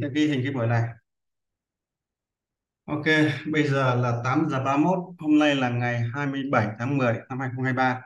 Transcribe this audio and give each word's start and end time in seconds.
sẽ 0.00 0.08
ghi 0.14 0.26
hình 0.28 0.40
cái 0.44 0.52
buổi 0.52 0.66
này. 0.66 0.82
Ok, 2.84 3.04
bây 3.52 3.68
giờ 3.68 3.94
là 3.94 4.20
8 4.24 4.46
giờ 4.50 4.64
31 4.64 4.98
hôm 5.18 5.38
nay 5.38 5.54
là 5.54 5.68
ngày 5.68 6.02
27 6.14 6.68
tháng 6.78 6.98
10 6.98 7.14
năm 7.28 7.40
2023 7.40 8.02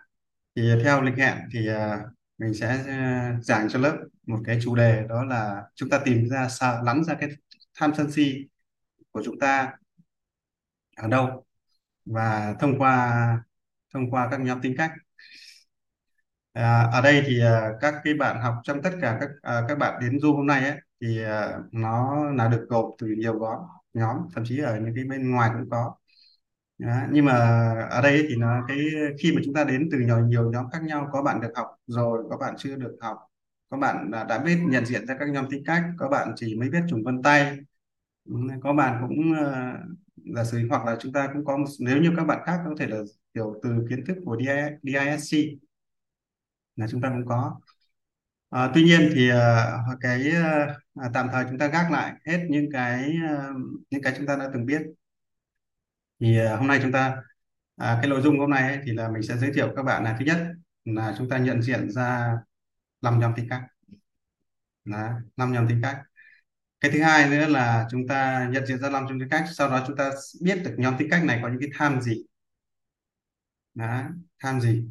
thì 0.56 0.62
theo 0.84 1.02
lịch 1.02 1.14
hẹn 1.18 1.36
thì 1.52 1.68
à, 1.68 1.98
mình 2.38 2.54
sẽ 2.54 2.84
à, 2.88 3.32
giảng 3.42 3.68
cho 3.68 3.78
lớp 3.78 3.98
một 4.26 4.38
cái 4.44 4.58
chủ 4.62 4.74
đề 4.74 5.06
đó 5.08 5.24
là 5.24 5.62
chúng 5.74 5.90
ta 5.90 6.00
tìm 6.04 6.28
ra 6.28 6.48
sao 6.48 6.82
lắng 6.84 7.04
ra 7.04 7.14
cái 7.20 7.30
tham 7.74 7.92
sân 7.96 8.12
si 8.12 8.48
của 9.12 9.22
chúng 9.24 9.38
ta 9.38 9.72
ở 10.96 11.08
đâu 11.08 11.46
và 12.04 12.54
thông 12.60 12.78
qua 12.78 13.38
thông 13.94 14.10
qua 14.10 14.28
các 14.30 14.40
nhóm 14.40 14.60
tính 14.62 14.74
cách. 14.78 14.92
À, 16.52 16.82
ở 16.92 17.00
đây 17.02 17.22
thì 17.26 17.40
à, 17.40 17.70
các 17.80 17.94
cái 18.04 18.14
bạn 18.14 18.40
học 18.42 18.54
trong 18.64 18.82
tất 18.82 18.90
cả 19.02 19.16
các 19.20 19.30
à, 19.42 19.62
các 19.68 19.78
bạn 19.78 20.00
đến 20.00 20.16
Zoom 20.16 20.36
hôm 20.36 20.46
nay 20.46 20.64
ấy, 20.70 20.80
thì 21.00 21.22
à, 21.24 21.58
nó 21.72 22.24
là 22.30 22.48
được 22.48 22.66
gộp 22.68 22.94
từ 22.98 23.06
nhiều 23.06 23.38
nhóm 23.40 23.58
nhóm 23.94 24.16
thậm 24.34 24.44
chí 24.46 24.58
ở 24.58 24.80
những 24.80 24.94
cái 24.94 25.04
bên 25.04 25.30
ngoài 25.30 25.50
cũng 25.54 25.70
có 25.70 25.94
Đó. 26.78 26.88
Nhưng 27.12 27.24
mà 27.24 27.32
ở 27.90 28.02
đây 28.02 28.26
thì 28.28 28.36
nó 28.36 28.64
cái 28.68 28.78
khi 29.20 29.32
mà 29.32 29.40
chúng 29.44 29.54
ta 29.54 29.64
đến 29.64 29.88
từ 29.92 29.98
nhiều 29.98 30.18
nhiều 30.26 30.50
nhóm 30.52 30.66
khác 30.72 30.82
nhau 30.82 31.08
có 31.12 31.22
bạn 31.22 31.40
được 31.40 31.52
học 31.56 31.66
rồi 31.86 32.24
có 32.30 32.36
bạn 32.36 32.54
chưa 32.58 32.76
được 32.76 32.96
học 33.00 33.18
có 33.70 33.78
bạn 33.78 34.10
đã, 34.10 34.24
đã 34.24 34.38
biết 34.38 34.58
nhận 34.68 34.86
diện 34.86 35.06
ra 35.06 35.16
các 35.20 35.28
nhóm 35.30 35.46
tính 35.50 35.62
cách 35.66 35.82
có 35.98 36.08
bạn 36.08 36.32
chỉ 36.36 36.56
mới 36.56 36.70
biết 36.70 36.80
chủng 36.90 37.04
vân 37.04 37.22
tay 37.22 37.58
có 38.62 38.72
bạn 38.72 39.06
cũng 39.08 39.32
uh, 39.32 39.96
giả 40.34 40.44
sử 40.44 40.58
hoặc 40.70 40.84
là 40.86 40.96
chúng 41.00 41.12
ta 41.12 41.28
cũng 41.34 41.44
có 41.44 41.56
một, 41.56 41.64
nếu 41.80 42.02
như 42.02 42.12
các 42.16 42.24
bạn 42.24 42.42
khác 42.46 42.60
có 42.64 42.74
thể 42.78 42.86
là 42.86 42.98
kiểu 43.34 43.54
từ 43.62 43.70
kiến 43.90 44.04
thức 44.06 44.16
của 44.24 44.36
DISC 44.40 45.38
là 46.76 46.86
chúng 46.90 47.00
ta 47.00 47.08
cũng 47.08 47.26
có 47.26 47.60
À, 48.50 48.70
tuy 48.74 48.82
nhiên 48.84 49.10
thì 49.14 49.28
ờ, 49.28 49.66
cái 50.00 50.22
à, 50.96 51.10
tạm 51.14 51.28
thời 51.32 51.44
chúng 51.48 51.58
ta 51.58 51.66
gác 51.66 51.90
lại 51.90 52.12
hết 52.26 52.46
những 52.50 52.72
cái 52.72 53.14
uh, 53.34 53.56
những 53.90 54.02
cái 54.02 54.14
chúng 54.16 54.26
ta 54.26 54.36
đã 54.36 54.50
từng 54.52 54.66
biết. 54.66 54.82
Thì 56.20 56.38
uh, 56.42 56.58
hôm 56.58 56.68
nay 56.68 56.78
chúng 56.82 56.92
ta 56.92 57.16
à, 57.76 57.98
cái 58.02 58.10
nội 58.10 58.22
dung 58.22 58.38
hôm 58.38 58.50
nay 58.50 58.62
ấy, 58.62 58.80
thì 58.84 58.92
là 58.92 59.08
mình 59.08 59.22
sẽ 59.22 59.36
giới 59.36 59.52
thiệu 59.54 59.72
các 59.76 59.82
bạn 59.82 60.04
là 60.04 60.16
thứ 60.18 60.24
nhất 60.24 60.38
là 60.84 61.14
chúng 61.18 61.28
ta 61.28 61.38
nhận 61.38 61.62
diện 61.62 61.90
ra 61.90 62.38
năm 63.02 63.20
nhóm 63.20 63.32
tính 63.36 63.46
cách 63.50 63.62
là 64.84 65.20
năm 65.36 65.52
nhóm 65.52 65.68
tính 65.68 65.80
cách 65.82 66.02
cái 66.80 66.90
thứ 66.90 67.02
hai 67.02 67.30
nữa 67.30 67.46
là 67.46 67.86
chúng 67.90 68.06
ta 68.08 68.48
nhận 68.52 68.66
diện 68.66 68.78
ra 68.78 68.90
năm 68.90 69.06
nhóm 69.06 69.20
tính 69.20 69.28
cách 69.30 69.44
sau 69.54 69.70
đó 69.70 69.84
chúng 69.86 69.96
ta 69.96 70.10
biết 70.42 70.62
được 70.64 70.74
nhóm 70.78 70.94
tính 70.98 71.08
cách 71.10 71.24
này 71.24 71.38
có 71.42 71.48
những 71.48 71.60
cái 71.60 71.70
tham 71.74 72.00
gì. 72.00 72.24
Đó, 73.74 74.02
tham 74.38 74.60
gì? 74.60 74.84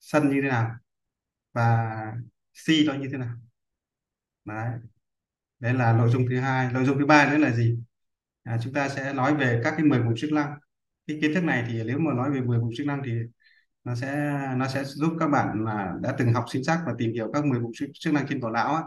Sân 0.00 0.30
như 0.30 0.40
thế 0.42 0.48
nào? 0.48 0.76
Và 1.52 1.90
si 2.52 2.84
nó 2.86 2.94
như 2.94 3.08
thế 3.12 3.18
nào? 3.18 3.34
Đấy 4.44 4.78
đấy 5.62 5.74
là 5.74 5.92
nội 5.92 6.10
dung 6.10 6.26
thứ 6.30 6.40
hai. 6.40 6.72
Nội 6.72 6.84
dung 6.84 6.98
thứ 6.98 7.06
ba 7.06 7.30
nữa 7.30 7.38
là 7.38 7.50
gì? 7.50 7.78
À, 8.42 8.58
chúng 8.62 8.72
ta 8.74 8.88
sẽ 8.88 9.12
nói 9.12 9.34
về 9.36 9.60
các 9.64 9.70
cái 9.76 9.86
10 9.86 10.00
vùng 10.00 10.14
chức 10.16 10.32
năng. 10.32 10.54
Cái 11.06 11.18
kiến 11.22 11.34
thức 11.34 11.44
này 11.44 11.64
thì 11.68 11.82
nếu 11.84 11.98
mà 11.98 12.14
nói 12.14 12.30
về 12.30 12.40
10 12.40 12.58
vùng 12.58 12.70
chức 12.76 12.86
năng 12.86 13.02
thì 13.04 13.12
nó 13.84 13.94
sẽ 13.94 14.32
nó 14.56 14.68
sẽ 14.68 14.84
giúp 14.84 15.12
các 15.20 15.28
bạn 15.28 15.64
mà 15.64 15.92
đã 16.02 16.14
từng 16.18 16.32
học 16.34 16.44
sinh 16.52 16.64
sắc 16.64 16.80
và 16.86 16.94
tìm 16.98 17.12
hiểu 17.12 17.30
các 17.32 17.44
10 17.46 17.60
vùng 17.60 17.72
chức, 17.74 17.88
chức 17.94 18.14
năng 18.14 18.26
trên 18.28 18.40
bộ 18.40 18.50
não 18.50 18.74
á, 18.74 18.82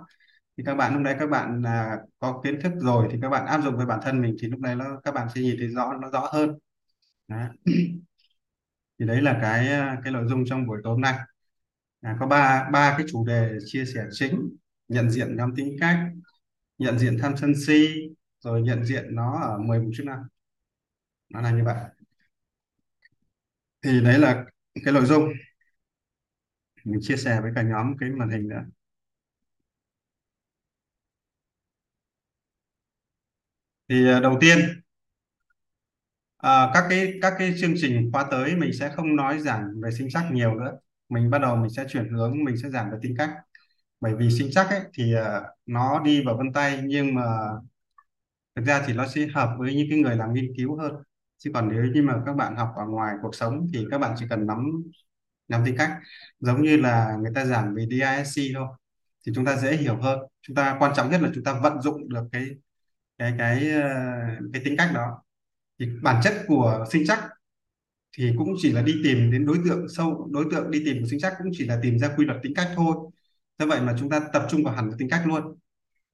thì 0.58 0.64
các 0.68 0.76
bạn 0.76 0.94
lúc 0.94 1.03
đấy 1.03 1.16
các 1.20 1.30
bạn 1.30 1.62
là 1.62 1.98
có 2.20 2.42
kiến 2.44 2.62
thức 2.62 2.73
rồi 2.80 3.08
thì 3.12 3.18
các 3.22 3.30
bạn 3.30 3.46
áp 3.46 3.62
dụng 3.64 3.78
với 3.78 3.86
bản 3.86 4.00
thân 4.03 4.22
mình 4.22 4.36
thì 4.42 4.48
lúc 4.48 4.59
đấy 4.59 4.76
nó 4.76 5.02
các 5.03 5.14
bạn 5.14 5.28
sẽ 5.36 5.42
nhìn 5.42 5.56
thấy 5.59 5.68
rõ 5.68 5.94
nó 6.02 6.09
rõ 6.09 6.30
hơn. 6.34 6.58
Đó. 7.28 7.38
thì 9.00 9.06
đấy 9.06 9.22
là 9.22 9.40
cái 9.42 9.68
à, 9.68 9.98
cái 10.03 10.14
nội 10.14 10.26
dung 10.28 10.44
trong 10.46 10.68
buổi 10.68 10.81
tối 10.84 10.94
hôm 10.94 11.02
nay. 11.02 11.16
À, 12.02 12.18
có 12.20 12.28
ba 12.28 12.70
ba 12.73 12.96
cái 12.98 13.08
chủ 13.12 13.26
đề 13.26 13.58
chia 13.66 13.86
sẻ 13.86 14.06
chính 14.12 14.50
nhận 14.88 15.09
diện 15.12 15.36
nhóm 15.38 15.56
tính 15.56 15.78
cách 15.80 16.00
nhận 16.78 17.00
diện 17.00 17.18
tham 17.22 17.38
sân 17.38 17.54
si 17.68 17.88
rồi 18.40 18.62
nhận 18.62 18.84
diện 18.86 19.16
nó 19.16 19.40
ở 19.42 19.58
10 19.58 19.80
vùng 19.80 19.92
chức 19.98 20.06
năng. 20.06 20.23
Nó 21.30 21.42
là 21.42 21.52
như 21.52 21.64
vậy. 21.66 21.76
Thì 23.81 24.02
đấy 24.02 24.19
là 24.19 24.46
cái 24.85 24.94
nội 24.94 25.06
dung. 25.06 25.24
Mình 26.85 27.00
chia 27.02 27.18
sẻ 27.18 27.41
với 27.41 27.52
cả 27.56 27.62
nhóm 27.62 27.97
cái 28.00 28.09
màn 28.09 28.30
hình 28.30 28.47
nữa. 28.50 28.66
Thì 33.90 34.08
à, 34.09 34.19
đầu 34.19 34.38
tiên 34.41 34.59
à, 36.38 36.72
các 36.74 36.85
cái 36.90 37.14
các 37.22 37.34
cái 37.40 37.53
chương 37.62 37.74
trình 37.81 38.09
khóa 38.14 38.25
tới 38.31 38.56
mình 38.56 38.72
sẽ 38.80 38.90
không 38.96 39.16
nói 39.16 39.40
giảng 39.40 39.81
về 39.84 39.91
sinh 39.91 40.09
sắc 40.09 40.30
nhiều 40.31 40.56
nữa. 40.56 40.72
Mình 41.09 41.30
bắt 41.30 41.40
đầu 41.40 41.56
mình 41.56 41.69
sẽ 41.69 41.85
chuyển 41.90 42.09
hướng 42.09 42.44
mình 42.44 42.58
sẽ 42.64 42.69
giảng 42.69 42.91
về 42.91 42.97
tính 43.02 43.16
cách 43.18 43.30
bởi 44.05 44.16
vì 44.16 44.29
sinh 44.31 44.49
chắc 44.51 44.69
ấy 44.69 44.81
thì 44.93 45.13
à, 45.16 45.41
nó 45.66 45.99
đi 45.99 46.23
vào 46.25 46.38
vân 46.38 46.53
tay 46.53 46.81
nhưng 46.83 47.16
mà 47.16 47.23
thực 48.55 48.66
ra 48.66 48.83
thì 48.88 48.93
nó 48.93 49.07
sẽ 49.07 49.27
hợp 49.33 49.55
với 49.59 49.75
những 49.75 49.88
cái 49.89 49.99
người 49.99 50.16
làm 50.16 50.33
nghiên 50.33 50.53
cứu 50.57 50.77
hơn. 50.77 50.93
Chứ 51.38 51.51
còn 51.53 51.69
nếu 51.69 51.85
như 51.93 52.01
mà 52.03 52.21
các 52.25 52.33
bạn 52.33 52.55
học 52.55 52.69
ở 52.75 52.85
ngoài 52.85 53.16
cuộc 53.21 53.35
sống 53.35 53.67
thì 53.73 53.85
các 53.91 53.97
bạn 53.97 54.16
chỉ 54.19 54.25
cần 54.29 54.47
nắm 54.47 54.83
nắm 55.47 55.61
tính 55.66 55.75
cách. 55.77 55.91
Giống 56.39 56.63
như 56.63 56.77
là 56.77 57.17
người 57.21 57.31
ta 57.35 57.45
giảng 57.45 57.75
về 57.75 57.88
DISC 57.91 58.41
thôi 58.55 58.67
thì 59.25 59.31
chúng 59.35 59.45
ta 59.45 59.57
dễ 59.57 59.77
hiểu 59.77 59.97
hơn. 59.97 60.19
Chúng 60.41 60.55
ta 60.55 60.77
quan 60.79 60.91
trọng 60.95 61.11
nhất 61.11 61.22
là 61.22 61.29
chúng 61.35 61.43
ta 61.43 61.59
vận 61.63 61.81
dụng 61.81 62.09
được 62.09 62.23
cái 62.31 62.45
cái 63.17 63.35
cái 63.37 63.72
ờ, 63.72 63.89
cái 64.53 64.61
tính 64.66 64.75
cách 64.77 64.91
đó. 64.95 65.23
Thì 65.79 65.87
bản 66.03 66.22
chất 66.23 66.33
của 66.47 66.85
sinh 66.91 67.03
chắc 67.07 67.19
thì 68.17 68.33
cũng 68.37 68.53
chỉ 68.57 68.72
là 68.72 68.81
đi 68.81 68.93
tìm 69.03 69.31
đến 69.31 69.45
đối 69.45 69.57
tượng 69.66 69.89
sâu 69.89 70.29
đối 70.31 70.45
tượng 70.51 70.72
đi 70.72 70.81
tìm 70.85 70.97
của 71.01 71.07
sinh 71.09 71.19
chắc 71.19 71.33
cũng 71.37 71.51
chỉ 71.53 71.66
là 71.66 71.79
tìm 71.83 71.99
ra 71.99 72.09
quy 72.17 72.25
luật 72.25 72.39
tính 72.43 72.53
cách 72.55 72.72
thôi 72.75 72.95
thế 73.59 73.66
vậy 73.66 73.81
mà 73.81 73.95
chúng 73.99 74.09
ta 74.09 74.19
tập 74.33 74.47
trung 74.49 74.63
vào 74.63 74.75
hẳn 74.75 74.89
cái 74.89 74.95
tính 74.99 75.09
cách 75.09 75.21
luôn. 75.27 75.57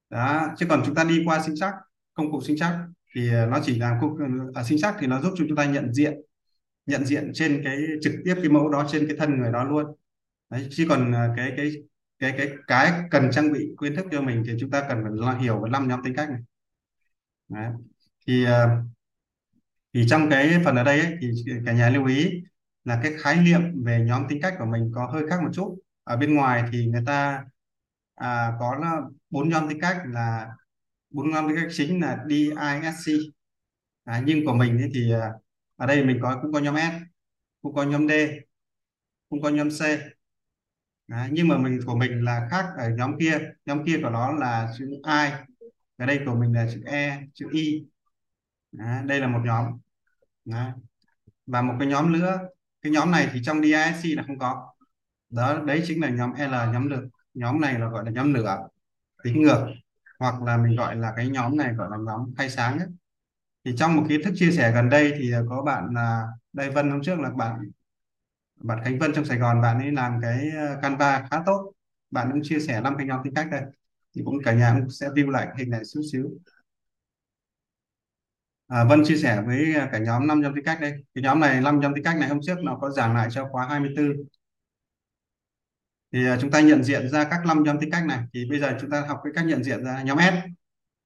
Đó 0.10 0.48
chứ 0.58 0.66
còn 0.70 0.84
chúng 0.86 0.96
ta 0.96 1.04
đi 1.04 1.24
qua 1.26 1.42
sinh 1.44 1.56
chắc 1.58 1.74
công 2.14 2.32
cụ 2.32 2.42
sinh 2.42 2.58
chắc 2.60 2.80
thì 3.16 3.30
ờ, 3.34 3.46
nó 3.46 3.60
chỉ 3.64 3.80
là 3.80 3.98
công 4.02 4.18
ở 4.56 4.62
à, 4.62 4.64
sinh 4.64 4.78
chắc 4.82 4.96
thì 5.00 5.08
nó 5.08 5.22
giúp 5.22 5.34
cho 5.38 5.46
chúng 5.48 5.58
ta 5.58 5.66
nhận 5.66 5.94
diện 5.94 6.22
nhận 6.86 7.06
diện 7.06 7.32
trên 7.34 7.62
cái 7.64 7.78
trực 8.02 8.14
tiếp 8.26 8.36
cái 8.38 8.50
mẫu 8.50 8.70
đó 8.70 8.88
trên 8.92 9.08
cái 9.08 9.18
thân 9.18 9.40
người 9.40 9.52
đó 9.52 9.64
luôn. 9.64 9.86
Đấy 10.50 10.68
chứ 10.72 10.86
còn 10.90 11.14
ờ, 11.14 11.34
cái 11.38 11.54
cái 11.58 11.72
cái 12.20 12.34
cái 12.38 12.50
cái 12.68 12.94
cần 13.12 13.32
trang 13.32 13.54
bị 13.54 13.72
kiến 13.82 13.96
thức 13.96 14.06
cho 14.12 14.22
mình 14.22 14.44
thì 14.48 14.54
chúng 14.60 14.72
ta 14.72 14.86
cần 14.90 15.04
phải 15.26 15.40
hiểu 15.44 15.62
về 15.64 15.70
năm 15.70 15.88
nhóm 15.88 16.02
tính 16.04 16.16
cách 16.18 16.30
này. 16.30 16.42
Đấy. 17.50 17.72
thì 18.28 18.46
ờ, 18.46 18.70
thì 19.94 20.06
trong 20.10 20.30
cái 20.30 20.62
phần 20.66 20.76
ở 20.76 20.84
đây 20.84 21.00
ấy, 21.00 21.18
thì 21.22 21.32
cả 21.66 21.74
nhà 21.74 21.90
lưu 21.90 22.06
ý 22.06 22.44
là 22.84 23.00
cái 23.04 23.14
khái 23.20 23.36
niệm 23.36 23.84
về 23.84 24.04
nhóm 24.08 24.24
tính 24.30 24.42
cách 24.42 24.54
của 24.60 24.66
mình 24.66 24.92
có 24.96 25.08
hơi 25.08 25.24
khác 25.30 25.42
một 25.44 25.50
chút 25.54 25.78
ở 26.04 26.18
bên 26.18 26.36
ngoài 26.36 26.64
thì 26.72 26.86
người 26.86 27.04
ta 27.06 27.46
à, 28.16 28.54
có 28.60 28.76
là 28.76 29.02
bốn 29.30 29.50
nhóm 29.50 29.70
tư 29.70 29.76
cách 29.82 29.98
là 30.06 30.50
bốn 31.10 31.32
nhóm 31.32 31.50
tư 31.50 31.56
cách 31.58 31.68
chính 31.74 32.02
là 32.02 32.26
DISC 32.30 33.14
à, 34.04 34.24
nhưng 34.26 34.46
của 34.46 34.54
mình 34.54 34.90
thì 34.94 35.14
à, 35.14 35.32
ở 35.78 35.88
đây 35.88 36.06
mình 36.06 36.20
có 36.22 36.40
cũng 36.42 36.54
có 36.54 36.60
nhóm 36.60 36.76
S 36.78 37.04
cũng 37.62 37.76
có 37.76 37.84
nhóm 37.84 38.08
D 38.08 38.12
cũng 39.30 39.42
có 39.42 39.50
nhóm 39.50 39.70
C. 39.70 39.82
À, 41.08 41.30
nhưng 41.32 41.48
mà 41.48 41.58
mình 41.58 41.80
của 41.86 41.96
mình 41.96 42.24
là 42.24 42.48
khác 42.52 42.66
ở 42.78 42.90
nhóm 42.98 43.12
kia. 43.20 43.40
Nhóm 43.66 43.86
kia 43.86 44.00
của 44.04 44.10
nó 44.10 44.32
là 44.32 44.74
chữ 44.78 44.86
I 44.90 45.30
ở 45.98 46.06
đây 46.06 46.20
của 46.26 46.36
mình 46.36 46.54
là 46.54 46.68
chữ 46.74 46.82
E 46.86 47.22
chữ 47.34 47.48
Y 47.52 47.84
à, 48.80 49.04
đây 49.08 49.20
là 49.20 49.28
một 49.28 49.40
nhóm. 49.46 49.66
À, 50.52 50.76
và 51.48 51.62
một 51.62 51.74
cái 51.80 51.88
nhóm 51.88 52.14
nữa. 52.14 52.40
Cái 52.82 52.92
nhóm 52.92 53.12
này 53.12 53.30
thì 53.34 53.42
trong 53.44 53.62
DISC 53.62 54.18
là 54.18 54.24
không 54.28 54.40
có 54.40 54.71
đó 55.32 55.64
đấy 55.66 55.84
chính 55.88 56.02
là 56.02 56.10
nhóm 56.10 56.34
L 56.34 56.54
nhóm 56.74 56.90
được 56.90 57.08
nhóm 57.34 57.62
này 57.62 57.80
là 57.80 57.88
gọi 57.90 58.06
là 58.06 58.12
nhóm 58.12 58.34
lửa 58.34 58.68
tính 59.24 59.42
ngược. 59.42 59.68
Hoặc 60.20 60.44
là 60.44 60.58
mình 60.58 60.76
gọi 60.76 60.96
là 60.96 61.14
cái 61.16 61.30
nhóm 61.30 61.58
này 61.58 61.74
gọi 61.74 61.90
là 61.92 61.98
nhóm 62.08 62.34
khai 62.38 62.50
sáng 62.50 62.80
ấy. 62.80 62.88
thì 63.66 63.74
trong 63.78 63.96
một 63.98 64.04
kiến 64.10 64.22
thức 64.26 64.34
chia 64.38 64.52
sẻ 64.52 64.72
gần 64.74 64.90
đây 64.90 65.14
thì 65.20 65.34
à, 65.34 65.42
có 65.50 65.64
bạn 65.64 65.86
là 65.96 66.28
đây 66.54 66.72
Vân 66.72 66.92
hôm 66.92 67.04
trước 67.04 67.20
là 67.20 67.30
bạn 67.32 67.60
bạn 68.56 68.80
Khánh 68.84 69.00
Vân 69.00 69.14
trong 69.16 69.26
Sài 69.26 69.38
Gòn 69.38 69.62
bạn 69.62 69.80
ấy 69.80 69.92
làm 69.92 70.20
cái 70.22 70.50
à, 70.58 70.76
Canva 70.82 71.28
khá 71.32 71.44
tốt. 71.46 71.72
Bạn 72.12 72.30
cũng 72.32 72.42
chia 72.44 72.60
sẻ 72.60 72.82
năm 72.82 72.96
cái 72.98 73.08
nhóm 73.08 73.22
tính 73.24 73.34
cách 73.34 73.48
đây. 73.52 73.62
Thì 74.16 74.22
cũng 74.26 74.38
cả 74.44 74.54
nhà 74.54 74.76
cũng 74.80 74.90
sẽ 74.90 75.10
view 75.10 75.30
lại 75.30 75.48
hình 75.58 75.70
này 75.70 75.82
xíu 75.86 76.02
xíu. 76.12 76.30
À, 78.68 78.84
Vân 78.84 79.04
chia 79.06 79.18
sẻ 79.18 79.42
với 79.46 79.76
à, 79.76 79.90
cả 79.92 79.98
nhóm 80.00 80.28
năm 80.28 80.42
nhóm 80.42 80.56
tính 80.56 80.66
cách 80.66 80.78
đây. 80.82 80.92
Cái 81.16 81.24
nhóm 81.24 81.40
này 81.40 81.62
năm 81.62 81.80
nhóm 81.80 81.94
tính 81.96 82.04
cách 82.04 82.18
này 82.20 82.30
hôm 82.30 82.40
trước 82.42 82.58
nó 82.64 82.78
có 82.82 82.90
giảng 82.90 83.16
lại 83.16 83.28
cho 83.32 83.48
khóa 83.52 83.68
24 83.68 84.14
thì 86.14 86.26
à, 86.28 86.38
chúng 86.42 86.52
ta 86.52 86.62
nhận 86.62 86.84
diện 86.84 87.10
ra 87.10 87.24
các 87.24 87.46
năm 87.46 87.64
nhóm 87.64 87.80
tính 87.80 87.92
cách 87.92 88.06
này. 88.06 88.20
Thì 88.34 88.46
bây 88.50 88.60
giờ 88.60 88.78
chúng 88.82 88.90
ta 88.90 89.02
học 89.08 89.22
cái 89.24 89.34
cách 89.36 89.46
nhận 89.46 89.64
diện 89.64 89.84
ra 89.84 90.04
nhóm 90.04 90.18
S. 90.18 90.34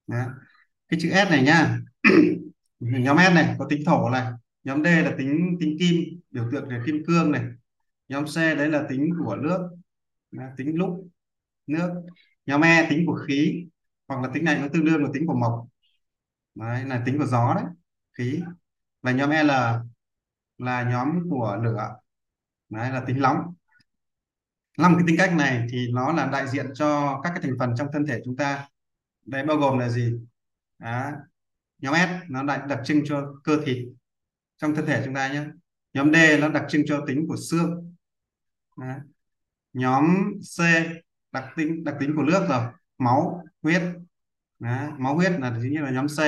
Đó. 0.08 0.26
cái 0.90 1.00
chữ 1.04 1.10
S 1.10 1.32
này 1.32 1.44
nhá 1.44 1.78
nhóm 2.80 3.18
S 3.18 3.34
này 3.36 3.56
có 3.60 3.68
tính 3.70 3.84
thổ 3.86 4.10
này. 4.10 4.32
Nhóm 4.64 4.84
D 4.84 4.88
là 4.88 5.16
tính 5.18 5.58
tính 5.60 5.78
kim 5.80 6.20
biểu 6.32 6.50
tượng 6.52 6.70
là 6.70 6.84
kim 6.86 7.04
cương 7.08 7.32
này. 7.32 7.44
Nhóm 8.10 8.26
C 8.26 8.36
đấy 8.36 8.70
là 8.70 8.86
tính 8.90 9.10
của 9.20 9.36
nước 9.36 9.70
Đó, 10.32 10.44
tính 10.58 10.76
lúc 10.76 11.08
nước. 11.68 11.94
Nhóm 12.46 12.62
E 12.62 12.88
tính 12.90 13.06
của 13.06 13.20
khí 13.28 13.68
hoặc 14.08 14.22
là 14.22 14.30
tính 14.34 14.46
này 14.46 14.60
nó 14.60 14.68
tương 14.74 14.86
đương 14.86 15.04
là 15.04 15.10
tính 15.14 15.28
của 15.28 15.36
mộc. 15.36 15.68
Đấy 16.56 16.86
là 16.86 17.04
tính 17.06 17.18
của 17.18 17.26
gió 17.26 17.54
đấy 17.56 17.66
khí. 18.14 18.42
Và 19.02 19.12
nhóm 19.12 19.30
L 19.30 19.52
là 20.58 20.84
nhóm 20.84 21.30
của 21.30 21.58
lửa. 21.64 21.96
Đấy 22.70 22.92
là 22.92 23.04
tính 23.08 23.22
nóng 23.22 23.55
năm 24.78 24.96
cái 24.96 25.04
tính 25.08 25.18
cách 25.18 25.34
này 25.36 25.68
thì 25.72 25.88
nó 25.92 26.12
là 26.12 26.26
đại 26.26 26.48
diện 26.48 26.66
cho 26.74 27.20
các 27.24 27.30
cái 27.30 27.40
thành 27.42 27.56
phần 27.60 27.74
trong 27.78 27.88
thân 27.94 28.06
thể 28.06 28.22
chúng 28.26 28.36
ta 28.36 28.68
đây 29.26 29.46
bao 29.46 29.58
gồm 29.58 29.80
là 29.80 29.90
gì 29.90 30.14
Đó. 30.80 31.12
nhóm 31.80 31.96
S 31.96 32.30
nó 32.30 32.44
đại, 32.44 32.60
đặc 32.70 32.80
trưng 32.86 33.02
cho 33.06 33.36
cơ 33.44 33.62
thịt 33.66 33.78
trong 34.58 34.76
thân 34.76 34.86
thể 34.86 35.02
chúng 35.06 35.14
ta 35.14 35.34
nhé 35.34 35.44
nhóm 35.94 36.14
D 36.14 36.18
nó 36.40 36.50
đặc 36.50 36.66
trưng 36.70 36.84
cho 36.86 37.04
tính 37.08 37.26
của 37.28 37.38
xương 37.50 37.96
Đó. 38.78 38.96
nhóm 39.74 40.06
C 40.58 40.62
đặc 41.32 41.46
tính 41.56 41.84
đặc 41.84 41.96
tính 42.00 42.14
của 42.16 42.24
nước 42.24 42.46
rồi 42.50 42.62
máu, 42.98 43.44
huyết 43.62 43.82
Đó. 44.60 44.92
máu, 44.98 45.16
huyết 45.16 45.32
là 45.40 45.60
chính 45.62 45.82
là 45.82 45.90
nhóm 45.90 46.08
C 46.08 46.20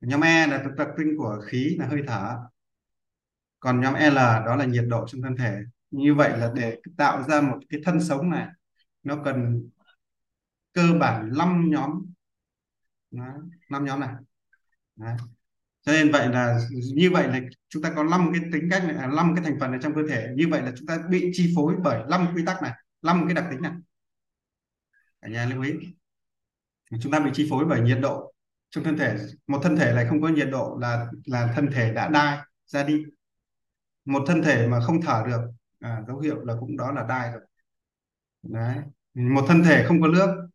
nhóm 0.00 0.20
E 0.20 0.46
là 0.46 0.64
đặc 0.76 0.88
tính 0.98 1.14
của 1.18 1.42
khí 1.46 1.76
là 1.78 1.86
hơi 1.86 2.02
thở 2.06 2.38
còn 3.60 3.80
nhóm 3.80 3.94
L 3.94 4.16
đó 4.16 4.56
là 4.56 4.64
nhiệt 4.64 4.84
độ 4.88 5.06
trong 5.08 5.22
thân 5.22 5.36
thể 5.36 5.60
như 5.94 6.14
vậy 6.14 6.38
là 6.38 6.52
để 6.54 6.78
tạo 6.96 7.22
ra 7.22 7.40
một 7.40 7.58
cái 7.68 7.80
thân 7.84 8.00
sống 8.00 8.30
này 8.30 8.48
nó 9.02 9.22
cần 9.24 9.68
cơ 10.72 10.82
bản 11.00 11.30
5 11.38 11.70
nhóm. 11.70 11.90
Năm 13.70 13.84
nhóm 13.84 14.00
này. 14.00 14.14
Đó. 14.96 15.06
cho 15.82 15.92
nên 15.92 16.12
vậy 16.12 16.28
là 16.28 16.58
như 16.94 17.10
vậy 17.10 17.28
là 17.28 17.40
chúng 17.68 17.82
ta 17.82 17.92
có 17.96 18.04
5 18.04 18.30
cái 18.32 18.50
tính 18.52 18.68
cách 18.70 18.84
này, 18.84 18.96
à, 18.96 19.06
5 19.06 19.32
cái 19.36 19.44
thành 19.44 19.56
phần 19.60 19.72
ở 19.72 19.78
trong 19.82 19.94
cơ 19.94 20.00
thể. 20.08 20.28
Như 20.36 20.48
vậy 20.50 20.62
là 20.62 20.72
chúng 20.76 20.86
ta 20.86 20.98
bị 21.10 21.30
chi 21.32 21.52
phối 21.56 21.74
bởi 21.84 22.02
5 22.10 22.28
quy 22.34 22.44
tắc 22.44 22.62
này 22.62 22.72
5 23.02 23.24
cái 23.26 23.34
đặc 23.34 23.44
tính 23.50 23.62
này. 23.62 23.72
Cả 25.20 25.28
nhà 25.28 25.46
lưu 25.46 25.62
ý. 25.62 25.72
Chúng 27.00 27.12
ta 27.12 27.20
bị 27.20 27.30
chi 27.34 27.46
phối 27.50 27.64
bởi 27.64 27.80
nhiệt 27.80 27.98
độ 28.02 28.34
trong 28.70 28.84
thân 28.84 28.98
thể. 28.98 29.16
Một 29.46 29.60
thân 29.62 29.76
thể 29.76 29.92
này 29.94 30.06
không 30.08 30.22
có 30.22 30.28
nhiệt 30.28 30.48
độ 30.50 30.78
là 30.80 31.06
là 31.24 31.52
thân 31.54 31.70
thể 31.72 31.94
đã 31.94 32.08
đai 32.08 32.38
ra 32.66 32.84
đi. 32.84 33.04
Một 34.04 34.24
thân 34.26 34.42
thể 34.42 34.66
mà 34.66 34.80
không 34.80 35.00
thở 35.02 35.24
được 35.26 35.40
à, 35.84 36.02
dấu 36.08 36.18
hiệu 36.18 36.44
là 36.44 36.54
cũng 36.60 36.76
đó 36.76 36.92
là 36.92 37.06
đai 37.08 37.32
rồi. 37.32 37.40
Đấy 38.42 38.78
một 39.14 39.44
thân 39.48 39.62
thể 39.62 39.84
không 39.88 40.00
có 40.00 40.08
nước 40.08 40.48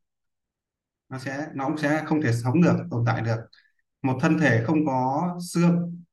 nó 1.10 1.20
sẽ 1.20 1.48
nó 1.54 1.68
cũng 1.68 1.78
sẽ 1.78 2.04
không 2.06 2.22
thể 2.22 2.34
sống 2.34 2.62
được 2.62 2.76
tồn 2.92 3.04
tại 3.06 3.22
được. 3.22 3.38
Một 4.02 4.18
thân 4.22 4.40
thể 4.40 4.64
không 4.66 4.86
có 4.86 5.30
xương 5.54 6.04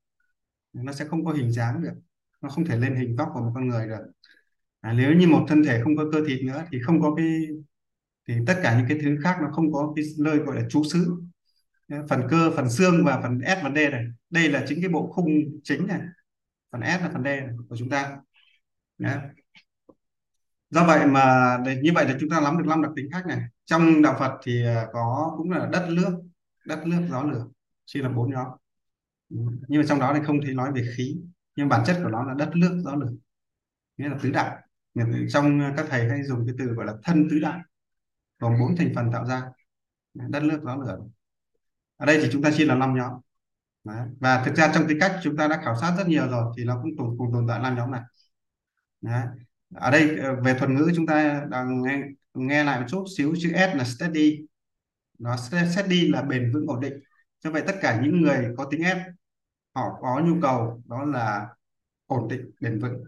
nó 0.73 0.93
sẽ 0.93 1.05
không 1.05 1.25
có 1.25 1.33
hình 1.33 1.53
dáng 1.53 1.83
được 1.83 1.95
nó 2.41 2.49
không 2.49 2.65
thể 2.65 2.77
lên 2.77 2.97
hình 2.97 3.17
vóc 3.17 3.29
của 3.35 3.41
một 3.41 3.53
con 3.55 3.69
người 3.69 3.89
được. 3.89 4.13
À, 4.81 4.93
nếu 4.93 5.13
như 5.13 5.29
một 5.29 5.45
thân 5.49 5.65
thể 5.65 5.81
không 5.85 5.97
có 5.97 6.05
cơ 6.13 6.25
thịt 6.29 6.45
nữa 6.45 6.65
thì 6.73 6.79
không 6.83 7.03
có 7.03 7.15
cái 7.15 7.27
thì 8.29 8.35
tất 8.47 8.61
cả 8.63 8.79
những 8.79 8.87
cái 8.89 8.99
thứ 9.03 9.17
khác 9.25 9.39
nó 9.43 9.49
không 9.53 9.73
có 9.73 9.93
cái 9.97 10.05
nơi 10.19 10.39
gọi 10.39 10.57
là 10.57 10.69
trú 10.69 10.85
xứ. 10.85 11.23
Phần 12.09 12.23
cơ 12.31 12.51
phần 12.57 12.71
xương 12.71 13.05
và 13.05 13.21
phần 13.23 13.41
S 13.41 13.65
và 13.65 13.71
D 13.71 13.75
này. 13.75 14.05
Đây 14.31 14.49
là 14.49 14.65
chính 14.69 14.81
cái 14.83 14.91
bộ 14.91 15.13
khung 15.13 15.29
chính 15.65 15.87
này. 15.87 16.01
Phần 16.73 16.81
S 16.81 17.03
là 17.03 17.11
phần 17.13 17.23
D 17.23 17.27
này 17.27 17.49
của 17.69 17.77
chúng 17.77 17.91
ta. 17.91 18.17
Đấy. 18.99 19.19
Ừ. 19.87 19.95
do 20.71 20.85
vậy 20.87 21.07
mà 21.07 21.57
để, 21.65 21.81
như 21.83 21.91
vậy 21.95 22.05
là 22.05 22.17
chúng 22.21 22.31
ta 22.31 22.41
nắm 22.41 22.59
được 22.59 22.65
năm 22.67 22.83
đặc 22.83 22.93
tính 22.97 23.09
khác 23.13 23.27
này. 23.27 23.41
Trong 23.65 24.03
đạo 24.03 24.17
Phật 24.19 24.39
thì 24.43 24.65
à, 24.67 24.87
có 24.93 25.35
cũng 25.39 25.51
là 25.51 25.69
đất 25.73 25.89
nước 25.91 26.23
đất 26.67 26.87
nước 26.87 27.07
gió 27.11 27.23
lửa 27.23 27.47
chia 27.85 28.03
là 28.03 28.09
bốn 28.09 28.31
nhóm. 28.31 28.47
Ừ. 29.31 29.37
Nhưng 29.69 29.81
mà 29.81 29.87
trong 29.89 29.99
đó 29.99 30.15
thì 30.15 30.21
không 30.27 30.41
thấy 30.43 30.55
nói 30.55 30.73
về 30.73 30.83
khí 30.97 31.17
nhưng 31.57 31.69
bản 31.69 31.83
chất 31.87 32.01
của 32.03 32.09
nó 32.09 32.25
là 32.25 32.35
đất 32.35 32.51
nước 32.57 32.83
gió 32.85 32.95
lửa. 32.95 33.13
Nghĩa 33.97 34.09
là 34.09 34.19
tứ 34.23 34.31
đại. 34.31 34.57
Trong 35.29 35.61
các 35.77 35.87
thầy 35.89 36.09
hay 36.09 36.23
dùng 36.23 36.47
cái 36.47 36.55
từ 36.59 36.67
gọi 36.67 36.87
là 36.87 36.95
thân 37.05 37.29
tứ 37.31 37.39
đại 37.39 37.61
gồm 38.39 38.53
bốn 38.61 38.77
thành 38.77 38.93
phần 38.95 39.13
tạo 39.13 39.25
ra. 39.25 39.43
Đất 40.15 40.43
nước 40.43 40.61
gió 40.65 40.77
lửa. 40.77 40.99
Ở 41.97 42.07
đây 42.07 42.19
thì 42.23 42.29
chúng 42.33 42.43
ta 42.43 42.51
chia 42.51 42.65
là 42.65 42.75
năm 42.75 42.95
nhóm. 42.97 43.13
Đấy. 43.85 44.07
và 44.21 44.43
thực 44.45 44.55
ra 44.55 44.73
trong 44.75 44.89
tính 44.89 44.99
cách 45.01 45.21
chúng 45.23 45.37
ta 45.37 45.49
đã 45.49 45.61
khảo 45.65 45.77
sát 45.77 45.95
rất 45.99 46.09
nhiều 46.09 46.29
rồi 46.29 46.55
thì 46.57 46.65
nó 46.65 46.81
cũng 46.83 46.91
cùng, 46.99 47.19
cùng 47.19 47.33
tồn 47.33 47.47
tại 47.49 47.59
năm 47.59 47.77
nhóm 47.77 47.91
này. 47.91 48.01
Đấy. 49.01 49.27
ở 49.75 49.91
đây 49.91 50.19
ờ, 50.19 50.41
về 50.45 50.55
thuật 50.59 50.71
ngữ 50.71 50.91
chúng 50.97 51.07
ta 51.07 51.47
đang 51.51 51.83
nghe, 51.83 52.03
nghe 52.35 52.65
lại 52.65 52.81
một 52.81 52.87
chút 52.89 53.05
xíu 53.17 53.35
chữ 53.39 53.53
S 53.53 53.77
là 53.77 53.85
steady. 53.85 54.47
Nó 55.19 55.37
steady 55.75 56.09
là 56.09 56.23
bền 56.23 56.53
vững 56.53 56.67
ổn 56.67 56.81
định. 56.81 56.95
Cho 57.41 57.51
vậy 57.51 57.63
tất 57.67 57.77
cả 57.81 58.01
những 58.03 58.21
người 58.23 58.55
có 58.57 58.65
tính 58.65 58.83
S 58.85 58.97
họ 59.75 59.83
có 60.01 60.21
nhu 60.25 60.41
cầu 60.43 60.83
đó 60.87 61.05
là 61.05 61.49
ổn 62.07 62.29
định 62.29 62.51
bền 62.61 62.79
vững. 62.79 63.05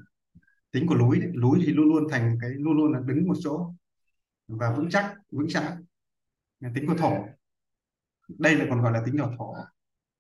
Tính 0.71 0.87
của 0.87 0.97
núi 0.97 1.19
đấy. 1.21 1.31
núi 1.43 1.63
thì 1.67 1.73
luôn 1.73 1.89
luôn 1.89 2.05
thành 2.11 2.39
cái 2.41 2.51
luôn 2.51 2.77
luôn 2.77 2.93
là 2.93 3.01
đứng 3.07 3.29
một 3.29 3.35
chỗ 3.41 3.73
và 4.49 4.71
vững 4.77 4.91
chắc 4.91 5.15
vững 5.31 5.49
chãi. 5.49 5.73
Tính 6.75 6.87
của 6.87 6.95
thổ 6.95 7.27
đây 8.29 8.55
là 8.55 8.67
còn 8.71 8.83
gọi 8.83 8.93
là 8.93 9.03
tính 9.07 9.19
của 9.19 9.35
thổ. 9.39 9.55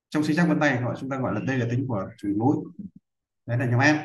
Trong 0.08 0.24
sinh 0.24 0.36
chắc 0.36 0.48
vân 0.48 0.60
tay 0.60 0.82
gọi 0.82 0.96
chúng 1.00 1.10
ta 1.10 1.16
gọi 1.18 1.34
là 1.34 1.40
đây 1.46 1.58
là 1.58 1.66
tính 1.70 1.84
của 1.88 2.08
chủ 2.18 2.28
núi 2.28 2.56
đấy 3.46 3.58
là 3.58 3.66
nhóm 3.66 3.80
em 3.80 3.96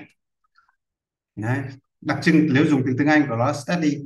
đấy. 1.35 1.59
đặc 2.01 2.19
trưng 2.21 2.47
nếu 2.53 2.65
dùng 2.65 2.81
từ 2.85 2.95
tiếng 2.97 3.07
Anh 3.07 3.25
của 3.29 3.35
nó 3.35 3.53
steady 3.53 3.97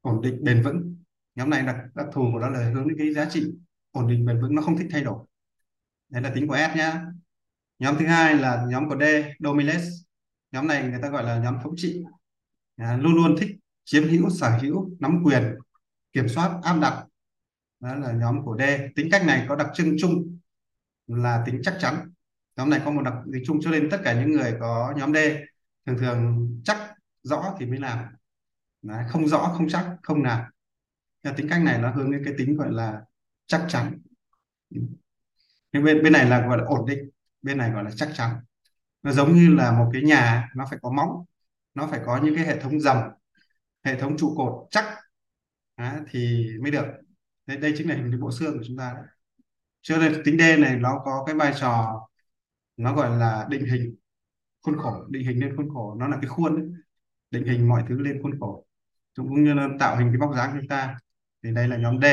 ổn 0.00 0.20
định 0.22 0.44
bền 0.44 0.62
vững. 0.62 0.94
Nhóm 1.34 1.50
này 1.50 1.62
đặc 1.62 1.76
đặc 1.94 2.06
thù 2.12 2.28
của 2.32 2.38
nó 2.38 2.48
là 2.48 2.70
hướng 2.70 2.88
đến 2.88 2.98
cái 2.98 3.14
giá 3.14 3.24
trị 3.30 3.44
ổn 3.90 4.08
định 4.08 4.26
bền 4.26 4.40
vững 4.40 4.54
nó 4.54 4.62
không 4.62 4.76
thích 4.76 4.88
thay 4.90 5.02
đổi. 5.02 5.24
Đấy 6.08 6.22
là 6.22 6.32
tính 6.34 6.48
của 6.48 6.56
S 6.56 6.76
nhá. 6.76 7.06
Nhóm 7.78 7.96
thứ 7.98 8.06
hai 8.06 8.36
là 8.36 8.66
nhóm 8.68 8.88
của 8.88 8.96
D 9.00 9.02
dominance 9.40 9.84
nhóm 10.52 10.66
này 10.66 10.88
người 10.88 10.98
ta 11.02 11.08
gọi 11.08 11.24
là 11.24 11.38
nhóm 11.38 11.58
thống 11.62 11.74
trị. 11.76 12.02
À, 12.76 12.96
luôn 12.96 13.14
luôn 13.14 13.36
thích 13.38 13.56
chiếm 13.84 14.08
hữu 14.08 14.30
sở 14.30 14.58
hữu 14.62 14.90
nắm 15.00 15.22
quyền 15.24 15.54
kiểm 16.12 16.28
soát 16.28 16.58
áp 16.62 16.78
đặt. 16.80 17.04
Đó 17.80 17.94
là 17.94 18.12
nhóm 18.12 18.44
của 18.44 18.56
D. 18.58 18.62
Tính 18.96 19.08
cách 19.10 19.26
này 19.26 19.46
có 19.48 19.56
đặc 19.56 19.68
trưng 19.74 19.96
chung 20.00 20.38
là 21.06 21.42
tính 21.46 21.60
chắc 21.64 21.76
chắn. 21.80 22.12
Nhóm 22.56 22.70
này 22.70 22.80
có 22.84 22.90
một 22.90 23.02
đặc 23.02 23.14
tính 23.32 23.42
chung 23.46 23.58
cho 23.62 23.70
nên 23.70 23.90
tất 23.90 24.00
cả 24.04 24.20
những 24.20 24.32
người 24.32 24.56
có 24.60 24.94
nhóm 24.96 25.14
D 25.14 25.16
thường 25.88 25.98
thường 25.98 26.48
chắc 26.64 26.94
rõ 27.22 27.56
thì 27.58 27.66
mới 27.66 27.78
làm. 27.78 27.98
Đấy, 28.82 29.04
không 29.08 29.28
rõ 29.28 29.38
không 29.56 29.68
chắc 29.68 29.96
không 30.02 30.22
làm. 30.22 30.42
Thế 31.24 31.32
tính 31.36 31.48
cách 31.50 31.62
này 31.62 31.78
nó 31.78 31.90
hướng 31.90 32.10
đến 32.10 32.22
cái 32.24 32.34
tính 32.38 32.56
gọi 32.56 32.72
là 32.72 33.02
chắc 33.46 33.66
chắn. 33.68 33.98
Nhưng 35.72 35.84
bên 35.84 36.02
bên 36.02 36.12
này 36.12 36.26
là 36.26 36.46
gọi 36.46 36.58
là 36.58 36.64
ổn 36.64 36.86
định 36.86 37.10
bên 37.42 37.58
này 37.58 37.70
gọi 37.70 37.84
là 37.84 37.90
chắc 37.96 38.10
chắn. 38.14 38.30
Nó 39.02 39.12
giống 39.12 39.34
như 39.34 39.54
là 39.54 39.72
một 39.72 39.90
cái 39.92 40.02
nhà 40.02 40.48
nó 40.56 40.66
phải 40.70 40.78
có 40.82 40.90
móng 40.90 41.24
nó 41.74 41.86
phải 41.86 42.00
có 42.06 42.20
những 42.24 42.34
cái 42.36 42.46
hệ 42.46 42.60
thống 42.60 42.80
dầm 42.80 42.96
hệ 43.84 44.00
thống 44.00 44.16
trụ 44.18 44.34
cột 44.36 44.66
chắc 44.70 44.84
Đó, 45.76 45.92
thì 46.10 46.48
mới 46.62 46.70
được. 46.70 46.84
Đây, 47.46 47.56
đây 47.56 47.74
chính 47.76 47.88
là 47.88 47.94
hình 47.94 48.10
cái 48.10 48.20
bộ 48.20 48.32
xương 48.32 48.58
của 48.58 48.64
chúng 48.66 48.76
ta 48.76 48.92
đấy. 48.96 49.04
cho 49.82 49.98
nên 49.98 50.22
tính 50.24 50.38
D 50.38 50.60
này 50.60 50.76
nó 50.76 51.02
có 51.04 51.24
cái 51.26 51.34
vai 51.34 51.52
trò 51.60 52.00
nó 52.76 52.94
gọi 52.96 53.18
là 53.18 53.46
định 53.50 53.66
hình 53.66 53.96
khuôn 54.68 54.78
khổ 54.78 55.04
định 55.08 55.26
hình 55.26 55.40
lên 55.40 55.56
khuôn 55.56 55.68
khổ 55.74 55.94
nó 55.98 56.08
là 56.08 56.18
cái 56.22 56.28
khuôn 56.28 56.56
ấy. 56.56 56.64
định 57.30 57.44
hình 57.44 57.68
mọi 57.68 57.84
thứ 57.88 57.98
lên 57.98 58.22
khuôn 58.22 58.40
khổ. 58.40 58.66
Cũng 59.16 59.44
như 59.44 59.54
là 59.54 59.68
tạo 59.80 59.96
hình 59.96 60.08
cái 60.08 60.18
vóc 60.18 60.36
dáng 60.36 60.56
chúng 60.60 60.68
ta. 60.68 60.98
Thì 61.42 61.52
đây 61.54 61.68
là 61.68 61.76
nhóm 61.76 62.00
D. 62.00 62.04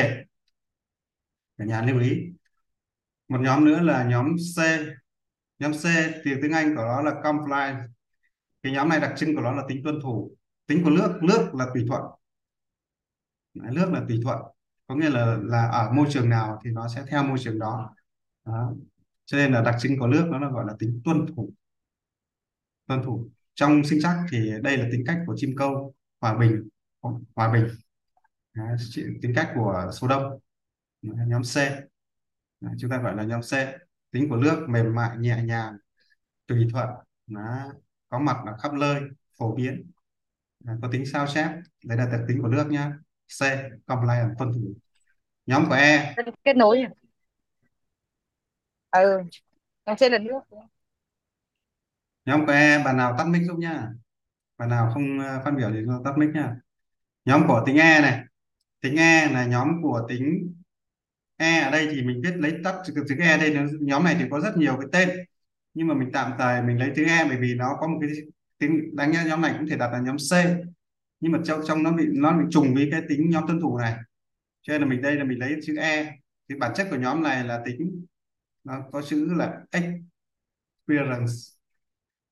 Cả 1.58 1.64
nhà 1.64 1.82
lưu 1.82 2.00
ý. 2.00 2.32
Một 3.28 3.38
nhóm 3.40 3.64
nữa 3.64 3.80
là 3.80 4.04
nhóm 4.04 4.36
C. 4.56 4.58
Nhóm 5.58 5.72
C 5.72 5.84
thì 6.24 6.34
tiếng 6.42 6.52
Anh 6.52 6.76
của 6.76 6.82
nó 6.82 7.02
là 7.02 7.20
comply 7.22 7.86
cái 8.62 8.72
nhóm 8.72 8.88
này 8.88 9.00
đặc 9.00 9.12
trưng 9.16 9.34
của 9.34 9.40
nó 9.40 9.52
là 9.52 9.62
tính 9.68 9.80
tuân 9.84 10.00
thủ. 10.02 10.36
Tính 10.66 10.84
của 10.84 10.90
nước 10.90 11.18
nước 11.22 11.54
là 11.54 11.66
tùy 11.74 11.84
thuận. 11.88 12.02
Nước 13.54 13.90
là 13.92 14.02
tùy 14.08 14.20
thuận. 14.22 14.38
Có 14.86 14.94
nghĩa 14.94 15.10
là 15.10 15.38
là 15.42 15.68
ở 15.68 15.92
môi 15.92 16.06
trường 16.10 16.28
nào 16.28 16.60
thì 16.64 16.70
nó 16.70 16.88
sẽ 16.88 17.04
theo 17.08 17.22
môi 17.22 17.38
trường 17.38 17.58
đó, 17.58 17.94
đó. 18.44 18.72
cho 19.24 19.38
nên 19.38 19.52
là 19.52 19.62
đặc 19.62 19.74
trưng 19.78 19.98
của 19.98 20.06
nước 20.06 20.28
nó 20.30 20.38
là 20.38 20.50
gọi 20.50 20.64
là 20.66 20.74
tính 20.78 21.00
tuân 21.04 21.26
thủ 21.26 21.52
tuân 22.86 23.02
thủ. 23.04 23.28
Trong 23.54 23.84
sinh 23.84 23.98
chắc 24.02 24.16
thì 24.30 24.52
đây 24.62 24.76
là 24.76 24.88
tính 24.92 25.04
cách 25.06 25.18
của 25.26 25.34
chim 25.36 25.54
câu 25.56 25.94
hòa 26.20 26.38
bình 26.38 26.68
hòa 27.36 27.52
bình. 27.52 27.66
Đấy, 28.54 28.76
tính 29.22 29.32
cách 29.34 29.52
của 29.54 29.90
số 29.92 30.08
đông. 30.08 30.38
Nhóm 31.02 31.42
C. 31.42 31.56
Đấy, 32.60 32.74
chúng 32.78 32.90
ta 32.90 32.98
gọi 32.98 33.16
là 33.16 33.22
nhóm 33.22 33.40
C. 33.40 33.52
Tính 34.10 34.28
của 34.28 34.36
nước 34.36 34.66
mềm 34.68 34.94
mại 34.94 35.16
nhẹ 35.16 35.42
nhàng 35.44 35.76
tùy 36.46 36.68
thuận. 36.72 36.88
Nó 37.26 37.72
có 38.08 38.18
mặt 38.18 38.36
ở 38.46 38.56
khắp 38.62 38.72
nơi 38.72 39.02
phổ 39.38 39.54
biến. 39.54 39.90
Đấy, 40.60 40.76
có 40.82 40.88
tính 40.92 41.06
sao 41.06 41.26
chép. 41.26 41.50
Đấy 41.84 41.98
là 41.98 42.06
đặc 42.12 42.20
tính 42.28 42.42
của 42.42 42.48
nước 42.48 42.66
nhá. 42.70 42.92
C 43.40 43.42
compliant 43.86 44.38
tuân 44.38 44.52
thủ. 44.52 44.74
Nhóm 45.46 45.64
của 45.68 45.74
E. 45.74 46.14
Kết 46.44 46.56
nối 46.56 46.80
à? 46.80 46.90
ừ 48.90 49.20
nhóm 49.86 49.96
C 49.96 50.00
là 50.00 50.18
nước 50.18 50.40
nhóm 52.26 52.46
của 52.46 52.52
E 52.52 52.84
bạn 52.84 52.96
nào 52.96 53.14
tắt 53.18 53.24
mic 53.28 53.42
giúp 53.46 53.58
nhá. 53.58 53.88
Bạn 54.58 54.68
nào 54.68 54.90
không 54.94 55.20
à, 55.20 55.40
phát 55.44 55.50
biểu 55.56 55.70
thì 55.70 55.80
tắt 56.04 56.18
mic 56.18 56.28
nhá. 56.34 56.56
Nhóm 57.24 57.46
của 57.48 57.62
tính 57.66 57.76
E 57.76 58.00
này. 58.00 58.24
Tính 58.80 58.96
E 58.96 59.30
là 59.32 59.46
nhóm 59.46 59.82
của 59.82 60.06
tính 60.08 60.54
E 61.36 61.60
ở 61.60 61.70
đây 61.70 61.88
thì 61.90 62.02
mình 62.02 62.20
biết 62.20 62.36
lấy 62.36 62.54
tắt 62.64 62.74
chữ, 62.86 62.94
chữ 63.08 63.16
E 63.20 63.38
đây 63.38 63.56
nhóm 63.80 64.04
này 64.04 64.16
thì 64.18 64.24
có 64.30 64.40
rất 64.40 64.56
nhiều 64.56 64.76
cái 64.80 64.88
tên. 64.92 65.18
Nhưng 65.74 65.88
mà 65.88 65.94
mình 65.94 66.10
tạm 66.12 66.32
thời 66.38 66.62
mình 66.62 66.78
lấy 66.78 66.92
chữ 66.96 67.04
E 67.04 67.24
bởi 67.28 67.38
vì 67.40 67.54
nó 67.54 67.76
có 67.80 67.88
một 67.88 67.98
cái 68.00 68.10
tính 68.58 68.96
đáng 68.96 69.10
nhẽ 69.10 69.24
nhóm 69.26 69.40
này 69.40 69.54
cũng 69.58 69.68
thể 69.68 69.76
đặt 69.76 69.92
là 69.92 70.00
nhóm 70.00 70.16
C. 70.16 70.32
Nhưng 71.20 71.32
mà 71.32 71.38
trong 71.44 71.60
trong 71.66 71.82
nó 71.82 71.92
bị 71.92 72.04
nó 72.08 72.38
bị 72.38 72.44
trùng 72.50 72.74
với 72.74 72.88
cái 72.90 73.02
tính 73.08 73.30
nhóm 73.30 73.46
tuân 73.46 73.60
thủ 73.60 73.78
này. 73.78 73.94
Cho 74.62 74.72
nên 74.72 74.82
là 74.82 74.88
mình 74.88 75.02
đây 75.02 75.14
là 75.16 75.24
mình 75.24 75.38
lấy 75.38 75.56
chữ 75.62 75.76
E. 75.76 76.12
Thì 76.48 76.54
bản 76.58 76.72
chất 76.74 76.86
của 76.90 76.96
nhóm 76.96 77.22
này 77.22 77.44
là 77.44 77.62
tính 77.66 78.04
nó 78.64 78.82
có 78.92 79.02
chữ 79.02 79.34
là 79.34 79.60
experience 80.86 81.55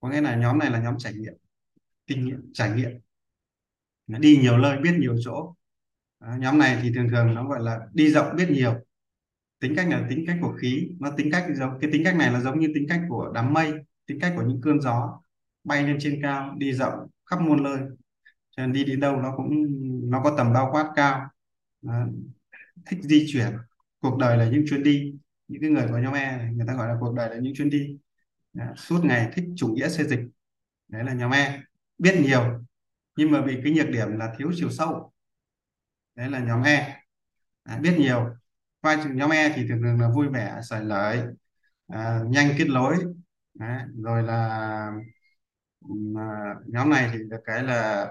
có 0.04 0.10
nghĩa 0.10 0.20
là 0.20 0.36
nhóm 0.36 0.58
này 0.58 0.70
là 0.70 0.80
nhóm 0.80 0.98
trải 0.98 1.12
nghiệm 1.14 1.34
kinh 2.06 2.24
nghiệm 2.24 2.50
trải 2.52 2.70
nghiệm. 2.70 2.90
Nó 4.06 4.18
đi 4.18 4.38
nhiều 4.42 4.58
nơi 4.58 4.78
biết 4.78 4.96
nhiều 4.98 5.16
chỗ. 5.24 5.54
À, 6.18 6.36
nhóm 6.40 6.58
này 6.58 6.78
thì 6.82 6.92
thường 6.94 7.08
thường 7.08 7.34
nó 7.34 7.48
gọi 7.48 7.60
là 7.60 7.80
đi 7.92 8.10
rộng 8.10 8.36
biết 8.36 8.50
nhiều. 8.50 8.74
Tính 9.60 9.74
cách 9.76 9.86
là 9.90 10.06
tính 10.10 10.24
cách 10.26 10.36
của 10.42 10.56
khí 10.60 10.88
nó 11.00 11.10
tính 11.16 11.28
cách 11.32 11.46
giống 11.54 11.78
cái 11.80 11.90
tính 11.92 12.04
cách 12.04 12.16
này 12.16 12.32
là 12.32 12.40
giống 12.40 12.60
như 12.60 12.72
tính 12.74 12.86
cách 12.88 13.00
của 13.08 13.32
đám 13.34 13.52
mây 13.52 13.72
tính 14.06 14.20
cách 14.20 14.32
của 14.36 14.42
những 14.42 14.60
cơn 14.60 14.80
gió 14.80 15.20
bay 15.64 15.82
lên 15.82 15.96
trên 16.00 16.22
cao 16.22 16.54
đi 16.58 16.72
rộng 16.72 17.06
khắp 17.26 17.40
muôn 17.40 17.62
nơi. 17.62 17.78
Cho 18.50 18.66
nên 18.66 18.72
đi 18.72 18.84
đến 18.84 19.00
đâu 19.00 19.16
nó 19.16 19.34
cũng 19.36 19.50
nó 20.10 20.20
có 20.22 20.34
tầm 20.36 20.52
bao 20.52 20.68
quát 20.72 20.92
cao. 20.96 21.30
À, 21.88 22.06
thích 22.86 22.98
di 23.02 23.26
chuyển. 23.28 23.52
Cuộc 24.00 24.18
đời 24.18 24.36
là 24.36 24.50
những 24.50 24.64
chuyến 24.68 24.82
đi. 24.82 25.14
Những 25.48 25.60
cái 25.60 25.70
người 25.70 25.88
của 25.88 25.98
nhóm 25.98 26.14
E 26.14 26.36
này, 26.36 26.52
người 26.54 26.66
ta 26.66 26.74
gọi 26.74 26.88
là 26.88 26.96
cuộc 27.00 27.14
đời 27.14 27.30
là 27.30 27.36
những 27.36 27.54
chuyến 27.54 27.70
đi. 27.70 27.98
Đó. 28.54 28.64
suốt 28.76 29.04
ngày 29.04 29.30
thích 29.34 29.44
chủ 29.56 29.68
nghĩa 29.68 29.88
xê 29.88 30.04
dịch. 30.04 30.20
Đấy 30.88 31.04
là 31.04 31.12
nhóm 31.14 31.30
E 31.30 31.62
biết 31.98 32.14
nhiều 32.24 32.64
nhưng 33.16 33.30
mà 33.32 33.42
bị 33.42 33.60
cái 33.64 33.72
nhược 33.74 33.90
điểm 33.90 34.18
là 34.18 34.34
thiếu 34.38 34.52
chiều 34.56 34.70
sâu. 34.70 35.12
Đấy 36.14 36.30
là 36.30 36.38
nhóm 36.38 36.62
E 36.62 37.00
à, 37.64 37.78
biết 37.78 37.96
nhiều. 37.98 38.36
Vai 38.82 38.96
nhóm 39.14 39.30
E 39.30 39.52
thì 39.56 39.68
thường 39.68 39.82
thường 39.82 40.00
là 40.00 40.08
vui 40.10 40.28
vẻ 40.28 40.60
sởi 40.70 40.84
lợi, 40.84 41.20
à, 41.88 42.20
nhanh 42.28 42.54
kết 42.58 42.66
nối 42.68 42.96
rồi 44.04 44.22
là 44.22 44.92
mà 45.80 46.54
nhóm 46.66 46.90
này 46.90 47.10
thì 47.12 47.18
được 47.30 47.40
cái 47.44 47.62
là 47.62 48.06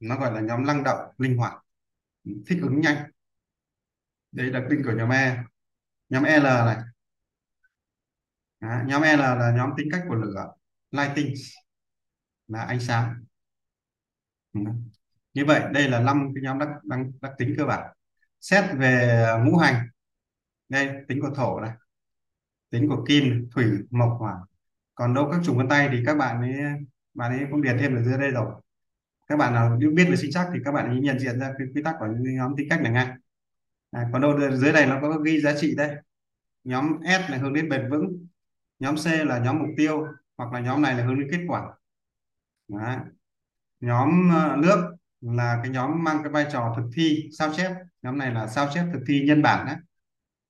nó 0.00 0.16
gọi 0.20 0.32
là 0.34 0.40
nhóm 0.40 0.66
năng 0.66 0.84
động 0.84 0.98
linh 1.18 1.38
hoạt 1.38 1.54
thích 2.46 2.58
ứng 2.62 2.80
nhanh. 2.80 3.10
Đấy 4.32 4.50
đặc 4.50 4.62
trưng 4.70 4.82
của 4.84 4.92
nhóm 4.96 5.08
E 5.10 5.44
nhóm 6.10 6.24
L 6.24 6.44
này 6.44 6.76
à, 8.58 8.84
nhóm 8.86 9.02
e 9.02 9.16
L 9.16 9.20
là 9.20 9.52
nhóm 9.56 9.70
tính 9.76 9.88
cách 9.92 10.02
của 10.08 10.14
lửa 10.14 10.52
lighting 10.90 11.34
là 12.48 12.62
ánh 12.62 12.80
sáng. 12.80 13.14
Ừ. 14.52 14.60
như 15.34 15.44
vậy 15.44 15.62
đây 15.72 15.88
là 15.88 16.00
năm 16.00 16.28
cái 16.34 16.42
nhóm 16.42 16.58
đặc, 16.58 16.68
đặc, 16.84 17.00
đặc 17.20 17.32
tính 17.38 17.54
cơ 17.58 17.66
bản. 17.66 17.96
Xét 18.40 18.64
về 18.78 19.22
à, 19.26 19.44
ngũ 19.44 19.56
hành 19.56 19.88
đây 20.68 20.88
tính 21.08 21.20
của 21.20 21.30
thổ 21.36 21.60
này 21.60 21.72
tính 22.70 22.88
của 22.88 23.04
kim 23.08 23.48
thủy 23.54 23.64
mộc 23.90 24.16
hỏa. 24.18 24.34
Còn 24.94 25.14
đâu 25.14 25.28
các 25.32 25.40
chủng 25.44 25.56
vân 25.56 25.68
tay 25.68 25.88
thì 25.92 26.02
các 26.06 26.14
bạn 26.14 26.40
ấy 26.40 26.52
bạn 27.14 27.32
ấy 27.38 27.46
cũng 27.50 27.62
điền 27.62 27.78
thêm 27.78 27.96
ở 27.96 28.02
dưới 28.02 28.18
đây 28.18 28.30
rồi. 28.30 28.62
Các 29.26 29.36
bạn 29.36 29.54
nào 29.54 29.78
biết 29.94 30.04
về 30.10 30.16
sinh 30.16 30.30
chắc 30.32 30.48
thì 30.54 30.60
các 30.64 30.72
bạn 30.72 30.88
ấy 30.88 31.00
nhận 31.00 31.18
diện 31.18 31.40
ra 31.40 31.52
cái 31.58 31.66
quy 31.74 31.82
tắc 31.82 31.94
của 31.98 32.06
những 32.06 32.36
nhóm 32.36 32.56
tính 32.56 32.68
cách 32.70 32.82
này 32.82 32.92
ngay. 32.92 33.08
À, 33.90 34.08
còn 34.12 34.22
đâu 34.22 34.56
dưới 34.56 34.72
này 34.72 34.86
nó 34.86 35.00
có 35.00 35.18
ghi 35.18 35.40
giá 35.40 35.54
trị 35.60 35.74
đây. 35.76 35.96
Nhóm 36.64 36.98
S 37.04 37.30
là 37.30 37.38
hướng 37.38 37.54
đến 37.54 37.68
bền 37.68 37.90
vững 37.90 38.26
nhóm 38.78 38.96
C 38.96 39.06
là 39.06 39.38
nhóm 39.38 39.58
mục 39.58 39.68
tiêu 39.76 40.06
hoặc 40.36 40.52
là 40.52 40.60
nhóm 40.60 40.82
này 40.82 40.94
là 40.94 41.04
hướng 41.04 41.18
đến 41.20 41.28
kết 41.32 41.44
quả. 41.48 41.74
Đấy. 42.68 42.96
nhóm 43.80 44.30
ờ, 44.34 44.56
nước 44.56 44.96
là 45.20 45.60
cái 45.62 45.72
nhóm 45.72 46.04
mang 46.04 46.22
cái 46.22 46.32
vai 46.32 46.46
trò 46.52 46.74
thực 46.76 46.90
thi 46.94 47.28
sao 47.38 47.52
chép. 47.56 47.72
Nhóm 48.02 48.18
này 48.18 48.32
là 48.32 48.46
sao 48.48 48.68
chép 48.74 48.84
thực 48.92 49.00
thi 49.08 49.24
nhân 49.26 49.42
bản 49.42 49.66
đấy. 49.66 49.76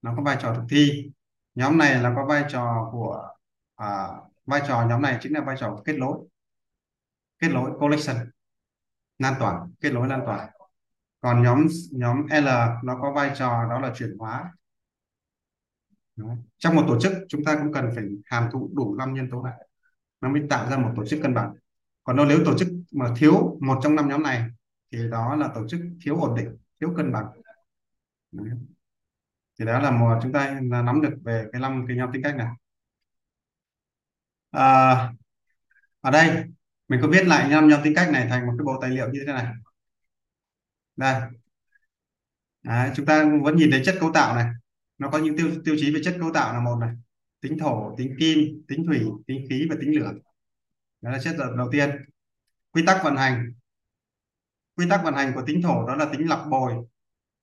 Nó 0.02 0.14
có 0.16 0.23
vai 0.23 0.37
trò 0.40 0.54
thực 0.54 0.64
thi. 0.70 1.12
Nhóm 1.54 1.78
này 1.78 2.02
là 2.02 2.12
có 2.16 2.26
vai 2.26 2.44
trò 2.49 2.88
của 2.92 3.28
à, 3.76 4.08
vai 4.47 4.61
trò 4.68 4.87
nhóm 4.88 5.02
này 5.02 5.18
chính 5.20 5.35
là 5.35 5.40
vai 5.40 5.56
trò 5.61 5.82
kết 5.85 5.92
nối. 5.99 6.28
Kết 7.38 7.49
nối 7.49 7.70
collection. 7.80 8.16
Lan 9.18 9.35
tỏa 9.40 9.66
kết 9.80 9.90
nối 9.90 10.08
lan 10.08 10.23
tỏa. 10.26 10.49
Còn 11.20 11.42
nhóm 11.42 11.66
nhóm 11.92 12.26
L 12.26 12.49
nó 12.85 12.99
có 13.02 13.12
vai 13.12 13.30
trò 13.38 13.66
đó 13.70 13.80
là 13.80 13.92
chuyển 13.97 14.16
hóa. 14.18 14.52
Trong 16.58 16.75
một 16.75 16.84
tổ 16.88 17.00
chức 17.00 17.12
chúng 17.28 17.44
ta 17.44 17.56
cũng 17.56 17.72
cần 17.72 17.90
phải 17.94 18.04
hàm 18.25 18.48
thụ 18.52 18.70
đủ 18.75 18.94
năm 18.94 19.14
nhân 19.14 19.30
tố 19.30 19.42
này 19.42 19.54
nó 20.20 20.28
mới 20.28 20.42
tạo 20.50 20.70
ra 20.70 20.76
một 20.76 20.92
tổ 20.96 21.06
chức 21.06 21.20
cân 21.22 21.34
bằng. 21.34 21.54
Còn 22.04 22.28
nếu 22.28 22.38
tổ 22.44 22.58
chức 22.58 22.68
mà 22.92 23.14
thiếu 23.16 23.58
một 23.60 23.80
trong 23.82 23.94
năm 23.94 24.08
nhóm 24.08 24.22
này 24.22 24.44
thì 24.92 24.98
đó 25.10 25.37
là 25.37 25.48
tổ 25.54 25.68
chức 25.68 25.80
thiếu 26.04 26.16
ổn 26.20 26.37
định 26.37 26.56
thiếu 26.80 26.94
cân 26.96 27.12
bằng. 27.12 27.26
Đấy. 28.32 28.48
thì 29.58 29.64
đó 29.64 29.78
là 29.80 29.90
một 29.90 30.18
chúng 30.22 30.32
ta 30.32 30.60
nắm 30.60 31.00
được 31.00 31.14
về 31.25 31.46
cái 31.52 31.60
năm 31.60 31.84
cái 31.88 31.96
nhóm 31.96 32.12
tính 32.12 32.22
cách 32.22 32.37
này. 32.37 32.48
À, 34.50 35.12
ở 36.00 36.10
đây 36.10 36.44
mình 36.88 37.00
có 37.02 37.08
viết 37.08 37.26
lại 37.26 37.48
năm 37.50 37.68
nhóm 37.68 37.80
tính 37.84 37.94
cách 37.96 38.10
này 38.12 38.26
thành 38.30 38.46
một 38.46 38.52
cái 38.58 38.64
bộ 38.64 38.78
tài 38.80 38.90
liệu 38.90 39.08
như 39.12 39.20
thế 39.26 39.32
này. 39.32 39.46
Đây. 40.96 41.22
Đấy, 42.62 42.90
chúng 42.96 43.06
ta 43.06 43.25
vẫn 43.42 43.56
nhìn 43.56 43.70
thấy 43.70 43.82
chất 43.84 43.96
cấu 44.00 44.12
tạo 44.14 44.34
này 44.37 44.46
nó 44.99 45.11
có 45.11 45.19
những 45.19 45.37
tiêu 45.37 45.50
tiêu 45.64 45.76
chí 45.78 45.95
về 45.95 46.00
chất 46.05 46.17
cấu 46.21 46.31
tạo 46.35 46.55
là 46.55 46.61
một 46.61 46.76
này. 46.81 46.95
Tính 47.40 47.59
thổ, 47.59 47.95
tính 47.99 48.17
kim, 48.19 48.62
tính 48.69 48.87
thủy, 48.87 49.07
tính 49.26 49.47
khí 49.49 49.67
và 49.71 49.76
tính 49.81 49.99
lửa. 49.99 50.12
Đó 51.00 51.11
là 51.11 51.19
chất 51.19 51.37
đầu 51.57 51.69
tiên. 51.73 51.90
Quy 52.73 52.83
tắc 52.87 53.05
vận 53.05 53.17
hành. 53.17 53.52
Quy 54.76 54.88
tắc 54.90 55.00
vận 55.05 55.14
hành 55.14 55.33
của 55.35 55.43
tính 55.47 55.62
thổ 55.62 55.87
đó 55.87 55.95
là 55.95 56.05
tính 56.12 56.28
lặp 56.28 56.49
bồi. 56.50 56.75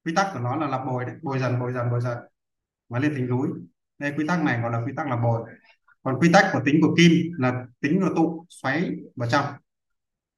Quy 0.06 0.16
tắc 0.16 0.28
của 0.34 0.40
nó 0.40 0.56
là 0.56 0.68
lặp 0.68 0.86
bồi 0.86 1.06
đấy. 1.06 1.16
Bồi 1.22 1.40
dần 1.40 1.60
bồi 1.60 1.74
dần 1.74 1.92
bồi 1.92 2.02
dần. 2.02 2.18
Và 2.90 3.00
lên 3.00 3.14
thành 3.14 3.28
núi. 3.28 3.48
Đây, 3.98 4.14
quy 4.18 4.28
tắc 4.28 4.44
này 4.44 4.62
gọi 4.62 4.72
là 4.72 4.82
quy 4.86 4.94
tắc 4.98 5.08
lặp 5.08 5.20
bồi. 5.24 5.50
Còn 6.04 6.20
quy 6.20 6.30
tắc 6.34 6.50
của 6.54 6.62
tính 6.66 6.80
của 6.82 6.96
kim 6.98 7.12
là 7.38 7.66
tính 7.82 8.00
nó 8.00 8.10
tụ, 8.16 8.46
xoáy 8.50 8.92
vào 9.16 9.30
trong. 9.30 9.46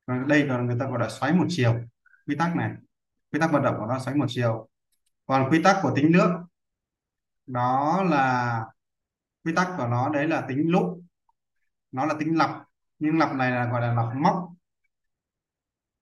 Còn 0.06 0.28
đây 0.28 0.46
là 0.46 0.58
người 0.58 0.76
ta 0.80 0.86
gọi 0.86 1.00
là 1.00 1.10
xoáy 1.10 1.34
một 1.34 1.46
chiều. 1.50 1.76
Quy 2.28 2.36
tắc 2.36 2.56
này. 2.56 2.72
Quy 3.32 3.40
tắc 3.40 3.52
vận 3.52 3.64
động 3.64 3.76
của 3.80 3.86
nó 3.86 4.00
xoáy 4.00 4.16
một 4.16 4.26
chiều. 4.30 4.70
Còn 5.26 5.52
quy 5.52 5.64
tắc 5.64 5.78
của 5.82 5.92
tính 5.96 6.12
nước 6.12 6.30
đó 7.48 8.04
là 8.10 8.66
quy 9.46 9.54
tắc 9.56 9.68
của 9.78 9.88
nó, 9.88 10.10
đấy 10.10 10.28
là 10.28 10.46
tính 10.50 10.70
lúc. 10.72 11.02
Nó 11.92 12.06
là 12.06 12.16
tính 12.20 12.38
lặp, 12.38 12.50
nhưng 13.00 13.20
lặp 13.20 13.36
này 13.36 13.52
là 13.52 13.66
gọi 13.72 13.82
là 13.82 13.94
lặp 13.94 14.06
móc. 14.16 14.50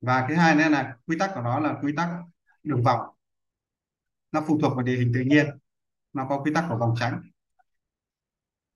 Và 0.01 0.25
cái 0.27 0.37
hai 0.37 0.55
nữa 0.55 0.69
là 0.69 0.97
quy 1.07 1.17
tắc 1.19 1.31
của 1.35 1.41
nó 1.41 1.59
là 1.59 1.75
quy 1.81 1.93
tắc 1.97 2.09
đường 2.63 2.83
vòng. 2.83 2.99
Nó 4.31 4.43
phụ 4.47 4.59
thuộc 4.61 4.75
vào 4.75 4.83
địa 4.85 4.95
hình 4.97 5.11
tự 5.13 5.19
nhiên. 5.21 5.45
Nó 6.13 6.27
có 6.29 6.41
quy 6.43 6.53
tắc 6.55 6.65
của 6.69 6.77
vòng 6.77 6.95
tránh 6.99 7.21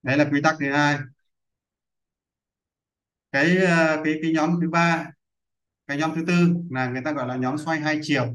đấy 0.02 0.16
là 0.16 0.24
quy 0.32 0.40
tắc 0.42 0.56
thứ 0.60 0.72
hai. 0.72 0.98
Cái 3.32 3.56
ờ, 3.56 4.00
cái 4.04 4.14
cái 4.22 4.32
nhóm 4.32 4.58
thứ 4.60 4.70
ba, 4.70 5.10
cái 5.88 5.98
nhóm 5.98 6.12
thứ 6.16 6.24
tư 6.28 6.34
là 6.70 6.90
người 6.90 7.02
ta 7.06 7.12
gọi 7.12 7.28
là 7.28 7.36
nhóm 7.36 7.58
xoay 7.58 7.80
hai 7.80 8.00
chiều. 8.02 8.26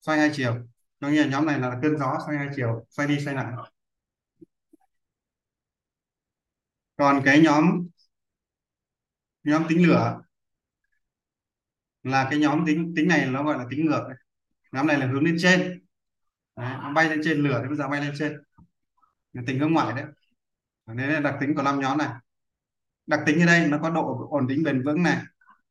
Xoay 0.00 0.18
hai 0.18 0.30
chiều 0.34 0.68
nó 1.00 1.08
nghĩa 1.08 1.22
là 1.22 1.28
nhóm 1.28 1.46
này 1.46 1.58
là 1.60 1.78
cơn 1.82 1.98
gió 1.98 2.18
xoay 2.26 2.38
hai 2.38 2.48
chiều 2.56 2.86
xoay 2.90 3.08
đi 3.08 3.20
xoay 3.24 3.36
lại. 3.36 3.46
Còn 6.96 7.22
cái 7.24 7.40
nhóm 7.40 7.88
nhóm 9.44 9.64
tính 9.68 9.88
lửa 9.88 10.20
là 12.02 12.28
cái 12.30 12.38
nhóm 12.38 12.64
tính 12.66 12.92
tính 12.96 13.08
này 13.08 13.26
nó 13.26 13.42
gọi 13.44 13.58
là 13.58 13.66
tính 13.70 13.86
ngược 13.86 14.08
nhóm 14.72 14.86
này 14.86 14.98
là 14.98 15.06
hướng 15.06 15.24
lên 15.24 15.36
trên. 15.40 15.86
Đấy, 16.56 16.76
nó 16.82 16.92
bay 16.92 17.10
lên 17.10 17.20
trên 17.24 17.38
lửa 17.38 17.60
thì 17.62 17.68
bây 17.68 17.76
giờ 17.76 17.88
bay 17.88 18.00
lên 18.00 18.14
trên. 18.18 18.42
Tính 19.46 19.58
hướng 19.58 19.72
ngoại 19.72 19.94
đấy. 19.94 20.04
Nên 20.86 21.10
là 21.10 21.20
đặc 21.20 21.34
tính 21.40 21.54
của 21.54 21.62
năm 21.62 21.80
nhóm 21.80 21.98
này. 21.98 22.08
Đặc 23.06 23.20
tính 23.26 23.40
ở 23.40 23.46
đây 23.46 23.68
nó 23.68 23.78
có 23.82 23.90
độ 23.90 24.28
ổn 24.30 24.46
định 24.46 24.62
bền 24.62 24.82
vững 24.82 25.02
này. 25.02 25.22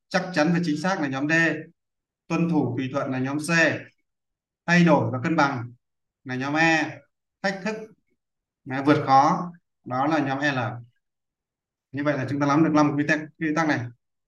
Chắc 0.10 0.30
chắn 0.34 0.50
và 0.54 0.60
chính 0.64 0.78
xác 0.82 1.02
là 1.02 1.08
nhóm 1.08 1.30
D. 1.30 1.34
Tuân 2.28 2.50
thủ 2.50 2.76
tùy 2.78 2.90
thuận 2.94 3.12
là 3.12 3.20
nhóm 3.20 3.38
C 3.40 3.50
thay 4.68 4.84
đổi 4.84 5.12
và 5.12 5.20
cân 5.24 5.36
bằng. 5.36 5.74
Là 6.24 6.36
nhóm 6.36 6.54
E 6.54 7.00
thách 7.42 7.62
thức. 7.66 7.76
Là 8.66 8.84
vượt 8.84 9.04
khó, 9.06 9.52
đó 9.86 10.08
là 10.08 10.20
nhóm 10.20 10.40
L. 10.40 10.60
Như 11.92 12.04
vậy 12.04 12.18
là 12.18 12.26
chúng 12.30 12.40
ta 12.40 12.48
nắm 12.48 12.64
được 12.64 12.72
năm 12.74 12.92
quy 12.98 13.08
tắc 13.08 13.20
quy 13.40 13.48
tắc 13.56 13.68
này. 13.68 13.80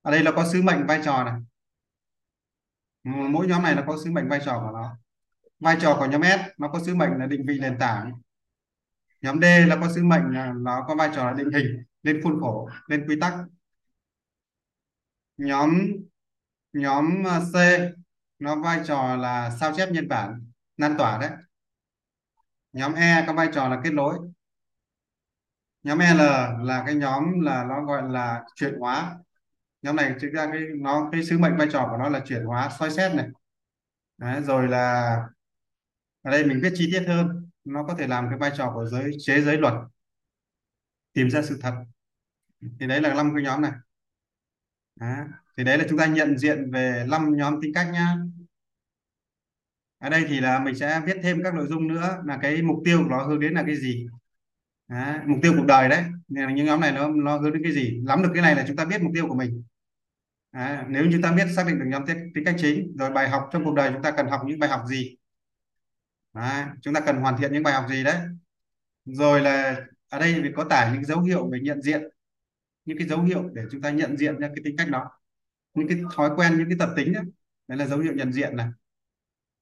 Ở 0.02 0.10
đây 0.10 0.22
là 0.22 0.32
có 0.32 0.48
sứ 0.52 0.62
mệnh 0.62 0.86
vai 0.86 1.00
trò 1.04 1.24
này. 1.24 1.40
Mỗi 3.04 3.46
nhóm 3.46 3.62
này 3.62 3.74
nó 3.74 3.82
có 3.86 3.98
sứ 4.04 4.10
mệnh 4.10 4.28
vai 4.28 4.40
trò 4.44 4.60
của 4.60 4.70
nó. 4.72 4.96
Vai 5.60 5.76
trò 5.80 5.96
của 5.98 6.06
nhóm 6.06 6.22
S 6.22 6.58
nó 6.58 6.68
có 6.68 6.80
sứ 6.86 6.94
mệnh 6.94 7.10
là 7.10 7.26
định 7.26 7.46
vị 7.46 7.58
nền 7.60 7.78
tảng. 7.78 8.12
Nhóm 9.20 9.40
D 9.40 9.44
là 9.68 9.76
có 9.80 9.92
sứ 9.94 10.04
mệnh 10.04 10.30
là 10.30 10.52
nó 10.56 10.84
có 10.88 10.94
vai 10.94 11.10
trò 11.14 11.24
là 11.24 11.32
định 11.32 11.50
hình, 11.52 11.84
lên 12.02 12.20
khuôn 12.22 12.40
khổ, 12.40 12.68
lên 12.88 13.04
quy 13.08 13.20
tắc. 13.20 13.34
Nhóm 15.36 15.70
nhóm 16.72 17.24
ờ, 17.24 17.40
C 17.40 17.54
nó 18.40 18.56
vai 18.56 18.80
trò 18.86 19.16
là 19.16 19.50
sao 19.50 19.72
chép 19.76 19.88
nhân 19.92 20.08
bản 20.08 20.46
lan 20.76 20.94
tỏa 20.98 21.18
đấy. 21.18 21.30
Nhóm 22.72 22.94
E 22.94 23.24
có 23.26 23.32
vai 23.32 23.48
trò 23.52 23.68
là 23.68 23.80
kết 23.84 23.90
nối. 23.90 24.18
Nhóm 25.82 25.98
L 25.98 26.20
là 26.64 26.82
cái 26.86 26.94
nhóm 26.94 27.40
là 27.40 27.64
nó 27.64 27.84
gọi 27.84 28.02
là 28.10 28.44
chuyển 28.54 28.74
hóa. 28.78 29.16
Nhóm 29.82 29.96
này 29.96 30.14
thực 30.20 30.30
ra 30.32 30.46
cái 30.52 30.60
nó 30.80 31.08
cái 31.12 31.24
sứ 31.24 31.38
mệnh 31.38 31.56
vai 31.56 31.68
trò 31.72 31.88
của 31.90 31.96
nó 31.96 32.08
là 32.08 32.20
chuyển 32.26 32.44
hóa 32.44 32.70
soi 32.78 32.90
xét 32.90 33.14
này. 33.14 33.26
Đấy, 34.18 34.42
rồi 34.42 34.68
là 34.68 35.16
ở 36.22 36.30
đây 36.30 36.44
mình 36.46 36.60
biết 36.62 36.72
chi 36.74 36.90
tiết 36.92 37.04
hơn. 37.08 37.50
Nó 37.64 37.84
có 37.84 37.94
thể 37.94 38.06
làm 38.06 38.26
cái 38.30 38.38
vai 38.38 38.50
trò 38.56 38.72
của 38.74 38.86
giới 38.86 39.12
chế 39.18 39.40
giới 39.40 39.58
luật 39.58 39.74
tìm 41.12 41.30
ra 41.30 41.42
sự 41.42 41.58
thật. 41.62 41.74
Thì 42.80 42.86
đấy 42.86 43.00
là 43.00 43.14
năm 43.14 43.32
cái 43.34 43.44
nhóm 43.44 43.62
này. 43.62 43.72
Đó. 45.00 45.24
thì 45.56 45.64
đấy 45.64 45.78
là 45.78 45.84
chúng 45.88 45.98
ta 45.98 46.06
nhận 46.06 46.38
diện 46.38 46.70
về 46.70 47.06
năm 47.08 47.36
nhóm 47.36 47.60
tính 47.62 47.72
cách 47.74 47.88
nhá. 47.92 48.16
Ở 49.98 50.10
đây 50.10 50.24
thì 50.28 50.40
là 50.40 50.58
mình 50.58 50.74
sẽ 50.74 51.00
viết 51.06 51.16
thêm 51.22 51.42
các 51.44 51.54
nội 51.54 51.66
dung 51.68 51.88
nữa 51.88 52.22
là 52.26 52.38
cái 52.42 52.62
mục 52.62 52.78
tiêu 52.84 52.98
của 53.02 53.10
nó 53.10 53.22
hướng 53.26 53.40
đến 53.40 53.54
là 53.54 53.62
cái 53.66 53.76
gì. 53.76 54.08
Đấy, 54.88 55.18
mục 55.26 55.38
tiêu 55.42 55.52
cuộc 55.56 55.66
đời 55.66 55.88
đấy. 55.88 56.04
Nên 56.28 56.44
là 56.44 56.52
những 56.52 56.66
nhóm 56.66 56.80
này 56.80 56.92
nó 56.92 57.08
nó 57.08 57.38
hướng 57.38 57.52
đến 57.52 57.62
cái 57.62 57.72
gì? 57.72 58.00
Nắm 58.02 58.22
được 58.22 58.30
cái 58.34 58.42
này 58.42 58.54
là 58.54 58.64
chúng 58.66 58.76
ta 58.76 58.84
biết 58.84 59.02
mục 59.02 59.12
tiêu 59.14 59.28
của 59.28 59.34
mình. 59.34 59.62
Đấy, 60.52 60.84
nếu 60.88 61.06
chúng 61.12 61.22
ta 61.22 61.32
biết 61.32 61.46
xác 61.56 61.66
định 61.66 61.78
được 61.78 61.84
nhóm 61.88 62.06
tính 62.06 62.44
cách 62.44 62.54
chính 62.58 62.96
rồi 62.98 63.10
bài 63.10 63.28
học 63.28 63.48
trong 63.52 63.64
cuộc 63.64 63.74
đời 63.74 63.90
chúng 63.92 64.02
ta 64.02 64.10
cần 64.10 64.26
học 64.26 64.40
những 64.46 64.58
bài 64.58 64.70
học 64.70 64.82
gì? 64.88 65.16
Đấy. 66.34 66.64
chúng 66.80 66.94
ta 66.94 67.00
cần 67.00 67.16
hoàn 67.16 67.36
thiện 67.38 67.52
những 67.52 67.62
bài 67.62 67.74
học 67.74 67.84
gì 67.90 68.04
đấy? 68.04 68.16
Rồi 69.04 69.40
là 69.40 69.76
ở 70.08 70.18
đây 70.18 70.40
thì 70.42 70.50
có 70.56 70.64
tải 70.64 70.92
những 70.92 71.04
dấu 71.04 71.20
hiệu 71.20 71.50
về 71.50 71.60
nhận 71.60 71.82
diện 71.82 72.02
những 72.90 72.98
cái 72.98 73.08
dấu 73.08 73.22
hiệu 73.22 73.50
để 73.52 73.62
chúng 73.70 73.80
ta 73.80 73.90
nhận 73.90 74.16
diện 74.16 74.38
ra 74.38 74.48
cái 74.48 74.62
tính 74.64 74.76
cách 74.76 74.88
đó. 74.90 75.10
Những 75.74 75.88
cái 75.88 75.98
thói 76.14 76.30
quen 76.36 76.58
những 76.58 76.68
cái 76.68 76.76
tập 76.78 76.90
tính 76.96 77.12
đó 77.12 77.20
đấy 77.68 77.78
là 77.78 77.86
dấu 77.86 77.98
hiệu 77.98 78.14
nhận 78.14 78.32
diện 78.32 78.56
này. 78.56 78.68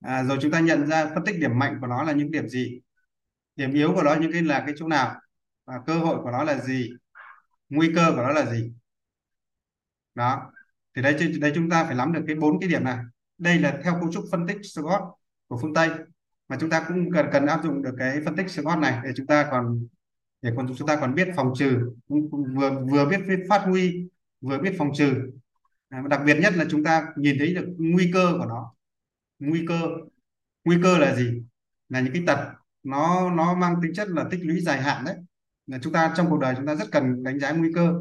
À, 0.00 0.22
rồi 0.22 0.38
chúng 0.42 0.50
ta 0.50 0.60
nhận 0.60 0.86
ra 0.86 1.06
phân 1.14 1.24
tích 1.24 1.40
điểm 1.40 1.58
mạnh 1.58 1.78
của 1.80 1.86
nó 1.86 2.02
là 2.02 2.12
những 2.12 2.30
điểm 2.30 2.48
gì 2.48 2.80
điểm 3.56 3.72
yếu 3.74 3.92
của 3.94 4.02
nó 4.02 4.14
những 4.14 4.32
cái 4.32 4.42
là 4.42 4.62
cái 4.66 4.74
chỗ 4.78 4.88
nào 4.88 5.20
và 5.64 5.74
cơ 5.86 5.98
hội 5.98 6.22
của 6.22 6.30
nó 6.30 6.44
là 6.44 6.58
gì 6.60 6.90
nguy 7.68 7.92
cơ 7.94 8.12
của 8.16 8.22
nó 8.22 8.32
là 8.32 8.50
gì. 8.52 8.72
Đó 10.14 10.52
thì 10.96 11.02
đấy 11.02 11.16
đấy 11.40 11.52
chúng 11.54 11.70
ta 11.70 11.84
phải 11.84 11.94
nắm 11.94 12.12
được 12.12 12.24
cái 12.26 12.36
bốn 12.36 12.60
cái 12.60 12.68
điểm 12.68 12.84
này. 12.84 12.98
Đây 13.38 13.58
là 13.58 13.80
theo 13.84 13.92
cấu 14.00 14.12
trúc 14.12 14.24
phân 14.32 14.46
tích 14.46 14.56
SWOT 14.62 15.12
của 15.48 15.58
phương 15.62 15.74
Tây 15.74 15.90
mà 16.48 16.56
chúng 16.60 16.70
ta 16.70 16.84
cũng 16.88 17.10
cần 17.12 17.26
cần 17.32 17.46
áp 17.46 17.62
dụng 17.64 17.82
được 17.82 17.94
cái 17.98 18.20
phân 18.24 18.36
tích 18.36 18.46
SWOT 18.46 18.80
này 18.80 19.00
để 19.04 19.10
chúng 19.16 19.26
ta 19.26 19.48
còn 19.50 19.86
để 20.42 20.52
còn 20.56 20.74
chúng 20.78 20.88
ta 20.88 20.96
còn 21.00 21.14
biết 21.14 21.28
phòng 21.36 21.52
trừ 21.58 21.92
vừa 22.56 22.84
vừa 22.90 23.06
biết, 23.06 23.20
phát 23.48 23.62
huy 23.66 24.08
vừa 24.40 24.58
biết 24.58 24.74
phòng 24.78 24.90
trừ. 24.94 25.14
À, 25.88 26.02
đặc 26.10 26.20
biệt 26.26 26.38
nhất 26.40 26.54
là 26.56 26.64
chúng 26.70 26.84
ta 26.84 27.06
nhìn 27.16 27.36
thấy 27.38 27.54
được 27.54 27.66
nguy 27.78 28.10
cơ 28.14 28.34
của 28.38 28.46
nó. 28.46 28.74
Nguy 29.38 29.64
cơ 29.68 29.80
nguy 30.64 30.76
cơ 30.82 30.98
là 30.98 31.14
gì? 31.16 31.42
Là 31.88 32.00
những 32.00 32.12
cái 32.12 32.22
tật 32.26 32.38
nó 32.82 33.30
nó 33.30 33.54
mang 33.54 33.76
tính 33.82 33.94
chất 33.94 34.08
là 34.08 34.24
tích 34.30 34.40
lũy 34.42 34.60
dài 34.60 34.82
hạn 34.82 35.04
đấy. 35.04 35.16
Là 35.66 35.78
chúng 35.82 35.92
ta 35.92 36.14
trong 36.16 36.30
cuộc 36.30 36.38
đời 36.38 36.54
chúng 36.56 36.66
ta 36.66 36.74
rất 36.74 36.86
cần 36.92 37.22
đánh 37.22 37.40
giá 37.40 37.52
nguy 37.52 37.72
cơ. 37.74 37.94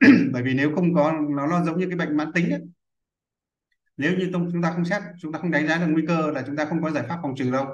Bởi 0.32 0.42
vì 0.42 0.54
nếu 0.54 0.74
không 0.74 0.94
có 0.94 1.12
nó 1.30 1.46
nó 1.46 1.64
giống 1.64 1.78
như 1.78 1.86
cái 1.86 1.96
bệnh 1.96 2.16
mãn 2.16 2.32
tính 2.32 2.50
ấy. 2.50 2.60
nếu 3.96 4.12
như 4.18 4.30
chúng 4.32 4.62
ta 4.62 4.72
không 4.72 4.84
xét 4.84 5.02
chúng 5.20 5.32
ta 5.32 5.38
không 5.38 5.50
đánh 5.50 5.68
giá 5.68 5.78
được 5.78 5.86
nguy 5.88 6.06
cơ 6.08 6.30
là 6.30 6.42
chúng 6.46 6.56
ta 6.56 6.64
không 6.64 6.82
có 6.82 6.90
giải 6.90 7.04
pháp 7.08 7.18
phòng 7.22 7.34
trừ 7.36 7.50
đâu. 7.50 7.66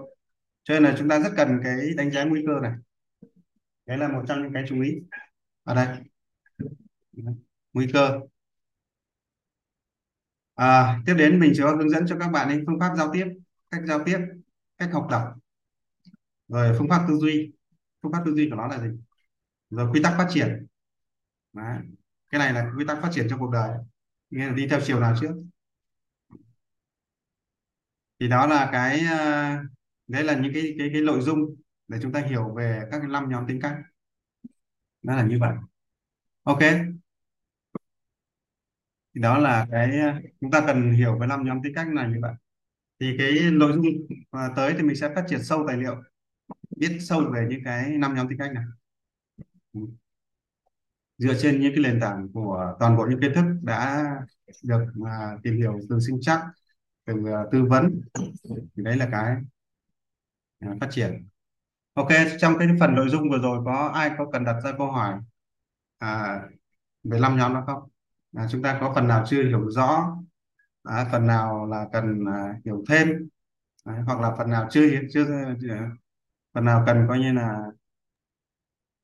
Cho 0.65 0.75
nên 0.75 0.83
là 0.85 0.97
chúng 0.99 1.09
ta 1.09 1.21
rất 1.21 1.33
cần 1.37 1.61
cái 1.65 1.91
đánh 1.97 2.11
giá 2.11 2.25
nguy 2.25 2.45
cơ 2.47 2.61
này 2.63 2.73
đấy 3.87 3.99
là 3.99 4.09
một 4.09 4.23
trong 4.29 4.43
những 4.43 4.53
cái 4.53 4.65
chú 4.69 4.83
ý. 4.83 4.95
Ở 5.65 5.75
đây. 5.75 5.89
Nguy 7.73 7.87
cơ. 7.93 8.21
À, 10.55 11.01
tiếp 11.07 11.15
đến 11.15 11.41
mình 11.41 11.53
sẽ 11.55 11.63
hướng 11.63 11.91
dẫn 11.91 12.07
cho 12.09 12.17
các 12.19 12.29
bạn 12.29 12.49
đến 12.49 12.65
phương 12.67 12.81
pháp 12.81 12.95
giao 12.97 13.11
tiếp 13.13 13.27
cách 13.71 13.83
giao 13.87 14.05
tiếp 14.05 14.19
cách 14.79 14.91
học 14.93 15.07
tập. 15.11 15.23
Rồi 16.49 16.77
phương 16.79 16.89
pháp 16.89 17.05
tư 17.09 17.15
duy. 17.15 17.53
Phương 18.03 18.13
pháp 18.13 18.23
tư 18.27 18.35
duy 18.35 18.51
của 18.51 18.57
nó 18.57 18.67
là 18.67 18.79
gì? 18.79 18.89
Rồi 19.71 19.91
quy 19.93 20.03
tắc 20.03 20.15
phát 20.19 20.29
triển. 20.31 20.67
Đấy. 21.53 21.79
cái 22.31 22.39
này 22.39 22.53
là 22.53 22.73
quy 22.79 22.85
tắc 22.89 22.99
phát 23.03 23.11
triển 23.13 23.27
trong 23.31 23.39
cuộc 23.39 23.51
đời. 23.51 23.79
Nghĩa 24.31 24.47
là 24.47 24.53
đi 24.53 24.69
theo 24.69 24.81
chiều 24.85 25.01
nào 25.01 25.15
trước. 25.21 25.33
Thì 28.21 28.29
đó 28.29 28.47
là 28.47 28.69
cái 28.73 29.01
ờ, 29.11 29.57
đấy 30.07 30.25
là 30.25 30.37
những 30.37 30.53
cái 30.55 30.75
cái 30.79 30.91
cái 30.93 31.03
nội 31.03 31.21
dung 31.21 31.57
để 31.89 31.99
chúng 32.03 32.13
ta 32.13 32.21
hiểu 32.21 32.55
về 32.55 32.83
các 32.91 32.99
cái 32.99 33.09
năm 33.09 33.29
nhóm 33.29 33.47
tính 33.47 33.61
cách. 33.63 33.77
Nó 35.03 35.17
là 35.17 35.27
như 35.27 35.39
vậy. 35.41 35.57
Ok. 36.43 36.61
Thì 39.15 39.21
đó 39.21 39.39
là 39.39 39.67
cái 39.71 40.01
chúng 40.41 40.51
ta 40.51 40.65
cần 40.67 40.93
hiểu 40.93 41.19
về 41.19 41.27
năm 41.27 41.45
nhóm 41.45 41.63
tính 41.63 41.75
cách 41.75 41.89
này, 41.89 42.09
như 42.09 42.19
vậy. 42.23 42.35
Thì 43.01 43.15
cái 43.19 43.51
nội 43.53 43.73
dung 43.73 43.85
à, 44.31 44.49
tới 44.57 44.75
thì 44.77 44.83
mình 44.83 44.97
sẽ 44.97 45.15
phát 45.15 45.25
triển 45.29 45.45
sâu 45.45 45.65
tài 45.69 45.77
liệu 45.77 46.03
biết 46.77 46.99
sâu 47.01 47.31
về 47.35 47.47
những 47.51 47.61
cái 47.65 47.91
năm 47.91 48.15
nhóm 48.15 48.29
tính 48.29 48.39
cách 48.39 48.53
này. 48.53 48.65
Dựa 51.19 51.35
trên 51.43 51.61
những 51.61 51.73
cái 51.75 51.85
nền 51.85 52.01
tảng 52.01 52.29
của 52.33 52.77
toàn 52.81 52.97
bộ 52.97 53.07
những 53.11 53.21
kiến 53.21 53.33
thức 53.35 53.45
đã 53.63 54.05
được 54.65 54.87
uh, 55.01 55.43
tìm 55.43 55.57
hiểu 55.57 55.81
từ 55.91 55.99
sinh 56.01 56.19
chắc 56.21 56.41
từ 57.05 57.15
uh, 57.15 57.53
tư 57.53 57.65
vấn. 57.65 58.01
Thì 58.45 58.83
đấy 58.83 58.97
là 58.97 59.09
cái 59.13 59.37
uh, 60.67 60.81
phát 60.81 60.89
triển 60.91 61.29
ok 61.97 62.09
trong 62.39 62.55
cái 62.59 62.69
phần 62.81 62.95
nội 62.95 63.09
dung 63.09 63.31
vừa 63.31 63.39
rồi 63.39 63.63
có 63.65 63.91
ai 63.95 64.11
có 64.19 64.27
cần 64.33 64.45
đặt 64.45 64.57
ra 64.65 64.73
câu 64.79 64.91
hỏi? 64.91 65.15
À, 65.99 66.41
về 67.05 67.21
năm 67.21 67.37
nhóm 67.37 67.55
đó 67.55 67.65
không? 67.67 67.83
À, 68.37 68.47
chúng 68.51 68.63
ta 68.63 68.79
có 68.81 68.93
phần 68.95 69.09
nào 69.09 69.25
chưa 69.27 69.43
hiểu 69.43 69.71
rõ? 69.71 70.17
À, 70.83 71.09
phần 71.13 71.27
nào 71.27 71.67
là 71.67 71.87
cần 71.93 72.25
à, 72.29 72.55
hiểu 72.65 72.85
thêm? 72.89 73.29
À, 73.85 74.03
hoặc 74.07 74.21
là 74.21 74.35
phần 74.39 74.51
nào 74.51 74.69
chưa 74.71 74.83
chưa 75.13 75.27
phần 76.55 76.65
nào 76.65 76.83
cần 76.87 77.07
coi 77.09 77.19
như 77.19 77.33
là 77.33 77.63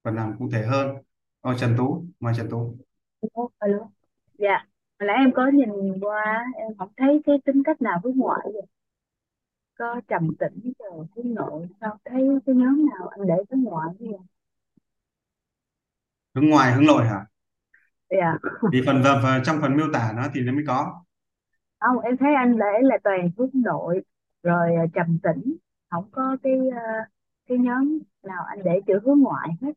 phần 0.05 0.15
nào 0.15 0.35
cụ 0.39 0.49
thể 0.53 0.67
hơn? 0.67 0.97
Ô 1.41 1.55
Trần 1.55 1.75
Tú 1.79 2.05
mời 2.21 2.35
Trần 2.37 2.51
Tú. 2.51 2.77
Alo. 3.59 3.79
Dạ, 4.39 4.67
hồi 5.01 5.07
nãy 5.07 5.17
em 5.19 5.33
có 5.35 5.47
nhìn 5.55 6.01
qua, 6.01 6.45
em 6.57 6.69
không 6.79 6.93
thấy 6.97 7.23
cái 7.27 7.37
tính 7.45 7.63
cách 7.65 7.83
nào 7.83 8.01
với 8.03 8.13
ngoại 8.17 8.41
vậy. 8.45 8.63
Có 9.79 10.01
trầm 10.09 10.31
tĩnh 10.39 10.73
rồi 10.79 11.07
hướng 11.17 11.35
nội, 11.35 11.69
sao 11.81 11.99
thấy 12.05 12.23
cái 12.47 12.55
nhóm 12.55 12.87
nào 12.87 13.09
anh 13.09 13.27
để 13.27 13.35
hướng 13.51 13.63
ngoại 13.63 13.89
vậy? 13.99 14.19
hướng 16.35 16.47
ngoài 16.51 16.73
hướng 16.73 16.87
nội 16.87 17.05
hả? 17.07 17.27
Dạ, 18.11 18.39
thì 18.73 18.83
phần 18.87 19.03
phần 19.23 19.43
trong 19.45 19.59
phần 19.61 19.77
miêu 19.77 19.87
tả 19.93 20.13
nó 20.17 20.29
thì 20.35 20.41
nó 20.41 20.53
mới 20.53 20.65
có. 20.67 21.03
Không, 21.81 21.99
em 22.01 22.17
thấy 22.17 22.35
anh 22.35 22.59
để 22.59 22.67
là 22.83 22.99
toàn 23.05 23.31
hướng 23.39 23.51
nội, 23.55 24.03
rồi 24.43 24.75
à, 24.77 24.85
trầm 24.95 25.19
tĩnh, 25.23 25.57
không 25.91 26.09
có 26.13 26.37
cái 26.43 26.53
à, 26.77 27.09
cái 27.49 27.59
nhóm 27.59 27.99
nào 28.23 28.45
anh 28.49 28.59
để 28.65 28.81
chữ 28.87 28.95
hướng 29.05 29.19
ngoại 29.21 29.49
hết. 29.63 29.73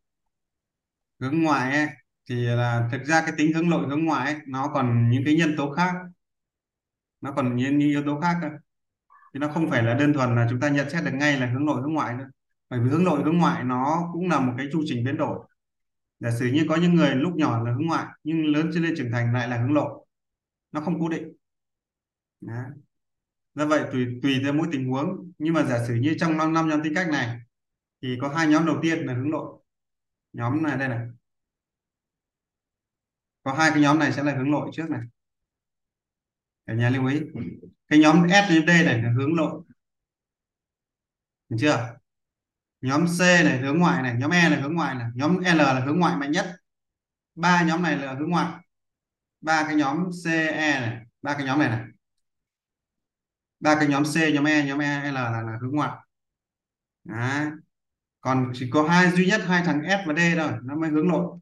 hướng 1.20 1.42
ngoại 1.42 1.72
ấy, 1.76 1.86
thì 2.30 2.34
là 2.46 2.88
thực 2.92 3.04
ra 3.04 3.20
cái 3.20 3.32
tính 3.38 3.52
hướng 3.54 3.70
nội 3.70 3.88
hướng 3.88 4.04
ngoại 4.04 4.32
ấy, 4.32 4.40
nó 4.46 4.70
còn 4.74 5.10
những 5.10 5.22
cái 5.24 5.36
nhân 5.36 5.54
tố 5.56 5.70
khác. 5.72 5.92
Nó 7.20 7.32
còn 7.36 7.56
những, 7.56 7.78
những 7.78 7.88
yếu 7.88 8.02
tố 8.06 8.20
khác 8.20 8.36
cơ 8.42 8.48
thì 9.36 9.40
nó 9.40 9.48
không 9.48 9.70
phải 9.70 9.82
là 9.82 9.94
đơn 9.94 10.12
thuần 10.12 10.34
là 10.34 10.46
chúng 10.50 10.60
ta 10.60 10.68
nhận 10.68 10.90
xét 10.90 11.04
được 11.04 11.10
ngay 11.14 11.40
là 11.40 11.46
hướng 11.46 11.66
nội 11.66 11.80
hướng 11.82 11.94
ngoại 11.94 12.14
nữa 12.14 12.30
bởi 12.68 12.80
vì 12.80 12.88
hướng 12.90 13.04
nội 13.04 13.22
hướng 13.24 13.38
ngoại 13.38 13.64
nó 13.64 14.10
cũng 14.12 14.28
là 14.28 14.40
một 14.40 14.54
cái 14.58 14.66
chu 14.72 14.82
trình 14.86 15.04
biến 15.04 15.16
đổi. 15.16 15.48
Giả 16.20 16.30
sử 16.38 16.46
như 16.46 16.66
có 16.68 16.76
những 16.76 16.94
người 16.94 17.14
lúc 17.14 17.36
nhỏ 17.36 17.62
là 17.62 17.72
hướng 17.72 17.86
ngoại, 17.86 18.06
nhưng 18.24 18.46
lớn 18.46 18.70
lên 18.70 18.94
trưởng 18.96 19.10
thành 19.12 19.32
lại 19.34 19.48
là 19.48 19.62
hướng 19.62 19.74
nội. 19.74 20.06
Nó 20.72 20.80
không 20.80 21.00
cố 21.00 21.08
định. 21.08 21.32
Đó. 22.40 22.62
do 23.54 23.66
vậy 23.66 23.84
tùy 23.92 24.06
tùy 24.22 24.40
theo 24.42 24.52
mỗi 24.52 24.68
tình 24.72 24.88
huống. 24.88 25.32
Nhưng 25.38 25.54
mà 25.54 25.62
giả 25.64 25.86
sử 25.88 25.94
như 25.94 26.16
trong 26.18 26.36
năm 26.36 26.52
năm 26.52 26.68
nhóm 26.68 26.82
tính 26.82 26.94
cách 26.94 27.08
này, 27.08 27.40
thì 28.02 28.18
có 28.20 28.28
hai 28.28 28.46
nhóm 28.46 28.66
đầu 28.66 28.78
tiên 28.82 29.06
là 29.06 29.14
hướng 29.14 29.30
nội. 29.30 29.62
Nhóm 30.32 30.62
này 30.62 30.78
đây 30.78 30.88
này. 30.88 31.06
Có 33.42 33.52
hai 33.54 33.70
cái 33.70 33.80
nhóm 33.80 33.98
này 33.98 34.12
sẽ 34.12 34.22
là 34.22 34.36
hướng 34.36 34.50
nội 34.50 34.70
trước 34.72 34.90
này. 34.90 35.02
Cả 36.66 36.74
nhà 36.74 36.90
lưu 36.90 37.06
ý 37.06 37.20
cái 37.88 37.98
nhóm 37.98 38.28
S 38.28 38.50
đến 38.50 38.66
D 38.66 38.68
này 38.68 39.02
là 39.02 39.12
hướng 39.16 39.36
nội. 39.36 39.62
Được 41.48 41.56
chưa? 41.60 41.96
Nhóm 42.80 43.06
C 43.06 43.20
này 43.20 43.58
hướng 43.58 43.78
ngoại 43.78 44.02
này 44.02 44.14
nhóm 44.18 44.30
E 44.30 44.50
là 44.50 44.60
hướng 44.60 44.74
ngoại 44.74 44.94
này 44.94 45.08
nhóm 45.14 45.38
L 45.38 45.56
là 45.58 45.80
hướng 45.86 45.98
ngoại 46.00 46.16
mạnh 46.16 46.32
nhất. 46.32 46.56
Ba 47.34 47.62
nhóm 47.62 47.82
này 47.82 47.98
là 47.98 48.14
hướng 48.14 48.30
ngoại. 48.30 48.52
Ba 49.40 49.64
cái 49.66 49.76
nhóm 49.76 50.10
C 50.24 50.26
E 50.52 50.80
này 50.80 51.06
ba 51.22 51.34
cái 51.34 51.46
nhóm 51.46 51.58
này 51.58 51.68
này. 51.68 51.84
Ba 53.60 53.74
cái 53.74 53.88
nhóm 53.88 54.02
C 54.04 54.16
nhóm 54.34 54.44
E 54.44 54.64
nhóm 54.66 54.78
E 54.78 55.10
L 55.10 55.14
là, 55.14 55.42
là 55.42 55.58
hướng 55.62 55.72
ngoại. 55.72 55.90
Đấy. 57.04 57.46
còn 58.20 58.52
chỉ 58.54 58.70
có 58.70 58.88
hai 58.88 59.10
duy 59.10 59.26
nhất 59.26 59.42
hai 59.46 59.62
thằng 59.64 59.82
S 59.88 60.08
và 60.08 60.14
D 60.14 60.18
thôi 60.36 60.52
nó 60.62 60.76
mới 60.76 60.90
hướng 60.90 61.08
nội. 61.08 61.38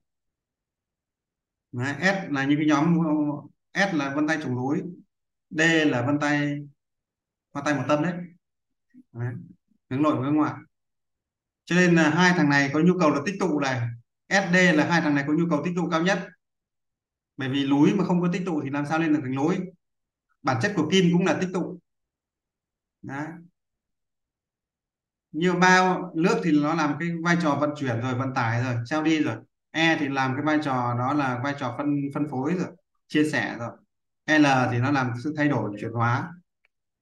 Đấy. 1.72 1.94
S 2.00 2.32
là 2.32 2.44
những 2.44 2.58
cái 2.58 2.66
nhóm 2.66 2.98
S 3.74 3.94
là 3.94 4.14
vân 4.14 4.28
tay 4.28 4.38
trùng 4.42 4.54
đối. 4.56 4.82
D 5.54 5.60
là 5.86 6.02
vân 6.06 6.18
tay 6.20 6.58
hoa 7.52 7.62
tay 7.64 7.74
một 7.74 7.84
tâm 7.88 8.02
đấy, 8.02 8.12
đấy. 9.12 9.34
hướng 9.90 10.02
nội 10.02 10.16
và 10.16 10.22
hướng 10.22 10.36
ngoại. 10.36 10.54
Cho 11.64 11.76
nên 11.76 11.94
là 11.94 12.10
hai 12.10 12.32
thằng 12.36 12.48
này 12.48 12.70
có 12.74 12.80
nhu 12.80 12.98
cầu 13.00 13.10
là 13.10 13.20
tích 13.26 13.34
tụ 13.40 13.60
này. 13.60 13.80
SD 14.28 14.56
là 14.74 14.86
hai 14.90 15.00
thằng 15.00 15.14
này 15.14 15.24
có 15.26 15.32
nhu 15.32 15.44
cầu 15.50 15.62
tích 15.64 15.72
tụ 15.76 15.88
cao 15.90 16.02
nhất. 16.02 16.28
Bởi 17.36 17.48
vì 17.48 17.66
núi 17.66 17.94
mà 17.94 18.04
không 18.04 18.20
có 18.20 18.28
tích 18.32 18.42
tụ 18.46 18.60
thì 18.64 18.70
làm 18.70 18.86
sao 18.86 18.98
lên 18.98 19.12
được 19.12 19.20
thành 19.22 19.34
núi 19.34 19.58
bản 20.42 20.56
chất 20.62 20.72
của 20.76 20.88
kim 20.92 21.04
cũng 21.12 21.26
là 21.26 21.38
tích 21.40 21.50
tụ. 21.54 21.80
Đấy. 23.02 23.26
như 25.32 25.52
bao 25.52 26.12
nước 26.16 26.40
thì 26.44 26.52
nó 26.62 26.74
làm 26.74 26.96
cái 27.00 27.08
vai 27.24 27.36
trò 27.42 27.56
vận 27.60 27.70
chuyển 27.76 28.00
rồi 28.00 28.14
vận 28.14 28.34
tải 28.34 28.62
rồi 28.64 28.74
trao 28.86 29.02
đi 29.02 29.22
rồi. 29.24 29.36
E 29.70 29.96
thì 30.00 30.08
làm 30.08 30.34
cái 30.34 30.42
vai 30.44 30.58
trò 30.64 30.94
đó 30.98 31.14
là 31.14 31.40
vai 31.44 31.54
trò 31.58 31.74
phân 31.78 31.96
phân 32.14 32.28
phối 32.30 32.54
rồi 32.54 32.68
chia 33.08 33.24
sẻ 33.32 33.56
rồi. 33.58 33.70
L 34.26 34.46
thì 34.70 34.78
nó 34.78 34.90
làm 34.90 35.12
sự 35.24 35.34
thay 35.36 35.48
đổi 35.48 35.76
chuyển 35.80 35.92
hóa 35.92 36.32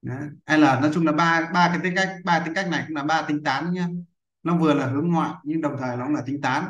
Đấy. 0.01 0.29
L 0.57 0.61
nói 0.61 0.91
chung 0.93 1.05
là 1.05 1.11
ba 1.11 1.49
ba 1.53 1.67
cái 1.69 1.79
tính 1.83 1.93
cách 1.95 2.09
ba 2.25 2.39
tính 2.45 2.53
cách 2.53 2.67
này 2.71 2.83
cũng 2.87 2.95
là 2.95 3.03
ba 3.03 3.25
tính 3.27 3.43
tán 3.43 3.73
nhá 3.73 3.87
nó 4.43 4.57
vừa 4.57 4.73
là 4.73 4.85
hướng 4.87 5.07
ngoại 5.11 5.31
nhưng 5.43 5.61
đồng 5.61 5.75
thời 5.79 5.97
nó 5.97 6.05
cũng 6.05 6.15
là 6.15 6.21
tính 6.25 6.41
tán 6.41 6.65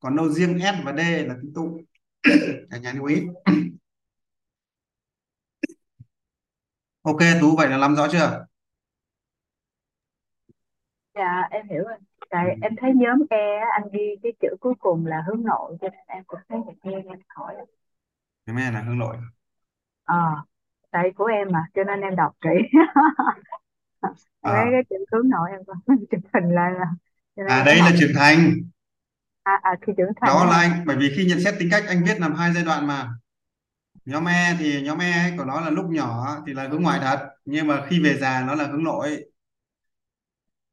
còn 0.00 0.16
đâu 0.16 0.28
riêng 0.28 0.58
S 0.60 0.84
và 0.84 0.92
D 0.92 0.98
là 1.28 1.34
tính 1.42 1.52
tụ 1.54 1.80
cả 2.70 2.78
nhà 2.78 2.92
lưu 2.92 3.04
ý 3.04 3.22
ok 7.02 7.18
Tú 7.40 7.56
vậy 7.56 7.68
là 7.68 7.76
làm 7.76 7.96
rõ 7.96 8.08
chưa 8.12 8.46
Dạ, 11.14 11.48
em 11.50 11.68
hiểu 11.68 11.84
rồi. 11.84 11.98
Tại 12.30 12.50
ừ. 12.50 12.58
em 12.62 12.72
thấy 12.80 12.90
nhóm 12.94 13.18
E 13.30 13.58
anh 13.72 13.82
ghi 13.92 14.16
cái 14.22 14.32
chữ 14.40 14.48
cuối 14.60 14.74
cùng 14.78 15.06
là 15.06 15.22
hướng 15.26 15.44
nội 15.44 15.76
cho 15.80 15.88
nên 15.88 16.00
em 16.06 16.24
cũng 16.26 16.40
thấy 16.48 16.58
được 16.66 16.72
nghe 16.82 16.96
em 16.96 17.18
hỏi. 17.28 17.54
Nhóm 18.46 18.56
E 18.56 18.70
là 18.70 18.82
hướng 18.82 18.98
nội. 18.98 19.16
Ờ, 20.04 20.14
à, 20.16 20.44
tại 20.90 21.10
của 21.16 21.24
em 21.24 21.48
mà 21.52 21.60
cho 21.74 21.84
nên 21.84 22.00
em 22.00 22.16
đọc 22.16 22.32
kỹ. 22.40 22.50
em 24.42 24.52
à, 24.52 24.54
thấy 24.54 24.66
cái 24.72 24.82
chữ 24.90 24.96
hướng 25.12 25.28
nội 25.28 25.50
em 25.50 25.60
còn 25.66 25.76
chụp 26.10 26.20
hình 26.34 26.50
lại 26.54 26.72
là 26.72 26.86
cho 27.36 27.42
nên 27.44 27.54
à 27.54 27.62
em 27.66 27.66
đấy 27.66 27.82
là 27.82 27.90
học 27.90 27.94
trưởng 27.98 28.12
thành. 28.14 28.54
À, 29.44 29.52
à 29.62 29.76
khi 29.82 29.92
trưởng 29.96 30.12
thành 30.20 30.36
đó 30.36 30.44
là 30.44 30.56
anh 30.56 30.84
bởi 30.86 30.96
vì 30.96 31.12
khi 31.16 31.24
nhận 31.24 31.40
xét 31.40 31.54
tính 31.58 31.68
cách 31.70 31.84
anh 31.88 32.04
viết 32.04 32.20
làm 32.20 32.34
hai 32.34 32.52
giai 32.54 32.64
đoạn 32.64 32.86
mà. 32.86 33.10
Nhóm 34.06 34.24
E 34.28 34.56
thì 34.60 34.82
nhóm 34.82 34.98
E 34.98 35.12
ấy 35.12 35.32
của 35.38 35.44
nó 35.44 35.60
là 35.60 35.70
lúc 35.70 35.86
nhỏ 35.90 36.26
thì 36.46 36.52
là 36.54 36.68
hướng 36.68 36.82
ngoại 36.82 37.00
thật 37.02 37.18
nhưng 37.44 37.66
mà 37.66 37.86
khi 37.90 38.00
về 38.04 38.18
già 38.20 38.44
nó 38.48 38.54
là 38.54 38.66
hướng 38.66 38.84
nội. 38.84 39.24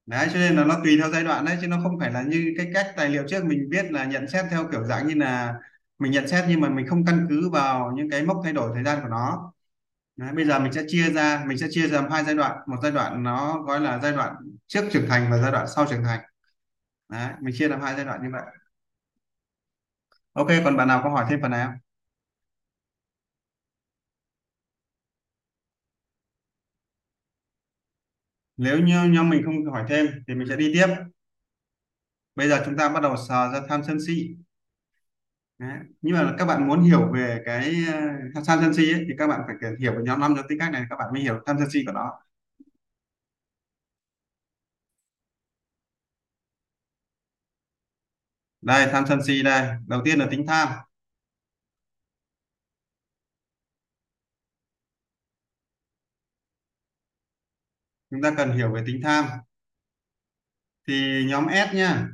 Đấy 0.05 0.27
cho 0.33 0.39
nên 0.39 0.55
là 0.55 0.63
nó 0.65 0.75
tùy 0.83 0.97
theo 0.97 1.09
giai 1.11 1.23
đoạn 1.23 1.45
đấy 1.45 1.57
chứ 1.61 1.67
nó 1.67 1.77
không 1.83 1.99
phải 1.99 2.11
là 2.11 2.21
như 2.23 2.53
cái 2.57 2.67
cách 2.73 2.93
tài 2.97 3.09
liệu 3.09 3.23
trước 3.27 3.45
mình 3.45 3.67
viết 3.71 3.91
là 3.91 4.05
nhận 4.05 4.27
xét 4.27 4.45
theo 4.51 4.67
kiểu 4.71 4.83
dạng 4.85 5.07
như 5.07 5.13
là 5.15 5.53
mình 6.01 6.11
nhận 6.11 6.27
xét 6.27 6.45
nhưng 6.49 6.61
mà 6.61 6.69
mình 6.69 6.87
không 6.87 7.05
căn 7.05 7.25
cứ 7.29 7.49
vào 7.49 7.91
những 7.95 8.09
cái 8.09 8.23
mốc 8.25 8.41
thay 8.43 8.53
đổi 8.53 8.71
thời 8.75 8.83
gian 8.83 8.99
của 9.03 9.09
nó. 9.09 9.53
Đấy, 10.17 10.33
bây 10.35 10.45
giờ 10.45 10.59
mình 10.59 10.73
sẽ 10.73 10.83
chia 10.87 11.11
ra 11.11 11.43
mình 11.47 11.57
sẽ 11.57 11.67
chia 11.71 11.87
ra 11.87 12.01
làm 12.01 12.11
hai 12.11 12.25
giai 12.25 12.35
đoạn. 12.35 12.57
Một 12.67 12.77
giai 12.83 12.91
đoạn 12.93 13.23
nó 13.23 13.61
gọi 13.63 13.81
là 13.81 13.99
giai 14.03 14.11
đoạn 14.13 14.35
trước 14.67 14.81
trưởng 14.91 15.07
thành 15.09 15.31
và 15.31 15.37
giai 15.37 15.51
đoạn 15.51 15.67
sau 15.75 15.85
trưởng 15.89 16.03
thành. 16.03 16.21
Đấy 17.09 17.29
mình 17.41 17.55
chia 17.57 17.67
làm 17.69 17.81
hai 17.81 17.95
giai 17.95 18.05
đoạn 18.05 18.23
như 18.23 18.29
vậy. 18.33 18.43
Ok 20.33 20.47
còn 20.63 20.77
bạn 20.77 20.87
nào 20.87 21.01
có 21.03 21.09
hỏi 21.09 21.25
thêm 21.29 21.39
phần 21.41 21.51
nào 21.51 21.73
nếu 28.57 28.79
như 28.79 29.03
nhóm 29.03 29.29
mình 29.29 29.41
không 29.45 29.65
hỏi 29.73 29.83
thêm 29.89 30.05
thì 30.27 30.35
mình 30.35 30.47
sẽ 30.49 30.55
đi 30.55 30.71
tiếp. 30.73 30.87
Bây 32.35 32.49
giờ 32.49 32.61
chúng 32.65 32.77
ta 32.77 32.89
bắt 32.89 32.99
đầu 33.03 33.15
sờ 33.27 33.51
ra 33.53 33.61
tham 33.69 33.81
sân 33.87 33.97
si. 34.07 34.35
Đấy. 35.61 35.79
nhưng 36.01 36.15
mà 36.17 36.35
các 36.37 36.45
bạn 36.45 36.67
muốn 36.67 36.81
hiểu 36.81 37.11
về 37.13 37.41
cái 37.45 37.75
uh, 38.37 38.45
tham 38.47 38.59
sân 38.61 38.73
si 38.73 38.93
ấy, 38.93 39.05
thì 39.07 39.13
các 39.17 39.27
bạn 39.27 39.41
phải 39.47 39.55
hiểu 39.79 39.93
về 39.93 40.01
nhóm 40.03 40.19
năm 40.19 40.33
nhóm 40.33 40.45
tính 40.49 40.59
cách 40.59 40.71
này 40.71 40.85
các 40.89 40.95
bạn 40.99 41.13
mới 41.13 41.21
hiểu 41.21 41.39
tham 41.45 41.55
sân 41.59 41.69
si 41.69 41.83
của 41.85 41.91
nó. 41.91 42.11
Đây 48.61 48.87
tham 48.91 49.05
sân 49.07 49.19
si 49.27 49.43
đây. 49.43 49.69
Đầu 49.87 50.01
tiên 50.05 50.19
là 50.19 50.27
tính 50.31 50.45
tham. 50.47 50.69
Chúng 58.09 58.21
ta 58.21 58.31
cần 58.37 58.51
hiểu 58.51 58.71
về 58.73 58.83
tính 58.87 59.01
tham. 59.03 59.25
Thì 60.87 61.25
nhóm 61.29 61.47
S 61.71 61.73
nha. 61.75 62.07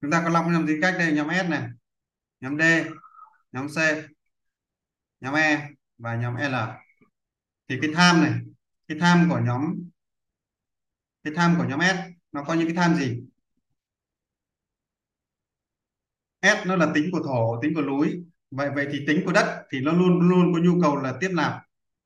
Chúng 0.00 0.10
ta 0.10 0.22
có 0.24 0.30
5 0.30 0.52
nhóm 0.52 0.66
tính 0.66 0.78
cách 0.82 0.94
đây 0.98 1.12
nhóm 1.12 1.28
S 1.46 1.50
này 1.50 1.68
nhóm 2.40 2.58
D, 2.58 2.62
nhóm 3.52 3.68
C, 3.68 3.76
nhóm 5.20 5.34
E 5.34 5.68
và 5.98 6.16
nhóm 6.16 6.36
L. 6.36 6.54
Thì 7.68 7.78
cái 7.82 7.90
tham 7.94 8.22
này, 8.22 8.32
cái 8.88 8.98
tham 9.00 9.26
của 9.30 9.38
nhóm, 9.38 9.74
cái 11.22 11.32
tham 11.36 11.54
của 11.58 11.64
nhóm 11.64 11.80
S 11.80 11.96
nó 12.32 12.44
có 12.44 12.54
những 12.54 12.66
cái 12.66 12.76
tham 12.76 12.94
gì? 12.94 13.22
S 16.42 16.66
nó 16.66 16.76
là 16.76 16.92
tính 16.94 17.08
của 17.12 17.20
thổ, 17.26 17.62
tính 17.62 17.74
của 17.74 17.82
núi. 17.82 18.24
Vậy 18.50 18.70
vậy 18.74 18.88
thì 18.92 19.04
tính 19.06 19.22
của 19.24 19.32
đất 19.32 19.66
thì 19.70 19.80
nó 19.80 19.92
luôn 19.92 20.28
luôn 20.28 20.52
có 20.54 20.60
nhu 20.62 20.80
cầu 20.82 20.96
là 20.96 21.16
tiếp 21.20 21.30
nạp. 21.32 21.62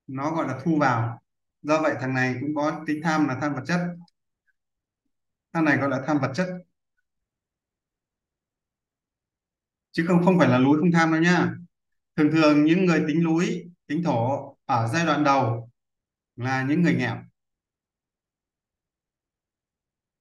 Nó 0.07 0.31
gọi 0.35 0.49
là 0.49 0.61
thu 0.65 0.79
vào. 0.79 1.23
Do 1.63 1.83
vậy 1.83 1.95
thằng 2.01 2.15
này 2.15 2.37
cũng 2.41 2.55
có 2.55 2.85
tính 2.87 3.01
tham 3.05 3.29
là 3.29 3.39
tham 3.41 3.55
vật 3.55 3.63
chất. 3.67 3.81
Thằng 5.53 5.65
này 5.65 5.77
gọi 5.77 5.89
là 5.89 6.03
tham 6.07 6.19
vật 6.19 6.33
chất. 6.35 6.49
Chứ 9.95 10.05
không 10.09 10.25
không 10.25 10.39
phải 10.39 10.49
là 10.49 10.59
lúi 10.59 10.79
không 10.81 10.93
tham 10.93 11.13
đâu 11.13 11.21
nhá 11.23 11.55
thường 12.17 12.31
thường 12.33 12.65
những 12.65 12.87
người 12.87 13.05
tính 13.09 13.25
lúi 13.25 13.65
tính 13.89 14.03
thổ 14.05 14.57
ở 14.67 14.89
giai 14.95 15.07
đoạn 15.07 15.25
đầu 15.25 15.71
là 16.37 16.65
những 16.65 16.83
người 16.83 16.95
nghèo 16.95 17.17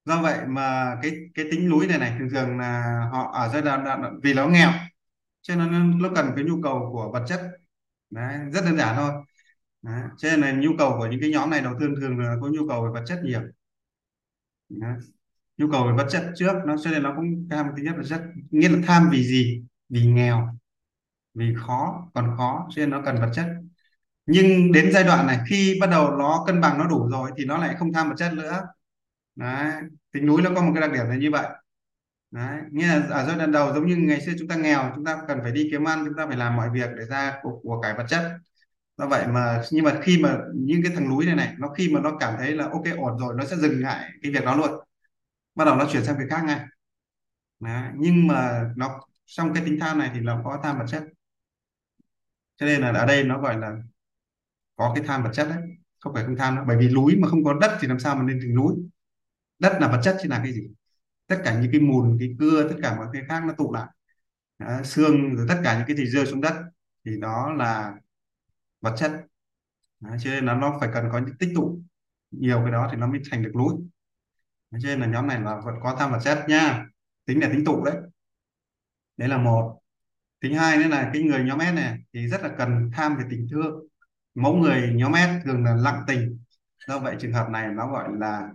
do 0.05 0.21
vậy 0.21 0.47
mà 0.47 0.95
cái 1.01 1.11
cái 1.35 1.45
tính 1.51 1.69
lúi 1.69 1.87
này 1.87 1.97
này 1.99 2.15
thường 2.19 2.29
thường 2.29 2.57
là 2.59 2.99
họ 3.11 3.31
ở 3.33 3.49
giai 3.53 3.61
đoạn, 3.61 3.83
đoạn 3.85 4.19
vì 4.23 4.33
nó 4.33 4.47
nghèo 4.47 4.71
cho 5.41 5.55
nên 5.55 5.71
nó, 5.71 6.09
nó 6.09 6.15
cần 6.15 6.31
cái 6.35 6.45
nhu 6.45 6.61
cầu 6.63 6.89
của 6.93 7.11
vật 7.13 7.25
chất 7.27 7.41
Đấy, 8.11 8.39
rất 8.53 8.61
đơn 8.65 8.77
giản 8.77 8.95
thôi 8.97 9.11
Đấy. 9.81 10.03
cho 10.17 10.29
nên 10.31 10.41
là 10.41 10.51
nhu 10.53 10.71
cầu 10.79 10.95
của 10.99 11.07
những 11.07 11.21
cái 11.21 11.31
nhóm 11.31 11.49
này 11.49 11.61
đầu 11.61 11.75
tiên 11.79 11.95
thường 12.01 12.19
là 12.19 12.35
có 12.41 12.47
nhu 12.47 12.69
cầu 12.69 12.83
về 12.83 12.89
vật 12.93 13.05
chất 13.07 13.19
nhiều 13.25 13.41
Đấy 14.69 14.97
nhu 15.57 15.67
cầu 15.71 15.87
về 15.87 15.93
vật 15.93 16.07
chất 16.09 16.31
trước 16.35 16.53
nó 16.65 16.75
cho 16.83 16.91
nên 16.91 17.03
nó 17.03 17.13
cũng 17.15 17.47
tham 17.51 17.67
tính 17.75 17.85
chất 17.85 17.95
vật 17.97 18.03
chất 18.09 18.21
nghĩa 18.51 18.69
là 18.69 18.77
tham 18.87 19.09
vì 19.11 19.23
gì? 19.23 19.63
Vì 19.89 20.05
nghèo 20.05 20.49
vì 21.33 21.53
khó 21.57 22.09
còn 22.13 22.37
khó 22.37 22.67
cho 22.69 22.79
nên 22.79 22.89
nó 22.89 23.01
cần 23.05 23.15
vật 23.21 23.29
chất 23.33 23.47
nhưng 24.25 24.71
đến 24.71 24.91
giai 24.93 25.03
đoạn 25.03 25.27
này 25.27 25.39
khi 25.49 25.77
bắt 25.81 25.87
đầu 25.91 26.11
nó 26.11 26.43
cân 26.47 26.61
bằng 26.61 26.77
nó 26.77 26.87
đủ 26.87 27.09
rồi 27.09 27.31
thì 27.37 27.45
nó 27.45 27.57
lại 27.57 27.75
không 27.79 27.93
tham 27.93 28.09
vật 28.09 28.15
chất 28.17 28.33
nữa. 28.33 28.61
Đấy 29.35 29.73
tính 30.11 30.25
núi 30.25 30.41
nó 30.41 30.51
có 30.55 30.61
một 30.61 30.71
cái 30.75 30.81
đặc 30.81 30.91
điểm 30.93 31.05
là 31.09 31.15
như 31.15 31.31
vậy. 31.31 31.47
Đấy 32.31 32.59
nghĩa 32.71 32.87
là 32.87 33.05
ở 33.09 33.25
giai 33.27 33.37
đoạn 33.37 33.51
đầu 33.51 33.73
giống 33.73 33.87
như 33.87 33.95
ngày 33.95 34.21
xưa 34.21 34.31
chúng 34.39 34.47
ta 34.47 34.55
nghèo 34.55 34.91
chúng 34.95 35.05
ta 35.05 35.17
cần 35.27 35.39
phải 35.43 35.51
đi 35.51 35.67
kiếm 35.71 35.87
ăn 35.87 36.05
chúng 36.05 36.17
ta 36.17 36.27
phải 36.27 36.37
làm 36.37 36.55
mọi 36.55 36.69
việc 36.69 36.89
để 36.97 37.05
ra 37.05 37.33
của, 37.43 37.59
của 37.63 37.81
cải 37.81 37.93
vật 37.93 38.05
chất 38.09 38.31
do 38.97 39.07
vậy 39.07 39.27
mà 39.27 39.61
nhưng 39.71 39.85
mà 39.85 39.99
khi 40.01 40.19
mà 40.23 40.37
những 40.55 40.83
cái 40.83 40.91
thằng 40.95 41.09
núi 41.09 41.25
này 41.25 41.35
này 41.35 41.53
nó 41.59 41.69
khi 41.69 41.89
mà 41.93 41.99
nó 42.01 42.17
cảm 42.19 42.33
thấy 42.37 42.51
là 42.55 42.65
ok 42.65 42.83
ổn 42.97 43.17
rồi 43.19 43.33
nó 43.37 43.45
sẽ 43.45 43.55
dừng 43.55 43.81
lại 43.81 44.09
cái 44.21 44.31
việc 44.31 44.45
đó 44.45 44.55
luôn 44.55 44.71
bắt 45.55 45.65
đầu 45.65 45.75
nó 45.75 45.87
chuyển 45.91 46.03
sang 46.05 46.17
việc 46.17 46.25
khác 46.29 46.43
ngay. 46.45 46.59
Đấy. 47.59 47.91
nhưng 47.95 48.27
mà 48.27 48.69
nó 48.77 48.99
trong 49.25 49.53
cái 49.53 49.63
tính 49.65 49.77
tham 49.81 49.99
này 49.99 50.11
thì 50.13 50.19
nó 50.19 50.41
có 50.45 50.59
tham 50.63 50.77
vật 50.79 50.85
chất. 50.87 51.03
Cho 52.57 52.65
nên 52.65 52.81
là 52.81 52.91
ở 52.91 53.05
đây 53.05 53.23
nó 53.23 53.41
gọi 53.41 53.57
là 53.57 53.77
có 54.75 54.91
cái 54.95 55.03
tham 55.07 55.23
vật 55.23 55.29
chất 55.33 55.47
đấy 55.49 55.59
không 55.99 56.13
phải 56.13 56.25
không 56.25 56.35
tham 56.35 56.55
nữa 56.55 56.63
bởi 56.67 56.77
vì 56.77 56.89
núi 56.89 57.15
mà 57.19 57.27
không 57.27 57.43
có 57.43 57.53
đất 57.53 57.77
thì 57.81 57.87
làm 57.87 57.99
sao 57.99 58.15
mà 58.15 58.23
lên 58.23 58.39
thành 58.41 58.55
núi? 58.55 58.75
Đất 59.59 59.77
là 59.81 59.87
vật 59.91 60.01
chất 60.03 60.17
chứ 60.23 60.29
là 60.29 60.39
cái 60.43 60.53
gì? 60.53 60.61
Tất 61.27 61.41
cả 61.45 61.61
những 61.61 61.71
cái 61.71 61.81
mùn 61.81 62.17
cái 62.19 62.35
cưa 62.39 62.69
tất 62.69 62.75
cả 62.83 62.95
mọi 62.97 63.07
cái 63.13 63.23
khác 63.29 63.43
nó 63.47 63.53
tụ 63.57 63.73
lại. 63.73 63.87
Đó, 64.59 64.83
xương 64.83 65.35
rồi 65.35 65.45
tất 65.49 65.61
cả 65.63 65.77
những 65.77 65.87
cái 65.87 65.97
gì 65.97 66.05
rơi 66.05 66.25
xuống 66.25 66.41
đất 66.41 66.53
thì 67.05 67.19
đó 67.19 67.53
là 67.53 67.95
vật 68.81 68.95
chất. 68.97 69.11
Đó, 69.99 70.09
cho 70.19 70.29
nên 70.31 70.45
là 70.45 70.53
nó 70.55 70.77
phải 70.79 70.89
cần 70.93 71.09
có 71.11 71.19
những 71.19 71.37
tích 71.37 71.49
tụ. 71.55 71.81
Nhiều 72.31 72.61
cái 72.63 72.71
đó 72.71 72.87
thì 72.91 72.97
nó 72.97 73.07
mới 73.07 73.21
thành 73.31 73.43
được 73.43 73.51
núi 73.55 73.73
trên 74.81 74.99
là 74.99 75.07
nhóm 75.07 75.27
này 75.27 75.41
là 75.41 75.61
vẫn 75.65 75.75
có 75.83 75.95
tham 75.99 76.11
vật 76.11 76.19
chất 76.23 76.45
nha 76.47 76.85
tính 77.25 77.41
là 77.41 77.49
tính 77.51 77.65
tụ 77.65 77.83
đấy. 77.85 77.95
Đấy 79.17 79.29
là 79.29 79.37
một. 79.37 79.79
Tính 80.39 80.55
hai 80.55 80.77
nữa 80.77 80.87
là 80.87 81.09
cái 81.13 81.21
người 81.23 81.43
nhóm 81.43 81.59
S 81.59 81.73
này 81.73 81.99
thì 82.13 82.27
rất 82.27 82.41
là 82.43 82.49
cần 82.57 82.91
tham 82.93 83.15
về 83.15 83.23
tình 83.29 83.47
thương. 83.51 83.87
Mẫu 84.35 84.55
người 84.55 84.93
nhóm 84.95 85.13
S 85.13 85.45
thường 85.45 85.63
là 85.63 85.75
lặng 85.75 86.03
tình. 86.07 86.39
Do 86.87 86.99
vậy 86.99 87.15
trường 87.19 87.33
hợp 87.33 87.49
này 87.49 87.67
nó 87.67 87.87
gọi 87.87 88.09
là 88.11 88.49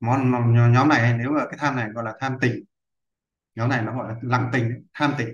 món 0.00 0.52
nhóm 0.72 0.88
này, 0.88 1.18
nếu 1.18 1.30
mà 1.30 1.44
cái 1.50 1.58
tham 1.58 1.76
này 1.76 1.88
gọi 1.90 2.04
là 2.04 2.14
tham 2.20 2.36
tình. 2.40 2.64
Nhóm 3.54 3.68
này 3.68 3.82
nó 3.82 3.96
gọi 3.96 4.08
là 4.08 4.18
lặng 4.22 4.50
tình, 4.52 4.84
tham 4.94 5.14
tình. 5.18 5.28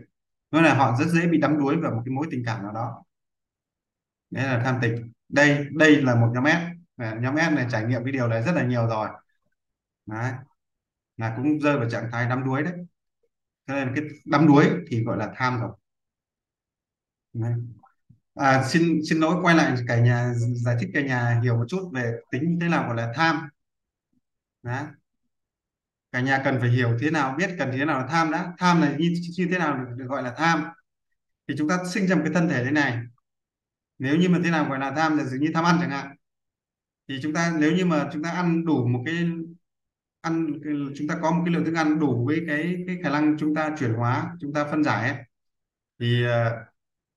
Nói 0.50 0.62
là 0.62 0.74
họ 0.74 0.96
rất 0.98 1.06
dễ 1.06 1.26
bị 1.26 1.38
đắm 1.38 1.58
đuối 1.58 1.76
vào 1.76 1.90
một 1.90 2.02
cái 2.04 2.12
mối 2.12 2.26
tình 2.30 2.42
cảm 2.46 2.62
nào 2.62 2.72
đó. 2.72 3.04
Đấy 4.30 4.44
là 4.44 4.62
tham 4.64 4.78
tình. 4.82 5.12
Đây 5.28 5.66
đây 5.70 6.02
là 6.02 6.14
một 6.14 6.30
nhóm 6.34 6.44
S. 6.46 6.58
Nhóm 7.20 7.36
S 7.36 7.52
này 7.52 7.66
trải 7.70 7.84
nghiệm 7.84 8.04
cái 8.04 8.12
điều 8.12 8.28
này 8.28 8.42
rất 8.42 8.52
là 8.52 8.64
nhiều 8.64 8.86
rồi 8.86 9.08
đấy. 10.06 10.32
Là 11.16 11.34
cũng 11.36 11.60
rơi 11.60 11.78
vào 11.78 11.90
trạng 11.90 12.08
thái 12.12 12.28
đắm 12.28 12.44
đuối 12.44 12.62
đấy. 12.62 12.74
Cho 13.66 13.74
nên 13.74 13.92
cái 13.94 14.04
đắm 14.24 14.46
đuối 14.46 14.70
thì 14.88 15.04
gọi 15.04 15.16
là 15.16 15.32
tham 15.36 15.60
rồi 15.60 15.70
đấy. 17.32 17.52
À, 18.34 18.64
xin 18.68 19.00
xin 19.10 19.18
lỗi 19.18 19.36
quay 19.42 19.56
lại 19.56 19.76
cả 19.88 20.00
nhà 20.00 20.32
giải 20.34 20.76
thích 20.80 20.90
cả 20.94 21.00
nhà 21.00 21.40
hiểu 21.42 21.56
một 21.56 21.64
chút 21.68 21.90
về 21.94 22.12
tính 22.30 22.58
thế 22.60 22.68
nào 22.68 22.86
gọi 22.86 22.96
là 22.96 23.12
tham. 23.16 23.48
Đấy. 24.62 24.84
Cả 26.12 26.20
nhà 26.20 26.42
cần 26.44 26.60
phải 26.60 26.70
hiểu 26.70 26.98
thế 27.00 27.10
nào 27.10 27.34
biết 27.38 27.50
cần 27.58 27.70
thế 27.72 27.84
nào 27.84 27.98
là 27.98 28.06
tham 28.06 28.30
đã. 28.30 28.52
Tham 28.58 28.80
là 28.80 28.96
như, 28.98 29.14
như 29.38 29.48
thế 29.50 29.58
nào 29.58 29.76
được, 29.76 29.94
được 29.96 30.06
gọi 30.08 30.22
là 30.22 30.34
tham. 30.36 30.64
Thì 31.48 31.54
chúng 31.58 31.68
ta 31.68 31.78
sinh 31.90 32.06
ra 32.06 32.14
một 32.16 32.22
cái 32.24 32.34
thân 32.34 32.48
thể 32.48 32.64
thế 32.64 32.70
này. 32.70 32.98
Nếu 33.98 34.16
như 34.16 34.28
mà 34.28 34.38
thế 34.44 34.50
nào 34.50 34.68
gọi 34.68 34.78
là 34.78 34.90
tham 34.90 35.16
là 35.16 35.24
dường 35.24 35.40
như 35.40 35.50
tham 35.54 35.64
ăn 35.64 35.76
chẳng 35.80 35.90
hạn. 35.90 36.16
Thì 37.08 37.18
chúng 37.22 37.32
ta 37.32 37.56
nếu 37.58 37.72
như 37.72 37.86
mà 37.86 38.10
chúng 38.12 38.22
ta 38.22 38.30
ăn 38.30 38.64
đủ 38.64 38.86
một 38.86 39.02
cái 39.06 39.14
ăn 40.26 40.60
chúng 40.96 41.08
ta 41.08 41.18
có 41.22 41.30
một 41.30 41.42
cái 41.46 41.54
lượng 41.54 41.64
thức 41.64 41.74
ăn 41.74 41.98
đủ 42.00 42.26
với 42.26 42.44
cái 42.48 42.84
cái 42.86 42.96
khả 43.02 43.10
năng 43.10 43.36
chúng 43.38 43.54
ta 43.54 43.76
chuyển 43.78 43.92
hóa 43.94 44.36
chúng 44.40 44.52
ta 44.52 44.64
phân 44.64 44.84
giải 44.84 45.10
ấy, 45.10 45.18
thì 46.00 46.26
uh, 46.26 46.52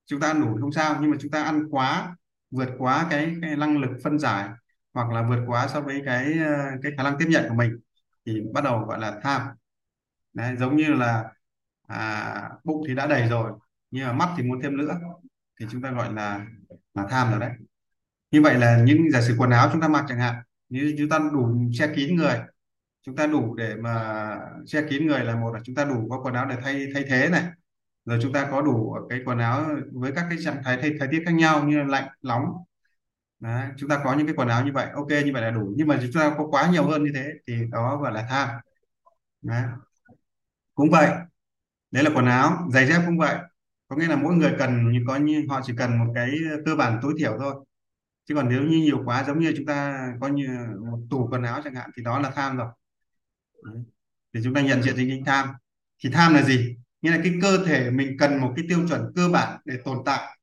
chúng 0.06 0.20
ta 0.20 0.28
ăn 0.28 0.42
đủ 0.42 0.58
không 0.62 0.72
sao 0.72 0.98
nhưng 1.02 1.12
mà 1.12 1.18
chúng 1.22 1.32
ta 1.32 1.44
ăn 1.44 1.70
quá 1.72 2.16
vượt 2.52 2.70
quá 2.78 3.08
cái, 3.10 3.36
cái 3.42 3.56
năng 3.56 3.78
lực 3.78 3.90
phân 4.04 4.20
giải 4.20 4.50
hoặc 4.94 5.10
là 5.12 5.24
vượt 5.30 5.40
quá 5.48 5.68
so 5.68 5.82
với 5.82 6.02
cái 6.06 6.34
ờ, 6.46 6.56
cái 6.84 6.92
khả 6.98 7.04
năng 7.04 7.16
tiếp 7.20 7.26
nhận 7.30 7.50
của 7.50 7.56
mình 7.56 7.80
thì 8.26 8.42
bắt 8.54 8.64
đầu 8.64 8.80
gọi 8.86 9.00
là 9.00 9.20
tham. 9.24 9.42
Đấy 10.34 10.56
giống 10.60 10.76
như 10.76 10.94
là 10.94 11.26
à, 11.88 12.50
bụng 12.64 12.84
thì 12.88 12.96
đã 12.96 13.08
đầy 13.08 13.30
rồi 13.30 13.52
nhưng 13.92 14.08
mà 14.08 14.14
mắt 14.14 14.30
thì 14.38 14.44
muốn 14.44 14.62
thêm 14.62 14.78
nữa 14.78 15.00
thì 15.60 15.66
chúng 15.72 15.82
ta 15.82 15.92
gọi 15.92 16.14
là 16.14 16.46
là 16.94 17.08
tham 17.10 17.32
rồi 17.32 17.40
đấy. 17.40 17.52
Như 18.32 18.42
vậy 18.42 18.56
là 18.56 18.84
những 18.86 19.12
giả 19.12 19.22
sử 19.22 19.36
quần 19.38 19.50
áo 19.50 19.70
chúng 19.74 19.82
ta 19.82 19.88
mặc 19.88 20.06
chẳng 20.10 20.20
hạn 20.20 20.36
như 20.70 20.96
chúng 20.98 21.10
ta 21.10 21.20
đủ 21.34 21.70
che 21.74 21.88
kín 21.96 22.16
người 22.16 22.40
chúng 23.02 23.16
ta 23.16 23.28
đủ 23.28 23.56
để 23.56 23.76
mà 23.76 24.36
che 24.66 24.82
kín 24.90 25.08
người 25.08 25.24
là 25.24 25.36
một 25.36 25.54
là 25.54 25.60
chúng 25.64 25.76
ta 25.76 25.86
đủ 25.86 26.08
có 26.10 26.22
quần 26.24 26.34
áo 26.34 26.46
để 26.46 26.56
thay 26.64 26.88
thay 26.94 27.04
thế 27.10 27.30
này. 27.30 27.44
Rồi 28.06 28.20
chúng 28.22 28.34
ta 28.34 28.48
có 28.52 28.62
đủ 28.62 28.96
cái 29.10 29.20
quần 29.26 29.40
áo 29.40 29.66
với 29.92 30.12
các 30.16 30.26
cái 30.30 30.38
trạng 30.46 30.64
thái 30.64 30.78
thay 30.82 30.92
thời 31.00 31.08
tiết 31.12 31.24
khác 31.26 31.32
nhau 31.32 31.64
như 31.64 31.84
lạnh 31.84 32.08
nóng. 32.22 32.46
Đấy, 33.40 33.68
chúng 33.78 33.90
ta 33.90 34.02
có 34.04 34.14
những 34.16 34.28
cái 34.28 34.36
quần 34.36 34.48
áo 34.48 34.66
như 34.66 34.72
vậy 34.74 34.88
ok 34.94 35.08
như 35.26 35.34
vậy 35.34 35.42
là 35.42 35.52
đủ. 35.52 35.74
Nhưng 35.78 35.88
mà 35.88 36.00
chúng 36.02 36.12
ta 36.14 36.36
có 36.38 36.48
quá 36.48 36.70
nhiều 36.72 36.88
hơn 36.88 37.04
như 37.04 37.12
thế 37.16 37.32
thì 37.48 37.54
đó 37.72 37.98
gọi 37.98 38.14
là 38.14 38.28
tham. 38.30 38.50
Đấy. 39.42 39.64
cũng 40.76 40.90
vậy 40.92 41.10
đấy 41.92 42.04
là 42.04 42.12
quần 42.16 42.26
áo 42.26 42.68
giày 42.74 42.86
dép 42.88 43.02
cũng 43.06 43.18
vậy. 43.18 43.38
Có 43.88 43.96
nghĩa 43.96 44.08
là 44.08 44.16
mỗi 44.16 44.36
người 44.36 44.56
cần 44.60 44.92
như 44.92 45.00
có 45.08 45.16
như 45.18 45.46
họ 45.50 45.62
chỉ 45.64 45.74
cần 45.78 45.98
một 46.00 46.12
cái 46.16 46.32
cơ 46.66 46.76
bản 46.76 47.00
tối 47.02 47.14
thiểu 47.20 47.38
thôi. 47.40 47.66
Chứ 48.26 48.36
còn 48.36 48.50
nếu 48.50 48.64
như 48.64 48.78
nhiều 48.78 49.02
quá 49.06 49.24
giống 49.28 49.40
như 49.40 49.54
chúng 49.58 49.66
ta 49.66 50.08
có 50.22 50.28
như 50.28 50.48
một 50.92 51.00
tủ 51.10 51.28
quần 51.32 51.44
áo 51.44 51.62
chẳng 51.64 51.76
hạn 51.76 51.90
thì 51.98 52.04
đó 52.04 52.20
là 52.20 52.32
tham 52.32 52.58
rồi. 52.58 52.68
Đấy. 53.64 54.42
chúng 54.44 54.54
ta 54.54 54.62
nhận 54.62 54.84
diện 54.84 54.96
chính 54.98 55.26
tham. 55.26 55.48
Thì 56.04 56.10
tham 56.14 56.34
là 56.34 56.44
gì? 56.44 56.78
Nghĩa 57.02 57.12
là 57.12 57.20
cái 57.24 57.34
cơ 57.42 57.66
thể 57.66 57.90
mình 57.92 58.18
cần 58.20 58.42
một 58.42 58.54
cái 58.56 58.66
tiêu 58.70 58.88
chuẩn 58.88 59.12
cơ 59.16 59.30
bản 59.30 59.62
để 59.66 59.78
tồn 59.86 59.98
tại. 60.06 60.38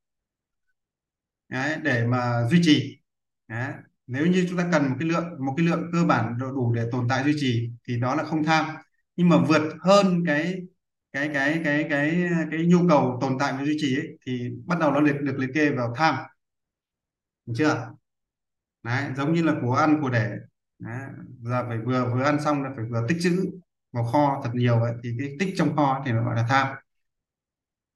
Đấy, 1.49 1.77
để 1.83 2.07
mà 2.07 2.49
duy 2.51 2.61
trì. 2.63 2.99
Đấy. 3.49 3.73
nếu 4.07 4.27
như 4.27 4.47
chúng 4.49 4.59
ta 4.59 4.69
cần 4.73 4.89
một 4.91 4.97
cái 5.01 5.09
lượng 5.09 5.47
một 5.47 5.55
cái 5.57 5.67
lượng 5.67 5.91
cơ 5.93 6.05
bản 6.05 6.39
đủ 6.39 6.73
để 6.75 6.87
tồn 6.93 7.09
tại 7.09 7.25
duy 7.25 7.35
trì 7.41 7.71
thì 7.89 8.01
đó 8.01 8.15
là 8.15 8.25
không 8.25 8.45
tham. 8.45 8.77
Nhưng 9.17 9.29
mà 9.29 9.37
vượt 9.49 9.63
hơn 9.81 10.25
cái 10.27 10.63
cái 11.13 11.31
cái 11.35 11.61
cái 11.65 11.87
cái 11.91 12.29
cái 12.51 12.67
nhu 12.67 12.89
cầu 12.89 13.19
tồn 13.21 13.37
tại 13.39 13.53
và 13.53 13.65
duy 13.65 13.77
trì 13.81 13.97
ấy, 13.97 14.19
thì 14.27 14.51
bắt 14.67 14.79
đầu 14.81 14.93
nó 14.93 15.01
liệt 15.01 15.17
được 15.21 15.39
liệt 15.39 15.51
kê 15.55 15.71
vào 15.71 15.95
tham. 15.97 16.17
Được 17.47 17.55
chưa? 17.57 17.91
Đấy 18.83 19.11
giống 19.17 19.35
như 19.35 19.43
là 19.43 19.55
của 19.63 19.75
ăn 19.75 19.99
của 20.03 20.11
để 20.11 20.37
đấy. 20.79 21.09
giờ 21.43 21.65
phải 21.69 21.79
vừa 21.79 22.15
vừa 22.15 22.23
ăn 22.23 22.41
xong 22.45 22.63
là 22.63 22.71
phải 22.77 22.85
vừa 22.85 23.07
tích 23.09 23.19
trữ 23.23 23.51
vào 23.93 24.05
kho 24.05 24.41
thật 24.45 24.51
nhiều 24.55 24.81
vậy 24.81 24.93
thì 25.03 25.11
cái 25.19 25.37
tích 25.39 25.55
trong 25.57 25.77
kho 25.77 26.03
thì 26.07 26.13
nó 26.13 26.25
gọi 26.25 26.37
là 26.37 26.47
tham. 26.49 26.77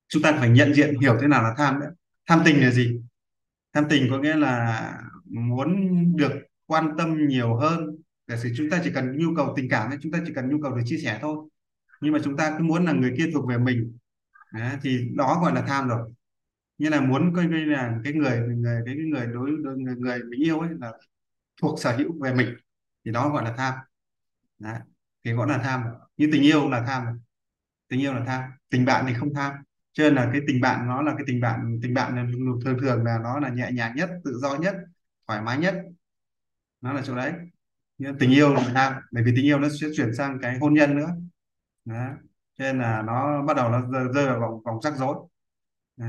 Chúng 0.09 0.23
ta 0.23 0.33
phải 0.33 0.51
nhận 0.51 0.75
diện 0.75 1.01
hiểu 1.01 1.19
thế 1.21 1.27
nào 1.27 1.43
là 1.43 1.55
tham 1.57 1.81
nữa 1.81 1.91
tham 2.27 2.43
tình 2.45 2.61
là 2.61 2.71
gì? 2.71 3.01
Tham 3.73 3.85
tình 3.91 4.07
có 4.11 4.19
nghĩa 4.19 4.37
là 4.37 4.93
muốn 5.25 5.77
được 6.17 6.33
quan 6.67 6.97
tâm 6.99 7.27
nhiều 7.29 7.57
hơn. 7.57 7.97
Giả 8.27 8.37
sử 8.37 8.51
chúng 8.57 8.71
ta 8.71 8.81
chỉ 8.85 8.91
cần 8.95 9.19
nhu 9.19 9.35
cầu 9.37 9.53
tình 9.57 9.69
cảm 9.71 9.91
chúng 10.03 10.13
ta 10.13 10.19
chỉ 10.27 10.33
cần 10.35 10.49
nhu 10.51 10.63
cầu 10.63 10.75
được 10.75 10.83
chia 10.87 10.99
sẻ 10.99 11.19
thôi. 11.23 11.49
Nhưng 12.01 12.13
mà 12.13 12.19
chúng 12.25 12.37
ta 12.37 12.55
cứ 12.59 12.65
muốn 12.65 12.85
là 12.85 12.93
người 12.93 13.15
kia 13.19 13.31
thuộc 13.33 13.49
về 13.49 13.59
mình. 13.59 13.99
Đấy, 14.53 14.77
thì 14.83 15.09
đó 15.15 15.41
gọi 15.43 15.55
là 15.55 15.63
tham 15.63 15.89
rồi. 15.89 16.13
Như 16.79 16.89
là 16.89 17.01
muốn 17.01 17.35
coi 17.37 17.47
như 17.47 17.65
là 17.65 18.01
cái 18.05 18.13
người 18.13 18.41
người 18.57 18.83
cái 18.87 18.95
người 18.95 19.27
đối, 19.27 19.51
đối 19.63 19.77
người, 19.79 19.97
người 19.97 20.23
mình 20.23 20.41
yêu 20.43 20.61
ấy 20.61 20.71
là 20.81 20.93
thuộc 21.63 21.81
sở 21.81 21.97
hữu 21.97 22.23
về 22.23 22.35
mình 22.35 22.49
thì 23.05 23.11
đó 23.13 23.29
gọi 23.29 23.45
là 23.45 23.55
tham. 23.57 23.75
Đấy. 24.59 24.81
thì 25.25 25.33
gọi 25.33 25.49
là 25.49 25.59
tham. 25.59 25.85
Như 26.17 26.29
tình 26.33 26.43
yêu 26.43 26.69
là 26.71 26.85
tham. 26.87 27.21
Tình 27.89 28.01
yêu 28.01 28.15
là 28.15 28.25
tham. 28.27 28.51
Tình 28.71 28.85
bạn 28.85 29.05
thì 29.09 29.15
không 29.15 29.35
tham. 29.35 29.53
Cho 29.93 30.05
nên 30.05 30.15
là 30.15 30.31
cái 30.33 30.41
tình 30.47 30.61
bạn 30.61 30.87
nó 30.89 31.03
là 31.03 31.13
cái 31.13 31.25
tình 31.27 31.41
bạn 31.41 31.79
tình 31.83 31.95
bạn 31.95 32.17
là 32.17 32.27
thường 32.65 32.79
thường 32.81 33.05
là 33.05 33.19
nó 33.19 33.39
là 33.39 33.49
nhẹ 33.49 33.71
nhàng 33.73 33.97
nhất 33.97 34.11
tự 34.25 34.39
do 34.43 34.57
nhất 34.57 34.77
thoải 35.27 35.43
mái 35.43 35.59
nhất. 35.59 35.75
Nó 36.81 36.93
là 36.93 37.03
chỗ 37.05 37.17
đấy. 37.17 37.33
Nhưng 37.99 38.19
tình 38.19 38.31
yêu 38.31 38.55
là 38.55 38.71
tham. 38.75 38.95
Bởi 39.13 39.23
vì 39.23 39.33
tình 39.37 39.45
yêu 39.45 39.59
nó 39.59 39.69
sẽ 39.81 39.87
chuyển 39.97 40.15
sang 40.15 40.39
cái 40.43 40.59
hôn 40.59 40.75
nhân 40.75 40.97
nữa. 40.97 41.09
Đó. 41.85 42.11
cho 42.59 42.65
nên 42.65 42.79
là 42.79 43.03
nó 43.03 43.43
bắt 43.43 43.57
đầu 43.57 43.71
nó 43.71 43.91
rơi, 43.91 44.09
rơi 44.15 44.27
vào 44.27 44.41
vòng 44.41 44.63
vòng 44.65 44.83
rắc 44.83 44.97
rối. 44.97 45.17
Đó. 45.97 46.07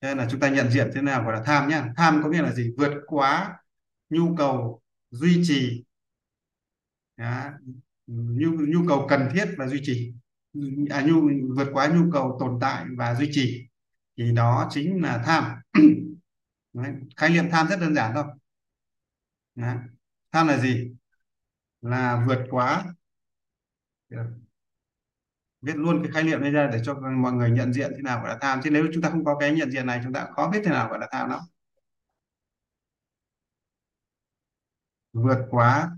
cho 0.00 0.08
nên 0.08 0.18
là 0.18 0.28
chúng 0.30 0.40
ta 0.40 0.48
nhận 0.48 0.70
diện 0.70 0.90
thế 0.94 1.02
nào 1.02 1.24
gọi 1.24 1.32
là 1.32 1.42
tham 1.46 1.68
nhá. 1.68 1.92
Tham 1.96 2.20
có 2.22 2.28
nghĩa 2.28 2.42
là 2.42 2.52
gì? 2.52 2.74
Vượt 2.78 2.92
quá 3.06 3.58
nhu 4.10 4.36
cầu 4.36 4.82
duy 5.12 5.42
trì. 5.44 5.84
Đó. 7.16 7.50
nhu 8.06 8.50
nhu 8.50 8.88
cầu 8.88 9.06
cần 9.08 9.28
thiết 9.34 9.44
và 9.58 9.66
duy 9.68 9.80
trì. 9.82 10.14
À, 10.90 11.02
nhu 11.06 11.30
vượt 11.56 11.68
quá 11.72 11.86
nhu 11.86 12.10
cầu 12.12 12.36
tồn 12.40 12.58
tại 12.60 12.86
và 12.96 13.14
duy 13.14 13.28
trì. 13.32 13.68
Thì 14.16 14.32
đó 14.32 14.68
chính 14.70 15.02
là 15.02 15.22
tham. 15.26 15.44
Đấy. 16.72 16.92
khái 17.16 17.30
niệm 17.30 17.44
tham 17.50 17.68
rất 17.68 17.80
đơn 17.80 17.94
giản 17.94 18.12
thôi. 18.14 18.24
Đấy. 19.54 19.76
tham 20.32 20.48
là 20.48 20.58
gì? 20.58 20.92
Là 21.80 22.24
vượt 22.26 22.46
quá. 22.50 22.84
Viết 25.62 25.76
luôn 25.76 26.02
cái 26.02 26.12
khái 26.12 26.22
niệm 26.22 26.40
này 26.40 26.50
ra 26.50 26.70
để 26.72 26.80
cho 26.84 26.94
mọi 26.94 27.32
người 27.32 27.50
nhận 27.50 27.72
diện 27.72 27.92
thế 27.96 28.02
nào 28.02 28.18
gọi 28.20 28.28
là 28.28 28.38
tham. 28.40 28.60
Chứ 28.64 28.70
nếu 28.70 28.86
chúng 28.92 29.02
ta 29.02 29.10
không 29.10 29.24
có 29.24 29.36
cái 29.38 29.52
nhận 29.52 29.70
diện 29.70 29.86
này 29.86 30.00
chúng 30.04 30.12
ta 30.12 30.26
khó 30.36 30.50
biết 30.50 30.60
thế 30.64 30.70
nào 30.70 30.88
gọi 30.88 30.98
là 30.98 31.08
tham 31.12 31.30
lắm. 31.30 31.40
Vượt 35.12 35.38
quá 35.50 35.96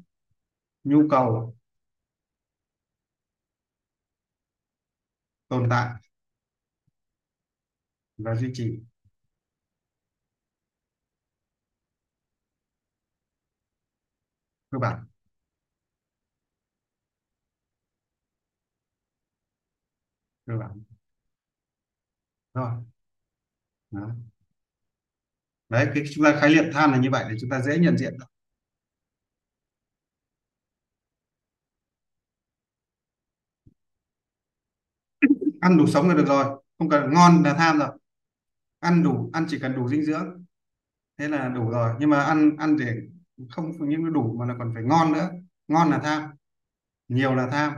nhu 0.85 1.09
cầu 1.11 1.57
tồn 5.49 5.67
tại 5.71 5.95
và 8.17 8.35
duy 8.35 8.51
trì. 8.55 8.81
Cơ 14.71 14.79
bản 14.79 15.07
cơ 20.47 20.53
bản 20.59 20.83
rồi. 22.55 22.71
Đó. 23.91 24.15
đấy, 25.69 25.87
cái 25.95 26.05
chúng 26.15 26.25
ta 26.25 26.39
khái 26.41 26.51
niệm 26.55 26.65
than 26.73 26.91
là 26.91 26.99
như 26.99 27.11
vậy 27.11 27.25
để 27.29 27.37
chúng 27.41 27.51
ta 27.51 27.61
dễ 27.61 27.79
nhận 27.79 27.99
diện 27.99 28.15
ăn 35.65 35.77
đủ 35.77 35.87
sống 35.87 36.09
là 36.09 36.15
được 36.15 36.27
rồi 36.27 36.45
không 36.79 36.89
cần 36.89 37.15
ngon 37.15 37.43
là 37.43 37.55
tham 37.55 37.79
rồi. 37.79 37.89
Ăn 38.81 39.03
đủ 39.03 39.31
ăn 39.33 39.47
chỉ 39.49 39.59
cần 39.59 39.75
đủ 39.75 39.89
dinh 39.89 40.05
dưỡng. 40.05 40.45
Thế 41.19 41.29
là 41.29 41.49
đủ 41.49 41.71
rồi. 41.71 41.95
Nhưng 42.01 42.11
mà 42.11 42.21
ăn 42.21 42.57
ăn 42.57 42.77
để 42.77 42.97
không 43.51 43.73
những 43.89 44.13
đủ 44.13 44.37
mà 44.39 44.47
là 44.47 44.55
còn 44.59 44.71
phải 44.75 44.83
ngon 44.83 45.13
nữa. 45.13 45.31
Ngon 45.69 45.91
là 45.91 45.99
tham 45.99 46.31
nhiều 47.09 47.35
là 47.35 47.49
tham. 47.51 47.73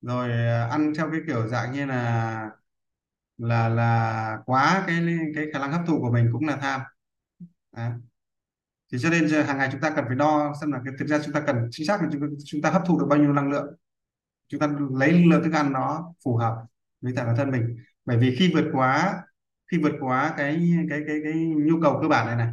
Rồi 0.00 0.32
à, 0.32 0.68
ăn 0.70 0.92
theo 0.96 1.10
cái 1.10 1.20
kiểu 1.26 1.48
dạng 1.48 1.72
như 1.72 1.86
là 1.86 2.50
là 3.38 3.68
là 3.68 4.38
quá 4.46 4.84
cái 4.86 5.18
cái 5.34 5.46
khả 5.52 5.58
năng 5.58 5.72
hấp 5.72 5.82
thụ 5.86 6.00
của 6.00 6.10
mình 6.12 6.30
cũng 6.32 6.46
là 6.46 6.56
tham. 6.56 6.80
À. 7.72 7.98
thì 8.92 8.98
cho 9.00 9.10
nên 9.10 9.46
hàng 9.46 9.58
ngày 9.58 9.68
chúng 9.72 9.80
ta 9.80 9.90
cần 9.96 10.04
phải 10.08 10.16
đo 10.16 10.54
xem 10.60 10.72
là 10.72 10.80
cái 10.84 10.94
thực 10.98 11.08
ra 11.08 11.18
chúng 11.24 11.34
ta 11.34 11.40
cần 11.46 11.68
chính 11.70 11.86
xác 11.86 12.02
là 12.02 12.08
chúng, 12.12 12.22
chúng 12.44 12.62
ta 12.62 12.70
hấp 12.70 12.82
thụ 12.86 12.98
được 13.00 13.06
bao 13.10 13.18
nhiêu 13.18 13.32
năng 13.32 13.50
lượng. 13.50 13.74
Chúng 14.48 14.60
ta 14.60 14.68
lấy 14.92 15.24
lượng 15.26 15.44
thức 15.44 15.52
ăn 15.52 15.72
nó 15.72 16.14
phù 16.24 16.36
hợp 16.36 16.64
với 17.00 17.12
cả 17.16 17.24
bản 17.24 17.36
thân 17.36 17.50
mình. 17.50 17.76
Bởi 18.04 18.18
vì 18.18 18.36
khi 18.36 18.50
vượt 18.54 18.64
quá 18.72 19.22
khi 19.70 19.78
vượt 19.78 19.92
quá 20.00 20.34
cái 20.36 20.70
cái 20.90 21.00
cái 21.06 21.20
cái 21.24 21.32
nhu 21.66 21.80
cầu 21.82 21.98
cơ 22.02 22.08
bản 22.08 22.26
này 22.26 22.36
này 22.36 22.52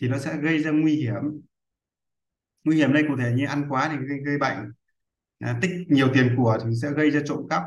thì 0.00 0.08
nó 0.08 0.18
sẽ 0.18 0.36
gây 0.36 0.58
ra 0.58 0.70
nguy 0.70 0.96
hiểm. 0.96 1.22
Nguy 2.64 2.76
hiểm 2.76 2.92
đây 2.92 3.04
cụ 3.08 3.16
thể 3.16 3.32
như 3.36 3.46
ăn 3.46 3.66
quá 3.68 3.88
thì 3.92 4.06
gây, 4.06 4.18
gây 4.24 4.38
bệnh 4.38 4.72
à, 5.38 5.58
tích 5.62 5.70
nhiều 5.88 6.08
tiền 6.14 6.34
của 6.36 6.58
thì 6.64 6.70
sẽ 6.82 6.90
gây 6.90 7.10
ra 7.10 7.20
trộm 7.26 7.46
cắp 7.50 7.62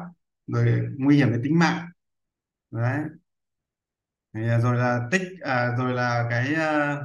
rồi 0.47 0.81
nguy 0.97 1.17
hiểm 1.17 1.31
đến 1.31 1.41
tính 1.43 1.59
mạng. 1.59 1.88
Đấy. 2.71 2.99
À, 4.31 4.59
rồi 4.59 4.77
là 4.77 5.07
tích 5.11 5.21
à, 5.41 5.75
rồi 5.77 5.93
là 5.93 6.27
cái 6.29 6.53
à, 6.53 6.97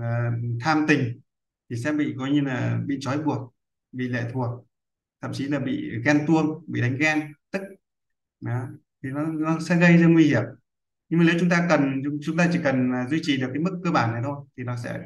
à, 0.00 0.30
tham 0.60 0.84
tình 0.88 1.20
thì 1.70 1.76
sẽ 1.76 1.92
bị 1.92 2.14
coi 2.18 2.30
như 2.30 2.40
là 2.40 2.80
bị 2.86 2.98
trói 3.00 3.18
buộc 3.22 3.54
bị 3.92 4.08
lệ 4.08 4.30
thuộc 4.32 4.66
thậm 5.20 5.32
chí 5.32 5.48
là 5.48 5.58
bị 5.58 5.90
ghen 6.04 6.26
tuông 6.26 6.64
bị 6.66 6.80
đánh 6.80 6.96
ghen 6.98 7.32
đó. 8.40 8.68
thì 9.02 9.10
nó, 9.10 9.26
nó 9.26 9.60
sẽ 9.60 9.76
gây 9.76 9.98
ra 9.98 10.06
nguy 10.06 10.24
hiểm. 10.26 10.42
Nhưng 11.08 11.20
mà 11.20 11.26
nếu 11.28 11.36
chúng 11.40 11.50
ta 11.50 11.66
cần 11.68 12.02
chúng 12.22 12.36
ta 12.36 12.48
chỉ 12.52 12.58
cần 12.64 12.92
à, 12.92 13.06
duy 13.10 13.20
trì 13.22 13.36
được 13.40 13.50
cái 13.54 13.62
mức 13.62 13.80
cơ 13.84 13.90
bản 13.90 14.12
này 14.12 14.22
thôi 14.24 14.46
thì 14.56 14.64
nó 14.64 14.76
sẽ 14.76 15.00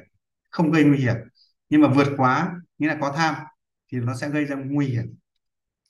không 0.50 0.70
gây 0.72 0.84
nguy 0.84 0.98
hiểm. 0.98 1.16
Nhưng 1.68 1.80
mà 1.80 1.88
vượt 1.88 2.08
quá 2.16 2.54
nghĩa 2.78 2.88
là 2.88 2.98
có 3.00 3.12
tham 3.16 3.34
thì 3.92 3.98
nó 3.98 4.14
sẽ 4.16 4.30
gây 4.30 4.44
ra 4.44 4.56
nguy 4.56 4.86
hiểm. 4.86 5.16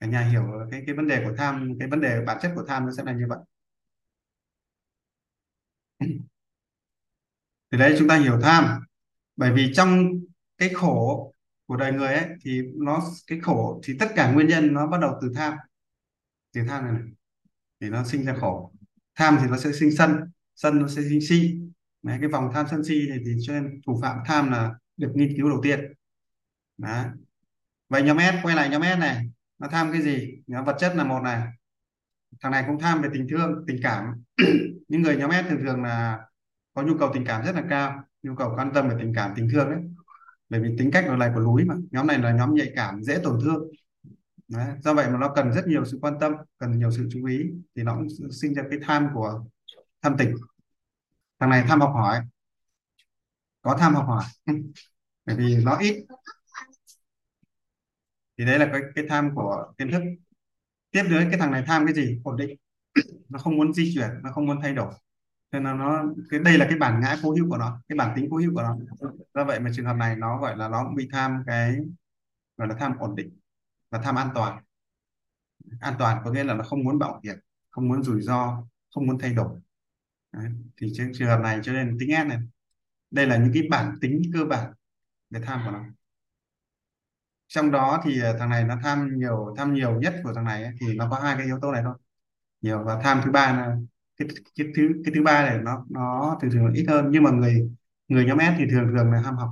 Cả 0.00 0.06
nhà 0.06 0.20
hiểu 0.20 0.42
cái 0.70 0.82
cái 0.86 0.94
vấn 0.96 1.08
đề 1.08 1.24
của 1.24 1.34
tham 1.38 1.78
cái 1.78 1.88
vấn 1.88 2.00
đề 2.00 2.20
bản 2.26 2.38
chất 2.42 2.52
của 2.56 2.64
tham 2.68 2.86
nó 2.86 2.92
sẽ 2.96 3.04
là 3.04 3.12
như 3.12 3.26
vậy. 3.28 3.38
Thì 7.70 7.78
đấy 7.78 7.96
chúng 7.98 8.08
ta 8.08 8.16
hiểu 8.16 8.40
tham. 8.42 8.80
Bởi 9.36 9.52
vì 9.52 9.72
trong 9.74 10.10
cái 10.58 10.68
khổ 10.74 11.32
của 11.66 11.76
đời 11.76 11.92
người 11.92 12.14
ấy 12.14 12.26
thì 12.40 12.62
nó 12.74 13.02
cái 13.26 13.40
khổ 13.40 13.80
thì 13.84 13.96
tất 14.00 14.06
cả 14.16 14.32
nguyên 14.32 14.46
nhân 14.48 14.74
nó 14.74 14.86
bắt 14.86 14.98
đầu 15.00 15.18
từ 15.22 15.32
tham. 15.36 15.54
Từ 16.52 16.60
tham 16.68 16.84
này, 16.84 16.92
này 16.92 17.02
thì 17.82 17.90
nó 17.90 18.04
sinh 18.04 18.24
ra 18.24 18.34
khổ. 18.40 18.72
Tham 19.14 19.38
thì 19.40 19.46
nó 19.50 19.56
sẽ 19.58 19.72
sinh 19.72 19.96
sân 19.96 20.16
sân 20.54 20.78
nó 20.78 20.88
sẽ 20.88 21.02
sinh 21.02 21.20
si. 21.20 21.60
Đấy, 22.02 22.18
cái 22.20 22.28
vòng 22.28 22.50
tham 22.54 22.66
sân 22.70 22.84
si 22.84 23.08
này 23.08 23.18
thì 23.26 23.36
cho 23.46 23.52
nên 23.52 23.80
thủ 23.86 23.98
phạm 24.02 24.16
tham 24.26 24.50
là 24.50 24.74
được 24.96 25.12
nghiên 25.14 25.36
cứu 25.36 25.48
đầu 25.48 25.60
tiên. 25.62 25.80
Đấy. 26.78 27.06
Vậy 27.88 28.02
nhóm 28.02 28.18
S 28.18 28.44
quay 28.44 28.56
lại 28.56 28.68
nhóm 28.68 28.82
S 28.82 28.98
này 28.98 29.30
nó 29.58 29.68
tham 29.68 29.92
cái 29.92 30.02
gì? 30.02 30.42
Nhóm 30.46 30.64
vật 30.64 30.76
chất 30.78 30.96
là 30.96 31.04
một 31.04 31.20
này. 31.20 31.42
Thằng 32.40 32.52
này 32.52 32.64
cũng 32.66 32.78
tham 32.78 33.02
về 33.02 33.08
tình 33.12 33.26
thương 33.30 33.64
tình 33.66 33.80
cảm. 33.82 34.04
Những 34.88 35.02
người 35.02 35.16
nhóm 35.16 35.30
S 35.30 35.50
thường 35.50 35.60
thường 35.62 35.82
là 35.82 36.18
có 36.74 36.82
nhu 36.82 36.98
cầu 36.98 37.10
tình 37.14 37.24
cảm 37.26 37.44
rất 37.44 37.54
là 37.54 37.62
cao 37.70 38.02
nhu 38.22 38.34
cầu 38.34 38.52
quan 38.56 38.70
tâm 38.74 38.88
về 38.88 38.96
tình 38.98 39.12
cảm 39.16 39.32
tình 39.36 39.48
thương 39.52 39.70
đấy 39.70 39.80
bởi 40.52 40.60
vì 40.60 40.76
tính 40.78 40.90
cách 40.90 41.04
nó 41.08 41.16
này 41.16 41.30
của 41.34 41.40
núi 41.40 41.64
mà. 41.64 41.74
Nhóm 41.90 42.06
này 42.06 42.18
là 42.18 42.32
nhóm 42.32 42.54
nhạy 42.54 42.72
cảm 42.76 43.02
dễ 43.02 43.18
tổn 43.22 43.38
thương 43.44 43.68
đấy. 44.56 44.68
do 44.82 44.94
vậy 44.94 45.10
mà 45.10 45.18
nó 45.18 45.32
cần 45.34 45.52
rất 45.52 45.66
nhiều 45.66 45.84
sự 45.84 45.98
quan 46.02 46.14
tâm, 46.20 46.32
cần 46.58 46.78
nhiều 46.78 46.90
sự 46.90 47.08
chú 47.12 47.26
ý 47.26 47.38
thì 47.76 47.82
nó 47.82 47.94
cũng 47.94 48.08
sinh 48.30 48.54
ra 48.54 48.62
cái 48.70 48.78
tham 48.82 49.08
của 49.14 49.44
tham 50.02 50.16
tỉnh. 50.18 50.34
Thằng 51.40 51.50
này 51.50 51.64
tham 51.68 51.80
học 51.80 51.92
hỏi, 51.94 52.20
có 53.62 53.76
tham 53.80 53.94
học 53.94 54.04
hỏi. 54.06 54.24
Bởi 55.26 55.36
vì 55.36 55.56
nó 55.64 55.76
ít. 55.76 56.06
Thì 58.38 58.44
đấy 58.44 58.58
là 58.58 58.68
cái 58.72 58.80
cái 58.94 59.04
tham 59.08 59.34
của 59.34 59.72
kiến 59.78 59.90
thức. 59.92 60.02
Tiếp 60.90 61.02
nữa 61.08 61.22
cái 61.30 61.40
thằng 61.40 61.50
này 61.50 61.64
tham 61.66 61.86
cái 61.86 61.94
gì? 61.94 62.20
Ổn 62.24 62.36
định. 62.36 62.56
Nó 63.28 63.38
không 63.38 63.56
muốn 63.56 63.74
di 63.74 63.94
chuyển, 63.94 64.10
nó 64.22 64.30
không 64.32 64.46
muốn 64.46 64.60
thay 64.62 64.74
đổi. 64.74 64.94
Cho 65.52 65.58
nên 65.58 65.64
là 65.64 65.74
nó, 65.74 66.04
cái, 66.30 66.40
đây 66.40 66.58
là 66.58 66.66
cái 66.70 66.78
bản 66.78 67.00
ngã 67.00 67.16
cố 67.22 67.30
hữu 67.30 67.50
của 67.50 67.56
nó, 67.56 67.80
cái 67.88 67.96
bản 67.96 68.12
tính 68.16 68.28
cố 68.30 68.36
hữu 68.36 68.54
của 68.54 68.62
nó. 68.62 68.76
Do 69.34 69.44
vậy 69.44 69.60
mà 69.60 69.70
trường 69.74 69.86
hợp 69.86 69.96
này 69.96 70.16
nó 70.16 70.40
gọi 70.40 70.56
là 70.56 70.68
nó 70.68 70.84
cũng 70.84 70.94
bị 70.94 71.08
tham 71.12 71.42
cái, 71.46 71.76
gọi 72.56 72.68
là 72.68 72.74
tham 72.80 72.98
ổn 72.98 73.16
định 73.16 73.41
và 73.92 73.98
tham 74.04 74.14
an 74.16 74.28
toàn. 74.34 74.62
An 75.80 75.94
toàn 75.98 76.22
có 76.24 76.32
nghĩa 76.32 76.44
là 76.44 76.54
nó 76.54 76.64
không 76.64 76.84
muốn 76.84 76.98
bảo 76.98 77.20
hiểm 77.24 77.36
không 77.70 77.88
muốn 77.88 78.02
rủi 78.02 78.22
ro 78.22 78.64
không 78.94 79.06
muốn 79.06 79.18
thay 79.18 79.32
đổi. 79.34 79.60
Đấy. 80.32 80.50
thì 80.76 80.92
trên 80.94 81.12
trường 81.14 81.28
hợp 81.28 81.40
này 81.40 81.60
cho 81.62 81.72
nên 81.72 81.96
tính 82.00 82.10
S 82.10 82.28
này. 82.28 82.38
Đây 83.10 83.26
là 83.26 83.36
những 83.36 83.50
cái 83.54 83.62
bản 83.70 83.94
tính 84.00 84.22
cơ 84.34 84.44
bản 84.44 84.72
về 85.30 85.40
tham 85.44 85.62
của 85.64 85.70
nó. 85.70 85.84
Trong 87.48 87.70
đó 87.70 88.00
thì 88.04 88.22
à, 88.22 88.32
thằng 88.38 88.50
này 88.50 88.64
nó 88.64 88.76
tham 88.82 89.18
nhiều 89.18 89.54
tham 89.56 89.74
nhiều 89.74 90.00
nhất 90.00 90.14
của 90.24 90.32
thằng 90.34 90.44
này 90.44 90.64
ấy, 90.64 90.72
thì 90.80 90.94
nó 90.94 91.08
có 91.10 91.20
hai 91.20 91.36
cái 91.36 91.46
yếu 91.46 91.58
tố 91.62 91.72
này 91.72 91.82
thôi. 91.84 91.94
Nhiều 92.60 92.84
và 92.84 93.00
tham 93.02 93.20
thứ 93.24 93.30
ba 93.32 93.52
là 93.52 93.76
cái, 94.16 94.28
cái 94.56 94.66
thứ 94.76 94.88
cái 95.04 95.14
thứ 95.14 95.22
ba 95.22 95.42
này 95.46 95.58
nó 95.62 95.86
nó 95.90 96.38
thường 96.42 96.50
thường 96.50 96.72
ít 96.74 96.86
hơn 96.88 97.06
nhưng 97.10 97.22
mà 97.22 97.30
người 97.30 97.70
người 98.08 98.24
nhóm 98.26 98.38
S 98.38 98.58
thì 98.58 98.66
thường 98.70 98.92
thường 98.96 99.10
là 99.12 99.20
ham 99.20 99.36
học. 99.36 99.50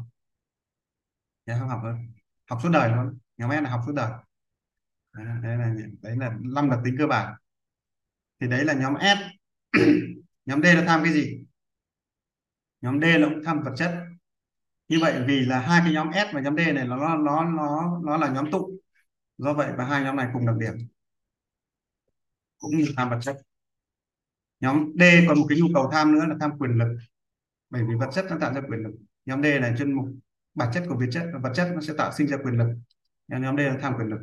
Dạ, 1.47 1.55
ham 1.55 1.69
học 1.69 1.81
hơn. 1.83 1.97
Học 2.51 2.59
suốt 2.63 2.69
đời 2.73 2.91
luôn. 2.97 3.19
Nhóm 3.37 3.51
S 3.51 3.63
là 3.63 3.71
học 3.71 3.81
suốt 3.87 3.93
đời 3.93 4.11
đấy, 5.13 5.27
đấy 5.43 5.57
là 5.59 5.75
đấy 6.03 6.17
là 6.17 6.33
năm 6.41 6.71
đặc 6.71 6.79
tính 6.85 6.95
cơ 6.99 7.07
bản. 7.07 7.35
Thì 8.41 8.49
đấy 8.49 8.65
là 8.65 8.75
nhóm 8.75 8.95
S. 9.01 9.19
Nhóm 10.47 10.63
D 10.63 10.67
nó 10.77 10.83
tham 10.87 11.01
cái 11.05 11.13
gì? 11.13 11.45
Nhóm 12.81 13.01
D 13.01 13.05
nó 13.21 13.29
cũng 13.29 13.43
tham 13.45 13.63
vật 13.63 13.73
chất. 13.77 13.95
Như 14.89 14.99
vậy 15.03 15.25
vì 15.29 15.41
là 15.41 15.61
hai 15.61 15.81
cái 15.85 15.93
nhóm 15.93 16.11
S 16.15 16.35
và 16.35 16.41
nhóm 16.41 16.57
D 16.57 16.61
này 16.75 16.87
nó 16.89 17.17
nó 17.19 17.45
nó 17.45 18.01
nó 18.05 18.17
là 18.17 18.29
nhóm 18.31 18.51
tụ. 18.51 18.71
Do 19.39 19.55
vậy 19.55 19.73
và 19.79 19.85
hai 19.85 20.03
nhóm 20.05 20.17
này 20.17 20.29
cùng 20.35 20.47
đặc 20.47 20.57
điểm. 20.61 20.75
Cũng 22.59 22.77
như 22.79 22.85
tham 22.97 23.11
vật 23.11 23.19
chất. 23.23 23.37
Nhóm 24.61 24.93
D 24.99 25.03
còn 25.29 25.39
một 25.41 25.47
cái 25.49 25.59
nhu 25.61 25.67
cầu 25.75 25.89
tham 25.93 26.13
nữa 26.13 26.25
là 26.29 26.37
tham 26.41 26.51
quyền 26.59 26.71
lực. 26.71 26.97
Bởi 27.71 27.83
vì 27.89 27.95
vật 28.01 28.11
chất 28.15 28.27
nó 28.31 28.39
tạo 28.41 28.55
ra 28.55 28.61
quyền 28.69 28.81
lực. 28.81 28.93
Nhóm 29.27 29.43
D 29.43 29.47
này 29.47 29.75
trên 29.79 29.93
mục 29.95 30.07
bản 30.55 30.71
chất 30.75 30.85
của 30.89 30.97
vật 30.97 31.07
chất 31.13 31.25
vật 31.43 31.53
chất 31.55 31.73
nó 31.75 31.81
sẽ 31.81 31.95
tạo 31.99 32.13
sinh 32.13 32.29
ra 32.29 32.37
quyền 32.45 32.55
lực. 32.59 32.69
Nhóm 33.29 33.57
D 33.57 33.61
là 33.61 33.79
tham 33.83 33.95
quyền 33.99 34.09
lực 34.09 34.21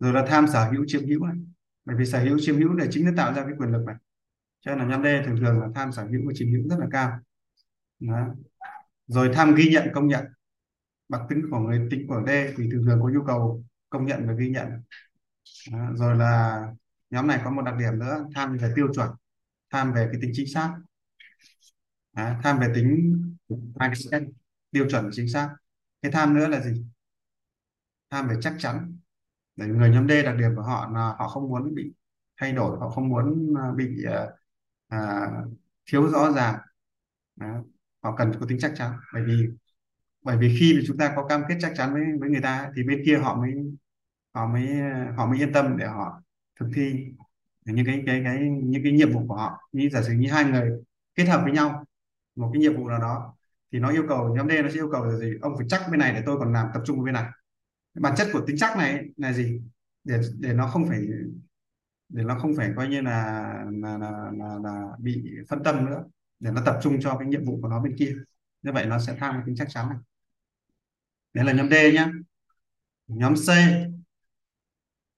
rồi 0.00 0.12
là 0.12 0.24
tham 0.28 0.46
sở 0.46 0.70
hữu 0.70 0.84
chiếm 0.86 1.06
hữu 1.06 1.26
này. 1.26 1.36
Bởi 1.84 1.96
vì 1.96 2.04
sở 2.04 2.20
hữu 2.20 2.38
chiếm 2.40 2.56
hữu 2.56 2.72
này 2.72 2.88
chính 2.90 3.04
nó 3.04 3.12
tạo 3.16 3.34
ra 3.34 3.42
cái 3.44 3.52
quyền 3.58 3.70
lực 3.70 3.84
này. 3.86 3.96
Cho 4.60 4.74
nên 4.74 4.78
là 4.78 4.84
nhóm 4.84 5.02
D 5.02 5.26
thường 5.26 5.36
thường 5.40 5.60
là 5.60 5.68
tham 5.74 5.92
sở 5.92 6.02
hữu 6.04 6.20
và 6.26 6.32
chiếm 6.34 6.48
hữu 6.52 6.68
rất 6.68 6.76
là 6.78 6.86
cao. 6.90 7.18
Đó. 8.00 8.34
rồi 9.06 9.30
tham 9.34 9.54
ghi 9.54 9.70
nhận, 9.72 9.88
công 9.94 10.08
nhận. 10.08 10.24
Đặc 11.08 11.20
tính 11.28 11.42
của 11.50 11.58
người, 11.58 11.88
tính 11.90 12.06
của 12.08 12.22
D 12.26 12.30
thì 12.56 12.70
thường 12.72 12.84
thường 12.86 13.00
có 13.02 13.08
nhu 13.08 13.24
cầu 13.26 13.64
công 13.90 14.06
nhận 14.06 14.26
và 14.26 14.32
ghi 14.32 14.48
nhận. 14.48 14.68
Đó. 15.72 15.90
rồi 15.94 16.16
là 16.16 16.62
nhóm 17.10 17.26
này 17.26 17.40
có 17.44 17.50
một 17.50 17.62
đặc 17.62 17.74
điểm 17.78 17.98
nữa, 17.98 18.26
tham 18.34 18.56
về 18.58 18.72
tiêu 18.76 18.88
chuẩn, 18.94 19.10
tham 19.70 19.92
về 19.92 20.08
cái 20.12 20.20
tính 20.22 20.30
chính 20.34 20.46
xác. 20.54 20.74
Đó. 22.12 22.34
tham 22.42 22.58
về 22.58 22.72
tính 22.74 23.22
tiêu 24.70 24.86
chuẩn 24.90 25.10
chính 25.12 25.28
xác. 25.28 25.56
Cái 26.02 26.12
tham 26.12 26.34
nữa 26.34 26.48
là 26.48 26.60
gì? 26.60 26.84
Tham 28.10 28.28
về 28.28 28.34
chắc 28.40 28.54
chắn 28.58 28.99
để 29.60 29.66
người 29.66 29.90
nhóm 29.90 30.08
D 30.08 30.12
đặc 30.24 30.36
điểm 30.38 30.56
của 30.56 30.62
họ 30.62 30.90
là 30.94 31.14
họ 31.18 31.28
không 31.28 31.48
muốn 31.48 31.74
bị 31.74 31.92
thay 32.36 32.52
đổi 32.52 32.78
họ 32.78 32.88
không 32.90 33.08
muốn 33.08 33.54
à, 33.58 33.72
bị 33.76 34.04
à, 34.04 34.26
à, 34.88 35.30
thiếu 35.86 36.08
rõ 36.10 36.32
ràng. 36.32 36.58
Đó. 37.36 37.46
họ 38.02 38.16
cần 38.16 38.32
có 38.40 38.46
tính 38.48 38.58
chắc 38.60 38.72
chắn. 38.76 38.92
Bởi 39.14 39.22
vì 39.26 39.48
bởi 40.22 40.36
vì 40.38 40.56
khi 40.60 40.74
mà 40.74 40.80
chúng 40.86 40.98
ta 40.98 41.12
có 41.16 41.26
cam 41.28 41.42
kết 41.48 41.56
chắc 41.60 41.72
chắn 41.76 41.94
với 41.94 42.02
với 42.20 42.30
người 42.30 42.40
ta 42.42 42.70
thì 42.76 42.82
bên 42.84 43.02
kia 43.06 43.18
họ 43.18 43.36
mới 43.36 43.52
họ 44.34 44.46
mới 44.46 44.68
họ 45.16 45.26
mới 45.26 45.38
yên 45.38 45.52
tâm 45.52 45.76
để 45.76 45.86
họ 45.86 46.22
thực 46.60 46.66
thi 46.74 47.06
những 47.64 47.86
cái 47.86 48.02
cái 48.06 48.22
cái 48.24 48.38
những 48.62 48.82
cái 48.84 48.92
nhiệm 48.92 49.12
vụ 49.12 49.28
của 49.28 49.34
họ. 49.36 49.68
Như 49.72 49.88
giả 49.92 50.02
sử 50.02 50.12
như 50.12 50.30
hai 50.32 50.44
người 50.44 50.70
kết 51.14 51.24
hợp 51.24 51.40
với 51.44 51.52
nhau 51.52 51.84
một 52.36 52.50
cái 52.52 52.60
nhiệm 52.60 52.76
vụ 52.76 52.88
nào 52.88 52.98
đó 53.00 53.34
thì 53.72 53.78
nó 53.78 53.90
yêu 53.90 54.04
cầu 54.08 54.34
nhóm 54.36 54.48
D 54.48 54.52
nó 54.62 54.68
sẽ 54.68 54.74
yêu 54.74 54.88
cầu 54.92 55.04
là 55.04 55.18
gì? 55.18 55.32
Ông 55.42 55.54
phải 55.58 55.66
chắc 55.70 55.82
bên 55.90 56.00
này 56.00 56.12
để 56.14 56.22
tôi 56.26 56.38
còn 56.38 56.52
làm 56.52 56.66
tập 56.74 56.82
trung 56.86 56.96
vào 56.96 57.04
bên 57.04 57.14
này 57.14 57.24
bản 57.94 58.14
chất 58.16 58.28
của 58.32 58.44
tính 58.46 58.56
chắc 58.58 58.76
này 58.76 59.04
là 59.16 59.32
gì? 59.32 59.60
Để 60.04 60.20
để 60.38 60.52
nó 60.52 60.66
không 60.68 60.88
phải 60.88 61.00
để 62.08 62.24
nó 62.24 62.38
không 62.38 62.56
phải 62.56 62.70
coi 62.76 62.88
như 62.88 63.00
là 63.00 63.42
là, 63.72 63.98
là, 63.98 64.30
là, 64.32 64.58
là 64.62 64.88
bị 64.98 65.24
phân 65.48 65.62
tâm 65.62 65.86
nữa. 65.86 66.04
Để 66.38 66.50
nó 66.50 66.62
tập 66.66 66.78
trung 66.82 67.00
cho 67.00 67.16
cái 67.18 67.28
nhiệm 67.28 67.44
vụ 67.44 67.58
của 67.62 67.68
nó 67.68 67.80
bên 67.80 67.96
kia. 67.98 68.16
Như 68.62 68.72
vậy 68.72 68.86
nó 68.86 68.98
sẽ 68.98 69.16
tham 69.18 69.34
cái 69.34 69.42
tính 69.46 69.56
chắc 69.56 69.68
chắn 69.70 69.88
này. 69.88 69.98
Đấy 71.34 71.44
là 71.44 71.52
nhóm 71.52 71.70
D 71.70 71.74
nhá. 71.94 72.12
Nhóm 73.06 73.34
C. 73.34 73.48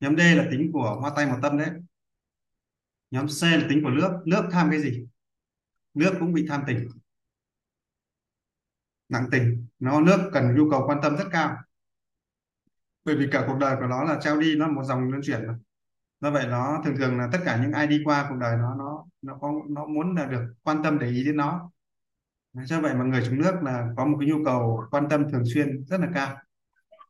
Nhóm 0.00 0.16
D 0.16 0.20
là 0.20 0.48
tính 0.50 0.70
của 0.72 0.96
hoa 1.00 1.12
tay 1.16 1.26
một 1.26 1.38
tâm 1.42 1.58
đấy. 1.58 1.70
Nhóm 3.10 3.26
C 3.26 3.42
là 3.42 3.66
tính 3.68 3.82
của 3.82 3.90
nước. 3.90 4.22
Nước 4.26 4.48
tham 4.50 4.70
cái 4.70 4.80
gì? 4.80 5.06
Nước 5.94 6.14
cũng 6.20 6.32
bị 6.32 6.46
tham 6.48 6.62
tình. 6.66 6.88
Nặng 9.08 9.28
tình. 9.32 9.66
Nó 9.78 10.00
nước 10.00 10.30
cần 10.32 10.54
nhu 10.56 10.70
cầu 10.70 10.84
quan 10.86 10.98
tâm 11.02 11.16
rất 11.16 11.26
cao 11.30 11.56
bởi 13.04 13.16
vì 13.16 13.28
cả 13.32 13.44
cuộc 13.46 13.58
đời 13.60 13.76
của 13.80 13.86
nó 13.86 14.04
là 14.04 14.18
trao 14.20 14.40
đi, 14.40 14.56
nó 14.56 14.66
là 14.66 14.72
một 14.72 14.84
dòng 14.84 15.10
luân 15.10 15.22
chuyển 15.24 15.46
mà. 15.46 15.54
Do 16.20 16.30
vậy 16.30 16.46
nó 16.46 16.82
thường 16.84 16.96
thường 16.96 17.18
là 17.18 17.28
tất 17.32 17.38
cả 17.44 17.58
những 17.62 17.72
ai 17.72 17.86
đi 17.86 18.02
qua 18.04 18.26
cuộc 18.28 18.36
đời 18.36 18.56
nó 18.56 18.74
nó 18.74 19.04
nó 19.22 19.38
có, 19.40 19.52
nó 19.68 19.86
muốn 19.86 20.14
là 20.14 20.26
được 20.26 20.54
quan 20.62 20.82
tâm 20.82 20.98
để 20.98 21.06
ý 21.06 21.24
đến 21.24 21.36
nó. 21.36 21.70
Do 22.52 22.80
vậy 22.80 22.94
mà 22.94 23.04
người 23.04 23.22
trong 23.24 23.38
nước 23.38 23.54
là 23.62 23.88
có 23.96 24.04
một 24.04 24.16
cái 24.20 24.28
nhu 24.28 24.44
cầu 24.44 24.84
quan 24.90 25.08
tâm 25.08 25.30
thường 25.30 25.44
xuyên 25.54 25.84
rất 25.84 26.00
là 26.00 26.08
cao. 26.14 26.36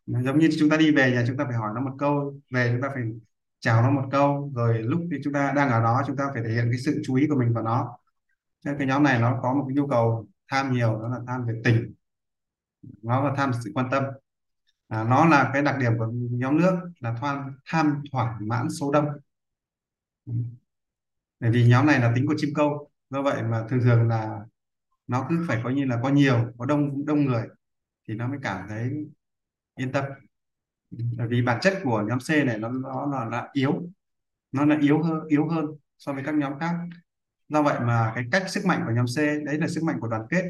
Giống 0.07 0.39
như 0.39 0.49
chúng 0.59 0.71
ta 0.71 0.77
đi 0.77 0.95
về 0.97 1.13
nhà 1.13 1.25
chúng 1.27 1.37
ta 1.37 1.45
phải 1.45 1.55
hỏi 1.55 1.71
nó 1.75 1.81
một 1.81 1.97
câu, 1.99 2.41
về 2.51 2.71
chúng 2.73 2.83
ta 2.83 2.89
phải 2.95 3.03
chào 3.61 3.83
nó 3.83 3.91
một 3.91 4.09
câu, 4.11 4.53
rồi 4.55 4.79
lúc 4.79 5.01
thì 5.11 5.19
chúng 5.25 5.33
ta 5.33 5.53
đang 5.57 5.71
ở 5.71 5.83
đó, 5.83 6.03
chúng 6.07 6.17
ta 6.17 6.25
phải 6.35 6.43
thể 6.43 6.51
hiện 6.51 6.69
cái 6.71 6.79
sự 6.79 7.01
chú 7.05 7.15
ý 7.15 7.27
của 7.29 7.37
mình 7.37 7.53
vào 7.53 7.65
nó. 7.65 7.99
Cho 8.65 8.71
cái 8.79 8.87
nhóm 8.87 9.03
này 9.03 9.21
nó 9.21 9.39
có 9.43 9.55
một 9.55 9.65
cái 9.69 9.75
nhu 9.75 9.87
cầu 9.87 10.27
tham 10.49 10.73
nhiều, 10.73 11.03
đó 11.03 11.09
là 11.09 11.19
tham 11.27 11.47
về 11.47 11.61
tình. 11.65 11.95
Nó 13.03 13.25
là 13.29 13.35
tham 13.37 13.51
sự 13.65 13.71
quan 13.75 13.91
tâm 13.91 14.05
à, 14.93 15.05
nó 15.05 15.25
là 15.25 15.51
cái 15.53 15.63
đặc 15.63 15.77
điểm 15.81 15.93
của 15.99 16.09
nhóm 16.13 16.59
nước 16.59 16.81
là 17.01 17.17
tham 17.21 17.53
tham 17.67 18.03
thỏa 18.13 18.39
mãn 18.41 18.71
số 18.71 18.93
đông. 18.93 19.07
Bởi 21.41 21.51
vì 21.51 21.69
nhóm 21.69 21.87
này 21.87 22.01
là 22.01 22.13
tính 22.15 22.27
của 22.27 22.35
chim 22.37 22.51
câu 22.55 22.91
do 23.11 23.23
vậy 23.23 23.43
mà 23.43 23.65
thường 23.69 23.81
thường 23.81 24.09
là 24.09 24.41
nó 25.07 25.27
cứ 25.29 25.45
phải 25.49 25.61
có 25.65 25.71
như 25.71 25.85
là 25.85 26.01
có 26.03 26.09
nhiều 26.09 26.53
có 26.59 26.67
đông 26.67 27.07
đông 27.07 27.25
người 27.25 27.49
thì 28.09 28.15
nó 28.15 28.29
mới 28.29 28.39
cảm 28.43 28.69
thấy 28.69 29.07
yên 29.77 29.93
tâm. 29.93 30.05
Bởi 30.91 31.29
vì 31.29 31.43
bản 31.43 31.59
chất 31.61 31.75
của 31.85 32.05
nhóm 32.09 32.19
C 32.19 32.31
này 32.47 32.59
nó 32.59 32.69
nó 32.69 33.07
là, 33.07 33.25
là 33.25 33.49
yếu 33.53 33.83
nó 34.53 34.65
là 34.65 34.79
yếu 34.81 35.03
hơn 35.03 35.21
yếu 35.29 35.49
hơn 35.49 35.67
so 35.99 36.13
với 36.13 36.25
các 36.25 36.35
nhóm 36.35 36.59
khác. 36.59 36.75
Do 37.49 37.63
vậy 37.63 37.81
mà 37.81 38.13
cái 38.15 38.25
cách 38.33 38.51
sức 38.51 38.67
mạnh 38.67 38.83
của 38.87 38.93
nhóm 38.93 39.07
C 39.07 39.17
đấy 39.47 39.59
là 39.59 39.69
sức 39.69 39.85
mạnh 39.85 39.97
của 40.01 40.09
đoàn 40.09 40.23
kết. 40.31 40.45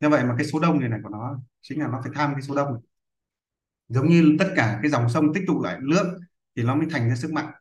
Do 0.00 0.08
vậy 0.08 0.24
mà 0.24 0.34
cái 0.38 0.46
số 0.46 0.60
đông 0.60 0.80
này 0.80 0.88
này 0.88 1.00
của 1.02 1.08
nó 1.08 1.40
chính 1.60 1.80
là 1.80 1.88
nó 1.88 2.00
phải 2.02 2.12
tham 2.14 2.32
cái 2.32 2.42
số 2.42 2.54
đông 2.54 2.72
này 2.72 2.82
giống 3.90 4.08
như 4.08 4.36
tất 4.38 4.52
cả 4.56 4.78
cái 4.82 4.90
dòng 4.90 5.08
sông 5.08 5.34
tích 5.34 5.44
tụ 5.46 5.62
lại 5.62 5.78
nước 5.82 6.18
thì 6.56 6.62
nó 6.62 6.74
mới 6.74 6.86
thành 6.90 7.08
ra 7.08 7.16
sức 7.16 7.32
mạnh. 7.32 7.52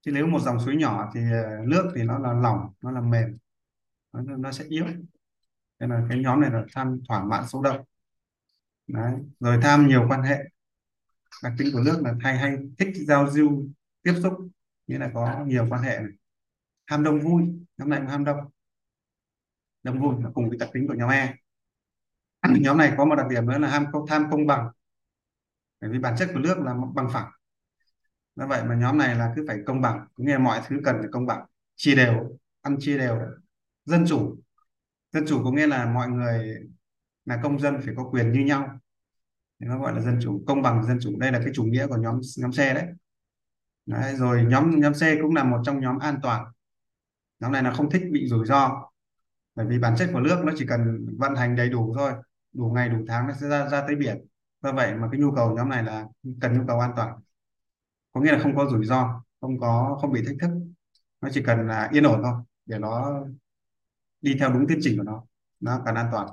Chứ 0.00 0.12
nếu 0.12 0.26
một 0.26 0.40
dòng 0.40 0.60
suối 0.60 0.76
nhỏ 0.76 1.10
thì 1.14 1.20
ờ, 1.32 1.64
nước 1.64 1.92
thì 1.96 2.02
nó 2.02 2.18
là 2.18 2.32
lỏng 2.32 2.72
nó 2.82 2.90
là 2.90 3.00
mềm 3.00 3.38
nó, 4.12 4.36
nó 4.36 4.52
sẽ 4.52 4.64
yếu. 4.64 4.84
Nên 5.80 5.90
là 5.90 6.06
cái 6.08 6.18
nhóm 6.18 6.40
này 6.40 6.50
là 6.50 6.64
tham 6.72 7.00
thỏa 7.08 7.24
mãn 7.24 7.48
số 7.48 7.62
đông. 7.62 7.84
Đấy. 8.86 9.12
rồi 9.40 9.58
tham 9.62 9.86
nhiều 9.88 10.06
quan 10.08 10.22
hệ. 10.22 10.38
Đặc 11.42 11.52
tính 11.58 11.68
của 11.72 11.80
nước 11.80 12.00
là 12.04 12.14
hay 12.20 12.38
hay 12.38 12.56
thích 12.78 12.88
giao 13.06 13.30
du 13.30 13.68
tiếp 14.02 14.14
xúc 14.22 14.32
nghĩa 14.86 14.98
là 14.98 15.10
có 15.14 15.44
nhiều 15.46 15.66
quan 15.70 15.82
hệ 15.82 15.98
này. 15.98 16.12
ham 16.86 17.04
đông 17.04 17.20
vui 17.20 17.42
nhóm 17.78 17.90
này 17.90 18.00
cũng 18.00 18.08
ham 18.08 18.24
đông. 18.24 18.38
Đông 19.82 20.00
vui 20.00 20.14
là 20.24 20.30
cùng 20.34 20.48
với 20.48 20.58
đặc 20.58 20.68
tính 20.72 20.86
của 20.88 20.94
nhóm 20.94 21.10
E. 21.10 21.34
Nhóm 22.60 22.78
này 22.78 22.94
có 22.96 23.04
một 23.04 23.14
đặc 23.14 23.26
điểm 23.30 23.46
nữa 23.46 23.58
là 23.58 23.68
ham 23.68 23.86
tham 24.08 24.30
công 24.30 24.46
bằng 24.46 24.68
bởi 25.80 25.90
vì 25.90 25.98
bản 25.98 26.14
chất 26.18 26.28
của 26.32 26.38
nước 26.38 26.58
là 26.58 26.74
bằng 26.94 27.08
phẳng. 27.12 27.30
Do 28.36 28.46
vậy 28.46 28.64
mà 28.64 28.74
nhóm 28.74 28.98
này 28.98 29.14
là 29.14 29.32
cứ 29.36 29.44
phải 29.48 29.58
công 29.66 29.80
bằng. 29.80 30.06
Cũng 30.14 30.26
nghĩa 30.26 30.32
là 30.32 30.38
mọi 30.38 30.60
thứ 30.66 30.76
cần 30.84 30.96
phải 30.98 31.08
công 31.12 31.26
bằng. 31.26 31.46
Chia 31.76 31.94
đều, 31.94 32.38
ăn 32.62 32.76
chia 32.80 32.98
đều. 32.98 33.20
Dân 33.84 34.04
chủ. 34.08 34.36
Dân 35.12 35.24
chủ 35.28 35.44
có 35.44 35.50
nghĩa 35.50 35.66
là 35.66 35.86
mọi 35.86 36.08
người 36.08 36.56
là 37.24 37.40
công 37.42 37.60
dân 37.60 37.80
phải 37.84 37.94
có 37.96 38.04
quyền 38.10 38.32
như 38.32 38.40
nhau. 38.40 38.78
Thì 39.60 39.66
nó 39.66 39.78
gọi 39.78 39.94
là 39.94 40.00
dân 40.00 40.18
chủ, 40.22 40.44
công 40.46 40.62
bằng 40.62 40.86
dân 40.86 40.98
chủ. 41.00 41.18
Đây 41.18 41.32
là 41.32 41.40
cái 41.44 41.52
chủ 41.54 41.64
nghĩa 41.64 41.86
của 41.86 41.96
nhóm 41.96 42.20
nhóm 42.38 42.52
C 42.52 42.56
đấy. 42.56 42.86
đấy, 43.86 44.16
rồi 44.16 44.44
nhóm 44.44 44.80
nhóm 44.80 44.92
C 44.92 45.00
cũng 45.22 45.34
là 45.34 45.44
một 45.44 45.60
trong 45.64 45.80
nhóm 45.80 45.98
an 45.98 46.18
toàn. 46.22 46.44
Nhóm 47.40 47.52
này 47.52 47.62
là 47.62 47.72
không 47.72 47.90
thích 47.90 48.02
bị 48.12 48.28
rủi 48.28 48.46
ro. 48.46 48.90
Bởi 49.54 49.66
vì 49.66 49.78
bản 49.78 49.94
chất 49.98 50.10
của 50.12 50.20
nước 50.20 50.42
nó 50.44 50.52
chỉ 50.56 50.66
cần 50.68 51.06
vận 51.18 51.34
hành 51.34 51.56
đầy 51.56 51.68
đủ 51.68 51.94
thôi. 51.96 52.12
Đủ 52.52 52.72
ngày, 52.74 52.88
đủ 52.88 53.04
tháng 53.08 53.26
nó 53.26 53.32
sẽ 53.40 53.48
ra 53.48 53.68
ra 53.68 53.86
tới 53.86 53.96
biển 53.96 54.26
do 54.66 54.72
vậy 54.72 54.94
mà 54.94 55.08
cái 55.12 55.20
nhu 55.20 55.32
cầu 55.36 55.54
nhóm 55.56 55.68
này 55.68 55.82
là 55.82 56.06
cần 56.40 56.58
nhu 56.58 56.64
cầu 56.68 56.80
an 56.80 56.92
toàn. 56.96 57.18
Có 58.12 58.20
nghĩa 58.20 58.32
là 58.32 58.38
không 58.38 58.56
có 58.56 58.70
rủi 58.70 58.84
ro 58.86 59.22
không 59.40 59.60
có 59.60 59.98
không 60.00 60.12
bị 60.12 60.22
thách 60.26 60.36
thức. 60.40 60.50
Nó 61.20 61.28
chỉ 61.32 61.42
cần 61.42 61.66
là 61.68 61.88
yên 61.92 62.04
ổn 62.04 62.20
thôi 62.24 62.34
để 62.66 62.78
nó 62.78 63.22
đi 64.20 64.36
theo 64.40 64.52
đúng 64.52 64.66
tiến 64.68 64.78
trình 64.82 64.98
của 64.98 65.02
nó 65.04 65.24
nó 65.60 65.82
cần 65.84 65.94
an 65.94 66.08
toàn. 66.12 66.28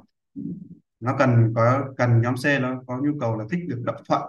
Nó 0.99 1.15
cần 1.19 1.53
có 1.55 1.85
cần 1.97 2.21
nhóm 2.21 2.35
C 2.35 2.61
nó 2.61 2.83
có 2.87 2.97
nhu 2.97 3.11
cầu 3.19 3.37
là 3.37 3.45
thích 3.51 3.59
được 3.67 3.81
động 3.85 4.03
thuận 4.07 4.21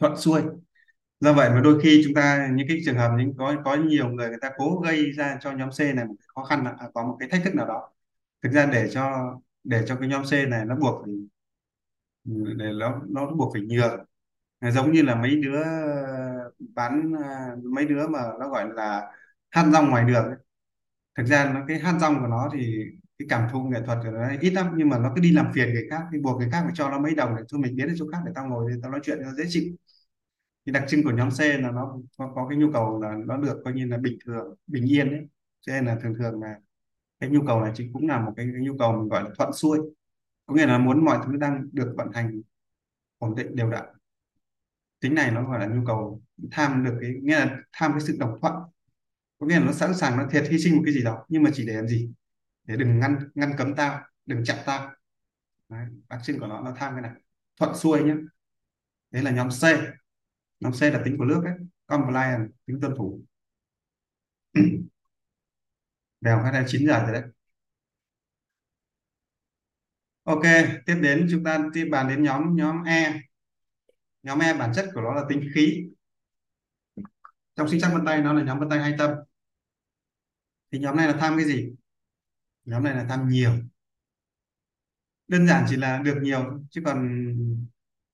thuận 0.00 0.16
xuôi. 0.16 0.42
Do 1.20 1.32
vậy 1.32 1.50
mà 1.50 1.60
đôi 1.60 1.80
khi 1.82 2.02
chúng 2.04 2.14
ta 2.14 2.48
những 2.52 2.68
cái 2.68 2.78
trường 2.84 2.96
hợp 2.96 3.10
những 3.18 3.34
có 3.38 3.54
có 3.64 3.76
nhiều 3.76 4.08
người 4.08 4.28
người 4.28 4.38
ta 4.40 4.50
cố 4.58 4.80
gây 4.84 5.12
ra 5.12 5.38
cho 5.40 5.52
nhóm 5.52 5.70
C 5.70 5.80
này 5.80 6.04
một 6.04 6.14
cái 6.18 6.26
khó 6.34 6.44
khăn 6.44 6.64
à, 6.64 6.88
có 6.94 7.04
một 7.06 7.16
cái 7.20 7.28
thách 7.28 7.42
thức 7.44 7.54
nào 7.54 7.66
đó. 7.66 7.90
Thực 8.42 8.52
ra 8.52 8.66
để 8.66 8.90
cho 8.92 9.34
để 9.64 9.84
cho 9.86 9.96
cái 9.96 10.08
nhóm 10.08 10.22
C 10.24 10.32
này 10.48 10.64
nó 10.64 10.76
buộc 10.76 11.04
phải 11.04 11.14
Ừ. 12.28 12.54
để 12.58 12.72
nó 12.72 13.00
nó 13.08 13.26
buộc 13.30 13.52
phải 13.54 13.62
nhường 13.62 14.04
giống 14.72 14.92
như 14.92 15.02
là 15.02 15.14
mấy 15.14 15.36
đứa 15.36 15.62
bán 16.74 17.12
à, 17.24 17.50
mấy 17.64 17.84
đứa 17.84 18.06
mà 18.08 18.18
nó 18.40 18.48
gọi 18.48 18.68
là 18.74 19.12
hát 19.50 19.66
rong 19.72 19.90
ngoài 19.90 20.04
đường 20.04 20.24
ấy. 20.26 20.36
thực 21.18 21.24
ra 21.26 21.52
nó 21.54 21.60
cái 21.68 21.78
hát 21.80 21.98
rong 22.00 22.20
của 22.20 22.26
nó 22.28 22.50
thì 22.54 22.84
cái 23.18 23.26
cảm 23.30 23.48
thụ 23.52 23.60
nghệ 23.64 23.80
thuật 23.86 23.98
của 24.04 24.10
nó 24.10 24.28
ít 24.42 24.50
lắm 24.50 24.66
nhưng 24.76 24.88
mà 24.88 24.98
nó 24.98 25.12
cứ 25.16 25.22
đi 25.22 25.32
làm 25.32 25.52
phiền 25.54 25.74
người 25.74 25.86
khác 25.90 26.02
thì 26.12 26.18
buộc 26.20 26.38
người 26.40 26.50
khác 26.52 26.60
phải 26.64 26.72
cho 26.76 26.90
nó 26.90 27.00
mấy 27.00 27.14
đồng 27.16 27.36
để 27.36 27.42
thôi 27.50 27.60
mình 27.60 27.76
đến 27.76 27.94
chỗ 27.98 28.06
khác 28.12 28.18
để 28.26 28.32
tao 28.34 28.48
ngồi 28.48 28.72
để 28.72 28.78
tao 28.82 28.90
nói 28.92 29.00
chuyện 29.04 29.18
cho 29.24 29.32
dễ 29.34 29.44
chịu. 29.48 29.64
Thì 30.66 30.72
đặc 30.72 30.84
trưng 30.88 31.04
của 31.04 31.10
nhóm 31.10 31.30
C 31.30 31.40
là 31.40 31.70
nó 31.70 31.96
có, 32.18 32.32
có 32.34 32.46
cái 32.48 32.58
nhu 32.58 32.72
cầu 32.72 33.02
là 33.02 33.14
nó 33.26 33.36
được 33.36 33.60
coi 33.64 33.74
như 33.74 33.86
là 33.86 33.96
bình 33.98 34.18
thường 34.26 34.54
bình 34.66 34.86
yên 34.92 35.10
đấy 35.10 35.28
cho 35.60 35.72
nên 35.72 35.84
là 35.86 35.96
thường 36.02 36.14
thường 36.18 36.42
là 36.42 36.54
cái 37.20 37.30
nhu 37.30 37.40
cầu 37.46 37.60
này 37.62 37.72
chính 37.76 37.92
cũng 37.92 38.08
là 38.08 38.20
một 38.20 38.32
cái, 38.36 38.46
cái 38.54 38.62
nhu 38.64 38.78
cầu 38.78 38.92
mình 38.92 39.08
gọi 39.08 39.24
là 39.24 39.30
thuận 39.38 39.52
xuôi 39.54 39.78
có 40.48 40.54
nghĩa 40.54 40.66
là 40.66 40.78
muốn 40.78 41.04
mọi 41.04 41.18
thứ 41.26 41.36
đang 41.36 41.68
được 41.72 41.94
vận 41.96 42.12
hành 42.12 42.40
ổn 43.18 43.34
định 43.34 43.56
đều 43.56 43.70
đặn. 43.70 43.84
Tính 45.00 45.14
này 45.14 45.30
nó 45.30 45.48
gọi 45.48 45.58
là 45.60 45.66
nhu 45.66 45.86
cầu 45.86 46.22
tham 46.50 46.84
được 46.84 46.98
cái 47.00 47.14
nghĩa 47.22 47.38
là 47.38 47.56
tham 47.72 47.92
cái 47.92 48.00
sự 48.00 48.16
đồng 48.20 48.38
thuận. 48.40 48.54
Có 49.38 49.46
nghĩa 49.46 49.58
là 49.58 49.64
nó 49.66 49.72
sẵn 49.72 49.94
sàng 49.94 50.16
nó 50.16 50.26
thiệt 50.30 50.44
hy 50.50 50.58
sinh 50.58 50.76
một 50.76 50.82
cái 50.84 50.94
gì 50.94 51.02
đó 51.02 51.26
nhưng 51.28 51.42
mà 51.42 51.50
chỉ 51.54 51.66
để 51.66 51.74
làm 51.74 51.88
gì? 51.88 52.12
Để 52.64 52.76
đừng 52.76 52.98
ngăn 53.00 53.18
ngăn 53.34 53.52
cấm 53.58 53.74
tao 53.74 54.00
đừng 54.26 54.44
chặn 54.44 54.56
tao. 54.66 54.90
Đấy, 55.68 55.86
đặc 56.08 56.20
trưng 56.24 56.40
của 56.40 56.46
nó 56.46 56.60
nó 56.60 56.74
tham 56.76 56.92
cái 56.92 57.02
này. 57.02 57.12
Thuận 57.60 57.74
xuôi 57.74 58.02
nhé 58.02 58.14
đấy 59.10 59.22
là 59.22 59.30
nhóm 59.30 59.48
C. 59.48 59.62
Nhóm 60.60 60.72
C 60.72 60.82
là 60.82 61.02
tính 61.04 61.18
của 61.18 61.24
nước 61.24 61.42
đấy 61.44 61.54
compliance 61.86 62.52
tính 62.66 62.80
tuân 62.80 62.94
thủ. 62.96 63.20
Đều 66.20 66.38
phát 66.42 66.50
ra 66.52 66.64
9 66.66 66.86
giờ 66.86 67.02
rồi 67.02 67.12
đấy 67.12 67.22
ok, 70.28 70.42
tiếp 70.86 70.94
đến 71.02 71.28
chúng 71.30 71.44
ta 71.44 71.58
tiếp 71.74 71.88
bàn 71.90 72.08
đến 72.08 72.22
nhóm 72.22 72.56
nhóm 72.56 72.82
E. 72.82 73.20
Nhóm 74.22 74.38
E 74.38 74.54
bản 74.54 74.72
chất 74.74 74.90
của 74.94 75.00
nó 75.00 75.14
là 75.14 75.24
tính 75.28 75.50
khí. 75.54 75.88
Trong 77.56 77.68
sinh 77.68 77.80
chắc 77.80 77.92
vân 77.92 78.06
tay, 78.06 78.20
nó 78.20 78.32
là 78.32 78.42
nhóm 78.42 78.58
vân 78.58 78.68
tay 78.68 78.78
hai 78.78 78.94
tâm. 78.98 79.10
Thì 80.72 80.78
nhóm 80.78 80.96
này 80.96 81.06
là 81.06 81.16
tham 81.20 81.36
cái 81.36 81.46
gì? 81.46 81.70
Nhóm 82.64 82.84
này 82.84 82.94
là 82.94 83.06
tham 83.08 83.28
nhiều. 83.28 83.52
Đơn 85.28 85.46
giản 85.46 85.64
chỉ 85.68 85.76
là 85.76 85.98
được 85.98 86.18
nhiều, 86.22 86.60
chứ 86.70 86.82
còn 86.84 87.26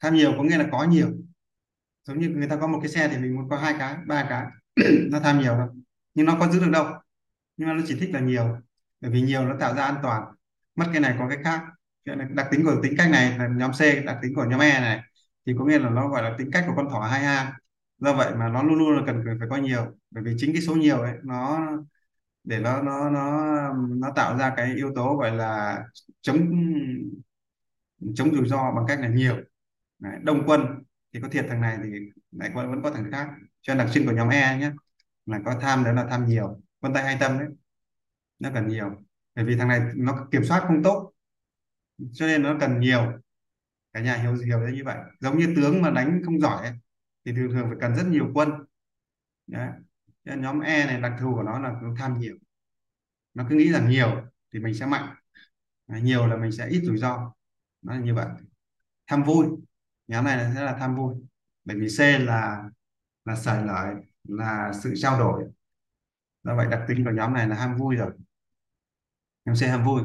tham 0.00 0.14
nhiều 0.14 0.34
có 0.36 0.42
nghĩa 0.42 0.58
là 0.58 0.68
có 0.72 0.84
nhiều. 0.84 1.08
Giống 2.04 2.18
như 2.20 2.28
người 2.28 2.48
ta 2.48 2.56
có 2.60 2.66
một 2.66 2.78
cái 2.82 2.90
xe 2.90 3.08
thì 3.08 3.18
mình 3.18 3.36
muốn 3.36 3.48
có 3.48 3.56
hai 3.56 3.74
cái, 3.78 3.96
ba 4.06 4.26
cái, 4.28 4.46
nó 5.10 5.20
tham 5.20 5.40
nhiều 5.40 5.58
đâu 5.58 5.68
nhưng 6.14 6.26
nó 6.26 6.36
có 6.40 6.48
giữ 6.48 6.60
được 6.60 6.70
đâu. 6.70 6.86
Nhưng 7.56 7.68
mà 7.68 7.74
nó 7.74 7.82
chỉ 7.86 7.96
thích 8.00 8.10
là 8.12 8.20
nhiều. 8.20 8.58
Bởi 9.00 9.10
vì 9.10 9.20
nhiều 9.20 9.44
nó 9.48 9.56
tạo 9.60 9.74
ra 9.74 9.84
an 9.84 9.96
toàn. 10.02 10.34
Mất 10.74 10.86
cái 10.92 11.00
này 11.00 11.16
có 11.18 11.28
cái 11.28 11.38
khác 11.44 11.62
đặc 12.06 12.46
tính 12.50 12.64
của 12.64 12.80
tính 12.82 12.94
cách 12.98 13.10
này 13.10 13.38
là 13.38 13.48
nhóm 13.48 13.70
C 13.72 14.04
đặc 14.06 14.18
tính 14.22 14.34
của 14.34 14.44
nhóm 14.44 14.60
E 14.60 14.80
này. 14.80 15.00
Thì 15.46 15.54
có 15.58 15.64
nghĩa 15.64 15.78
là 15.78 15.90
nó 15.90 16.08
gọi 16.08 16.22
là 16.22 16.34
tính 16.38 16.50
cách 16.52 16.64
của 16.66 16.72
con 16.76 16.90
thỏ 16.90 17.00
hai 17.00 17.20
hang 17.20 17.52
do 17.98 18.12
vậy 18.14 18.34
mà 18.34 18.48
nó 18.48 18.62
luôn 18.62 18.78
luôn 18.78 18.96
là 18.96 19.02
cần 19.06 19.24
phải 19.40 19.48
có 19.50 19.56
nhiều. 19.56 19.86
Bởi 20.10 20.24
vì 20.24 20.34
chính 20.38 20.52
cái 20.52 20.62
số 20.62 20.74
nhiều 20.74 20.98
ấy 20.98 21.12
nó 21.22 21.60
để 22.44 22.58
nó 22.60 22.82
nó 22.82 23.10
nó 23.10 23.42
nó 23.74 24.12
tạo 24.16 24.38
ra 24.38 24.52
cái 24.56 24.74
yếu 24.76 24.92
tố 24.96 25.16
gọi 25.16 25.30
là 25.36 25.82
chống 26.20 26.50
chống 28.14 28.34
rủi 28.34 28.48
ro 28.48 28.72
bằng 28.72 28.84
cách 28.88 29.00
là 29.00 29.08
nhiều. 29.08 29.36
Đấy, 29.98 30.12
đông 30.22 30.42
quân 30.46 30.60
thì 31.12 31.20
có 31.20 31.28
thiệt 31.28 31.46
thằng 31.48 31.60
này 31.60 31.78
thì 31.84 31.90
lại 32.32 32.50
vẫn 32.54 32.70
vẫn 32.70 32.82
có 32.82 32.90
thằng 32.90 33.10
khác. 33.12 33.28
Cho 33.62 33.74
đặc 33.74 33.88
trưng 33.92 34.06
của 34.06 34.12
nhóm 34.12 34.28
E 34.28 34.58
nhé 34.58 34.70
là 35.26 35.40
có 35.44 35.54
tham 35.60 35.84
đó 35.84 35.92
là 35.92 36.06
tham 36.10 36.26
nhiều. 36.26 36.60
Vân 36.80 36.94
tay 36.94 37.04
hai 37.04 37.16
tâm 37.20 37.38
đấy 37.38 37.48
nó 38.38 38.50
cần 38.54 38.68
nhiều. 38.68 38.90
Bởi 39.34 39.44
vì 39.44 39.56
thằng 39.56 39.68
này 39.68 39.80
nó 39.96 40.26
kiểm 40.30 40.44
soát 40.44 40.64
không 40.68 40.82
tốt 40.82 41.12
cho 42.12 42.26
nên 42.26 42.42
nó 42.42 42.56
cần 42.60 42.80
nhiều. 42.80 43.12
Cả 43.92 44.00
nhà 44.00 44.16
hiểu 44.16 44.34
hiểu 44.34 44.60
ra 44.60 44.70
như 44.70 44.84
vậy. 44.84 44.96
Giống 45.20 45.38
như 45.38 45.52
tướng 45.56 45.82
mà 45.82 45.90
đánh 45.90 46.22
không 46.24 46.40
giỏi 46.40 46.66
ấy, 46.66 46.78
thì 47.24 47.32
thường 47.32 47.50
thường 47.52 47.66
phải 47.68 47.78
cần 47.80 47.94
rất 47.96 48.06
nhiều 48.06 48.30
quân. 48.34 48.50
Đấy. 49.46 49.70
Nên 50.24 50.42
nhóm 50.42 50.60
E 50.60 50.86
này 50.86 51.00
đặc 51.00 51.12
thù 51.20 51.34
của 51.34 51.42
nó 51.42 51.58
là 51.58 51.74
nó 51.82 51.94
tham 51.98 52.18
nhiều. 52.18 52.36
Nó 53.34 53.46
cứ 53.48 53.56
nghĩ 53.56 53.72
rằng 53.72 53.90
nhiều 53.90 54.22
thì 54.52 54.58
mình 54.60 54.74
sẽ 54.74 54.86
mạnh. 54.86 55.14
Đấy, 55.86 56.00
nhiều 56.02 56.26
là 56.26 56.36
mình 56.36 56.52
sẽ 56.52 56.68
ít 56.68 56.82
rủi 56.84 56.98
ro. 56.98 57.32
Nó 57.82 57.94
là 57.94 58.00
như 58.00 58.14
vậy. 58.14 58.26
Tham 59.06 59.22
vui. 59.22 59.46
Nhóm 60.06 60.24
này 60.24 60.36
là 60.36 60.52
sẽ 60.54 60.64
là 60.64 60.76
tham 60.78 60.96
vui. 60.96 61.14
Bởi 61.64 61.76
vì 61.80 61.88
C 61.98 62.00
là 62.00 62.64
là 63.24 63.36
sởi 63.36 63.64
lợi 63.66 63.94
là 64.24 64.72
sự 64.82 64.94
trao 64.96 65.18
đổi. 65.18 65.44
Do 66.42 66.56
vậy 66.56 66.66
đặc 66.70 66.84
tính 66.88 67.04
của 67.04 67.10
nhóm 67.10 67.34
này 67.34 67.48
là 67.48 67.56
ham 67.56 67.76
vui 67.76 67.96
rồi. 67.96 68.12
Nhóm 69.44 69.56
C 69.56 69.62
ham 69.62 69.84
vui 69.84 70.02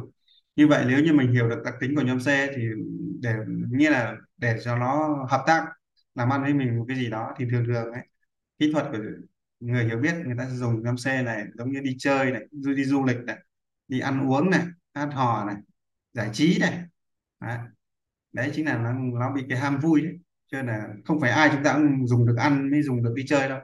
như 0.60 0.68
vậy 0.68 0.86
nếu 0.88 1.00
như 1.04 1.14
mình 1.14 1.32
hiểu 1.32 1.50
được 1.50 1.62
đặc 1.66 1.74
tính 1.82 1.96
của 1.96 2.02
nhóm 2.02 2.20
C 2.20 2.26
thì 2.26 2.64
để 3.22 3.34
nghĩa 3.72 3.90
là 3.90 4.16
để 4.38 4.58
cho 4.64 4.78
nó 4.78 5.18
hợp 5.30 5.44
tác 5.48 5.66
làm 6.16 6.30
ăn 6.34 6.44
với 6.44 6.54
mình 6.54 6.78
một 6.78 6.86
cái 6.88 6.98
gì 6.98 7.10
đó 7.10 7.34
thì 7.38 7.46
thường 7.52 7.66
thường 7.68 7.92
ấy 7.94 8.04
kỹ 8.60 8.72
thuật 8.74 8.86
của 8.92 8.98
người 9.60 9.86
hiểu 9.86 9.98
biết 9.98 10.16
người 10.26 10.36
ta 10.38 10.46
sẽ 10.46 10.56
dùng 10.56 10.84
nhóm 10.84 10.96
C 10.98 11.06
này 11.06 11.46
giống 11.58 11.72
như 11.72 11.80
đi 11.82 11.96
chơi 12.00 12.32
này 12.32 12.42
du 12.52 12.74
đi 12.74 12.84
du 12.86 13.06
lịch 13.06 13.18
này 13.18 13.38
đi 13.88 14.00
ăn 14.00 14.30
uống 14.32 14.50
này 14.50 14.62
hát 14.94 15.10
hò 15.14 15.46
này 15.46 15.56
giải 16.14 16.30
trí 16.34 16.60
này. 16.60 16.84
Đấy, 17.42 17.58
đấy 18.34 18.52
chính 18.56 18.66
là 18.66 18.78
nó 18.78 18.94
nó 18.94 19.34
bị 19.36 19.44
cái 19.50 19.60
ham 19.60 19.80
vui 19.80 20.02
đấy 20.02 20.14
cho 20.52 20.62
là 20.64 20.88
không 21.06 21.22
phải 21.22 21.32
ai 21.32 21.50
chúng 21.54 21.64
ta 21.64 21.74
cũng 21.74 22.08
dùng 22.08 22.28
được 22.28 22.36
ăn 22.40 22.72
mới 22.72 22.84
dùng 22.84 23.04
được 23.04 23.14
đi 23.16 23.26
chơi 23.28 23.50
đâu. 23.50 23.60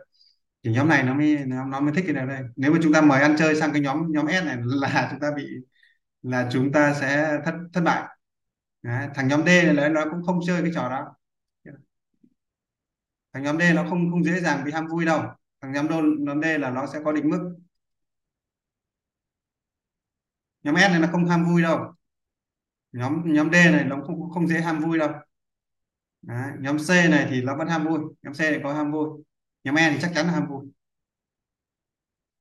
Thì 0.64 0.72
nhóm 0.72 0.90
này 0.90 1.04
nó 1.04 1.14
mới 1.16 1.38
nó, 1.48 1.66
nó 1.66 1.80
mới 1.80 1.94
thích 1.96 2.06
cái 2.08 2.16
này 2.16 2.28
đây 2.28 2.42
nếu 2.56 2.72
mà 2.72 2.80
chúng 2.84 2.94
ta 2.94 3.02
mời 3.02 3.22
ăn 3.22 3.36
chơi 3.40 3.56
sang 3.56 3.72
cái 3.74 3.82
nhóm 3.82 4.12
nhóm 4.12 4.28
S 4.28 4.46
này 4.46 4.58
là 4.64 5.08
chúng 5.12 5.20
ta 5.20 5.32
bị 5.38 5.48
là 6.30 6.50
chúng 6.52 6.72
ta 6.72 6.94
sẽ 6.94 7.40
thất 7.46 7.56
thất 7.74 7.82
bại. 7.82 8.18
Đấy, 8.82 9.10
thằng 9.16 9.28
nhóm 9.28 9.46
D 9.46 9.48
này 9.76 9.90
nó 9.90 10.06
cũng 10.12 10.24
không 10.26 10.40
chơi 10.48 10.62
cái 10.62 10.72
trò 10.76 10.90
đó. 10.90 11.16
Thằng 13.34 13.44
nhóm 13.44 13.60
D 13.60 13.62
nó 13.76 13.86
không 13.90 14.12
không 14.12 14.24
dễ 14.24 14.42
dàng 14.42 14.64
bị 14.66 14.72
ham 14.72 14.88
vui 14.88 15.06
đâu. 15.06 15.24
Thằng 15.62 15.72
nhóm 15.74 15.88
đô 15.88 16.02
nhóm 16.20 16.42
D 16.42 16.46
là 16.46 16.70
nó 16.70 16.88
sẽ 16.88 17.00
có 17.06 17.12
định 17.12 17.30
mức. 17.30 17.56
Nhóm 20.64 20.76
S 20.76 20.92
này 20.92 21.00
nó 21.00 21.08
không 21.12 21.26
ham 21.26 21.46
vui 21.46 21.62
đâu. 21.62 21.94
Nhóm 22.92 23.22
nhóm 23.26 23.52
D 23.52 23.54
này 23.54 23.84
nó 23.84 24.04
không 24.08 24.30
không 24.30 24.48
dễ 24.48 24.62
ham 24.62 24.80
vui 24.80 24.98
đâu. 24.98 25.10
Đấy, 26.22 26.52
nhóm 26.60 26.78
C 26.78 26.90
này 26.90 27.28
thì 27.30 27.42
nó 27.42 27.58
vẫn 27.58 27.68
ham 27.68 27.86
vui. 27.86 28.00
Nhóm 28.22 28.34
C 28.34 28.40
này 28.40 28.60
có 28.64 28.74
ham 28.74 28.92
vui. 28.92 29.10
Nhóm 29.64 29.76
E 29.76 29.92
thì 29.92 29.98
chắc 30.02 30.12
chắn 30.16 30.26
là 30.26 30.32
ham 30.32 30.48
vui. 30.48 30.66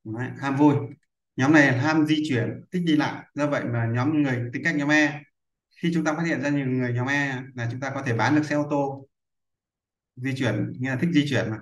Đấy, 0.05 0.31
ham 0.39 0.57
vui 0.57 0.75
nhóm 1.37 1.53
này 1.53 1.79
ham 1.79 2.07
di 2.07 2.23
chuyển, 2.29 2.65
thích 2.73 2.83
đi 2.87 2.97
lại. 2.97 3.25
Do 3.35 3.47
vậy 3.47 3.65
mà 3.65 3.87
nhóm 3.87 4.23
người 4.23 4.51
tính 4.53 4.65
cách 4.65 4.77
nhóm 4.77 4.89
E 4.89 5.23
khi 5.77 5.91
chúng 5.95 6.05
ta 6.05 6.15
phát 6.15 6.23
hiện 6.27 6.41
ra 6.41 6.49
nhiều 6.49 6.67
người 6.67 6.93
nhóm 6.93 7.07
E 7.07 7.43
là 7.55 7.69
chúng 7.71 7.81
ta 7.81 7.91
có 7.95 8.03
thể 8.03 8.15
bán 8.15 8.37
được 8.37 8.43
xe 8.45 8.55
ô 8.57 8.67
tô. 8.71 9.09
Di 10.17 10.35
chuyển 10.37 10.73
nghe 10.79 10.91
là 10.91 10.97
thích 10.97 11.11
di 11.13 11.27
chuyển 11.29 11.51
mà. 11.51 11.59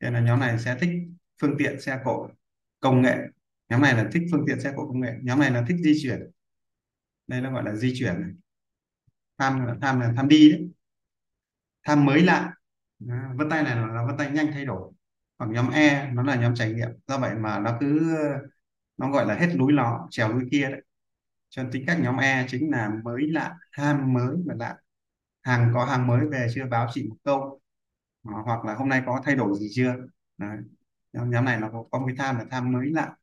Nên 0.00 0.14
là 0.14 0.20
nhóm 0.20 0.40
này 0.40 0.58
sẽ 0.58 0.76
thích 0.80 0.90
phương 1.40 1.54
tiện 1.58 1.80
xe 1.80 2.00
cộ, 2.04 2.28
công 2.80 3.02
nghệ. 3.02 3.16
Nhóm 3.68 3.82
này 3.82 3.94
là 3.94 4.08
thích 4.12 4.22
phương 4.32 4.44
tiện 4.46 4.60
xe 4.60 4.72
cộ, 4.76 4.86
công 4.86 5.00
nghệ. 5.00 5.12
Nhóm 5.22 5.40
này 5.40 5.50
là 5.50 5.64
thích 5.68 5.76
di 5.84 6.02
chuyển. 6.02 6.30
Đây 7.26 7.40
nó 7.40 7.52
gọi 7.52 7.64
là 7.64 7.74
di 7.74 7.92
chuyển 7.98 8.20
này. 8.20 8.30
tham 9.38 9.66
là 9.66 9.74
tham 9.80 10.00
là 10.00 10.12
tham 10.16 10.28
đi 10.28 10.50
đấy. 10.52 10.70
Tham 11.84 12.04
mới 12.04 12.22
lạ. 12.22 12.54
Vân 13.34 13.50
tay 13.50 13.62
này 13.62 13.76
là 13.76 14.04
vân 14.06 14.16
tay 14.18 14.30
nhanh 14.30 14.52
thay 14.52 14.64
đổi. 14.64 14.92
Còn 15.38 15.52
nhóm 15.52 15.70
E 15.70 16.10
nó 16.12 16.22
là 16.22 16.34
nhóm 16.34 16.54
trải 16.54 16.72
nghiệm. 16.72 16.88
Do 17.06 17.18
vậy 17.18 17.34
mà 17.34 17.58
nó 17.58 17.76
cứ 17.80 18.16
nó 18.98 19.10
gọi 19.10 19.26
là 19.26 19.34
hết 19.34 19.48
núi 19.58 19.72
ló 19.72 20.08
trèo 20.10 20.32
núi 20.32 20.48
kia 20.50 20.68
đấy. 20.70 20.82
Cho 21.50 21.62
nên 21.62 21.72
tính 21.72 21.84
cách 21.86 21.98
nhóm 22.02 22.16
E 22.16 22.46
chính 22.48 22.70
là 22.70 22.90
mới 23.04 23.28
lạ 23.28 23.56
ham 23.72 24.12
mới 24.12 24.36
và 24.46 24.54
lạ. 24.58 24.76
Hàng 25.42 25.70
có 25.74 25.84
hàng 25.84 26.06
mới 26.06 26.26
về 26.28 26.48
chưa 26.54 26.66
báo 26.66 26.88
chị 26.94 27.08
một 27.08 27.16
câu. 27.24 27.60
Ờ, 28.24 28.32
hoặc 28.44 28.64
là 28.64 28.74
hôm 28.74 28.88
nay 28.88 29.02
có 29.06 29.22
thay 29.24 29.36
đổi 29.36 29.58
gì 29.58 29.68
chưa? 29.74 29.96
Đấy. 30.38 30.58
nhóm, 31.12 31.30
nhóm 31.30 31.44
này 31.44 31.60
nó 31.60 31.70
có, 31.72 31.84
có 31.90 31.98
một 31.98 32.06
cái 32.08 32.16
tham 32.18 32.38
là 32.38 32.44
tham 32.50 32.72
mới 32.72 32.90
lạ. 32.90 33.16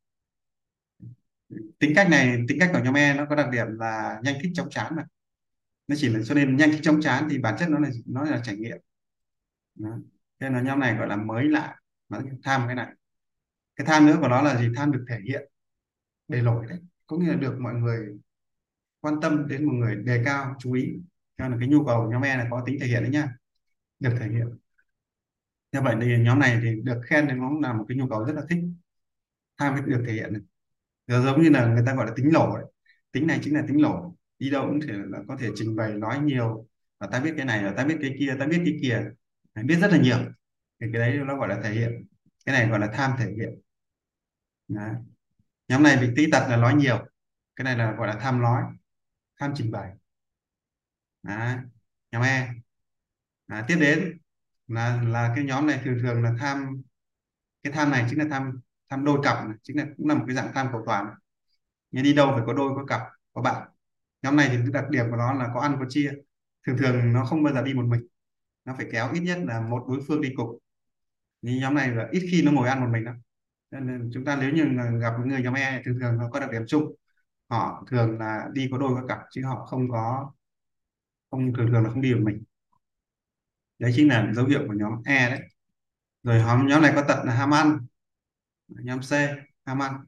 Tính 1.78 1.92
cách 1.96 2.08
này 2.10 2.38
tính 2.48 2.58
cách 2.60 2.70
của 2.72 2.80
nhóm 2.84 2.94
E 2.94 3.14
nó 3.14 3.26
có 3.30 3.36
đặc 3.36 3.50
điểm 3.52 3.66
là 3.78 4.20
nhanh 4.24 4.34
thích 4.42 4.52
chóng 4.54 4.70
chán 4.70 4.96
mà. 4.96 5.04
Nó 5.88 5.96
chỉ 5.98 6.08
là 6.08 6.20
cho 6.26 6.34
nên 6.34 6.56
nhanh 6.56 6.70
thích 6.72 6.80
chóng 6.82 7.00
chán 7.02 7.28
thì 7.30 7.38
bản 7.38 7.56
chất 7.58 7.70
nó 7.70 7.78
là 7.78 7.88
nó 8.06 8.24
là 8.24 8.40
trải 8.44 8.56
nghiệm. 8.56 8.78
Đó. 9.74 9.90
nên 10.40 10.52
là 10.54 10.60
nhóm 10.60 10.80
này 10.80 10.96
gọi 10.96 11.08
là 11.08 11.16
mới 11.16 11.44
lạ 11.44 11.76
mà 12.08 12.20
tham 12.42 12.62
cái 12.66 12.74
này. 12.74 12.88
Cái 13.76 13.86
tham 13.86 14.06
nữa 14.06 14.18
của 14.20 14.28
nó 14.28 14.42
là 14.42 14.58
gì? 14.60 14.68
Tham 14.76 14.92
được 14.92 15.04
thể 15.08 15.18
hiện 15.28 15.50
bề 16.28 16.42
nổi 16.42 16.66
đấy. 16.68 16.78
Có 17.06 17.16
nghĩa 17.16 17.28
là 17.28 17.34
được 17.34 17.58
mọi 17.60 17.74
người 17.74 18.18
quan 19.00 19.20
tâm 19.22 19.48
đến 19.48 19.64
một 19.66 19.72
người 19.72 19.96
đề 19.96 20.22
cao 20.24 20.56
chú 20.58 20.72
ý. 20.72 20.98
Cho 21.38 21.48
là 21.48 21.56
cái 21.60 21.68
nhu 21.68 21.84
cầu 21.84 22.10
nhóm 22.10 22.22
E 22.22 22.36
là 22.36 22.46
có 22.50 22.62
tính 22.66 22.78
thể 22.80 22.86
hiện 22.86 23.02
đấy 23.02 23.10
nha, 23.10 23.36
được 24.00 24.10
thể 24.20 24.28
hiện. 24.28 24.58
Như 25.72 25.80
vậy 25.80 25.96
thì 26.00 26.18
nhóm 26.18 26.38
này 26.38 26.58
thì 26.62 26.80
được 26.82 27.00
khen 27.04 27.26
thì 27.28 27.34
nó 27.34 27.48
cũng 27.48 27.60
là 27.60 27.72
một 27.72 27.84
cái 27.88 27.96
nhu 27.98 28.08
cầu 28.08 28.24
rất 28.24 28.32
là 28.32 28.42
thích. 28.48 28.58
Tham 29.58 29.74
cái 29.76 29.84
được 29.86 30.04
thể 30.06 30.12
hiện 30.12 30.32
này. 30.32 30.42
Giờ 31.06 31.22
giống 31.24 31.42
như 31.42 31.50
là 31.50 31.66
người 31.66 31.82
ta 31.86 31.94
gọi 31.94 32.06
là 32.06 32.12
tính 32.16 32.32
lỗ 32.32 32.56
đấy. 32.56 32.66
tính 33.12 33.26
này 33.26 33.40
chính 33.42 33.54
là 33.54 33.64
tính 33.68 33.82
lỗ 33.82 34.14
đi 34.38 34.50
đâu 34.50 34.66
cũng 34.68 34.80
thể 34.80 34.92
là 34.92 35.18
có 35.28 35.36
thể 35.40 35.50
trình 35.54 35.76
bày 35.76 35.94
nói 35.94 36.20
nhiều. 36.20 36.66
Và 37.00 37.06
ta 37.06 37.20
biết 37.20 37.34
cái 37.36 37.46
này 37.46 37.62
là 37.62 37.72
ta 37.76 37.84
biết 37.84 37.98
cái 38.00 38.16
kia 38.18 38.36
ta 38.38 38.46
biết 38.46 38.62
cái 38.64 38.78
kia. 38.82 39.10
Biết 39.64 39.76
rất 39.80 39.92
là 39.92 39.98
nhiều. 39.98 40.18
Thì 40.80 40.86
cái 40.92 41.00
đấy 41.00 41.18
nó 41.26 41.36
gọi 41.36 41.48
là 41.48 41.60
thể 41.62 41.72
hiện. 41.72 42.06
Cái 42.46 42.58
này 42.58 42.68
gọi 42.68 42.78
là 42.80 42.90
tham 42.94 43.12
thể 43.18 43.26
hiện. 43.36 43.60
Đấy 44.68 44.94
nhóm 45.68 45.82
này 45.82 45.96
bị 45.96 46.10
tí 46.16 46.30
tật 46.30 46.46
là 46.48 46.56
nói 46.56 46.74
nhiều. 46.74 47.06
Cái 47.56 47.64
này 47.64 47.76
là 47.76 47.92
gọi 47.92 48.08
là 48.08 48.14
tham 48.20 48.42
nói 48.42 48.62
tham 49.40 49.52
trình 49.56 49.70
bày. 49.70 49.92
Đấy. 51.22 51.56
nhóm 52.12 52.22
E. 52.22 52.48
À, 53.46 53.64
tiếp 53.68 53.76
đến 53.80 54.18
là 54.68 55.02
là 55.02 55.32
cái 55.36 55.44
nhóm 55.44 55.66
này 55.66 55.80
thường 55.84 55.98
thường 56.02 56.22
là 56.22 56.34
tham 56.38 56.82
cái 57.62 57.72
tham 57.72 57.90
này 57.90 58.06
chính 58.10 58.18
là 58.18 58.26
tham 58.30 58.60
tham 58.90 59.04
đôi 59.04 59.20
cặp 59.22 59.46
này. 59.46 59.56
chính 59.62 59.76
là 59.78 59.86
cũng 59.96 60.08
là 60.08 60.14
một 60.14 60.24
cái 60.26 60.36
dạng 60.36 60.52
tham 60.54 60.68
cầu 60.72 60.82
toàn. 60.86 61.06
Nhưng 61.90 62.04
đi 62.04 62.14
đâu 62.14 62.32
phải 62.34 62.42
có 62.46 62.52
đôi 62.52 62.72
có 62.76 62.84
cặp 62.86 63.00
có 63.32 63.42
bạn. 63.42 63.68
Nhóm 64.22 64.36
này 64.36 64.48
thì 64.48 64.56
cái 64.56 64.72
đặc 64.72 64.90
điểm 64.90 65.10
của 65.10 65.16
nó 65.16 65.32
là 65.34 65.50
có 65.54 65.60
ăn 65.60 65.76
có 65.80 65.86
chia. 65.88 66.12
Thường 66.66 66.78
thường 66.78 67.12
nó 67.12 67.24
không 67.24 67.42
bao 67.42 67.54
giờ 67.54 67.62
đi 67.62 67.74
một 67.74 67.84
mình. 67.86 68.06
Nó 68.64 68.74
phải 68.76 68.86
kéo 68.92 69.12
ít 69.12 69.20
nhất 69.20 69.38
là 69.44 69.60
một 69.60 69.84
đối 69.88 70.00
phương 70.08 70.20
đi 70.20 70.32
cùng. 70.36 70.58
Nhưng 71.42 71.60
nhóm 71.60 71.74
này 71.74 71.90
là 71.90 72.08
ít 72.12 72.28
khi 72.30 72.42
nó 72.42 72.52
ngồi 72.52 72.68
ăn 72.68 72.80
một 72.80 72.88
mình 72.92 73.04
lắm 73.04 73.20
nên 73.70 74.10
chúng 74.14 74.24
ta 74.24 74.36
nếu 74.40 74.50
như 74.50 74.64
gặp 75.00 75.12
những 75.18 75.28
người 75.28 75.42
nhóm 75.42 75.54
E 75.54 75.82
thường 75.84 75.98
thường 76.00 76.18
nó 76.18 76.30
có 76.32 76.40
đặc 76.40 76.50
điểm 76.52 76.62
chung. 76.68 76.94
Họ 77.50 77.84
thường 77.90 78.18
là 78.18 78.48
đi 78.52 78.68
có 78.72 78.78
đôi 78.78 78.94
có 78.94 79.06
cặp 79.08 79.18
chứ 79.30 79.42
họ 79.44 79.64
không 79.66 79.90
có 79.90 80.32
không 81.30 81.52
thường 81.54 81.68
thường 81.72 81.82
là 81.84 81.90
không 81.90 82.02
đi 82.02 82.14
một 82.14 82.20
mình. 82.24 82.44
Đấy 83.78 83.92
chính 83.96 84.08
là 84.08 84.32
dấu 84.34 84.46
hiệu 84.46 84.60
của 84.68 84.74
nhóm 84.76 85.02
E 85.04 85.30
đấy. 85.30 85.40
Rồi 86.22 86.38
nhóm 86.38 86.66
nhóm 86.68 86.82
này 86.82 86.92
có 86.96 87.04
tận 87.08 87.26
là 87.26 87.34
ham 87.34 87.54
ăn. 87.54 87.78
Nhóm 88.68 89.00
C 89.00 89.12
ham 89.66 89.82
ăn. 89.82 90.06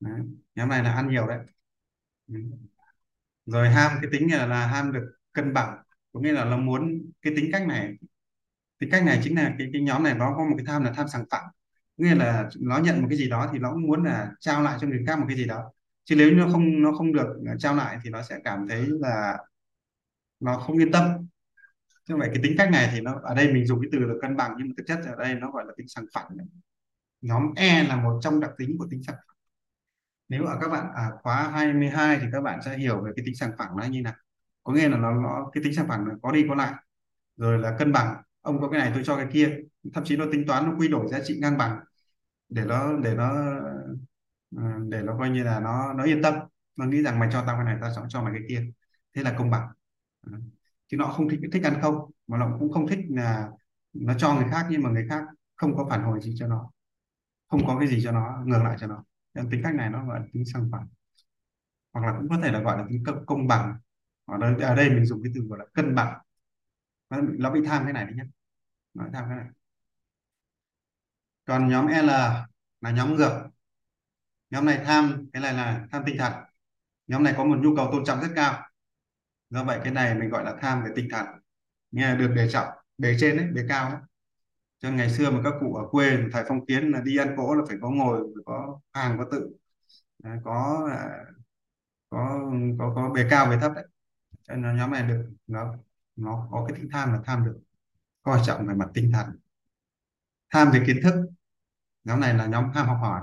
Đấy. 0.00 0.20
nhóm 0.54 0.68
này 0.68 0.82
là 0.84 0.92
ăn 0.92 1.08
nhiều 1.08 1.26
đấy. 1.26 1.38
Rồi 3.46 3.68
ham 3.70 3.92
cái 4.02 4.10
tính 4.12 4.32
là, 4.32 4.46
là 4.46 4.66
ham 4.66 4.92
được 4.92 5.12
cân 5.32 5.54
bằng 5.54 5.78
có 6.12 6.20
nghĩa 6.20 6.32
là 6.32 6.44
nó 6.44 6.56
muốn 6.56 7.10
cái 7.22 7.32
tính 7.36 7.48
cách 7.52 7.66
này. 7.68 7.94
Tính 8.78 8.90
cách 8.92 9.04
này 9.04 9.20
chính 9.24 9.36
là 9.36 9.54
cái 9.58 9.68
cái 9.72 9.82
nhóm 9.82 10.02
này 10.02 10.14
nó 10.14 10.34
có 10.36 10.44
một 10.44 10.54
cái 10.58 10.66
tham 10.66 10.84
là 10.84 10.92
tham 10.96 11.08
sảng 11.08 11.24
phẳng 11.30 11.44
nghĩa 11.96 12.14
là 12.14 12.48
nó 12.60 12.78
nhận 12.78 13.00
một 13.02 13.06
cái 13.10 13.18
gì 13.18 13.28
đó 13.28 13.50
thì 13.52 13.58
nó 13.58 13.72
cũng 13.72 13.82
muốn 13.82 14.04
là 14.04 14.32
trao 14.40 14.62
lại 14.62 14.78
cho 14.80 14.86
người 14.86 15.04
khác 15.06 15.18
một 15.18 15.24
cái 15.28 15.36
gì 15.36 15.44
đó. 15.44 15.72
Chứ 16.04 16.16
nếu 16.16 16.28
như 16.30 16.36
nó 16.36 16.48
không 16.52 16.82
nó 16.82 16.92
không 16.92 17.12
được 17.12 17.36
à, 17.46 17.54
trao 17.58 17.74
lại 17.74 17.98
thì 18.04 18.10
nó 18.10 18.22
sẽ 18.22 18.38
cảm 18.44 18.68
thấy 18.68 18.86
là 19.00 19.38
nó 20.40 20.58
không 20.58 20.78
yên 20.78 20.92
tâm. 20.92 21.28
Như 22.08 22.16
vậy 22.16 22.30
cái 22.34 22.42
tính 22.42 22.54
cách 22.58 22.70
này 22.70 22.88
thì 22.92 23.00
nó 23.00 23.20
ở 23.22 23.34
đây 23.34 23.52
mình 23.52 23.66
dùng 23.66 23.80
cái 23.80 23.88
từ 23.92 23.98
là 23.98 24.14
cân 24.22 24.36
bằng 24.36 24.54
nhưng 24.58 24.68
mà 24.68 24.74
thực 24.76 24.84
chất 24.86 25.00
ở 25.06 25.16
đây 25.18 25.34
nó 25.34 25.50
gọi 25.50 25.64
là 25.66 25.72
tính 25.76 25.88
sàng 25.88 26.04
phẳng 26.14 26.28
nhóm 27.22 27.52
E 27.56 27.84
là 27.84 27.96
một 27.96 28.18
trong 28.22 28.40
đặc 28.40 28.50
tính 28.58 28.76
của 28.78 28.86
tính 28.90 29.02
sàng 29.02 29.16
phẳng. 29.16 29.36
Nếu 30.28 30.44
ở 30.46 30.58
các 30.60 30.68
bạn 30.68 30.86
à, 30.94 31.10
khóa 31.22 31.48
22 31.48 32.18
thì 32.20 32.26
các 32.32 32.40
bạn 32.40 32.60
sẽ 32.64 32.78
hiểu 32.78 33.00
về 33.04 33.10
cái 33.16 33.24
tính 33.26 33.34
sàng 33.36 33.50
phẳng 33.58 33.76
nó 33.76 33.84
như 33.84 34.02
nào. 34.02 34.14
Có 34.62 34.72
nghĩa 34.72 34.88
là 34.88 34.96
nó, 34.98 35.14
nó 35.14 35.50
cái 35.52 35.64
tính 35.64 35.74
sàng 35.74 35.88
phẳng 35.88 36.04
nó 36.08 36.14
có 36.22 36.32
đi 36.32 36.44
có 36.48 36.54
lại. 36.54 36.72
Rồi 37.36 37.58
là 37.58 37.76
cân 37.78 37.92
bằng 37.92 38.22
ông 38.46 38.60
có 38.60 38.68
cái 38.68 38.80
này 38.80 38.90
tôi 38.94 39.02
cho 39.04 39.16
cái 39.16 39.26
kia. 39.32 39.58
Thậm 39.94 40.04
chí 40.04 40.16
nó 40.16 40.24
tính 40.32 40.44
toán 40.46 40.64
nó 40.64 40.76
quy 40.78 40.88
đổi 40.88 41.08
giá 41.08 41.18
trị 41.24 41.38
ngang 41.42 41.58
bằng 41.58 41.80
để 42.48 42.64
nó 42.64 42.96
để 43.04 43.14
nó 43.14 43.30
ờ, 44.56 44.62
để 44.88 45.02
nó 45.02 45.16
coi 45.18 45.30
như 45.30 45.42
là 45.44 45.60
nó 45.60 45.92
nó 45.92 46.04
yên 46.04 46.22
tâm. 46.22 46.34
Nó 46.76 46.84
nghĩ 46.84 47.02
rằng 47.02 47.18
mày 47.18 47.28
cho 47.32 47.44
tao 47.46 47.56
cái 47.56 47.64
này 47.64 47.78
tao 47.80 47.90
sẽ 47.96 48.02
cho 48.08 48.22
mày 48.22 48.32
cái 48.32 48.42
kia. 48.48 48.72
Thế 49.14 49.22
là 49.22 49.34
công 49.38 49.50
bằng. 49.50 49.68
Ờ. 50.26 50.32
Chứ 50.86 50.96
nó 50.96 51.06
không 51.06 51.28
thích 51.28 51.40
thích 51.52 51.64
ăn 51.64 51.78
không. 51.82 52.10
Mà 52.26 52.38
nó 52.38 52.56
cũng 52.60 52.72
không 52.72 52.86
thích 52.88 52.98
là 53.08 53.48
nó 53.92 54.14
cho 54.18 54.34
người 54.34 54.46
khác 54.50 54.66
nhưng 54.70 54.82
mà 54.82 54.90
người 54.90 55.06
khác 55.08 55.24
không 55.56 55.76
có 55.76 55.86
phản 55.90 56.02
hồi 56.02 56.20
gì 56.20 56.34
cho 56.38 56.46
nó. 56.48 56.70
Không 57.48 57.66
có 57.66 57.76
cái 57.78 57.88
gì 57.88 58.00
cho 58.04 58.12
nó 58.12 58.42
ngược 58.46 58.62
lại 58.64 58.76
cho 58.80 58.86
nó. 58.86 59.04
Nên 59.34 59.50
tính 59.50 59.60
cách 59.64 59.74
này 59.74 59.90
nó 59.90 60.06
gọi 60.06 60.20
là 60.20 60.26
tính 60.32 60.44
sang 60.44 60.68
phẳng. 60.72 60.88
Hoặc 61.92 62.06
là 62.06 62.18
cũng 62.18 62.28
có 62.28 62.38
thể 62.42 62.52
là 62.52 62.60
gọi 62.60 62.78
là 62.78 62.84
tính 62.88 63.04
công 63.26 63.46
bằng. 63.46 63.76
Ở 64.24 64.38
đây, 64.38 64.54
ở 64.60 64.74
đây 64.74 64.90
mình 64.90 65.06
dùng 65.06 65.22
cái 65.22 65.32
từ 65.34 65.40
gọi 65.40 65.58
là 65.58 65.64
cân 65.74 65.94
bằng. 65.94 66.18
Nó, 67.10 67.18
nó 67.38 67.50
bị 67.50 67.60
tham 67.66 67.84
cái 67.84 67.92
này 67.92 68.04
đấy 68.04 68.14
nhé 68.16 68.24
nói 68.96 69.08
tham 69.12 69.24
cái 69.28 69.36
này. 69.36 69.46
Còn 71.44 71.68
nhóm 71.68 71.86
L 71.86 72.06
là 72.06 72.46
nhóm 72.80 73.14
ngược. 73.14 73.48
Nhóm 74.50 74.66
này 74.66 74.80
tham, 74.84 75.26
cái 75.32 75.42
này 75.42 75.54
là 75.54 75.86
tham 75.92 76.02
tinh 76.06 76.16
thần. 76.18 76.32
Nhóm 77.06 77.22
này 77.22 77.34
có 77.36 77.44
một 77.44 77.56
nhu 77.62 77.76
cầu 77.76 77.88
tôn 77.92 78.04
trọng 78.04 78.20
rất 78.20 78.28
cao. 78.36 78.62
Do 79.50 79.64
vậy 79.64 79.80
cái 79.84 79.92
này 79.92 80.14
mình 80.14 80.28
gọi 80.28 80.44
là 80.44 80.56
tham 80.60 80.84
về 80.84 80.90
tinh 80.96 81.08
thần. 81.10 81.26
Nghe 81.90 82.16
được 82.16 82.32
đề 82.36 82.50
trọng, 82.50 82.68
đề 82.98 83.16
trên 83.20 83.36
đấy 83.36 83.46
đề 83.52 83.66
cao 83.68 83.90
đấy 83.90 84.00
cho 84.78 84.90
ngày 84.90 85.10
xưa 85.10 85.30
mà 85.30 85.40
các 85.44 85.54
cụ 85.60 85.74
ở 85.74 85.88
quê, 85.90 86.18
thầy 86.32 86.44
phong 86.48 86.66
kiến 86.66 86.90
là 86.90 87.00
đi 87.00 87.16
ăn 87.16 87.34
cỗ 87.36 87.54
là 87.54 87.64
phải 87.68 87.76
có 87.80 87.90
ngồi, 87.90 88.20
phải 88.34 88.42
có 88.46 88.80
hàng, 88.92 89.18
có 89.18 89.24
tự. 89.32 89.56
Có 90.44 90.88
à, 90.92 91.24
có 92.10 92.40
có 92.78 92.92
có 92.94 93.10
bề 93.10 93.26
cao, 93.30 93.46
bề 93.46 93.56
thấp 93.60 93.72
đấy. 93.74 93.86
Cho 94.42 94.54
nên 94.54 94.76
nhóm 94.76 94.90
này 94.90 95.02
được 95.02 95.30
nó 95.46 95.74
nó 96.16 96.48
có 96.50 96.66
cái 96.68 96.78
tinh 96.78 96.88
tham 96.92 97.12
là 97.12 97.20
tham 97.24 97.44
được 97.44 97.58
coi 98.26 98.40
trọng 98.46 98.66
về 98.66 98.74
mặt 98.74 98.88
tinh 98.94 99.12
thần. 99.12 99.26
Tham 100.50 100.70
về 100.70 100.82
kiến 100.86 101.00
thức. 101.02 101.14
Nhóm 102.04 102.20
này 102.20 102.34
là 102.34 102.46
nhóm 102.46 102.64
tham 102.74 102.86
học 102.86 102.98
hỏi. 103.00 103.22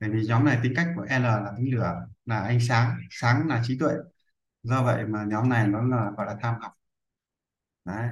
Bởi 0.00 0.10
vì 0.10 0.26
nhóm 0.26 0.44
này 0.44 0.58
tính 0.62 0.72
cách 0.76 0.86
của 0.96 1.04
L 1.04 1.22
là 1.22 1.52
tính 1.56 1.74
lửa, 1.74 2.06
là 2.26 2.40
ánh 2.40 2.60
sáng 2.60 2.96
sáng 3.10 3.48
là 3.48 3.62
trí 3.66 3.78
tuệ. 3.78 3.92
Do 4.62 4.82
vậy 4.82 5.06
mà 5.06 5.24
nhóm 5.24 5.48
này 5.48 5.68
nó 5.68 5.82
là, 5.82 6.10
gọi 6.16 6.26
là 6.26 6.36
tham 6.42 6.54
học. 6.60 6.72
Đấy. 7.84 8.08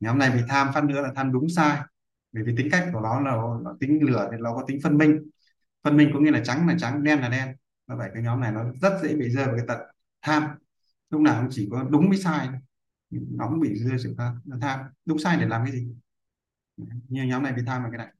Nhóm 0.00 0.18
này 0.18 0.30
bị 0.30 0.40
tham 0.48 0.70
phát 0.74 0.84
nữa 0.84 1.00
là 1.00 1.12
tham 1.16 1.32
đúng 1.32 1.48
sai. 1.48 1.80
Bởi 2.32 2.44
vì 2.44 2.54
tính 2.56 2.68
cách 2.72 2.88
của 2.92 3.00
nó 3.00 3.20
là 3.20 3.32
nó 3.64 3.76
tính 3.80 3.98
lửa 4.02 4.28
thì 4.32 4.36
nó 4.40 4.54
có 4.54 4.64
tính 4.66 4.78
phân 4.82 4.98
minh. 4.98 5.30
Phân 5.84 5.96
minh 5.96 6.10
có 6.14 6.20
nghĩa 6.20 6.30
là 6.30 6.40
trắng 6.44 6.68
là 6.68 6.74
trắng, 6.78 7.04
đen 7.04 7.20
là 7.20 7.28
đen. 7.28 7.56
Do 7.86 7.96
vậy 7.96 8.10
cái 8.14 8.22
nhóm 8.22 8.40
này 8.40 8.52
nó 8.52 8.64
rất 8.82 9.00
dễ 9.02 9.14
bị 9.16 9.30
rơi 9.30 9.46
vào 9.46 9.56
cái 9.56 9.64
tận 9.68 9.78
tham. 10.22 10.44
Lúc 11.10 11.20
nào 11.20 11.40
cũng 11.40 11.50
chỉ 11.52 11.68
có 11.72 11.84
đúng 11.90 12.08
với 12.08 12.18
sai 12.18 12.48
nó 13.10 13.48
cũng 13.48 13.60
bị 13.60 13.74
rơi 13.74 13.98
sự 13.98 14.14
tham 14.18 14.40
tham. 14.60 14.80
Đúng 15.04 15.18
sai 15.18 15.36
để 15.40 15.46
làm 15.46 15.64
cái 15.64 15.72
gì? 15.72 15.88
Như 17.08 17.22
nhóm 17.24 17.42
này 17.42 17.52
bị 17.52 17.62
tham 17.66 17.82
vào 17.82 17.90
cái 17.90 17.98
này. 17.98 18.14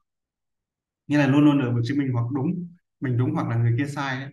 Như 1.07 1.19
là 1.19 1.27
luôn 1.27 1.45
luôn 1.45 1.59
được 1.59 1.83
chứng 1.85 1.99
minh 1.99 2.13
hoặc 2.13 2.27
đúng 2.33 2.69
mình 3.01 3.17
đúng 3.19 3.35
hoặc 3.35 3.49
là 3.49 3.57
người 3.57 3.75
kia 3.79 3.87
sai 3.87 4.21
đấy. 4.21 4.33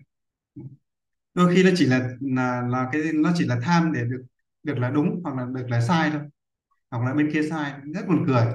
Đôi 1.34 1.56
khi 1.56 1.64
nó 1.64 1.70
chỉ 1.76 1.86
là 1.86 2.10
là 2.22 2.62
là 2.62 2.90
cái 2.92 3.02
nó 3.14 3.32
chỉ 3.36 3.46
là 3.46 3.60
tham 3.64 3.92
để 3.94 4.04
được 4.06 4.26
được 4.64 4.78
là 4.78 4.90
đúng 4.90 5.22
hoặc 5.24 5.36
là 5.36 5.46
được 5.56 5.70
là 5.70 5.82
sai 5.82 6.10
thôi. 6.12 6.22
Hoặc 6.92 7.06
là 7.06 7.14
bên 7.14 7.32
kia 7.34 7.44
sai 7.50 7.74
rất 7.94 8.08
buồn 8.08 8.24
cười. 8.28 8.46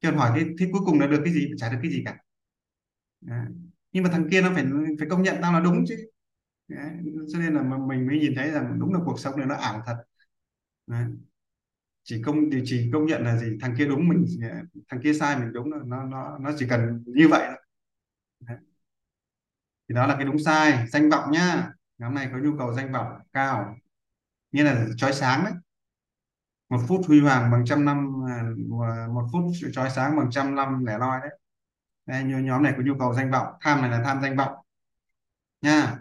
Cho 0.00 0.12
hỏi 0.12 0.32
thế, 0.40 0.46
thế 0.60 0.68
cuối 0.72 0.82
cùng 0.86 1.00
là 1.00 1.06
được 1.06 1.22
cái 1.24 1.34
gì? 1.34 1.50
Chả 1.58 1.70
được 1.72 1.78
cái 1.82 1.90
gì 1.92 2.02
cả. 2.04 2.18
Đấy. 3.20 3.46
nhưng 3.92 4.04
mà 4.04 4.10
thằng 4.12 4.28
kia 4.30 4.42
nó 4.42 4.50
phải 4.54 4.64
phải 4.98 5.08
công 5.10 5.22
nhận 5.22 5.36
tao 5.42 5.52
là 5.52 5.60
đúng 5.60 5.84
chứ. 5.88 5.96
Đấy. 6.68 6.90
cho 7.32 7.38
nên 7.38 7.54
là 7.54 7.62
mình 7.62 8.06
mới 8.06 8.18
nhìn 8.18 8.32
thấy 8.36 8.50
rằng 8.50 8.78
đúng 8.80 8.94
là 8.94 9.00
cuộc 9.06 9.20
sống 9.20 9.36
này 9.38 9.46
nó 9.46 9.54
ảo 9.54 9.82
thật. 9.86 9.96
Đấy 10.86 11.04
chỉ 12.08 12.22
công 12.26 12.36
chỉ 12.64 12.90
công 12.92 13.06
nhận 13.06 13.24
là 13.24 13.36
gì? 13.36 13.58
Thằng 13.60 13.74
kia 13.78 13.86
đúng 13.86 14.08
mình 14.08 14.26
ờ, 14.42 14.48
thằng 14.88 15.00
kia 15.02 15.14
sai 15.14 15.38
mình 15.38 15.52
đúng 15.52 15.70
nó 15.70 16.04
nó 16.04 16.38
nó 16.38 16.50
chỉ 16.58 16.66
cần 16.70 17.04
như 17.06 17.28
vậy 17.28 17.42
thôi. 17.48 17.56
Đấy. 18.40 18.58
thì 19.88 19.94
đó 19.94 20.06
là 20.06 20.14
cái 20.16 20.24
đúng 20.24 20.38
sai. 20.38 20.86
Danh 20.88 21.10
vọng 21.10 21.30
nhá. 21.32 21.70
Nhóm 21.98 22.14
này 22.14 22.28
có 22.32 22.38
nhu 22.38 22.58
cầu 22.58 22.74
danh 22.74 22.92
vọng 22.92 23.06
cao. 23.32 23.76
Như 24.52 24.62
là 24.64 24.86
chói 24.96 25.12
sáng 25.12 25.44
đấy. 25.44 25.52
Một 26.68 26.78
phút 26.88 27.00
huy 27.08 27.20
hoàng 27.20 27.50
bằng 27.50 27.64
trăm 27.66 27.84
năm 27.84 28.12
ờ, 28.80 29.08
một 29.08 29.28
phút 29.32 29.44
chói 29.72 29.90
sáng 29.90 30.16
bằng 30.16 30.30
trăm 30.30 30.54
năm 30.54 30.84
lẻ 30.84 30.98
loi 30.98 31.20
đấy. 31.20 31.38
Đây, 32.06 32.24
nhóm 32.24 32.62
này 32.62 32.74
có 32.76 32.82
nhu 32.82 32.94
cầu 32.98 33.14
danh 33.14 33.30
vọng. 33.30 33.46
Tham 33.60 33.80
này 33.80 33.90
là 33.90 34.02
tham 34.04 34.22
danh 34.22 34.36
vọng. 34.36 34.54
Nha. 35.62 35.96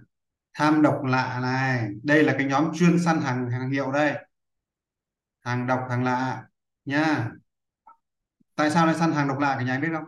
Tham 0.53 0.81
độc 0.81 1.03
lạ 1.03 1.39
này. 1.41 1.89
Đây 2.03 2.23
là 2.23 2.35
cái 2.37 2.47
nhóm 2.47 2.71
chuyên 2.73 2.99
săn 2.99 3.21
hàng 3.21 3.51
hàng 3.51 3.71
hiệu 3.71 3.91
đây 3.91 4.26
hàng 5.47 5.67
độc 5.67 5.79
hàng 5.89 6.03
lạ 6.03 6.43
nha. 6.85 7.31
Tại 8.55 8.71
sao 8.71 8.85
lại 8.85 8.95
săn 8.95 9.11
hàng 9.11 9.27
độc 9.27 9.39
lạ 9.39 9.55
cả 9.59 9.65
nhà 9.65 9.79
biết 9.79 9.89
không? 9.93 10.05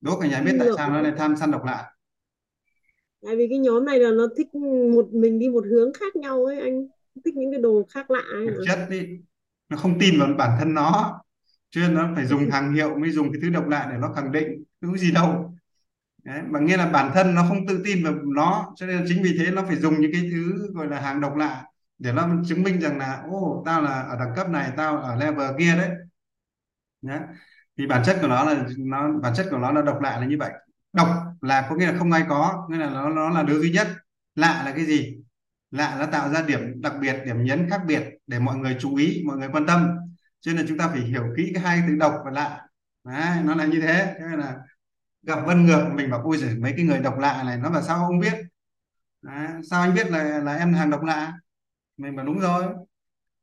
Đố 0.00 0.20
cả 0.20 0.28
nhà 0.28 0.40
biết 0.40 0.56
tại 0.58 0.68
sao 0.76 0.90
nó 0.90 1.00
lại 1.00 1.12
tham 1.18 1.36
săn 1.36 1.50
độc 1.50 1.64
lạ? 1.64 1.92
Tại 3.26 3.36
vì 3.36 3.46
cái 3.50 3.58
nhóm 3.58 3.84
này 3.84 3.98
là 3.98 4.10
nó 4.10 4.26
thích 4.36 4.54
một 4.94 5.08
mình 5.12 5.38
đi 5.38 5.48
một 5.48 5.64
hướng 5.70 5.92
khác 5.92 6.16
nhau 6.16 6.44
ấy 6.44 6.60
anh 6.60 6.86
thích 7.24 7.34
những 7.36 7.50
cái 7.52 7.60
đồ 7.60 7.82
khác 7.88 8.10
lạ 8.10 8.22
ấy. 8.32 8.46
Thực 8.46 8.64
chất 8.66 8.86
đi 8.90 9.06
nó 9.68 9.76
không 9.76 9.98
tin 10.00 10.20
vào 10.20 10.28
bản 10.38 10.56
thân 10.58 10.74
nó 10.74 11.20
cho 11.70 11.80
nên 11.80 11.94
nó 11.94 12.12
phải 12.14 12.26
dùng 12.26 12.50
hàng 12.50 12.74
hiệu 12.74 12.98
mới 12.98 13.10
dùng 13.10 13.32
cái 13.32 13.40
thứ 13.42 13.50
độc 13.50 13.68
lạ 13.68 13.88
để 13.92 13.98
nó 13.98 14.12
khẳng 14.12 14.32
định 14.32 14.64
cái 14.80 14.90
gì 14.98 15.12
đâu. 15.12 15.54
Đấy, 16.24 16.42
mà 16.48 16.60
nghĩa 16.60 16.76
là 16.76 16.90
bản 16.90 17.10
thân 17.14 17.34
nó 17.34 17.44
không 17.48 17.66
tự 17.66 17.82
tin 17.84 18.04
vào 18.04 18.14
nó 18.34 18.72
cho 18.76 18.86
nên 18.86 19.04
chính 19.08 19.22
vì 19.22 19.36
thế 19.38 19.50
nó 19.50 19.62
phải 19.66 19.76
dùng 19.76 20.00
những 20.00 20.12
cái 20.12 20.28
thứ 20.30 20.72
gọi 20.74 20.88
là 20.88 21.00
hàng 21.00 21.20
độc 21.20 21.36
lạ 21.36 21.64
để 21.98 22.12
nó 22.12 22.28
chứng 22.48 22.62
minh 22.62 22.80
rằng 22.80 22.98
là 22.98 23.22
ô 23.30 23.62
tao 23.66 23.82
là 23.82 24.00
ở 24.02 24.16
đẳng 24.18 24.34
cấp 24.36 24.48
này 24.50 24.72
tao 24.76 24.98
ở 24.98 25.16
level 25.16 25.50
kia 25.58 25.76
đấy. 25.76 25.90
Nhá. 27.02 27.20
thì 27.78 27.86
bản 27.86 28.02
chất 28.06 28.18
của 28.20 28.28
nó 28.28 28.44
là 28.44 28.64
nó 28.78 29.08
bản 29.22 29.34
chất 29.36 29.46
của 29.50 29.58
nó 29.58 29.72
là 29.72 29.82
độc 29.82 30.00
lạ 30.00 30.20
là 30.20 30.26
như 30.26 30.36
vậy. 30.38 30.52
Độc 30.92 31.08
là 31.40 31.66
có 31.70 31.76
nghĩa 31.76 31.86
là 31.86 31.98
không 31.98 32.12
ai 32.12 32.24
có 32.28 32.66
nghĩa 32.70 32.78
là 32.78 32.90
nó 32.90 33.08
nó 33.08 33.30
là 33.30 33.42
đứa 33.42 33.60
duy 33.60 33.70
nhất. 33.70 33.88
Lạ 34.34 34.62
là 34.64 34.72
cái 34.76 34.86
gì? 34.86 35.16
Lạ 35.70 35.96
nó 36.00 36.06
tạo 36.06 36.30
ra 36.30 36.42
điểm 36.42 36.80
đặc 36.82 36.92
biệt 37.00 37.16
điểm 37.24 37.44
nhấn 37.44 37.70
khác 37.70 37.80
biệt 37.86 38.02
để 38.26 38.38
mọi 38.38 38.56
người 38.56 38.76
chú 38.80 38.96
ý 38.96 39.22
mọi 39.26 39.36
người 39.36 39.48
quan 39.52 39.66
tâm. 39.66 39.88
Cho 40.40 40.52
nên 40.52 40.60
là 40.60 40.66
chúng 40.68 40.78
ta 40.78 40.88
phải 40.88 41.00
hiểu 41.00 41.24
kỹ 41.36 41.50
cái 41.54 41.62
hai 41.62 41.82
từ 41.88 41.94
độc 41.94 42.14
và 42.24 42.30
lạ. 42.30 42.66
Đấy, 43.04 43.42
nó 43.44 43.54
là 43.54 43.66
như 43.66 43.80
thế. 43.80 44.14
Cho 44.18 44.26
nên 44.26 44.40
là 44.40 44.56
gặp 45.22 45.38
vân 45.46 45.66
ngược 45.66 45.88
mình 45.94 46.10
bảo 46.10 46.22
ui 46.22 46.36
giời 46.36 46.54
mấy 46.56 46.72
cái 46.76 46.84
người 46.84 46.98
độc 46.98 47.18
lạ 47.18 47.42
này 47.46 47.56
nó 47.58 47.70
là 47.70 47.82
sao 47.82 47.98
không 48.06 48.20
biết? 48.20 48.34
Đấy. 49.22 49.48
sao 49.70 49.82
anh 49.82 49.94
biết 49.94 50.10
là 50.10 50.38
là 50.38 50.56
em 50.56 50.74
hàng 50.74 50.90
độc 50.90 51.02
lạ? 51.02 51.32
Mình 51.96 52.16
bảo 52.16 52.26
đúng 52.26 52.38
rồi 52.38 52.64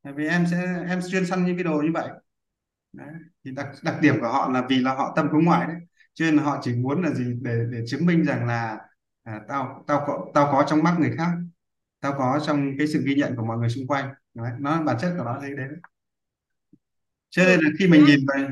bởi 0.03 0.13
vì 0.13 0.27
em 0.27 0.45
sẽ 0.51 0.85
em 0.89 0.99
chuyên 1.11 1.25
săn 1.25 1.45
những 1.45 1.55
cái 1.57 1.63
đồ 1.63 1.81
như 1.81 1.91
vậy 1.93 2.09
đấy. 2.93 3.07
thì 3.45 3.51
đặc 3.51 3.67
đặc 3.83 3.95
điểm 4.01 4.15
của 4.21 4.27
họ 4.27 4.49
là 4.49 4.65
vì 4.69 4.79
là 4.79 4.95
họ 4.95 5.13
tâm 5.15 5.29
hướng 5.33 5.45
ngoại 5.45 5.67
đấy 5.67 5.77
cho 6.13 6.25
nên 6.25 6.37
họ 6.37 6.59
chỉ 6.63 6.75
muốn 6.75 7.03
là 7.03 7.11
gì 7.13 7.25
để 7.41 7.65
để 7.71 7.79
chứng 7.87 8.05
minh 8.05 8.25
rằng 8.25 8.47
là 8.47 8.79
à, 9.23 9.41
tao 9.47 9.83
tao 9.87 10.03
có 10.07 10.31
tao 10.33 10.49
có 10.51 10.65
trong 10.67 10.83
mắt 10.83 10.95
người 10.99 11.11
khác 11.17 11.31
tao 11.99 12.13
có 12.17 12.39
trong 12.47 12.71
cái 12.77 12.87
sự 12.87 13.03
ghi 13.05 13.15
nhận 13.15 13.35
của 13.35 13.45
mọi 13.45 13.57
người 13.57 13.69
xung 13.69 13.87
quanh 13.87 14.13
đấy. 14.33 14.51
nó 14.59 14.83
bản 14.83 14.97
chất 15.01 15.13
của 15.17 15.23
nó 15.23 15.39
thế 15.41 15.49
đấy 15.57 15.67
cho 17.29 17.43
nên 17.45 17.59
là 17.59 17.69
khi 17.79 17.87
mình 17.87 18.05
nhìn 18.05 18.19
về 18.35 18.47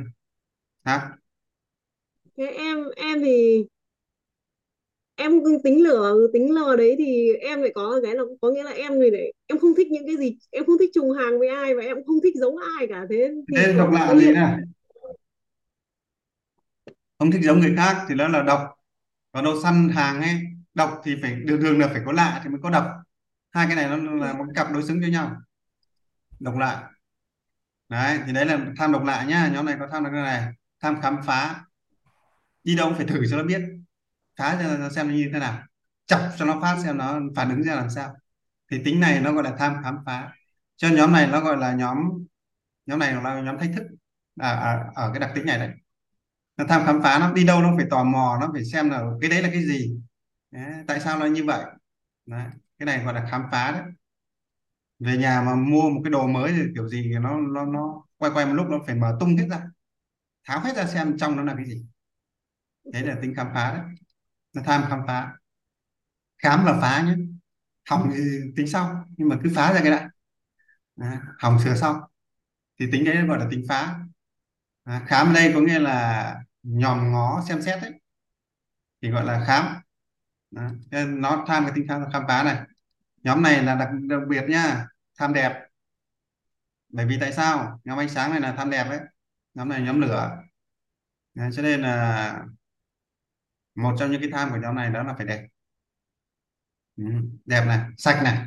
hả 0.83 1.09
thế 2.37 2.45
em 2.47 2.77
em 2.95 3.19
thì 3.21 3.65
em 5.21 5.43
cứ 5.45 5.59
tính 5.63 5.83
lửa 5.83 6.27
tính 6.33 6.53
lờ 6.53 6.75
đấy 6.75 6.95
thì 6.97 7.33
em 7.33 7.61
lại 7.61 7.71
có 7.75 7.99
cái 8.03 8.15
là 8.15 8.23
có 8.41 8.51
nghĩa 8.51 8.63
là 8.63 8.71
em 8.71 8.99
người 8.99 9.11
đấy 9.11 9.33
em 9.47 9.59
không 9.59 9.75
thích 9.77 9.87
những 9.91 10.07
cái 10.07 10.17
gì 10.17 10.37
em 10.49 10.65
không 10.65 10.77
thích 10.79 10.89
trùng 10.93 11.11
hàng 11.11 11.39
với 11.39 11.47
ai 11.47 11.75
và 11.75 11.83
em 11.83 11.95
cũng 11.95 12.05
không 12.05 12.19
thích 12.23 12.35
giống 12.35 12.55
ai 12.77 12.87
cả. 12.87 13.05
Thế 13.09 13.31
thì 13.47 13.55
thế 13.57 13.73
độc 13.77 13.91
lạ 13.91 14.15
gì 14.15 14.31
nè 14.31 14.57
không 17.19 17.31
thích 17.31 17.41
giống 17.43 17.59
người 17.59 17.73
khác 17.77 18.05
thì 18.09 18.15
đó 18.15 18.27
là 18.27 18.41
độc 18.41 18.61
còn 19.31 19.43
đâu 19.43 19.61
săn 19.63 19.89
hàng 19.89 20.21
ấy 20.21 20.35
độc 20.73 21.01
thì 21.03 21.15
phải 21.21 21.35
đường 21.35 21.63
đường 21.63 21.79
là 21.79 21.87
phải 21.87 22.01
có 22.05 22.11
lạ 22.11 22.41
thì 22.43 22.49
mới 22.49 22.59
có 22.63 22.69
độc 22.69 22.85
hai 23.51 23.67
cái 23.67 23.75
này 23.75 23.97
nó 23.97 23.97
là 24.25 24.33
một 24.33 24.45
cặp 24.55 24.73
đối 24.73 24.83
xứng 24.83 24.99
với 24.99 25.09
nhau. 25.09 25.31
Độc 26.39 26.57
lạ 26.57 26.89
đấy 27.89 28.19
thì 28.25 28.33
đấy 28.33 28.45
là 28.45 28.59
tham 28.77 28.91
độc 28.91 29.03
lạ 29.03 29.25
nhá. 29.29 29.51
Nhóm 29.53 29.65
này 29.65 29.75
có 29.79 29.87
tham 29.91 30.03
là 30.03 30.09
cái 30.09 30.21
này. 30.21 30.53
Tham 30.81 31.01
khám 31.01 31.17
phá. 31.25 31.65
Đi 32.63 32.75
đâu 32.75 32.87
cũng 32.87 32.97
phải 32.97 33.05
thử 33.05 33.25
cho 33.31 33.37
nó 33.37 33.43
biết 33.43 33.61
phá 34.41 34.59
cho 34.63 34.77
nó 34.77 34.89
xem 34.89 35.07
nó 35.09 35.13
như 35.15 35.29
thế 35.33 35.39
nào 35.39 35.63
chọc 36.07 36.21
cho 36.37 36.45
nó 36.45 36.59
phát 36.61 36.77
xem 36.83 36.97
nó 36.97 37.21
phản 37.35 37.49
ứng 37.49 37.63
ra 37.63 37.75
làm 37.75 37.89
sao. 37.89 38.15
Thì 38.71 38.81
tính 38.85 38.99
này 38.99 39.21
nó 39.21 39.33
gọi 39.33 39.43
là 39.43 39.55
tham 39.59 39.75
khám 39.83 39.97
phá. 40.05 40.31
Cho 40.77 40.89
nhóm 40.89 41.13
này 41.13 41.27
nó 41.27 41.41
gọi 41.41 41.57
là 41.57 41.73
nhóm 41.73 41.97
nhóm 42.85 42.99
này 42.99 43.13
là 43.15 43.41
nhóm 43.41 43.59
thách 43.59 43.71
thức. 43.75 43.83
À, 44.39 44.51
à, 44.51 44.85
ở 44.95 45.11
cái 45.13 45.19
đặc 45.19 45.31
tính 45.35 45.45
này 45.45 45.59
đấy. 45.59 45.69
Nó 46.57 46.65
tham 46.69 46.85
khám 46.85 47.01
phá 47.03 47.19
nó 47.19 47.33
đi 47.33 47.45
đâu 47.45 47.61
nó 47.61 47.73
phải 47.77 47.85
tò 47.91 48.03
mò 48.03 48.37
nó 48.41 48.49
phải 48.53 48.65
xem 48.65 48.89
là 48.89 49.03
cái 49.21 49.29
đấy 49.29 49.43
là 49.43 49.49
cái 49.53 49.65
gì. 49.65 49.97
Đấy, 50.51 50.73
tại 50.87 50.99
sao 50.99 51.19
nó 51.19 51.25
như 51.25 51.45
vậy? 51.45 51.65
Đấy. 52.25 52.45
cái 52.79 52.85
này 52.85 53.05
gọi 53.05 53.13
là 53.13 53.27
khám 53.31 53.43
phá 53.51 53.71
đấy. 53.71 53.83
Về 54.99 55.17
nhà 55.17 55.41
mà 55.45 55.55
mua 55.55 55.89
một 55.89 56.01
cái 56.03 56.11
đồ 56.11 56.27
mới 56.27 56.51
thì 56.51 56.61
kiểu 56.75 56.87
gì 56.89 57.01
thì 57.03 57.19
nó 57.19 57.39
nó 57.53 57.65
nó 57.65 58.03
quay 58.17 58.31
quay 58.35 58.45
một 58.45 58.53
lúc 58.53 58.67
nó 58.69 58.79
phải 58.87 58.95
mở 58.95 59.17
tung 59.19 59.37
hết 59.37 59.47
ra 59.51 59.61
tháo 60.45 60.59
hết 60.61 60.75
ra 60.77 60.87
xem 60.87 61.17
trong 61.17 61.35
nó 61.37 61.43
là 61.43 61.55
cái 61.57 61.65
gì. 61.65 61.85
Đấy 62.93 63.03
là 63.03 63.17
tính 63.21 63.33
khám 63.35 63.47
phá 63.53 63.73
đấy 63.73 64.00
nó 64.53 64.61
tham 64.65 64.83
khám 64.89 65.01
phá. 65.07 65.33
Khám 66.37 66.65
là 66.65 66.77
phá 66.81 67.01
nhé. 67.01 67.13
Hỏng 67.89 68.11
thì 68.13 68.21
tính 68.55 68.67
sau 68.67 69.05
nhưng 69.17 69.29
mà 69.29 69.37
cứ 69.43 69.51
phá 69.55 69.73
ra 69.73 69.79
cái 69.83 69.91
đã. 69.91 70.09
À, 70.97 71.21
hỏng 71.39 71.59
sửa 71.59 71.75
sau. 71.75 72.09
Thì 72.79 72.85
tính 72.91 73.05
đấy 73.05 73.25
gọi 73.27 73.39
là 73.39 73.47
tính 73.51 73.63
phá. 73.69 73.99
À, 74.83 75.03
khám 75.07 75.27
ở 75.27 75.33
đây 75.33 75.51
có 75.53 75.59
nghĩa 75.61 75.79
là 75.79 76.35
nhòm 76.63 77.11
ngó 77.11 77.43
xem 77.47 77.61
xét 77.61 77.81
đấy 77.81 77.91
thì 79.01 79.09
gọi 79.09 79.25
là 79.25 79.43
khám. 79.47 79.75
À, 80.55 80.71
nó 81.05 81.45
tham 81.47 81.63
cái 81.63 81.71
tính 81.75 81.85
khám, 81.87 82.03
khám 82.13 82.23
phá 82.27 82.43
này. 82.43 82.61
Nhóm 83.23 83.41
này 83.41 83.63
là 83.63 83.75
đặc, 83.75 83.89
đặc 84.09 84.19
biệt 84.27 84.43
nhá 84.49 84.87
tham 85.17 85.33
đẹp. 85.33 85.67
Bởi 86.89 87.05
vì 87.05 87.17
tại 87.19 87.33
sao? 87.33 87.79
Nhóm 87.83 87.99
ánh 87.99 88.09
sáng 88.09 88.31
này 88.31 88.41
là 88.41 88.53
tham 88.57 88.69
đẹp 88.69 88.89
đấy 88.89 88.99
nhóm 89.53 89.69
này 89.69 89.81
nhóm 89.81 90.01
lửa. 90.01 90.37
À, 91.35 91.49
cho 91.53 91.61
nên 91.61 91.81
là 91.81 92.45
một 93.75 93.95
trong 93.99 94.11
những 94.11 94.21
cái 94.21 94.29
tham 94.33 94.49
của 94.51 94.57
nhóm 94.57 94.75
này 94.75 94.89
đó 94.89 95.03
là 95.03 95.13
phải 95.13 95.25
đẹp. 95.25 95.47
Ừ, 96.97 97.03
đẹp 97.45 97.65
này 97.67 97.79
sạch 97.97 98.21
này. 98.23 98.45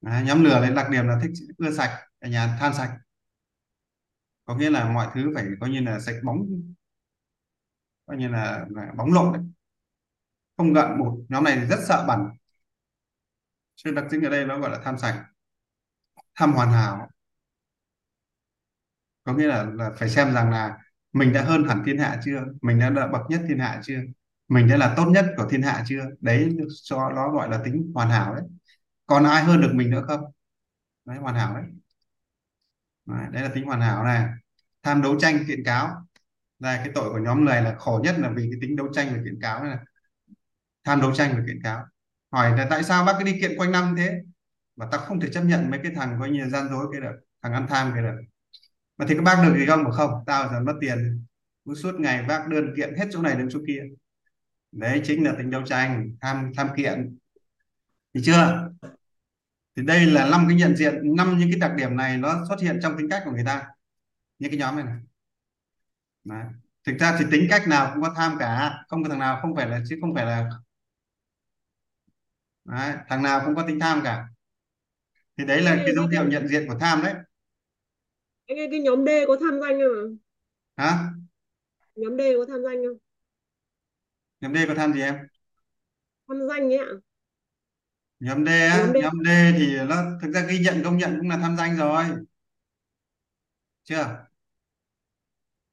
Đấy, 0.00 0.24
nhóm 0.26 0.44
lửa 0.44 0.60
lấy 0.60 0.74
đặc 0.74 0.90
điểm 0.90 1.08
là 1.08 1.18
thích 1.22 1.32
ưa 1.58 1.72
sạch 1.72 2.00
ở 2.20 2.28
nhà 2.28 2.56
than 2.60 2.74
sạch. 2.74 2.90
Có 4.44 4.56
nghĩa 4.56 4.70
là 4.70 4.88
mọi 4.92 5.08
thứ 5.14 5.32
phải 5.34 5.46
coi 5.60 5.70
như 5.70 5.80
là 5.80 6.00
sạch 6.00 6.16
bóng. 6.24 6.46
Coi 8.06 8.16
như 8.16 8.28
là, 8.28 8.66
là 8.70 8.92
bóng 8.96 9.12
lộn 9.12 9.32
đấy. 9.32 9.42
Không 10.56 10.72
gợn 10.72 10.98
bột 10.98 11.12
nhóm 11.28 11.44
này 11.44 11.66
rất 11.66 11.78
sợ 11.88 12.04
bẩn. 12.08 12.20
Cho 13.76 13.88
nên 13.90 13.94
đặc 13.94 14.04
tính 14.10 14.22
ở 14.22 14.30
đây 14.30 14.44
nó 14.44 14.58
gọi 14.58 14.70
là 14.70 14.80
tham 14.84 14.98
sạch. 14.98 15.24
Tham 16.34 16.52
hoàn 16.52 16.72
hảo. 16.72 17.08
Có 19.24 19.34
nghĩa 19.34 19.46
là, 19.46 19.64
là 19.64 19.90
phải 19.98 20.08
xem 20.08 20.34
rằng 20.34 20.50
là 20.50 20.78
mình 21.12 21.32
đã 21.32 21.42
hơn 21.42 21.64
hẳn 21.68 21.82
thiên 21.86 21.98
hạ 21.98 22.20
chưa? 22.24 22.44
Mình 22.62 22.78
đã 22.78 22.90
bậc 23.12 23.22
nhất 23.28 23.40
thiên 23.48 23.58
hạ 23.58 23.80
chưa? 23.84 24.00
Mình 24.48 24.68
đã 24.68 24.76
là 24.76 24.94
tốt 24.96 25.04
nhất 25.06 25.26
của 25.36 25.46
thiên 25.50 25.62
hạ 25.62 25.84
chưa? 25.86 26.04
Đấy 26.20 26.56
cho 26.82 27.10
nó 27.10 27.30
gọi 27.30 27.48
là 27.48 27.60
tính 27.64 27.92
hoàn 27.94 28.10
hảo 28.10 28.34
đấy. 28.34 28.44
Còn 29.06 29.24
ai 29.24 29.44
hơn 29.44 29.60
được 29.60 29.70
mình 29.74 29.90
nữa 29.90 30.04
không? 30.08 30.20
Đấy 31.04 31.18
hoàn 31.18 31.34
hảo 31.34 31.54
đấy. 31.54 31.64
Đấy, 33.06 33.26
đấy 33.30 33.42
là 33.42 33.50
tính 33.54 33.64
hoàn 33.64 33.80
hảo 33.80 34.04
này. 34.04 34.28
Tham 34.82 35.02
đấu 35.02 35.18
tranh 35.20 35.44
kiện 35.48 35.64
cáo. 35.64 36.06
Đây 36.58 36.76
cái 36.78 36.90
tội 36.94 37.10
của 37.10 37.18
nhóm 37.18 37.44
này 37.44 37.62
là 37.62 37.74
khổ 37.78 38.00
nhất 38.04 38.16
là 38.18 38.30
vì 38.36 38.48
cái 38.50 38.58
tính 38.60 38.76
đấu 38.76 38.88
tranh 38.92 39.08
và 39.12 39.20
kiện 39.24 39.40
cáo 39.40 39.64
này. 39.64 39.76
Tham 40.84 41.00
đấu 41.00 41.14
tranh 41.14 41.32
và 41.36 41.42
kiện 41.46 41.62
cáo. 41.62 41.84
Hỏi 42.32 42.58
là 42.58 42.66
tại 42.70 42.82
sao 42.82 43.04
bác 43.04 43.14
cứ 43.18 43.24
đi 43.24 43.40
kiện 43.40 43.58
quanh 43.58 43.72
năm 43.72 43.94
thế? 43.96 44.20
Mà 44.76 44.86
ta 44.92 44.98
không 44.98 45.20
thể 45.20 45.28
chấp 45.32 45.42
nhận 45.42 45.70
mấy 45.70 45.80
cái 45.82 45.92
thằng 45.94 46.16
coi 46.20 46.30
như 46.30 46.48
gian 46.48 46.68
dối 46.68 46.86
cái 46.92 47.00
được 47.00 47.16
thằng 47.42 47.52
ăn 47.52 47.66
tham 47.68 47.90
cái 47.94 48.02
được 48.02 48.16
mà 48.96 49.06
thì 49.08 49.14
các 49.14 49.22
bác 49.22 49.42
được 49.42 49.54
gì 49.58 49.66
không? 49.66 49.84
Mà 49.84 49.90
không 49.90 50.24
tao 50.26 50.48
giờ 50.48 50.60
mất 50.60 50.74
tiền. 50.80 51.26
Cứ 51.64 51.74
suốt 51.74 51.94
ngày 52.00 52.22
bác 52.28 52.48
đơn 52.48 52.74
kiện 52.76 52.94
hết 52.98 53.06
chỗ 53.10 53.22
này 53.22 53.36
đến 53.36 53.48
chỗ 53.52 53.60
kia 53.66 53.82
đấy 54.74 55.00
chính 55.04 55.24
là 55.24 55.34
tính 55.38 55.50
đấu 55.50 55.62
tranh 55.66 56.16
tham 56.20 56.52
tham 56.56 56.68
kiện. 56.76 57.18
Thì 58.14 58.20
chưa? 58.24 58.70
Thì 59.76 59.82
đây 59.82 60.06
là 60.06 60.28
năm 60.30 60.44
cái 60.48 60.56
nhận 60.56 60.76
diện 60.76 61.16
năm 61.16 61.38
những 61.38 61.50
cái 61.50 61.60
đặc 61.60 61.72
điểm 61.76 61.96
này 61.96 62.16
nó 62.16 62.44
xuất 62.48 62.60
hiện 62.60 62.78
trong 62.82 62.96
tính 62.98 63.08
cách 63.10 63.22
của 63.24 63.30
người 63.30 63.44
ta. 63.46 63.66
Những 64.38 64.50
cái 64.50 64.58
nhóm 64.58 64.76
này, 64.76 64.84
này. 64.84 64.96
Đấy. 66.24 66.44
thực 66.86 66.96
ra 66.98 67.16
thì 67.18 67.24
tính 67.30 67.46
cách 67.50 67.68
nào 67.68 67.90
cũng 67.94 68.02
có 68.02 68.14
tham 68.16 68.36
cả. 68.38 68.72
Không 68.88 69.02
có 69.02 69.08
thằng 69.08 69.18
nào 69.18 69.38
không 69.42 69.56
phải 69.56 69.68
là 69.68 69.80
chứ 69.88 69.98
không 70.00 70.14
phải 70.14 70.26
là 70.26 70.50
đấy, 72.64 72.94
thằng 73.08 73.22
nào 73.22 73.42
cũng 73.44 73.54
có 73.54 73.64
tính 73.66 73.80
tham 73.80 74.00
cả. 74.04 74.24
Thì 75.36 75.44
đấy 75.44 75.62
là 75.62 75.76
cái 75.76 75.94
dấu 75.94 76.08
cái, 76.10 76.20
hiệu 76.20 76.30
nhận 76.30 76.48
diện 76.48 76.68
của 76.68 76.78
tham 76.80 77.02
đấy. 77.02 77.14
Ơi, 78.46 78.68
cái 78.70 78.80
nhóm 78.80 79.04
D 79.06 79.08
có 79.26 79.36
tham 79.40 79.60
danh 79.60 79.78
không 79.80 80.18
ạ? 80.76 80.84
Hả? 80.84 81.10
Nhóm 81.94 82.16
D 82.16 82.20
có 82.38 82.44
tham 82.48 82.62
danh 82.64 82.76
không 82.84 83.03
nhóm 84.44 84.54
D 84.54 84.68
có 84.68 84.74
tham 84.74 84.92
gì 84.92 85.00
em? 85.00 85.14
Tham 86.28 86.38
danh 86.48 86.72
ấy 86.72 86.78
ạ. 86.78 86.86
Nhóm 88.20 88.44
D 88.46 88.48
á? 88.48 88.78
Nhóm 88.78 88.92
D. 88.92 88.96
Nhóm 89.02 89.24
D 89.24 89.28
thì 89.58 89.76
nó 89.88 89.96
thực 90.22 90.32
ra 90.32 90.40
ghi 90.40 90.58
nhận 90.58 90.82
công 90.84 90.98
nhận 90.98 91.18
cũng 91.20 91.30
là 91.30 91.36
tham 91.36 91.56
danh 91.56 91.76
rồi. 91.76 92.04
Chưa? 93.84 94.26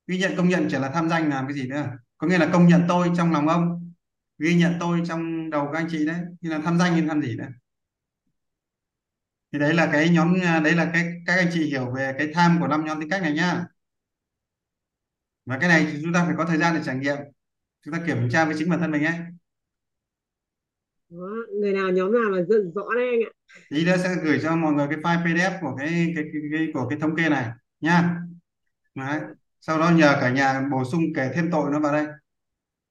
Ghi 0.08 0.18
nhận 0.18 0.34
công 0.38 0.50
nhận 0.50 0.68
chỉ 0.72 0.78
là 0.78 0.90
tham 0.90 1.10
danh 1.10 1.30
làm 1.30 1.48
cái 1.48 1.54
gì 1.54 1.68
nữa. 1.68 1.86
Có 2.18 2.28
nghĩa 2.28 2.38
là 2.38 2.50
công 2.54 2.68
nhận 2.68 2.86
tôi 2.88 3.12
trong 3.18 3.32
lòng 3.32 3.48
ông 3.48 3.94
ghi 4.38 4.56
nhận 4.56 4.74
tôi 4.80 5.02
trong 5.08 5.50
đầu 5.50 5.70
các 5.74 5.80
anh 5.80 5.88
chị 5.92 6.06
đấy. 6.06 6.20
Thì 6.42 6.50
là 6.50 6.60
tham 6.64 6.80
danh 6.80 6.94
thì 6.96 7.08
tham 7.08 7.22
gì 7.22 7.36
nữa? 7.36 7.48
Thì 9.52 9.60
đấy 9.60 9.74
là 9.74 9.90
cái 9.92 10.10
nhóm 10.10 10.40
đấy 10.64 10.76
là 10.76 10.90
cái 10.94 11.22
các 11.26 11.36
anh 11.38 11.50
chị 11.54 11.66
hiểu 11.66 11.94
về 11.96 12.16
cái 12.18 12.32
tham 12.34 12.58
của 12.60 12.68
năm 12.68 12.86
nhóm 12.86 13.00
tính 13.00 13.10
cách 13.10 13.22
này 13.22 13.34
nhá. 13.34 13.66
Và 15.46 15.58
cái 15.60 15.70
này 15.70 15.88
thì 15.92 16.00
chúng 16.04 16.14
ta 16.14 16.26
phải 16.26 16.36
có 16.38 16.46
thời 16.46 16.58
gian 16.58 16.76
để 16.76 16.82
trải 16.86 16.96
nghiệm 16.96 17.18
chúng 17.86 17.94
ta 17.94 18.00
kiểm 18.08 18.30
tra 18.32 18.46
với 18.46 18.56
chính 18.58 18.70
bản 18.70 18.80
thân 18.80 18.92
mình 18.92 19.04
ấy 19.04 19.16
Đó, 21.10 21.28
người 21.60 21.74
nào 21.74 21.90
nhóm 21.90 22.12
nào 22.14 22.30
là 22.32 22.42
rất 22.50 22.64
rõ 22.76 22.84
đấy 22.96 23.08
anh 23.08 23.20
ạ. 23.22 23.32
Tí 23.70 23.86
nữa 23.86 23.98
sẽ 23.98 24.16
gửi 24.24 24.40
cho 24.44 24.56
mọi 24.56 24.74
người 24.74 24.88
cái 24.90 24.98
file 24.98 25.24
PDF 25.24 25.58
của 25.62 25.76
cái 25.80 25.90
cái, 26.16 26.24
cái, 26.34 26.42
cái 26.52 26.68
của 26.74 26.88
cái 26.90 27.00
thống 27.00 27.16
kê 27.16 27.30
này 27.30 27.50
nhá 27.80 28.16
đấy. 28.96 29.22
sau 29.62 29.80
đó 29.80 29.92
nhờ 29.92 30.18
cả 30.22 30.30
nhà 30.30 30.68
bổ 30.72 30.84
sung 30.86 31.02
kể 31.16 31.32
thêm 31.36 31.52
tội 31.52 31.72
nó 31.72 31.80
vào 31.80 31.94
đây. 31.94 32.08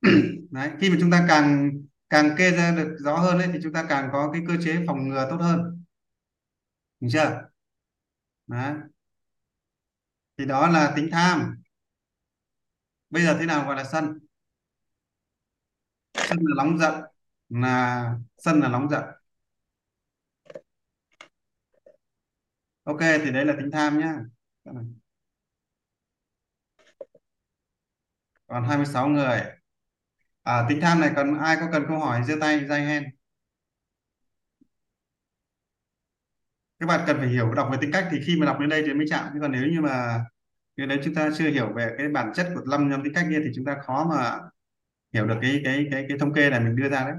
Đấy 0.50 0.70
khi 0.80 0.90
mà 0.90 0.96
chúng 1.00 1.10
ta 1.10 1.24
càng 1.28 1.70
càng 2.10 2.30
kê 2.38 2.50
ra 2.50 2.74
được 2.76 2.96
rõ 2.98 3.16
hơn 3.16 3.38
ấy, 3.38 3.48
thì 3.52 3.58
chúng 3.62 3.72
ta 3.72 3.86
càng 3.88 4.08
có 4.12 4.30
cái 4.32 4.42
cơ 4.48 4.56
chế 4.64 4.84
phòng 4.86 5.08
ngừa 5.08 5.26
tốt 5.30 5.36
hơn. 5.40 5.84
Được 7.00 7.08
chưa? 7.12 7.42
Đấy. 8.46 8.74
Thì 10.38 10.44
đó 10.44 10.68
là 10.68 10.92
tính 10.96 11.08
tham. 11.12 11.56
Bây 13.10 13.22
giờ 13.22 13.36
thế 13.40 13.46
nào 13.46 13.66
gọi 13.66 13.76
là 13.76 13.84
sân 13.84 14.18
sân 16.28 16.38
là 16.40 16.64
nóng 16.64 16.78
giận. 16.78 16.94
Là 17.48 18.14
sân 18.38 18.60
là 18.60 18.68
nóng 18.68 18.88
giận. 18.90 19.04
Ok 22.84 22.98
thì 23.00 23.30
đấy 23.32 23.44
là 23.44 23.54
tính 23.58 23.70
tham 23.72 23.98
nhá. 23.98 24.14
Còn 28.46 28.64
26 28.64 29.08
người. 29.08 29.42
À, 30.42 30.66
tính 30.68 30.78
tham 30.82 31.00
này 31.00 31.12
còn 31.16 31.38
ai 31.38 31.56
có 31.60 31.68
cần 31.72 31.84
câu 31.88 31.98
hỏi 31.98 32.22
giơ 32.26 32.34
tay 32.40 32.66
raise 32.68 32.84
hand 32.86 33.06
các 36.80 36.86
bạn 36.86 37.00
cần 37.06 37.16
phải 37.18 37.28
hiểu 37.28 37.54
đọc 37.54 37.68
về 37.72 37.78
tính 37.80 37.90
cách 37.92 38.08
thì 38.10 38.20
khi 38.26 38.36
mà 38.36 38.46
đọc 38.46 38.60
đến 38.60 38.68
đây 38.68 38.82
thì 38.86 38.94
mới 38.94 39.06
chạm. 39.10 39.24
Chứ 39.34 39.38
còn 39.42 39.52
nếu 39.52 39.66
như 39.66 39.80
mà 39.80 40.24
nếu 40.76 40.98
chúng 41.04 41.14
ta 41.14 41.30
chưa 41.38 41.50
hiểu 41.50 41.72
về 41.76 41.94
cái 41.98 42.08
bản 42.08 42.32
chất 42.34 42.52
của 42.54 42.60
năm 42.70 42.90
nhóm 42.90 43.02
tính 43.04 43.14
cách 43.14 43.26
kia 43.30 43.40
thì 43.44 43.50
chúng 43.54 43.64
ta 43.64 43.76
khó 43.86 44.06
mà 44.10 44.38
hiểu 45.12 45.26
được 45.26 45.38
cái 45.42 45.60
cái 45.64 45.86
cái 45.90 46.06
cái 46.08 46.18
thống 46.18 46.32
kê 46.34 46.50
này 46.50 46.60
mình 46.60 46.76
đưa 46.76 46.88
ra 46.88 47.04
đấy 47.04 47.14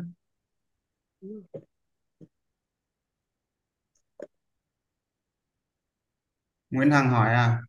Nguyễn 6.70 6.92
Hằng 6.92 7.10
hỏi 7.10 7.34
à 7.34 7.62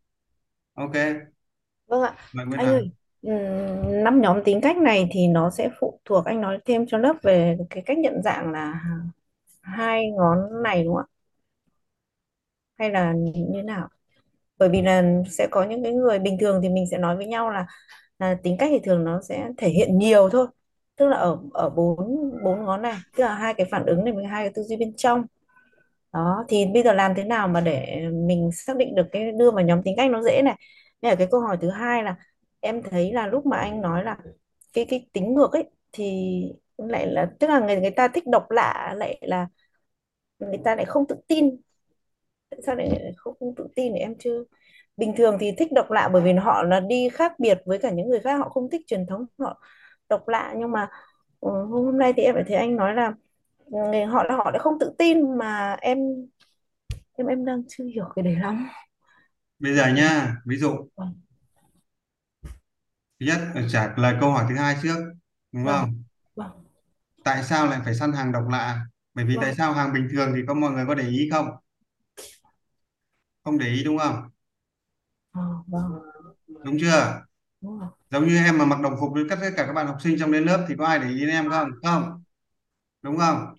ok 0.75 0.93
Vâng 1.87 2.03
ạ. 2.03 2.15
mời 2.33 2.47
Nguyễn 2.47 2.61
Anh 2.61 2.67
Hằng 2.67 2.75
ơi, 2.75 2.91
năm 4.05 4.21
nhóm 4.21 4.45
tính 4.45 4.61
cách 4.63 4.77
này 4.77 5.09
thì 5.13 5.27
nó 5.29 5.51
sẽ 5.51 5.69
phụ 5.81 6.01
thuộc 6.05 6.25
anh 6.25 6.41
nói 6.41 6.59
thêm 6.65 6.87
cho 6.89 6.99
lớp 6.99 7.17
về 7.23 7.57
cái 7.71 7.83
cách 7.87 7.99
nhận 7.99 8.23
dạng 8.23 8.51
là 8.53 8.81
hai 9.63 10.11
ngón 10.11 10.63
này 10.63 10.85
đúng 10.85 10.95
không 10.97 11.05
ạ? 11.05 11.23
Hay 12.79 12.91
là 12.91 13.13
như 13.51 13.63
nào? 13.63 13.89
Bởi 14.59 14.69
vì 14.69 14.83
là 14.83 15.05
sẽ 15.31 15.49
có 15.51 15.65
những 15.65 15.83
cái 15.85 15.93
người 15.93 16.19
bình 16.19 16.39
thường 16.41 16.61
thì 16.63 16.69
mình 16.69 16.85
sẽ 16.93 16.99
nói 16.99 17.17
với 17.17 17.27
nhau 17.27 17.51
là 17.51 17.67
là 18.19 18.35
tính 18.43 18.57
cách 18.59 18.69
thì 18.73 18.81
thường 18.85 19.05
nó 19.05 19.21
sẽ 19.23 19.49
thể 19.59 19.69
hiện 19.69 19.99
nhiều 19.99 20.29
thôi. 20.33 20.47
Tức 20.97 21.09
là 21.09 21.17
ở 21.17 21.39
ở 21.53 21.71
bốn 21.71 21.97
bốn 22.45 22.65
ngón 22.65 22.83
này, 22.83 22.95
tức 23.17 23.25
là 23.25 23.35
hai 23.35 23.55
cái 23.55 23.67
phản 23.71 23.87
ứng 23.87 24.05
này 24.05 24.15
với 24.15 24.25
hai 24.27 24.45
cái 24.45 24.53
tư 24.55 24.63
duy 24.63 24.77
bên 24.77 24.93
trong. 24.97 25.27
Đó, 26.13 26.45
thì 26.49 26.67
bây 26.75 26.83
giờ 26.83 26.93
làm 26.93 27.15
thế 27.17 27.25
nào 27.25 27.49
mà 27.49 27.61
để 27.61 28.03
mình 28.13 28.51
xác 28.53 28.77
định 28.77 28.95
được 28.95 29.07
cái 29.13 29.33
đưa 29.33 29.51
vào 29.51 29.65
nhóm 29.65 29.83
tính 29.83 29.95
cách 29.97 30.11
nó 30.11 30.23
dễ 30.23 30.43
này. 30.45 30.57
Đây 31.03 31.13
là 31.13 31.17
cái 31.17 31.29
câu 31.31 31.41
hỏi 31.41 31.57
thứ 31.61 31.71
hai 31.71 32.03
là 32.05 32.17
em 32.61 32.83
thấy 32.83 33.13
là 33.13 33.27
lúc 33.27 33.47
mà 33.47 33.57
anh 33.57 33.81
nói 33.81 34.05
là 34.05 34.17
cái 34.73 34.85
cái 34.89 35.07
tính 35.13 35.35
ngược 35.35 35.53
ấy 35.53 35.65
thì 35.93 36.33
lại 36.79 37.07
là 37.07 37.33
tức 37.41 37.47
là 37.47 37.61
người 37.61 37.77
người 37.81 37.91
ta 37.91 38.09
thích 38.09 38.25
độc 38.27 38.51
lạ 38.51 38.95
lại 38.97 39.19
là 39.23 39.47
người 40.39 40.59
ta 40.65 40.75
lại 40.77 40.85
không 40.85 41.07
tự 41.09 41.17
tin 41.29 41.57
tại 42.51 42.61
sao 42.67 42.75
lại 42.77 43.13
không, 43.17 43.35
không 43.41 43.55
tự 43.57 43.69
tin 43.77 43.93
thì 43.95 43.99
em 44.01 44.15
chưa 44.19 44.45
bình 44.97 45.15
thường 45.17 45.37
thì 45.41 45.53
thích 45.59 45.73
độc 45.73 45.91
lạ 45.91 46.11
bởi 46.13 46.23
vì 46.23 46.33
họ 46.33 46.63
là 46.63 46.81
đi 46.81 47.09
khác 47.09 47.33
biệt 47.41 47.63
với 47.67 47.79
cả 47.79 47.91
những 47.91 48.09
người 48.11 48.21
khác 48.21 48.37
họ 48.39 48.49
không 48.49 48.71
thích 48.71 48.81
truyền 48.87 49.07
thống 49.07 49.27
họ 49.39 49.61
độc 50.09 50.29
lạ. 50.29 50.55
Nhưng 50.59 50.73
mà 50.73 50.89
ừ, 51.41 51.51
hôm 51.71 51.99
nay 51.99 52.13
thì 52.17 52.23
em 52.23 52.35
phải 52.35 52.45
thấy 52.49 52.57
anh 52.57 52.77
nói 52.77 52.95
là 52.95 53.15
người 53.67 54.05
họ 54.05 54.25
là 54.25 54.37
họ 54.37 54.51
đã 54.51 54.59
không 54.59 54.79
tự 54.81 54.95
tin 54.99 55.39
mà 55.39 55.77
em 55.81 55.99
em 57.17 57.27
em 57.27 57.45
đang 57.45 57.63
chưa 57.69 57.85
hiểu 57.85 58.05
cái 58.17 58.23
đấy 58.23 58.37
lắm. 58.41 58.69
Bây 59.59 59.75
giờ 59.77 59.89
nha 59.95 60.37
ví 60.47 60.57
dụ 60.57 60.89
vâng. 60.97 61.15
Thứ 63.21 63.27
nhất 63.27 63.41
trả 63.73 63.95
lời 63.97 64.17
câu 64.21 64.31
hỏi 64.33 64.45
thứ 64.49 64.57
hai 64.57 64.77
trước 64.83 64.97
đúng 65.53 65.65
vâng 65.65 65.67
không? 65.67 66.03
vâng. 66.37 66.65
Tại 67.25 67.45
sao 67.45 67.67
lại 67.67 67.81
phải 67.85 67.95
săn 67.95 68.13
hàng 68.13 68.33
độc 68.33 68.49
lạ? 68.49 68.87
Bởi 69.15 69.25
vì 69.25 69.39
tại 69.41 69.53
vâng. 69.53 69.55
sao 69.55 69.73
hàng 69.73 69.93
bình 69.93 70.09
thường 70.13 70.33
thì 70.37 70.41
có 70.49 70.55
mọi 70.55 70.71
người 70.73 70.87
có 70.87 70.95
để 70.95 71.09
ý 71.09 71.29
không? 71.33 71.47
Không 73.45 73.59
để 73.59 73.67
ý 73.67 73.85
đúng 73.85 73.99
không 73.99 74.31
Ờ, 75.33 75.43
vâng. 75.67 75.93
Đúng 76.65 76.77
chưa? 76.81 77.23
Đúng 77.61 77.79
rồi. 77.81 77.89
Giống 78.11 78.29
như 78.29 78.37
em 78.45 78.59
mà 78.59 78.65
mặc 78.65 78.81
đồng 78.83 78.97
phục 79.01 79.13
với 79.15 79.25
tất 79.31 79.37
cả 79.57 79.67
các 79.67 79.73
bạn 79.73 79.87
học 79.87 79.97
sinh 80.03 80.17
trong 80.21 80.33
đến 80.33 80.45
lớp 80.45 80.67
thì 80.69 80.75
có 80.79 80.87
ai 80.87 80.99
để 80.99 81.09
ý 81.09 81.21
đến 81.21 81.29
em 81.31 81.51
không? 81.51 81.69
Không. 81.83 82.23
Đúng 83.03 83.19
không? 83.19 83.57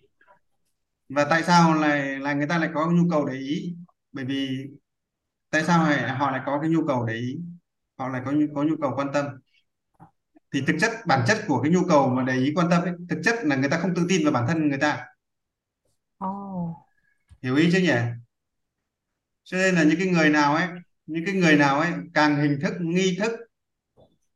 Và 1.10 1.26
tại 1.30 1.44
sao 1.44 1.74
lại 1.74 2.20
là 2.20 2.34
người 2.34 2.48
ta 2.48 2.58
lại 2.60 2.70
có 2.74 2.92
nhu 2.92 3.04
cầu 3.12 3.26
để 3.26 3.34
ý? 3.34 3.76
Bởi 4.12 4.26
vì 4.26 4.68
tại 5.50 5.64
sao 5.68 5.84
lại 5.90 6.10
họ 6.10 6.32
lại 6.32 6.42
có 6.46 6.60
cái 6.62 6.70
nhu 6.70 6.88
cầu 6.88 7.06
để 7.06 7.14
ý? 7.14 7.38
Họ 8.00 8.10
lại 8.10 8.22
có 8.26 8.32
nhu, 8.32 8.48
có 8.56 8.64
nhu 8.64 8.76
cầu 8.82 8.94
quan 8.98 9.08
tâm. 9.14 9.26
Thì 10.54 10.62
thực 10.68 10.76
chất 10.82 10.92
bản 11.08 11.24
chất 11.28 11.38
của 11.48 11.62
cái 11.62 11.72
nhu 11.72 11.80
cầu 11.90 12.10
mà 12.10 12.24
để 12.24 12.34
ý 12.36 12.52
quan 12.56 12.68
tâm 12.70 12.84
ấy, 12.84 12.94
thực 13.10 13.22
chất 13.24 13.36
là 13.44 13.56
người 13.56 13.70
ta 13.70 13.80
không 13.80 13.96
tự 13.96 14.06
tin 14.10 14.24
vào 14.24 14.34
bản 14.34 14.46
thân 14.48 14.70
người 14.70 14.78
ta. 14.78 15.06
Ồ, 16.18 16.28
hiểu 17.42 17.56
ý 17.56 17.70
chứ 17.74 17.80
nhỉ? 17.80 17.92
Cho 19.44 19.58
nên 19.58 19.76
là 19.76 19.84
những 19.84 19.98
cái 20.00 20.08
người 20.08 20.30
nào 20.30 20.56
ấy 20.56 20.68
những 21.06 21.26
cái 21.26 21.36
người 21.36 21.56
nào 21.56 21.80
ấy 21.80 21.92
càng 22.14 22.36
hình 22.36 22.60
thức 22.62 22.74
nghi 22.80 23.18
thức 23.20 23.32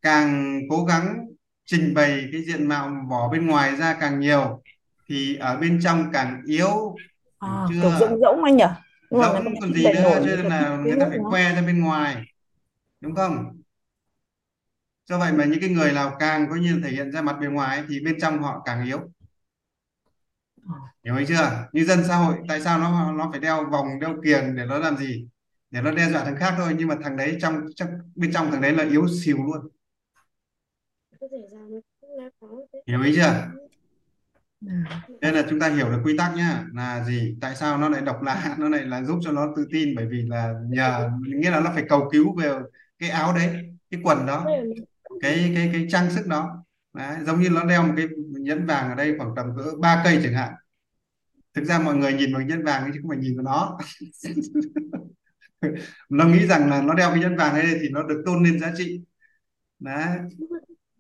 càng 0.02 0.60
cố 0.70 0.86
gắng 0.86 1.28
trình 1.66 1.94
bày 1.94 2.30
cái 2.32 2.44
diện 2.44 2.68
mạo 2.68 2.92
vỏ 3.10 3.30
bên 3.30 3.48
ngoài 3.48 3.76
ra 3.76 3.98
càng 4.00 4.20
nhiều 4.20 4.64
thì 5.10 5.36
ở 5.36 5.58
bên 5.58 5.80
trong 5.84 6.10
càng 6.14 6.42
yếu. 6.46 6.96
À, 7.40 7.66
hiểu 7.72 7.82
kiểu 7.82 7.92
chưa 8.00 8.08
rỗng 8.08 8.20
rỗng 8.20 8.44
anh 8.44 8.58
nhỉ? 8.58 8.66
Người 9.10 9.24
ta 9.24 9.34
giống 9.34 9.54
còn 9.62 9.74
gì 9.74 9.84
nữa 9.84 10.02
cho 10.04 10.20
nên 10.20 10.46
là 10.46 10.78
người 10.78 10.98
ta 11.00 11.06
phải 11.10 11.18
nó 11.18 11.30
khoe 11.30 11.56
ra 11.56 11.62
bên 11.62 11.80
ngoài 11.82 12.34
đúng 13.02 13.16
không? 13.16 13.62
Do 15.06 15.18
vậy 15.18 15.34
mà 15.34 15.46
những 15.46 15.60
cái 15.62 15.70
người 15.70 15.92
nào 15.92 16.16
càng 16.20 16.48
có 16.50 16.56
như 16.56 16.82
thể 16.84 16.90
hiện 16.90 17.12
ra 17.12 17.22
mặt 17.22 17.38
bề 17.42 17.48
ngoài 17.48 17.78
ấy, 17.78 17.86
thì 17.90 18.00
bên 18.00 18.20
trong 18.22 18.44
họ 18.44 18.62
càng 18.66 18.86
yếu. 18.86 19.12
Hiểu 21.04 21.18
ý 21.18 21.26
chưa? 21.28 21.68
Như 21.72 21.84
dân 21.84 22.04
xã 22.08 22.16
hội 22.16 22.36
tại 22.48 22.62
sao 22.62 22.80
nó 22.80 23.12
nó 23.12 23.30
phải 23.32 23.40
đeo 23.40 23.66
vòng 23.72 24.00
đeo 24.00 24.16
kiềng 24.24 24.56
để 24.56 24.66
nó 24.66 24.78
làm 24.78 24.98
gì 24.98 25.28
để 25.72 25.82
nó 25.82 25.92
đe 25.92 26.10
dọa 26.10 26.24
thằng 26.24 26.36
khác 26.36 26.54
thôi 26.58 26.76
nhưng 26.78 26.88
mà 26.88 26.96
thằng 27.04 27.18
đấy 27.18 27.38
trong, 27.42 27.66
trong 27.76 27.90
bên 28.16 28.32
trong 28.34 28.52
thằng 28.52 28.62
đấy 28.62 28.72
là 28.72 28.84
yếu 28.84 29.08
xìu 29.08 29.38
luôn. 29.38 29.68
Có 31.20 31.28
thể 31.32 31.38
ra 31.52 31.60
nó 31.70 31.78
cũng 32.02 32.10
là 32.18 32.30
có 32.40 32.48
thế 32.74 32.80
hiểu 32.88 33.04
ý 33.04 33.16
chưa? 33.16 33.22
À, 34.68 35.02
nên 35.22 35.34
là 35.34 35.46
chúng 35.50 35.60
ta 35.60 35.70
hiểu 35.70 35.90
được 35.90 36.02
quy 36.04 36.18
tắc 36.18 36.36
nhá 36.36 36.64
là 36.74 37.04
gì 37.04 37.38
tại 37.42 37.56
sao 37.56 37.78
nó 37.78 37.90
lại 37.90 38.02
độc 38.02 38.22
lạ 38.22 38.56
nó 38.60 38.70
lại 38.70 38.86
là 38.86 39.04
giúp 39.04 39.20
cho 39.22 39.32
nó 39.32 39.54
tự 39.56 39.68
tin 39.72 39.96
bởi 39.96 40.06
vì 40.06 40.22
là 40.22 40.54
nhờ 40.70 41.10
nghĩa 41.28 41.52
là 41.52 41.60
nó 41.60 41.72
phải 41.74 41.84
cầu 41.90 42.10
cứu 42.12 42.36
về 42.38 42.54
cái 43.00 43.10
áo 43.10 43.34
đấy 43.34 43.50
cái 43.92 44.02
quần 44.04 44.26
đó 44.26 44.46
cái 45.22 45.52
cái 45.56 45.70
cái 45.74 45.88
trang 45.90 46.12
sức 46.12 46.28
đó. 46.28 46.64
Đấy, 46.94 47.18
giống 47.26 47.42
như 47.42 47.50
nó 47.50 47.64
đeo 47.64 47.84
một 47.84 47.94
cái 47.98 48.08
nhẫn 48.30 48.66
vàng 48.66 48.90
ở 48.90 48.96
đây 48.96 49.16
khoảng 49.18 49.36
tầm 49.36 49.46
cỡ 49.58 49.72
ba 49.80 50.02
cây 50.04 50.20
chẳng 50.24 50.34
hạn. 50.34 50.54
Thực 51.54 51.64
ra 51.64 51.80
mọi 51.80 51.96
người 51.96 52.14
nhìn 52.14 52.34
vào 52.34 52.40
cái 52.40 52.48
nhẫn 52.48 52.64
vàng 52.64 52.84
ấy 52.84 52.92
chứ 52.94 53.00
không 53.02 53.10
phải 53.10 53.18
nhìn 53.18 53.36
vào 53.38 53.44
nó 53.44 53.78
nó 56.10 56.26
nghĩ 56.26 56.48
rằng 56.48 56.70
là 56.70 56.82
nó 56.82 56.94
đeo 56.94 57.10
cái 57.10 57.20
nhẫn 57.20 57.38
vàng 57.38 57.54
ấy 57.54 57.78
thì 57.82 57.90
nó 57.92 58.04
được 58.04 58.24
tôn 58.26 58.44
lên 58.44 58.60
giá 58.60 58.72
trị. 58.78 59.02
Đấy. 59.80 60.20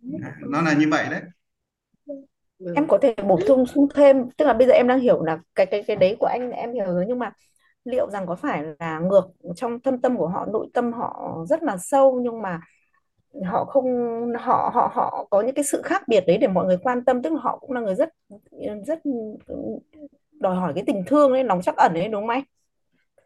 Nó 0.50 0.62
là 0.62 0.74
như 0.74 0.88
vậy 0.92 1.08
đấy. 1.12 1.22
Em 2.76 2.88
có 2.88 2.98
thể 3.02 3.16
bổ 3.28 3.40
sung 3.46 3.88
thêm 3.96 4.30
tức 4.38 4.46
là 4.46 4.54
bây 4.54 4.68
giờ 4.68 4.74
em 4.74 4.88
đang 4.88 5.00
hiểu 5.00 5.24
là 5.24 5.40
cái 5.56 5.66
cái 5.66 5.84
cái 5.88 5.96
đấy 5.98 6.16
của 6.20 6.26
anh 6.26 6.52
em 6.52 6.74
hiểu 6.74 6.86
rồi 6.86 7.06
nhưng 7.08 7.20
mà 7.20 7.32
liệu 7.86 8.10
rằng 8.12 8.28
có 8.28 8.36
phải 8.36 8.64
là 8.80 9.00
ngược 9.00 9.24
trong 9.56 9.80
thâm 9.80 10.02
tâm 10.02 10.18
của 10.18 10.28
họ 10.28 10.46
nội 10.46 10.68
tâm 10.74 10.94
họ 10.94 11.38
rất 11.50 11.64
là 11.64 11.78
sâu 11.78 12.20
nhưng 12.24 12.42
mà 12.42 12.62
họ 13.46 13.66
không 13.66 13.86
họ 14.40 14.72
họ 14.74 14.92
họ 14.96 15.28
có 15.32 15.42
những 15.42 15.56
cái 15.56 15.64
sự 15.64 15.82
khác 15.84 16.04
biệt 16.08 16.24
đấy 16.28 16.38
để 16.38 16.48
mọi 16.48 16.66
người 16.66 16.78
quan 16.78 17.06
tâm 17.06 17.22
tức 17.24 17.34
là 17.34 17.40
họ 17.42 17.58
cũng 17.60 17.72
là 17.72 17.82
người 17.82 17.96
rất 17.96 18.10
rất 18.88 19.00
đòi 20.32 20.56
hỏi 20.56 20.74
cái 20.76 20.84
tình 20.88 21.04
thương 21.08 21.32
ấy 21.32 21.44
lòng 21.44 21.62
trắc 21.62 21.76
ẩn 21.78 21.94
ấy 21.94 22.08
đúng 22.08 22.22
không 22.22 22.30
anh 22.30 22.44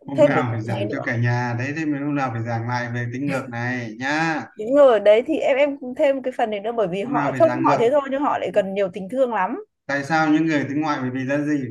hôm 0.07 0.17
thêm 0.17 0.29
nào 0.29 0.47
phải 0.51 0.51
cái 0.51 0.61
giảng 0.61 0.89
cho 0.91 1.01
cả 1.05 1.15
nhà. 1.17 1.55
Đấy 1.59 1.73
thế 1.77 1.85
mình 1.85 2.01
hôm 2.01 2.15
nào 2.15 2.29
phải 2.33 2.43
giảng 2.43 2.67
lại 2.67 2.89
về 2.93 3.07
tính 3.13 3.27
ngược 3.27 3.49
này 3.49 3.95
nhá. 3.99 4.43
Đúng 4.57 4.75
rồi 4.75 4.99
đấy 4.99 5.23
thì 5.27 5.37
em 5.37 5.57
em 5.57 5.77
thêm 5.97 6.23
cái 6.23 6.33
phần 6.37 6.49
này 6.49 6.59
nữa 6.59 6.71
bởi 6.71 6.87
vì 6.87 7.03
hôm 7.03 7.13
nào 7.13 7.23
họ 7.23 7.31
phải 7.31 7.39
trông 7.39 7.49
giảng 7.49 7.63
họ 7.63 7.71
ngược 7.71 7.77
thế 7.79 7.89
thôi 7.91 8.01
nhưng 8.11 8.21
họ 8.21 8.37
lại 8.37 8.49
cần 8.53 8.73
nhiều 8.73 8.89
tình 8.93 9.09
thương 9.09 9.33
lắm. 9.33 9.63
Tại 9.85 10.03
sao 10.03 10.29
những 10.29 10.45
người 10.45 10.65
tính 10.69 10.81
ngoại 10.81 10.99
bởi 11.01 11.09
vì 11.09 11.23
là 11.23 11.37
gì? 11.41 11.63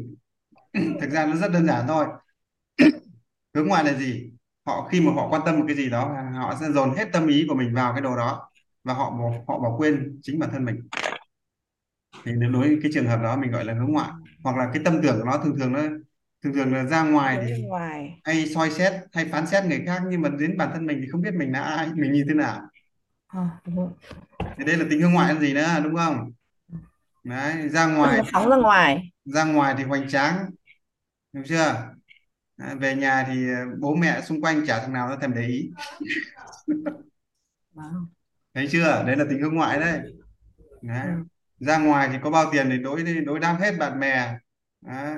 Thực 1.01 1.11
ra 1.11 1.27
nó 1.27 1.37
rất 1.37 1.53
đơn 1.53 1.67
giản 1.67 1.85
thôi. 1.89 2.07
Hướng 3.55 3.69
ngoại 3.69 3.85
là 3.85 3.95
gì? 3.95 4.31
Họ 4.67 4.89
khi 4.93 5.01
mà 5.01 5.13
họ 5.13 5.29
quan 5.31 5.43
tâm 5.47 5.59
một 5.59 5.65
cái 5.69 5.77
gì 5.77 5.91
đó 5.91 6.17
họ 6.35 6.57
sẽ 6.61 6.67
dồn 6.71 6.95
hết 6.97 7.09
tâm 7.13 7.27
ý 7.27 7.47
của 7.49 7.55
mình 7.55 7.75
vào 7.75 7.93
cái 7.93 8.03
đồ 8.03 8.17
đó 8.17 8.51
và 8.85 8.95
họ 8.95 9.11
bỏ 9.11 9.31
họ 9.49 9.59
bỏ 9.59 9.77
quên 9.79 10.21
chính 10.23 10.39
bản 10.39 10.51
thân 10.53 10.65
mình. 10.65 10.89
Thì 12.25 12.33
nếu 12.37 12.51
đối 12.51 12.69
với 12.69 12.79
cái 12.83 12.91
trường 12.95 13.07
hợp 13.07 13.21
đó 13.23 13.37
mình 13.37 13.51
gọi 13.51 13.65
là 13.65 13.75
hướng 13.75 13.93
ngoại. 13.93 14.11
Hoặc 14.45 14.57
là 14.57 14.71
cái 14.75 14.83
tâm 14.85 15.01
tưởng 15.03 15.19
của 15.19 15.25
nó 15.25 15.39
thường 15.45 15.57
thường 15.59 15.73
nó 15.73 15.81
thường 16.43 16.53
thường 16.53 16.73
là 16.73 16.85
ra 16.85 17.03
ngoài 17.03 17.39
thì 17.47 17.63
ngoài. 17.63 18.21
hay 18.25 18.47
soi 18.47 18.71
xét 18.71 18.93
hay 19.13 19.25
phán 19.25 19.47
xét 19.47 19.65
người 19.65 19.83
khác 19.87 20.03
nhưng 20.11 20.23
mà 20.23 20.29
đến 20.29 20.57
bản 20.57 20.71
thân 20.75 20.87
mình 20.87 20.99
thì 21.03 21.09
không 21.13 21.23
biết 21.23 21.35
mình 21.35 21.53
là 21.53 21.61
ai 21.61 21.89
mình 21.95 22.13
như 22.13 22.25
thế 22.29 22.35
nào. 22.35 22.61
À, 23.27 23.49
đúng 23.67 23.77
rồi. 23.77 23.89
thì 24.59 24.65
đây 24.65 24.77
là 24.77 24.85
tính 24.91 25.01
hướng 25.01 25.13
ngoại 25.13 25.35
là 25.35 25.41
gì 25.41 25.55
nữa 25.55 25.69
đúng 25.85 25.97
không? 25.97 26.33
Đấy 27.25 27.69
ra 27.69 27.87
ngoài 27.87 28.21
phóng 28.33 28.51
ra 28.51 28.57
ngoài. 28.57 29.11
Ra 29.25 29.45
ngoài 29.45 29.75
thì 29.79 29.85
hoành 29.85 30.09
tráng 30.09 30.51
hiểu 31.35 31.43
chưa? 31.47 31.91
Đấy, 32.57 32.77
về 32.77 32.95
nhà 32.95 33.25
thì 33.29 33.49
ờ, 33.49 33.61
bố 33.79 33.95
mẹ 33.95 34.21
xung 34.21 34.41
quanh 34.41 34.67
chả 34.67 34.81
thằng 34.81 34.93
nào 34.93 35.09
nó 35.09 35.17
thèm 35.17 35.35
để 35.35 35.47
ý. 35.47 35.71
Thấy 38.55 38.69
chưa? 38.71 39.05
Đấy 39.07 39.17
là 39.17 39.25
tính 39.31 39.43
hướng 39.43 39.55
ngoại 39.55 39.81
đấy. 39.81 40.01
Đấy. 40.83 41.07
Ừ. 41.07 41.25
ra 41.59 41.79
ngoài 41.79 42.09
thì 42.13 42.19
có 42.23 42.31
bao 42.31 42.53
tiền 42.53 42.71
thì 42.71 42.79
đối 42.79 43.03
đối 43.03 43.39
đáp 43.39 43.57
hết 43.61 43.73
bạn 43.79 44.01
bè. 44.01 44.39
Đấy 44.81 45.17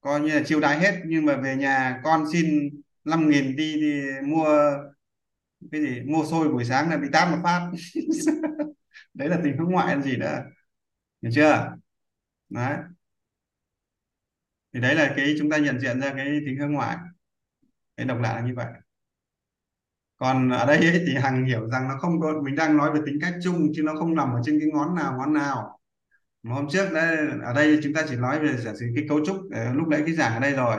coi 0.00 0.20
như 0.20 0.28
là 0.34 0.42
chiêu 0.46 0.60
đãi 0.60 0.78
hết 0.80 1.02
nhưng 1.06 1.26
mà 1.26 1.36
về 1.36 1.56
nhà 1.56 2.00
con 2.04 2.24
xin 2.32 2.70
5.000 3.04 3.56
đi 3.56 3.76
thì 3.80 4.02
mua 4.26 4.46
cái 5.72 5.80
gì 5.80 6.00
mua 6.00 6.24
xôi 6.30 6.48
buổi 6.48 6.64
sáng 6.64 6.90
là 6.90 6.96
bị 6.96 7.08
tát 7.12 7.28
một 7.30 7.38
phát. 7.44 7.70
Đấy 9.14 9.28
là 9.28 9.40
tình 9.44 9.56
hướng 9.58 9.70
ngoại 9.70 9.96
là 9.96 10.02
gì 10.02 10.16
nữa. 10.16 10.42
Hiểu 11.22 11.32
chưa? 11.34 11.76
Đấy. 12.48 12.76
Thì 14.72 14.80
đấy 14.80 14.94
là 14.94 15.14
cái 15.16 15.34
chúng 15.38 15.50
ta 15.50 15.58
nhận 15.58 15.80
diện 15.80 16.00
ra 16.00 16.12
cái 16.16 16.40
tính 16.46 16.58
hướng 16.58 16.72
ngoại. 16.72 16.96
Cái 17.96 18.06
độc 18.06 18.18
lạ 18.20 18.34
là 18.34 18.40
như 18.40 18.54
vậy. 18.56 18.66
Còn 20.16 20.50
ở 20.50 20.66
đây 20.66 20.76
ấy, 20.78 21.04
thì 21.06 21.14
Hằng 21.14 21.44
hiểu 21.44 21.68
rằng 21.68 21.88
nó 21.88 21.98
không 21.98 22.20
có 22.20 22.42
mình 22.44 22.56
đang 22.56 22.76
nói 22.76 22.92
về 22.92 23.00
tính 23.06 23.18
cách 23.20 23.34
chung 23.42 23.68
chứ 23.74 23.82
nó 23.82 23.94
không 23.94 24.14
nằm 24.14 24.32
ở 24.32 24.40
trên 24.44 24.60
cái 24.60 24.68
ngón 24.72 24.94
nào 24.94 25.16
ngón 25.18 25.34
nào 25.34 25.79
mà 26.42 26.54
hôm 26.54 26.68
trước 26.70 26.92
đấy 26.92 27.16
ở 27.42 27.52
đây 27.54 27.80
chúng 27.82 27.94
ta 27.94 28.02
chỉ 28.08 28.16
nói 28.16 28.40
về 28.40 28.56
giả 28.56 28.72
sử 28.80 28.86
cái 28.94 29.04
cấu 29.08 29.24
trúc 29.26 29.36
ờ, 29.52 29.72
lúc 29.72 29.88
nãy 29.88 30.02
cái 30.06 30.14
giảng 30.14 30.34
ở 30.34 30.40
đây 30.40 30.52
rồi 30.52 30.76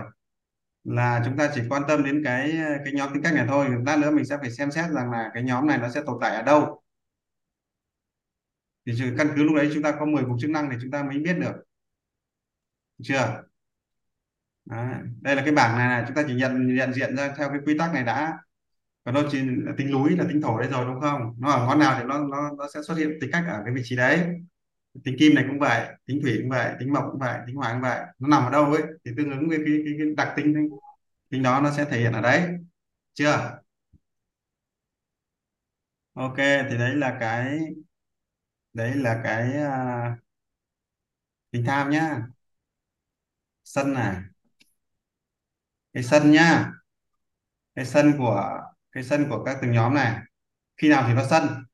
là 0.84 1.22
chúng 1.26 1.38
ta 1.38 1.51
chỉ 1.55 1.62
quan 1.70 1.84
tâm 1.88 2.03
đến 2.03 2.22
cái 2.24 2.51
ờ, 2.51 2.78
cái 2.86 2.93
nhóm 2.93 3.14
tính 3.14 3.24
cách 3.24 3.34
này 3.34 3.45
thôi. 3.47 3.68
Lát 3.86 3.99
nữa 3.99 4.12
mình 4.12 4.26
sẽ 4.26 4.38
phải 4.41 4.51
xem 4.51 4.72
xét 4.72 4.91
rằng 4.91 5.12
là 5.12 5.32
cái 5.34 5.43
nhóm 5.43 5.68
này 5.68 5.78
nó 5.78 5.89
sẽ 5.89 6.01
tồn 6.05 6.18
tại 6.22 6.36
ở 6.36 6.41
đâu. 6.41 6.82
Thì 8.86 8.93
căn 9.18 9.28
cứ 9.36 9.43
lúc 9.43 9.55
đấy 9.55 9.70
chúng 9.74 9.84
ta 9.84 9.91
có 9.99 10.05
10 10.05 10.24
mục 10.26 10.38
chức 10.41 10.49
năng 10.49 10.70
thì 10.72 10.78
chúng 10.82 10.91
ta 10.91 11.03
mới 11.03 11.20
biết 11.20 11.34
được. 11.34 11.53
Chưa? 13.03 13.43
Đấy. 14.66 14.86
đây 15.22 15.36
là 15.36 15.41
cái 15.45 15.53
bảng 15.53 15.78
này, 15.78 15.88
này 15.88 16.03
chúng 16.07 16.16
ta 16.16 16.24
chỉ 16.28 16.36
nhận 16.36 16.76
nhận 16.76 16.93
diện 16.93 17.16
ra 17.18 17.34
theo 17.38 17.49
cái 17.49 17.59
quy 17.66 17.78
tắc 17.78 17.93
này 17.93 18.03
đã. 18.03 18.38
Còn 19.03 19.16
đâu 19.16 19.24
chỉ 19.32 19.39
tính 19.78 19.91
núi 19.91 20.18
là 20.18 20.26
tính 20.30 20.41
thổ 20.41 20.59
đấy 20.59 20.70
rồi 20.72 20.86
đúng 20.86 21.01
không? 21.01 21.36
Nó 21.39 21.51
ở 21.51 21.66
ngón 21.66 21.80
nào 21.80 21.95
thì 21.99 22.05
nó 22.05 22.20
nó 22.20 22.51
nó 22.57 22.68
sẽ 22.74 22.82
xuất 22.88 22.97
hiện 22.97 23.18
tính 23.22 23.30
cách 23.34 23.43
ở 23.47 23.62
cái 23.66 23.74
vị 23.74 23.82
trí 23.86 23.95
đấy 23.95 24.41
tính 25.03 25.15
kim 25.19 25.35
này 25.35 25.45
cũng 25.47 25.59
vậy 25.59 25.87
tính 26.05 26.19
thủy 26.21 26.37
cũng 26.41 26.49
vậy 26.49 26.75
tính 26.79 26.93
mộc 26.93 27.03
cũng 27.11 27.19
vậy 27.19 27.39
tính 27.47 27.55
hỏa 27.55 27.71
cũng 27.73 27.81
vậy. 27.81 27.99
Nó 28.19 28.27
nằm 28.27 28.43
ở 28.45 28.49
đâu 28.51 28.65
ấy? 28.65 28.83
Thì 29.05 29.11
tương 29.17 29.31
ứng 29.31 29.49
với 29.49 29.57
cái, 29.65 29.77
cái, 29.85 29.93
cái 29.97 30.07
đặc 30.17 30.33
tính 30.35 30.69
tính 31.29 31.43
đó 31.43 31.61
nó 31.61 31.71
sẽ 31.71 31.85
thể 31.85 31.99
hiện 31.99 32.13
ở 32.13 32.21
đấy. 32.21 32.49
Chưa? 33.13 33.59
Ok 36.13 36.37
thì 36.37 36.77
đấy 36.77 36.95
là 36.95 37.17
cái 37.19 37.59
đấy 38.73 38.95
là 38.95 39.21
cái 39.23 39.53
à, 39.53 40.11
uh, 40.13 40.19
tính 41.51 41.63
tham 41.67 41.89
nhá. 41.89 42.21
Sân 43.63 43.93
này. 43.93 44.15
Cái 45.93 46.03
sân 46.03 46.31
nhá. 46.31 46.71
Cái 47.75 47.85
sân 47.85 48.13
của 48.17 48.61
cái 48.91 49.03
sân 49.03 49.29
của 49.29 49.43
các 49.43 49.57
từng 49.61 49.71
nhóm 49.71 49.93
này. 49.93 50.19
Khi 50.77 50.89
nào 50.89 51.03
thì 51.07 51.13
nó 51.13 51.25
sân? 51.29 51.65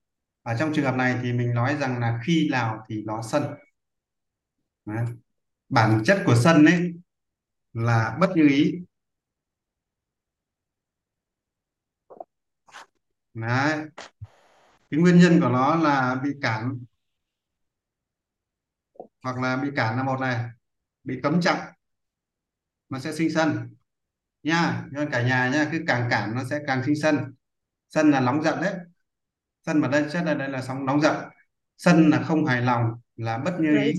Ở 0.48 0.56
trong 0.60 0.72
trường 0.74 0.86
hợp 0.86 0.95
này 0.95 1.20
thì 1.22 1.34
mình 1.34 1.54
nói 1.54 1.78
rằng 1.80 2.00
là 2.00 2.20
khi 2.24 2.50
nào 2.52 2.86
thì 2.89 3.04
nó 3.06 3.22
sân. 3.22 3.43
Đấy. 4.86 5.06
bản 5.70 6.02
chất 6.06 6.24
của 6.26 6.36
sân 6.36 6.66
ấy 6.66 6.93
là 7.74 8.18
bất 8.20 8.30
như 8.36 8.48
ý. 8.50 8.74
Đấy. 13.34 13.86
cái 14.91 15.00
nguyên 15.00 15.20
nhân 15.20 15.39
của 15.41 15.50
nó 15.50 15.76
là 15.76 16.16
bị 16.24 16.30
cản. 16.41 16.80
Hoặc 19.24 19.38
là 19.38 19.58
bị 19.58 19.70
cản 19.76 19.98
là 19.98 20.04
một 20.04 20.20
này, 20.20 20.45
bị 21.04 21.20
cấm 21.24 21.41
chặn 21.41 21.74
nó 22.89 23.00
sẽ 23.00 23.14
sinh 23.14 23.30
sân. 23.34 23.76
Nha 24.43 24.84
cho 24.91 25.00
nên 25.00 25.12
cả 25.12 25.22
nhà 25.22 25.50
nha, 25.50 25.70
cứ 25.72 25.84
càng 25.88 26.08
cản 26.12 26.36
nó 26.36 26.43
sẽ 26.50 26.60
càng 26.68 26.84
sinh 26.86 26.95
sân. 27.02 27.36
Sân 27.89 28.12
là 28.12 28.20
nóng 28.20 28.43
giận 28.43 28.62
đấy 28.62 28.74
sân 29.68 29.82
mà 29.82 29.88
đây 29.88 30.05
chất 30.11 30.24
là 30.26 30.34
đây 30.34 30.49
là 30.49 30.61
sóng 30.61 30.86
nóng 30.86 31.01
giận. 31.01 31.15
Sân 31.78 32.09
là 32.09 32.24
không 32.24 32.45
hài 32.45 32.61
lòng 32.61 32.91
là 33.15 33.38
bất 33.38 33.57
như 33.59 33.78
ý. 33.84 33.93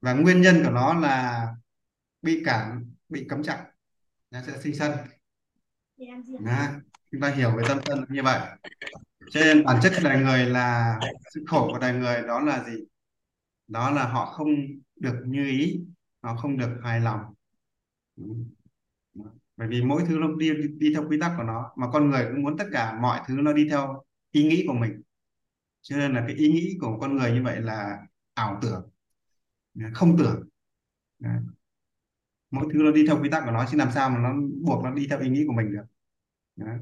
và 0.00 0.12
nguyên 0.12 0.42
nhân 0.42 0.62
của 0.64 0.70
nó 0.70 0.94
là 0.94 1.46
bị 2.22 2.42
cản 2.44 2.92
bị 3.08 3.26
cấm 3.28 3.42
chặn 3.42 3.58
nó 4.30 4.40
sẽ 4.46 4.52
sinh 4.62 4.74
sân. 4.74 4.92
Đó. 6.40 6.66
chúng 7.12 7.20
ta 7.20 7.28
hiểu 7.30 7.56
về 7.56 7.64
tâm 7.68 7.78
sân 7.86 8.04
như 8.08 8.22
vậy. 8.22 8.40
Cho 9.30 9.40
nên 9.40 9.64
bản 9.64 9.80
chất 9.82 9.92
của 9.96 10.08
đời 10.08 10.18
người 10.18 10.46
là 10.46 10.98
sự 11.34 11.44
khổ 11.46 11.68
của 11.72 11.78
đời 11.78 11.92
người 11.92 12.22
đó 12.22 12.40
là 12.40 12.64
gì? 12.64 12.84
Đó 13.68 13.90
là 13.90 14.04
họ 14.04 14.26
không 14.26 14.48
được 14.96 15.22
như 15.26 15.44
ý 15.44 15.80
họ 16.22 16.36
không 16.36 16.58
được 16.58 16.80
hài 16.82 17.00
lòng. 17.00 17.20
Bởi 19.56 19.68
vì 19.68 19.82
mỗi 19.82 20.02
thứ 20.08 20.18
nó 20.18 20.28
đi 20.38 20.52
đi 20.78 20.94
theo 20.94 21.08
quy 21.08 21.20
tắc 21.20 21.32
của 21.36 21.42
nó 21.42 21.72
mà 21.76 21.86
con 21.92 22.10
người 22.10 22.24
cũng 22.32 22.42
muốn 22.42 22.56
tất 22.58 22.66
cả 22.72 22.98
mọi 23.00 23.20
thứ 23.26 23.34
nó 23.34 23.52
đi 23.52 23.68
theo 23.70 24.02
ý 24.30 24.44
nghĩ 24.48 24.64
của 24.66 24.74
mình. 24.74 25.02
Cho 25.82 25.96
nên 25.96 26.14
là 26.14 26.24
cái 26.26 26.36
ý 26.36 26.52
nghĩ 26.52 26.78
của 26.80 26.98
con 27.00 27.16
người 27.16 27.32
như 27.32 27.42
vậy 27.42 27.60
là 27.60 27.98
ảo 28.34 28.58
tưởng, 28.62 28.90
không 29.94 30.18
tưởng. 30.18 30.48
Đấy. 31.18 31.36
mỗi 32.50 32.66
thứ 32.72 32.82
nó 32.82 32.90
đi 32.90 33.06
theo 33.06 33.22
quy 33.22 33.30
tắc 33.30 33.42
của 33.44 33.50
nó 33.50 33.66
chứ 33.70 33.76
làm 33.78 33.90
sao 33.94 34.10
mà 34.10 34.18
nó 34.18 34.34
buộc 34.62 34.84
nó 34.84 34.90
đi 34.90 35.06
theo 35.10 35.20
ý 35.20 35.28
nghĩ 35.28 35.44
của 35.46 35.52
mình 35.52 35.72
được. 35.72 35.84
Đấy. 36.56 36.78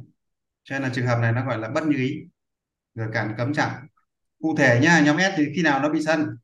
cho 0.65 0.75
nên 0.75 0.83
là 0.83 0.91
trường 0.95 1.07
hợp 1.07 1.19
này 1.21 1.33
nó 1.33 1.47
gọi 1.47 1.59
là 1.59 1.69
bất 1.69 1.87
như 1.87 1.97
ý, 1.97 2.29
rồi 2.95 3.09
cản 3.13 3.35
cấm 3.39 3.55
chặn. 3.55 3.87
Cụ 4.41 4.57
thể 4.57 4.81
nhá, 4.83 5.03
nhóm 5.05 5.17
S 5.19 5.37
thì 5.37 5.47
khi 5.57 5.63
nào 5.63 5.83
nó 5.83 5.89
bị 5.89 6.03
sân? 6.03 6.37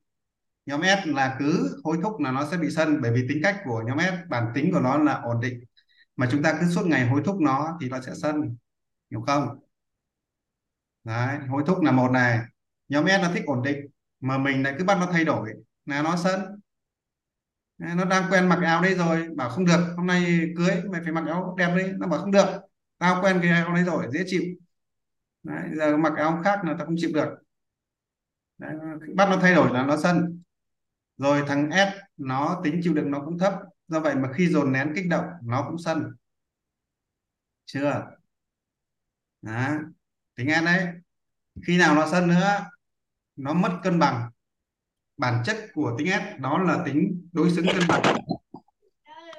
Nhóm 0.66 0.82
S 0.82 1.07
là 1.09 1.36
cứ 1.38 1.80
hối 1.84 1.98
thúc 2.02 2.20
là 2.20 2.32
nó 2.32 2.48
sẽ 2.50 2.57
bị 2.57 2.70
sân, 2.70 2.98
bởi 3.02 3.12
vì 3.12 3.26
tính 3.28 3.40
cách 3.42 3.61
của 3.64 3.82
nhóm 3.86 3.98
S, 3.98 4.28
bản 4.30 4.52
tính 4.55 4.70
của 4.72 4.80
nó 4.80 4.98
là 4.98 5.14
ổn 5.14 5.40
định. 5.40 5.64
Mà 6.16 6.28
chúng 6.30 6.42
ta 6.42 6.59
cứ 6.61 6.66
suốt 6.70 6.86
ngày 6.86 7.09
hối 7.09 7.22
thúc 7.24 7.40
nó 7.40 7.78
thì 7.80 7.88
nó 7.88 8.00
sẽ 8.00 8.12
sân, 8.22 8.57
hiểu 9.11 9.20
không? 9.20 9.59
Đấy 11.05 11.38
hối 11.48 11.62
thúc 11.66 11.82
là 11.82 11.92
một 11.92 12.11
này. 12.11 12.40
Nhóm 12.88 13.07
S 13.07 13.22
nó 13.22 13.30
thích 13.34 13.42
ổn 13.46 13.62
định 13.62 13.86
mà 14.20 14.38
mình 14.38 14.62
lại 14.62 14.74
cứ 14.78 14.84
bắt 14.84 14.98
nó 15.00 15.07
thay 15.12 15.24
đổi 15.24 15.50
là 15.84 16.02
nó 16.02 16.16
sân 16.16 16.61
nó 17.78 18.05
đang 18.05 18.30
quen 18.30 18.48
mặc 18.48 18.59
áo 18.62 18.82
đấy 18.82 18.94
rồi 18.94 19.28
bảo 19.36 19.48
không 19.48 19.64
được 19.64 19.94
hôm 19.96 20.07
nay 20.07 20.40
cưới 20.57 20.82
mày 20.90 21.00
phải 21.05 21.12
mặc 21.12 21.24
áo 21.26 21.55
đẹp 21.59 21.74
đấy 21.76 21.92
nó 21.98 22.07
bảo 22.07 22.20
không 22.20 22.30
được 22.30 22.46
tao 22.98 23.22
quen 23.22 23.38
cái 23.42 23.50
áo 23.50 23.74
đấy 23.74 23.84
rồi 23.84 24.07
dễ 24.12 24.24
chịu. 24.26 24.42
Đấy, 25.42 25.62
giờ 25.76 25.96
mặc 25.96 26.12
áo 26.16 26.40
khác 26.44 26.64
là 26.64 26.74
tao 26.78 26.86
không 26.86 26.96
chịu 26.98 27.11
được. 27.14 27.28
Đấy, 28.59 28.74
bắt 29.16 29.28
nó 29.30 29.36
thay 29.36 29.55
đổi 29.55 29.74
là 29.74 29.82
nó 29.86 29.96
sân 29.96 30.42
rồi 31.16 31.44
thằng 31.46 31.70
S 31.70 31.98
nó 32.16 32.61
tính 32.64 32.80
chịu 32.82 32.94
đựng 32.94 33.11
nó 33.11 33.22
cũng 33.24 33.38
thấp. 33.38 33.55
Do 33.88 34.00
vậy 34.00 34.14
mà 34.14 34.32
khi 34.32 34.48
dồn 34.48 34.72
nén 34.72 34.92
kích 34.94 35.09
động 35.09 35.24
nó 35.42 35.64
cũng 35.68 35.78
sân 35.78 36.16
chưa? 37.64 38.07
Đó 39.42 39.78
tính 40.37 40.49
S 40.51 40.64
đấy, 40.64 40.87
khi 41.66 41.78
nào 41.78 41.95
nó 41.95 42.09
sân 42.11 42.28
nữa, 42.28 42.66
nó 43.37 43.53
mất 43.55 43.80
cân 43.82 43.99
bằng. 43.99 44.30
Bản 45.16 45.43
chất 45.45 45.57
của 45.74 45.95
tính 45.99 46.07
S 46.07 46.41
đó 46.41 46.59
là 46.59 46.82
tính 46.87 47.28
đối 47.32 47.51
xứng 47.51 47.66
cân 47.66 47.82
bằng. 47.89 48.03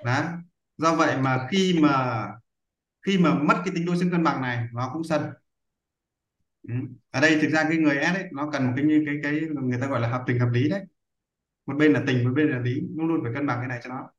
Đó. 0.06 0.24
Do 0.78 0.96
vậy 0.96 1.18
mà 1.22 1.48
khi 1.52 1.80
mà 1.82 2.28
khi 3.02 3.18
mà 3.18 3.34
mất 3.34 3.62
cái 3.66 3.74
tính 3.76 3.86
đối 3.86 3.98
xứng 3.98 4.12
cân 4.12 4.24
bằng 4.24 4.42
này, 4.42 4.68
nó 4.74 4.90
cũng 4.94 5.04
sân. 5.04 5.22
Ừ. 6.68 6.74
ở 7.12 7.22
đây 7.22 7.40
thực 7.42 7.50
ra 7.50 7.64
cái 7.64 7.78
người 7.78 7.96
S 8.02 8.16
ấy, 8.16 8.26
nó 8.32 8.50
cần 8.54 8.66
một 8.68 8.74
cái 8.76 8.86
như 8.86 9.04
cái 9.06 9.16
cái 9.24 9.42
người 9.64 9.80
ta 9.82 9.88
gọi 9.88 10.00
là 10.00 10.08
hợp 10.08 10.24
tình 10.28 10.40
hợp 10.40 10.50
lý 10.52 10.70
đấy. 10.70 10.82
Một 11.66 11.74
bên 11.78 11.94
là 11.94 12.04
tình, 12.08 12.24
một 12.24 12.32
bên 12.36 12.50
là 12.50 12.60
lý. 12.60 12.82
Luôn 12.96 13.08
luôn 13.08 13.20
phải 13.24 13.34
cân 13.34 13.48
bằng 13.48 13.60
cái 13.60 13.68
này 13.68 13.80
cho 13.84 13.90
nó. 13.90 14.10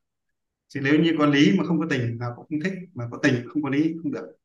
Chứ 0.68 0.80
nếu 0.84 1.00
như 1.00 1.14
có 1.18 1.26
lý 1.26 1.58
mà 1.58 1.64
không 1.64 1.78
có 1.80 1.86
tình 1.90 2.18
là 2.20 2.26
cũng 2.36 2.46
không 2.50 2.60
thích. 2.64 2.74
Mà 2.94 3.08
có 3.10 3.18
tình 3.22 3.48
không 3.48 3.62
có 3.62 3.68
lý, 3.68 3.94
không 4.02 4.12
được. 4.12 4.36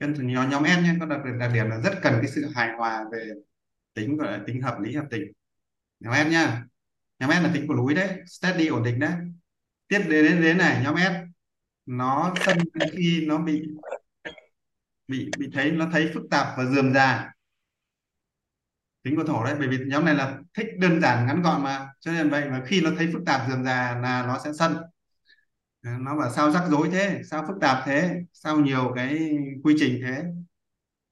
Nhân 0.00 0.14
nên 0.14 0.26
nhóm 0.26 0.50
nhóm 0.50 0.64
S 0.64 0.78
nhé 0.84 0.94
có 1.00 1.06
đặc, 1.06 1.20
đặc 1.40 1.50
điểm 1.54 1.70
là 1.70 1.80
rất 1.80 1.94
cần 2.02 2.14
cái 2.22 2.30
sự 2.30 2.46
hài 2.54 2.68
hòa 2.78 3.04
về 3.12 3.30
tính 3.94 4.16
gọi 4.16 4.32
là 4.32 4.40
tính 4.46 4.62
hợp 4.62 4.80
lý 4.80 4.94
hợp 4.94 5.06
tình. 5.10 5.32
Nhóm 6.00 6.14
S 6.14 6.30
nhá 6.30 6.64
nhóm 7.18 7.30
S 7.30 7.44
là 7.44 7.50
tính 7.54 7.66
của 7.68 7.74
núi 7.74 7.94
đấy 7.94 8.18
steady 8.26 8.66
ổn 8.66 8.82
định 8.82 8.98
đấy. 8.98 9.12
Tiếp 9.88 9.98
đến 9.98 10.24
đến, 10.24 10.42
đến 10.42 10.58
này 10.58 10.80
nhóm 10.84 10.96
S 10.96 11.12
nó 11.86 12.34
sân 12.46 12.58
khi 12.92 13.24
nó 13.26 13.38
bị 13.38 13.62
bị 15.08 15.30
bị 15.38 15.50
thấy 15.52 15.70
nó 15.70 15.88
thấy 15.92 16.10
phức 16.14 16.22
tạp 16.30 16.46
và 16.58 16.64
dườm 16.64 16.94
già. 16.94 17.32
Tính 19.02 19.16
của 19.16 19.24
thổ 19.24 19.44
đấy 19.44 19.54
bởi 19.58 19.68
vì 19.68 19.78
nhóm 19.86 20.04
này 20.04 20.14
là 20.14 20.38
thích 20.54 20.66
đơn 20.78 21.00
giản 21.00 21.26
ngắn 21.26 21.42
gọn 21.42 21.62
mà. 21.62 21.88
Cho 22.00 22.12
nên 22.12 22.30
vậy 22.30 22.50
mà 22.50 22.62
khi 22.66 22.80
nó 22.80 22.90
thấy 22.98 23.10
phức 23.12 23.22
tạp 23.26 23.48
dườm 23.50 23.64
già 23.64 23.98
là 24.02 24.26
nó 24.26 24.38
sẽ 24.44 24.52
sân. 24.58 24.76
Ờ, 25.86 25.92
nó 26.00 26.16
bảo 26.16 26.30
sao 26.30 26.50
rắc 26.50 26.62
rối 26.70 26.88
thế? 26.92 27.20
Sao 27.30 27.44
phức 27.48 27.56
tạp 27.60 27.82
thế? 27.86 28.10
Sao 28.32 28.56
nhiều 28.60 28.92
cái 28.96 29.30
quy 29.64 29.74
trình 29.78 30.00
thế? 30.02 30.24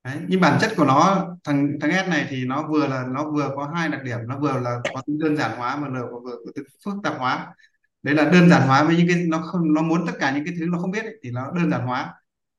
Đấy. 0.04 0.16
nhưng 0.28 0.40
bản 0.40 0.58
chất 0.60 0.72
của 0.76 0.84
nó 0.84 1.26
thằng 1.44 1.68
thằng 1.80 1.90
S 2.06 2.10
này 2.10 2.26
thì 2.30 2.44
nó 2.46 2.68
vừa 2.68 2.86
là 2.86 3.04
nó 3.14 3.30
vừa 3.30 3.50
có 3.56 3.70
hai 3.74 3.88
đặc 3.88 4.02
điểm. 4.04 4.18
Nó 4.26 4.38
vừa 4.40 4.60
là 4.60 4.80
có 4.94 5.02
tính 5.06 5.18
đơn 5.18 5.36
giản 5.36 5.56
hóa 5.58 5.76
mà 5.76 5.88
nó 5.88 6.00
vừa 6.24 6.36
có 6.46 6.52
tính 6.54 6.64
phức 6.84 6.94
tạp 7.04 7.14
hóa. 7.18 7.54
Đấy 8.02 8.14
là 8.14 8.24
đơn 8.30 8.50
giản 8.50 8.68
hóa 8.68 8.84
với 8.84 8.96
những 8.96 9.08
cái 9.08 9.24
nó 9.28 9.38
không 9.38 9.74
nó 9.74 9.82
muốn 9.82 10.06
tất 10.06 10.12
cả 10.20 10.32
những 10.36 10.44
cái 10.44 10.54
thứ 10.58 10.66
nó 10.68 10.78
không 10.78 10.90
biết 10.90 11.04
ấy, 11.04 11.14
thì 11.22 11.30
nó 11.30 11.50
đơn 11.52 11.70
giản 11.70 11.86
hóa. 11.86 12.14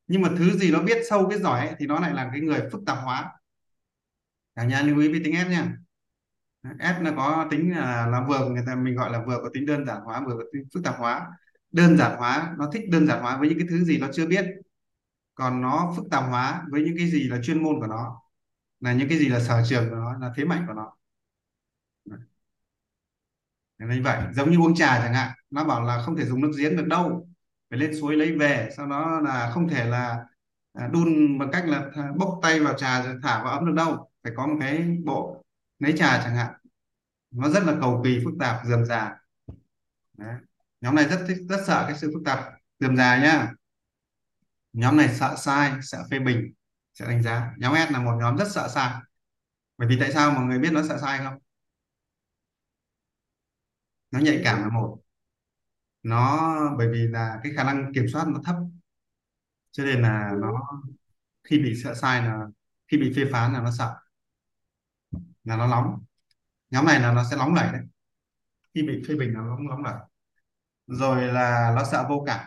Nhưng 0.08 0.22
mà 0.22 0.30
thứ 0.38 0.58
gì 0.58 0.72
nó 0.72 0.82
biết 0.82 0.98
sâu 1.10 1.26
biết 1.26 1.40
giỏi 1.42 1.60
ấy, 1.60 1.76
thì 1.80 1.88
nó 1.88 2.00
lại 2.00 2.14
là 2.14 2.30
cái 2.32 2.42
người 2.42 2.62
phức 2.72 2.82
tạp 2.86 2.98
hóa. 3.04 3.32
Cả 4.56 4.64
nhà 4.64 4.82
lưu 4.82 5.00
ý 5.00 5.10
với 5.12 5.22
tính 5.24 5.36
S 5.48 5.52
nha. 5.52 5.78
S 6.80 7.02
nó 7.02 7.12
có 7.18 7.48
tính 7.52 7.72
là, 7.72 8.08
là 8.08 8.26
vừa 8.28 8.50
người 8.50 8.64
ta 8.68 8.76
mình 8.76 8.96
gọi 8.96 9.12
là 9.12 9.24
vừa 9.28 9.38
có 9.44 9.50
tính 9.54 9.66
đơn 9.66 9.86
giản 9.86 9.98
hóa 10.06 10.22
vừa 10.28 10.34
có 10.38 10.44
tính 10.54 10.64
phức 10.74 10.84
tạp 10.84 10.96
hóa 10.98 11.28
đơn 11.76 11.98
giản 11.98 12.18
hóa, 12.18 12.56
nó 12.58 12.70
thích 12.74 12.90
đơn 12.90 13.08
giản 13.08 13.22
hóa 13.22 13.38
với 13.38 13.50
những 13.50 13.58
cái 13.60 13.68
thứ 13.70 13.84
gì 13.84 13.98
nó 13.98 14.08
chưa 14.14 14.28
biết, 14.28 14.46
còn 15.36 15.62
nó 15.62 15.94
phức 15.98 16.06
tạp 16.12 16.24
hóa 16.30 16.64
với 16.70 16.82
những 16.82 16.96
cái 16.98 17.08
gì 17.08 17.24
là 17.24 17.40
chuyên 17.44 17.64
môn 17.64 17.80
của 17.80 17.88
nó, 17.88 18.22
là 18.80 18.94
những 18.94 19.10
cái 19.10 19.18
gì 19.18 19.30
là 19.30 19.40
sở 19.40 19.64
trường 19.70 19.90
của 19.90 19.96
nó, 19.96 20.18
là 20.18 20.34
thế 20.36 20.46
mạnh 20.46 20.64
của 20.68 20.74
nó. 20.74 20.92
Như 23.78 24.02
vậy, 24.04 24.22
giống 24.34 24.52
như 24.52 24.58
uống 24.58 24.76
trà 24.76 25.02
chẳng 25.02 25.14
hạn, 25.14 25.32
nó 25.50 25.64
bảo 25.64 25.84
là 25.84 26.02
không 26.02 26.16
thể 26.18 26.26
dùng 26.26 26.42
nước 26.42 26.52
giếng 26.58 26.78
được 26.78 26.88
đâu, 26.88 27.28
phải 27.70 27.80
lên 27.80 28.00
suối 28.00 28.16
lấy 28.16 28.36
về, 28.36 28.70
sau 28.78 28.88
đó 28.88 29.22
là 29.22 29.52
không 29.54 29.70
thể 29.70 29.86
là 29.86 30.26
à, 30.74 30.88
đun 30.88 31.38
bằng 31.40 31.52
cách 31.52 31.64
là 31.68 31.92
bốc 32.18 32.40
tay 32.42 32.60
vào 32.60 32.74
trà 32.74 33.04
rồi 33.04 33.16
thả 33.24 33.44
vào 33.44 33.54
ấm 33.54 33.66
được 33.66 33.74
đâu, 33.76 34.10
phải 34.24 34.34
có 34.36 34.48
một 34.48 34.58
cái 34.60 34.98
bộ 35.06 35.44
lấy 35.80 35.94
trà 35.98 36.22
chẳng 36.24 36.36
hạn. 36.36 36.54
Nó 37.32 37.50
rất 37.50 37.64
là 37.64 37.74
cầu 37.82 38.02
kỳ, 38.04 38.22
phức 38.24 38.34
tạp, 38.40 38.66
dườm 38.66 38.86
già. 38.86 39.18
Đấy 40.18 40.36
nhóm 40.86 40.96
này 40.96 41.08
rất 41.08 41.26
thích, 41.28 41.38
rất 41.50 41.64
sợ 41.68 41.86
cái 41.88 41.98
sự 41.98 42.12
phức 42.14 42.22
tạp. 42.26 42.40
Dườm 42.80 42.98
già 42.98 43.18
nhá. 43.18 43.52
Nhóm 44.74 44.98
này 44.98 45.16
sợ 45.16 45.36
sai, 45.38 45.74
sợ 45.82 46.04
phê 46.12 46.20
bình 46.20 46.54
sẽ 46.94 47.06
đánh 47.06 47.24
giá. 47.24 47.52
Nhóm 47.58 47.76
S 47.90 47.92
là 47.92 48.00
một 48.00 48.18
nhóm 48.20 48.38
rất 48.38 48.48
sợ 48.52 48.68
sai. 48.68 49.02
Bởi 49.78 49.88
vì 49.88 49.98
tại 50.00 50.12
sao 50.14 50.32
mọi 50.32 50.46
người 50.46 50.60
biết 50.60 50.70
nó 50.74 50.82
sợ 50.88 50.98
sai 51.02 51.18
không? 51.18 51.38
Nó 54.12 54.20
nhạy 54.20 54.42
cảm 54.44 54.62
là 54.62 54.70
một. 54.70 55.00
Nó, 56.04 56.56
bởi 56.78 56.88
vì 56.92 57.08
là 57.08 57.40
cái 57.44 57.54
khả 57.56 57.64
năng 57.64 57.94
kiểm 57.94 58.06
soát 58.14 58.28
nó 58.28 58.42
thấp. 58.46 58.56
Cho 59.72 59.86
nên 59.86 60.02
là 60.02 60.32
nó, 60.42 60.82
khi 61.44 61.60
bị 61.60 61.82
sợ 61.84 61.94
sai 61.94 62.22
là, 62.24 62.40
khi 62.88 62.98
bị 62.98 63.14
phê 63.16 63.24
phán 63.32 63.54
là 63.54 63.62
nó 63.62 63.72
sợ. 63.72 63.96
Là 65.44 65.58
nó 65.58 65.68
nóng 65.68 66.04
nhóm 66.70 66.86
này 66.86 67.00
là 67.00 67.14
nó 67.14 67.24
sẽ 67.32 67.38
nóng 67.38 67.54
nảy 67.54 67.72
đấy. 67.72 67.82
Khi 68.74 68.82
bị 68.84 69.04
phê 69.08 69.16
bình 69.16 69.34
là 69.34 69.40
nó 69.40 69.58
nóng 69.70 69.84
nảy 69.84 69.96
rồi 70.88 71.28
là 71.28 71.74
nó 71.76 71.84
sợ 71.84 72.06
vô 72.10 72.24
cảm. 72.28 72.46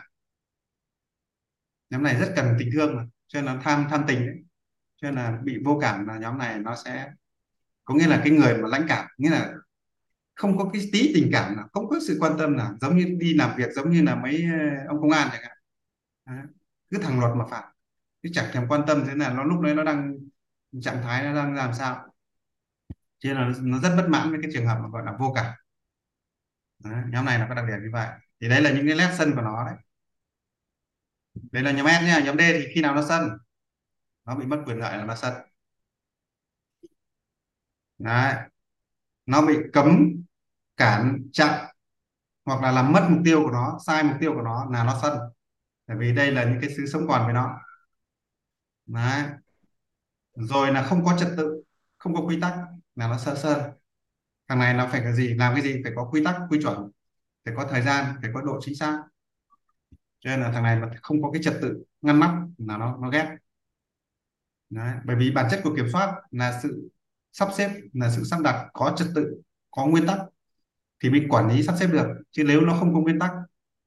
Nhóm 1.89 2.03
này 2.03 2.15
rất 2.15 2.33
cần 2.35 2.55
tình 2.59 2.69
thương 2.73 2.95
mà, 2.95 3.03
cho 3.27 3.41
nên 3.41 3.45
nó 3.55 3.61
tham 3.63 3.87
tham 3.89 4.03
tình 4.07 4.27
đấy. 4.27 4.35
Cho 5.01 5.11
nên 5.11 5.15
là 5.15 5.39
bị 5.43 5.57
vô 5.65 5.79
cảm 5.81 6.07
là 6.07 6.17
nhóm 6.17 6.37
này 6.37 6.59
nó 6.59 6.75
sẽ, 6.75 7.11
có 7.85 7.95
nghĩa 7.95 8.07
là 8.07 8.21
cái 8.23 8.33
người 8.33 8.57
mà 8.57 8.67
lãnh 8.67 8.85
cảm, 8.87 9.05
nghĩa 9.17 9.29
là 9.29 9.53
không 10.35 10.57
có 10.57 10.69
cái 10.73 10.89
tí 10.93 11.11
tình 11.15 11.29
cảm 11.33 11.55
nào, 11.55 11.67
không 11.73 11.89
có 11.89 11.99
sự 12.07 12.17
quan 12.19 12.37
tâm 12.37 12.57
nào, 12.57 12.77
giống 12.81 12.97
như 12.97 13.05
đi 13.19 13.33
làm 13.33 13.57
việc, 13.57 13.69
giống 13.73 13.89
như 13.91 14.03
là 14.03 14.15
mấy 14.15 14.43
ờ, 14.59 14.85
ông 14.87 15.01
công 15.01 15.11
an 15.11 15.29
chẳng 15.31 15.41
hạn. 15.43 16.47
Cứ 16.89 16.97
thằng 17.01 17.19
luật 17.19 17.35
mà 17.35 17.45
phạt 17.51 17.71
cứ 18.23 18.29
chẳng 18.33 18.49
thèm 18.53 18.67
quan 18.67 18.81
tâm 18.87 19.03
thế 19.07 19.15
là 19.15 19.33
nó 19.33 19.43
lúc 19.43 19.61
đấy 19.61 19.75
nó 19.75 19.83
đang, 19.83 20.15
trạng 20.81 21.01
thái 21.03 21.23
nó 21.23 21.35
đang 21.35 21.55
làm 21.55 21.73
sao. 21.73 22.05
Cho 23.19 23.33
nên 23.33 23.37
là 23.37 23.53
nó 23.61 23.79
rất 23.79 23.93
bất 23.97 24.07
mãn 24.09 24.31
với 24.31 24.39
cái 24.41 24.51
trường 24.53 24.67
hợp 24.67 24.79
mà 24.83 24.89
gọi 24.89 25.05
là 25.05 25.13
vô 25.19 25.33
cảm. 25.35 25.53
Đấy. 26.83 27.03
nhóm 27.09 27.25
này 27.25 27.37
nó 27.39 27.45
có 27.49 27.55
đặc 27.55 27.65
điểm 27.67 27.79
như 27.83 27.89
vậy 27.93 28.07
thì 28.41 28.49
đấy 28.49 28.61
là 28.61 28.71
những 28.71 28.87
cái 28.87 28.95
lesson 28.95 29.35
của 29.35 29.41
nó 29.41 29.65
đấy. 29.65 29.75
Đây 31.51 31.63
là 31.63 31.71
nhóm 31.71 31.87
S 31.87 32.03
nha 32.03 32.19
nhóm 32.25 32.37
D 32.37 32.39
thì 32.39 32.67
khi 32.75 32.81
nào 32.81 32.95
nó 32.95 33.05
sân? 33.07 33.29
Nó 34.25 34.35
bị 34.35 34.45
mất 34.45 34.63
quyền 34.65 34.77
lợi 34.77 34.97
là 34.97 35.05
nó 35.05 35.15
sân. 35.15 35.33
Đấy. 37.97 38.35
Nó 39.25 39.41
bị 39.41 39.57
cấm 39.73 40.13
cản 40.77 41.19
chặn 41.33 41.65
hoặc 42.45 42.61
là 42.61 42.71
làm 42.71 42.91
mất 42.93 43.07
mục 43.09 43.19
tiêu 43.25 43.41
của 43.43 43.51
nó, 43.51 43.79
sai 43.85 44.03
mục 44.03 44.15
tiêu 44.19 44.33
của 44.33 44.41
nó 44.41 44.67
là 44.71 44.83
nó 44.83 44.99
sân. 45.01 45.17
Tại 45.85 45.97
vì 45.99 46.13
đây 46.13 46.31
là 46.31 46.43
những 46.43 46.61
cái 46.61 46.69
sự 46.77 46.85
sống 46.87 47.07
còn 47.07 47.25
với 47.25 47.33
nó. 47.33 47.59
Đấy. 48.85 49.23
Rồi 50.33 50.73
là 50.73 50.83
không 50.83 51.05
có 51.05 51.17
trật 51.19 51.29
tự, 51.37 51.63
không 51.97 52.15
có 52.15 52.21
quy 52.21 52.39
tắc 52.41 52.53
là 52.95 53.07
nó 53.07 53.17
sơ 53.17 53.35
sơ. 53.35 53.73
Thằng 54.47 54.59
này 54.59 54.73
nó 54.73 54.87
phải 54.91 55.01
cái 55.01 55.13
gì, 55.13 55.33
làm 55.33 55.53
cái 55.53 55.63
gì? 55.63 55.81
Phải 55.83 55.93
có 55.95 56.09
quy 56.11 56.23
tắc, 56.25 56.35
quy 56.49 56.59
chuẩn 56.61 56.91
phải 57.45 57.53
có 57.57 57.67
thời 57.71 57.81
gian, 57.81 58.15
phải 58.21 58.31
có 58.33 58.41
độ 58.41 58.59
chính 58.61 58.75
xác. 58.75 59.03
Cho 60.19 60.29
nên 60.29 60.39
là 60.39 60.51
thằng 60.51 60.63
này 60.63 60.79
mà 60.79 60.89
không 61.01 61.21
có 61.21 61.31
cái 61.31 61.41
trật 61.43 61.53
tự 61.61 61.83
ngăn 62.01 62.19
nắp 62.19 62.31
là 62.57 62.77
nó 62.77 62.97
nó 63.01 63.09
ghét. 63.09 63.37
Đấy. 64.69 64.93
bởi 65.05 65.15
vì 65.15 65.31
bản 65.31 65.47
chất 65.51 65.61
của 65.63 65.75
kiểm 65.75 65.89
soát 65.91 66.15
là 66.31 66.59
sự 66.63 66.89
sắp 67.31 67.49
xếp, 67.57 67.69
là 67.93 68.11
sự 68.11 68.23
sắp 68.23 68.39
đặt 68.43 68.67
có 68.73 68.93
trật 68.97 69.07
tự, 69.15 69.41
có 69.71 69.85
nguyên 69.85 70.07
tắc 70.07 70.19
thì 71.03 71.09
mình 71.09 71.29
quản 71.29 71.49
lý 71.49 71.63
sắp 71.63 71.75
xếp 71.79 71.87
được. 71.87 72.07
Chứ 72.31 72.43
nếu 72.47 72.61
nó 72.61 72.73
không 72.79 72.93
có 72.93 72.99
nguyên 72.99 73.19
tắc, 73.19 73.31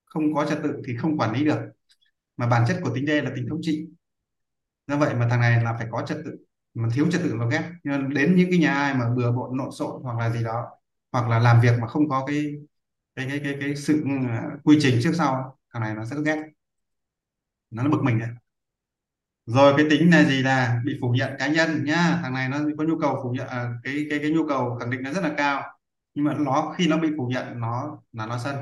không 0.05 0.35
có 0.35 0.47
trật 0.47 0.59
tự 0.63 0.83
thì 0.87 0.97
không 0.97 1.19
quản 1.19 1.33
lý 1.33 1.45
được. 1.45 1.59
Mà 2.37 2.47
bản 2.47 2.65
chất 2.69 2.81
của 2.83 2.95
tính 2.95 3.07
D 3.07 3.11
là 3.11 3.33
tính 3.37 3.47
thống 3.51 3.61
trị. 3.63 3.87
Do 4.87 4.97
vậy 4.97 5.15
mà 5.15 5.29
thằng 5.31 5.41
này 5.41 5.65
là 5.65 5.75
phải 5.79 5.87
có 5.91 6.03
trật 6.07 6.19
tự, 6.25 6.37
mà 6.75 6.89
thiếu 6.95 7.07
trật 7.11 7.23
tự 7.23 7.35
nó 7.35 7.49
ghét. 7.49 7.73
Nhưng 7.85 8.15
đến 8.15 8.37
những 8.37 8.51
cái 8.51 8.59
nhà 8.59 8.73
ai 8.75 8.95
mà 8.95 9.15
bừa 9.15 9.33
bộn 9.33 9.59
lộn 9.59 9.71
xộn 9.73 10.03
hoặc 10.03 10.19
là 10.19 10.31
gì 10.31 10.45
đó, 10.45 10.71
hoặc 11.13 11.29
là 11.29 11.39
làm 11.39 11.61
việc 11.61 11.79
mà 11.81 11.87
không 11.89 12.09
có 12.09 12.25
cái 12.27 12.55
cái 13.17 13.27
cái 13.29 13.41
cái, 13.45 13.57
cái 13.61 13.77
sự 13.77 14.03
ừ, 14.03 14.11
quy 14.65 14.79
trình 14.81 15.01
trước 15.03 15.13
sau 15.15 15.59
thằng 15.73 15.83
này 15.83 15.95
nó 15.95 16.05
sẽ 16.05 16.17
ghét. 16.25 16.43
Nó, 17.71 17.89
bực 17.89 18.03
mình 18.03 18.19
đấy. 18.19 18.29
Rồi 19.47 19.75
cái 19.77 19.87
tính 19.91 20.11
là 20.11 20.25
gì 20.25 20.43
là 20.43 20.81
bị 20.85 20.99
phủ 21.01 21.13
nhận 21.13 21.33
cá 21.39 21.47
nhân 21.49 21.85
nhá. 21.85 22.19
Thằng 22.23 22.35
này 22.35 22.49
nó 22.49 22.59
có 22.79 22.85
nhu 22.85 22.99
cầu 22.99 23.21
phủ 23.23 23.31
nhận 23.31 23.49
à, 23.49 23.75
cái 23.85 24.07
cái 24.11 24.19
cái 24.19 24.31
nhu 24.31 24.49
cầu 24.49 24.77
khẳng 24.81 24.91
định 24.91 25.03
nó 25.03 25.13
rất 25.13 25.21
là 25.25 25.35
cao. 25.37 25.63
Nhưng 26.15 26.25
mà 26.25 26.35
nó 26.35 26.75
khi 26.79 26.89
nó 26.89 26.97
bị 26.99 27.09
phủ 27.17 27.29
nhận 27.29 27.61
nó 27.61 27.99
là 28.13 28.27
nó 28.27 28.39
sân. 28.39 28.57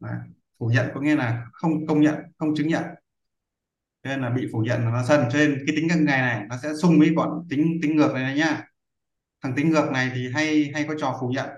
Đấy. 0.00 0.14
phủ 0.58 0.66
nhận 0.68 0.88
có 0.94 1.00
nghĩa 1.00 1.16
là 1.16 1.46
không 1.52 1.86
công 1.86 2.00
nhận 2.00 2.14
không 2.38 2.54
chứng 2.56 2.68
nhận. 2.68 2.82
Cho 4.02 4.10
nên 4.10 4.22
là 4.22 4.30
bị 4.30 4.48
phủ 4.52 4.60
nhận 4.60 4.84
là 4.84 4.90
nó 4.90 5.04
sân. 5.08 5.24
Cho 5.32 5.38
nên 5.38 5.64
cái 5.66 5.76
tính 5.76 5.88
ngày 5.88 6.20
này 6.20 6.46
nó 6.48 6.56
sẽ 6.62 6.74
xung 6.82 6.98
với 6.98 7.12
bọn 7.16 7.46
tính 7.50 7.78
tính 7.82 7.96
ngược 7.96 8.14
này, 8.14 8.22
này 8.22 8.36
nhá. 8.36 8.62
Thằng 9.42 9.54
tính 9.56 9.70
ngược 9.70 9.90
này 9.92 10.10
thì 10.14 10.30
hay 10.34 10.70
hay 10.74 10.84
có 10.88 10.94
trò 10.98 11.18
phủ 11.20 11.28
nhận 11.28 11.48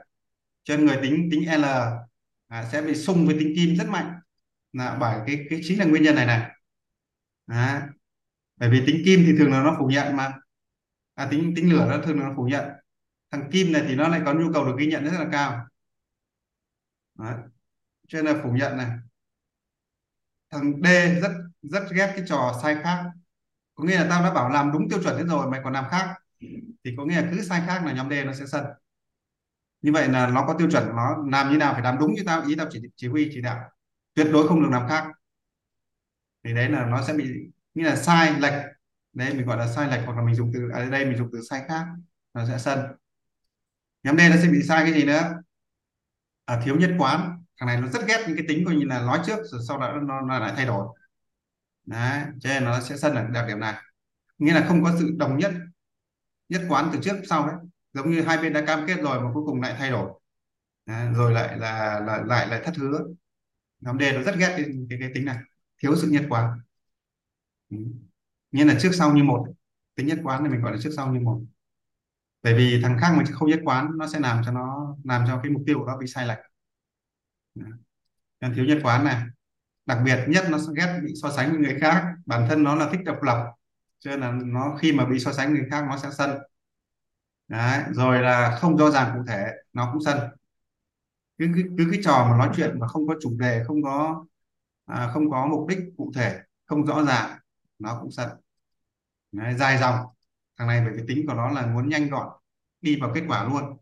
cho 0.66 0.76
nên 0.76 0.86
người 0.86 0.98
tính 1.02 1.28
tính 1.30 1.60
L 1.60 1.64
à, 2.48 2.68
sẽ 2.72 2.82
bị 2.82 2.94
xung 2.94 3.26
với 3.26 3.36
tính 3.38 3.52
kim 3.56 3.76
rất 3.76 3.88
mạnh. 3.88 4.20
Là 4.72 4.96
bởi 5.00 5.20
cái 5.26 5.46
cái 5.50 5.60
chính 5.62 5.78
là 5.78 5.84
nguyên 5.84 6.02
nhân 6.02 6.14
này 6.14 6.26
này. 6.26 6.50
À, 7.46 7.88
bởi 8.56 8.70
vì 8.70 8.82
tính 8.86 9.02
kim 9.04 9.22
thì 9.26 9.34
thường 9.38 9.50
là 9.50 9.62
nó 9.62 9.76
phủ 9.78 9.86
nhận 9.86 10.16
mà. 10.16 10.34
À, 11.14 11.28
tính 11.30 11.52
tính 11.56 11.72
lửa 11.72 11.86
nó 11.90 12.02
thường 12.06 12.20
là 12.20 12.28
nó 12.28 12.32
phủ 12.36 12.44
nhận. 12.44 12.64
Thằng 13.30 13.50
kim 13.52 13.72
này 13.72 13.84
thì 13.88 13.94
nó 13.94 14.08
lại 14.08 14.22
có 14.24 14.34
nhu 14.34 14.52
cầu 14.52 14.64
được 14.66 14.74
ghi 14.78 14.86
nhận 14.86 15.04
rất 15.04 15.18
là 15.18 15.26
cao. 15.32 15.66
Đấy. 17.18 17.34
cho 18.08 18.22
nên 18.22 18.36
là 18.36 18.42
phủ 18.42 18.50
nhận 18.52 18.76
này. 18.76 18.90
Thằng 20.50 20.72
D 20.82 20.86
rất 21.22 21.32
rất 21.62 21.82
ghét 21.90 22.12
cái 22.16 22.24
trò 22.28 22.60
sai 22.62 22.76
khác. 22.82 23.04
Có 23.74 23.84
nghĩa 23.84 23.96
là 23.96 24.06
tao 24.10 24.22
đã 24.22 24.34
bảo 24.34 24.48
làm 24.48 24.72
đúng 24.72 24.88
tiêu 24.90 25.02
chuẩn 25.02 25.16
hết 25.16 25.24
rồi 25.28 25.50
mày 25.50 25.60
còn 25.64 25.72
làm 25.72 25.84
khác. 25.90 26.14
Thì 26.84 26.94
có 26.96 27.04
nghĩa 27.04 27.22
là 27.22 27.28
cứ 27.30 27.42
sai 27.42 27.62
khác 27.66 27.82
là 27.84 27.92
nhóm 27.92 28.10
D 28.10 28.12
nó 28.26 28.32
sẽ 28.32 28.46
sân 28.46 28.64
như 29.86 29.92
vậy 29.92 30.08
là 30.08 30.26
nó 30.26 30.44
có 30.46 30.54
tiêu 30.58 30.70
chuẩn 30.70 30.96
nó 30.96 31.16
làm 31.30 31.50
như 31.50 31.56
nào 31.56 31.72
phải 31.72 31.82
làm 31.82 31.98
đúng 31.98 32.14
như 32.14 32.22
tao 32.26 32.42
ý 32.42 32.54
tao 32.54 32.66
chỉ 32.70 32.80
chỉ 32.96 33.08
huy 33.08 33.30
chỉ 33.32 33.40
đạo. 33.40 33.70
Tuyệt 34.14 34.26
đối 34.32 34.48
không 34.48 34.62
được 34.62 34.68
làm 34.70 34.88
khác. 34.88 35.06
Thì 36.44 36.54
đấy 36.54 36.68
là 36.68 36.86
nó 36.86 37.02
sẽ 37.02 37.12
bị 37.12 37.24
như 37.74 37.84
là 37.84 37.96
sai 37.96 38.40
lệch. 38.40 38.52
Đấy 39.12 39.34
mình 39.34 39.46
gọi 39.46 39.56
là 39.56 39.66
sai 39.66 39.90
lệch 39.90 40.06
hoặc 40.06 40.16
là 40.16 40.22
mình 40.22 40.34
dùng 40.34 40.50
từ 40.54 40.70
ở 40.72 40.90
đây 40.90 41.04
mình 41.04 41.18
dùng 41.18 41.28
từ 41.32 41.40
sai 41.50 41.64
khác 41.68 41.86
nó 42.34 42.46
sẽ 42.46 42.58
sân. 42.58 42.78
Nhóm 44.02 44.16
D 44.18 44.20
nó 44.30 44.36
sẽ 44.42 44.48
bị 44.48 44.62
sai 44.62 44.84
cái 44.84 44.92
gì 44.92 45.04
nữa? 45.04 45.34
À, 46.44 46.60
thiếu 46.64 46.76
nhất 46.76 46.90
quán. 46.98 47.44
Thằng 47.60 47.66
này 47.66 47.80
nó 47.80 47.88
rất 47.88 48.06
ghét 48.06 48.24
những 48.26 48.36
cái 48.36 48.46
tính 48.48 48.64
coi 48.66 48.74
như 48.74 48.84
là 48.84 49.00
nói 49.00 49.20
trước 49.26 49.38
rồi 49.44 49.60
sau 49.68 49.78
đó 49.78 49.92
nó, 49.92 50.20
nó 50.20 50.38
lại 50.38 50.52
thay 50.56 50.66
đổi. 50.66 50.98
Đấy 51.84 52.22
cho 52.40 52.48
nên 52.48 52.64
nó 52.64 52.80
sẽ 52.80 52.96
sân 52.96 53.14
ở 53.14 53.24
đặc 53.32 53.44
điểm 53.48 53.60
này. 53.60 53.74
Nghĩa 54.38 54.54
là 54.54 54.64
không 54.68 54.84
có 54.84 54.92
sự 54.98 55.14
đồng 55.16 55.38
nhất 55.38 55.52
nhất 56.48 56.62
quán 56.68 56.90
từ 56.92 56.98
trước 57.02 57.16
sau 57.28 57.46
đấy 57.46 57.56
giống 57.96 58.10
như 58.10 58.22
hai 58.22 58.38
bên 58.38 58.52
đã 58.52 58.64
cam 58.66 58.86
kết 58.86 58.96
rồi 59.02 59.20
mà 59.20 59.30
cuối 59.34 59.42
cùng 59.46 59.60
lại 59.62 59.74
thay 59.78 59.90
đổi. 59.90 60.20
À, 60.84 61.12
rồi 61.16 61.32
lại 61.32 61.58
là, 61.58 62.00
là 62.00 62.22
lại 62.26 62.48
lại 62.48 62.62
thất 62.64 62.76
hứa. 62.76 63.00
Nhóm 63.80 63.98
D 63.98 64.02
nó 64.14 64.22
rất 64.22 64.36
ghét 64.38 64.54
cái, 64.56 64.64
cái, 64.90 64.98
cái 65.00 65.10
tính 65.14 65.24
này. 65.24 65.36
Thiếu 65.82 65.96
sự 65.96 66.08
nhất 66.10 66.24
quán. 66.28 66.60
Ừ. 67.70 67.76
nghĩa 68.52 68.64
là 68.64 68.74
trước 68.80 68.90
sau 68.92 69.12
như 69.12 69.24
một. 69.24 69.46
Tính 69.94 70.06
nhất 70.06 70.18
quán 70.24 70.44
thì 70.44 70.50
mình 70.50 70.60
gọi 70.60 70.72
là 70.72 70.78
trước 70.82 70.90
sau 70.96 71.12
như 71.12 71.20
một. 71.20 71.40
Bởi 72.42 72.54
vì 72.54 72.80
thằng 72.82 72.98
khác 73.00 73.14
mà 73.16 73.24
không 73.32 73.48
nhất 73.48 73.60
quán 73.64 73.90
nó 73.98 74.08
sẽ 74.08 74.20
làm 74.20 74.42
cho 74.46 74.52
nó 74.52 74.96
làm 75.04 75.24
cho 75.26 75.40
cái 75.42 75.52
mục 75.52 75.62
tiêu 75.66 75.78
của 75.78 75.86
nó 75.86 75.96
bị 75.98 76.06
sai 76.06 76.26
lệch. 76.26 76.38
Nên 78.40 78.54
thiếu 78.54 78.64
nhất 78.64 78.78
quán 78.82 79.04
này 79.04 79.22
đặc 79.86 79.98
biệt 80.04 80.24
nhất 80.28 80.44
nó 80.50 80.58
ghét 80.76 81.00
bị 81.04 81.12
so 81.22 81.30
sánh 81.30 81.50
với 81.50 81.58
người 81.58 81.78
khác. 81.80 82.14
Bản 82.26 82.46
thân 82.48 82.62
nó 82.62 82.74
là 82.74 82.88
thích 82.92 83.00
độc 83.04 83.22
lập 83.22 83.52
cho 83.98 84.10
nên 84.10 84.20
là 84.20 84.32
nó 84.44 84.76
khi 84.80 84.92
mà 84.92 85.04
bị 85.06 85.18
so 85.18 85.32
sánh 85.32 85.54
người 85.54 85.64
khác 85.70 85.84
nó 85.88 85.96
sẽ 85.98 86.08
sân. 86.18 86.38
Đấy. 87.48 87.82
rồi 87.92 88.22
là 88.22 88.58
không 88.60 88.76
rõ 88.76 88.90
ràng 88.90 89.12
cụ 89.16 89.24
thể 89.28 89.46
nó 89.72 89.90
cũng 89.92 90.02
sân. 90.02 90.18
Cứ, 91.38 91.46
cứ, 91.54 91.62
cứ 91.78 91.88
cái 91.90 92.00
trò 92.04 92.26
mà 92.30 92.36
nói 92.36 92.50
chuyện 92.56 92.78
mà 92.80 92.86
không 92.88 93.06
có 93.08 93.14
chủ 93.22 93.36
đề 93.38 93.64
không 93.66 93.82
có 93.82 94.24
à, 94.86 95.10
không 95.12 95.30
có 95.30 95.46
mục 95.46 95.68
đích 95.68 95.78
cụ 95.96 96.12
thể 96.14 96.40
không 96.66 96.86
rõ 96.86 97.04
ràng 97.04 97.38
nó 97.78 97.98
cũng 98.00 98.10
sân. 98.10 98.28
Đấy, 99.32 99.54
dài 99.54 99.78
dòng. 99.78 99.96
Thằng 100.58 100.68
này 100.68 100.80
bởi 100.84 100.92
vì 100.96 101.02
tính 101.08 101.26
của 101.26 101.34
nó 101.34 101.50
là 101.50 101.66
muốn 101.66 101.88
nhanh 101.88 102.08
gọn 102.10 102.28
đi 102.80 103.00
vào 103.00 103.10
kết 103.14 103.22
quả 103.28 103.44
luôn. 103.44 103.76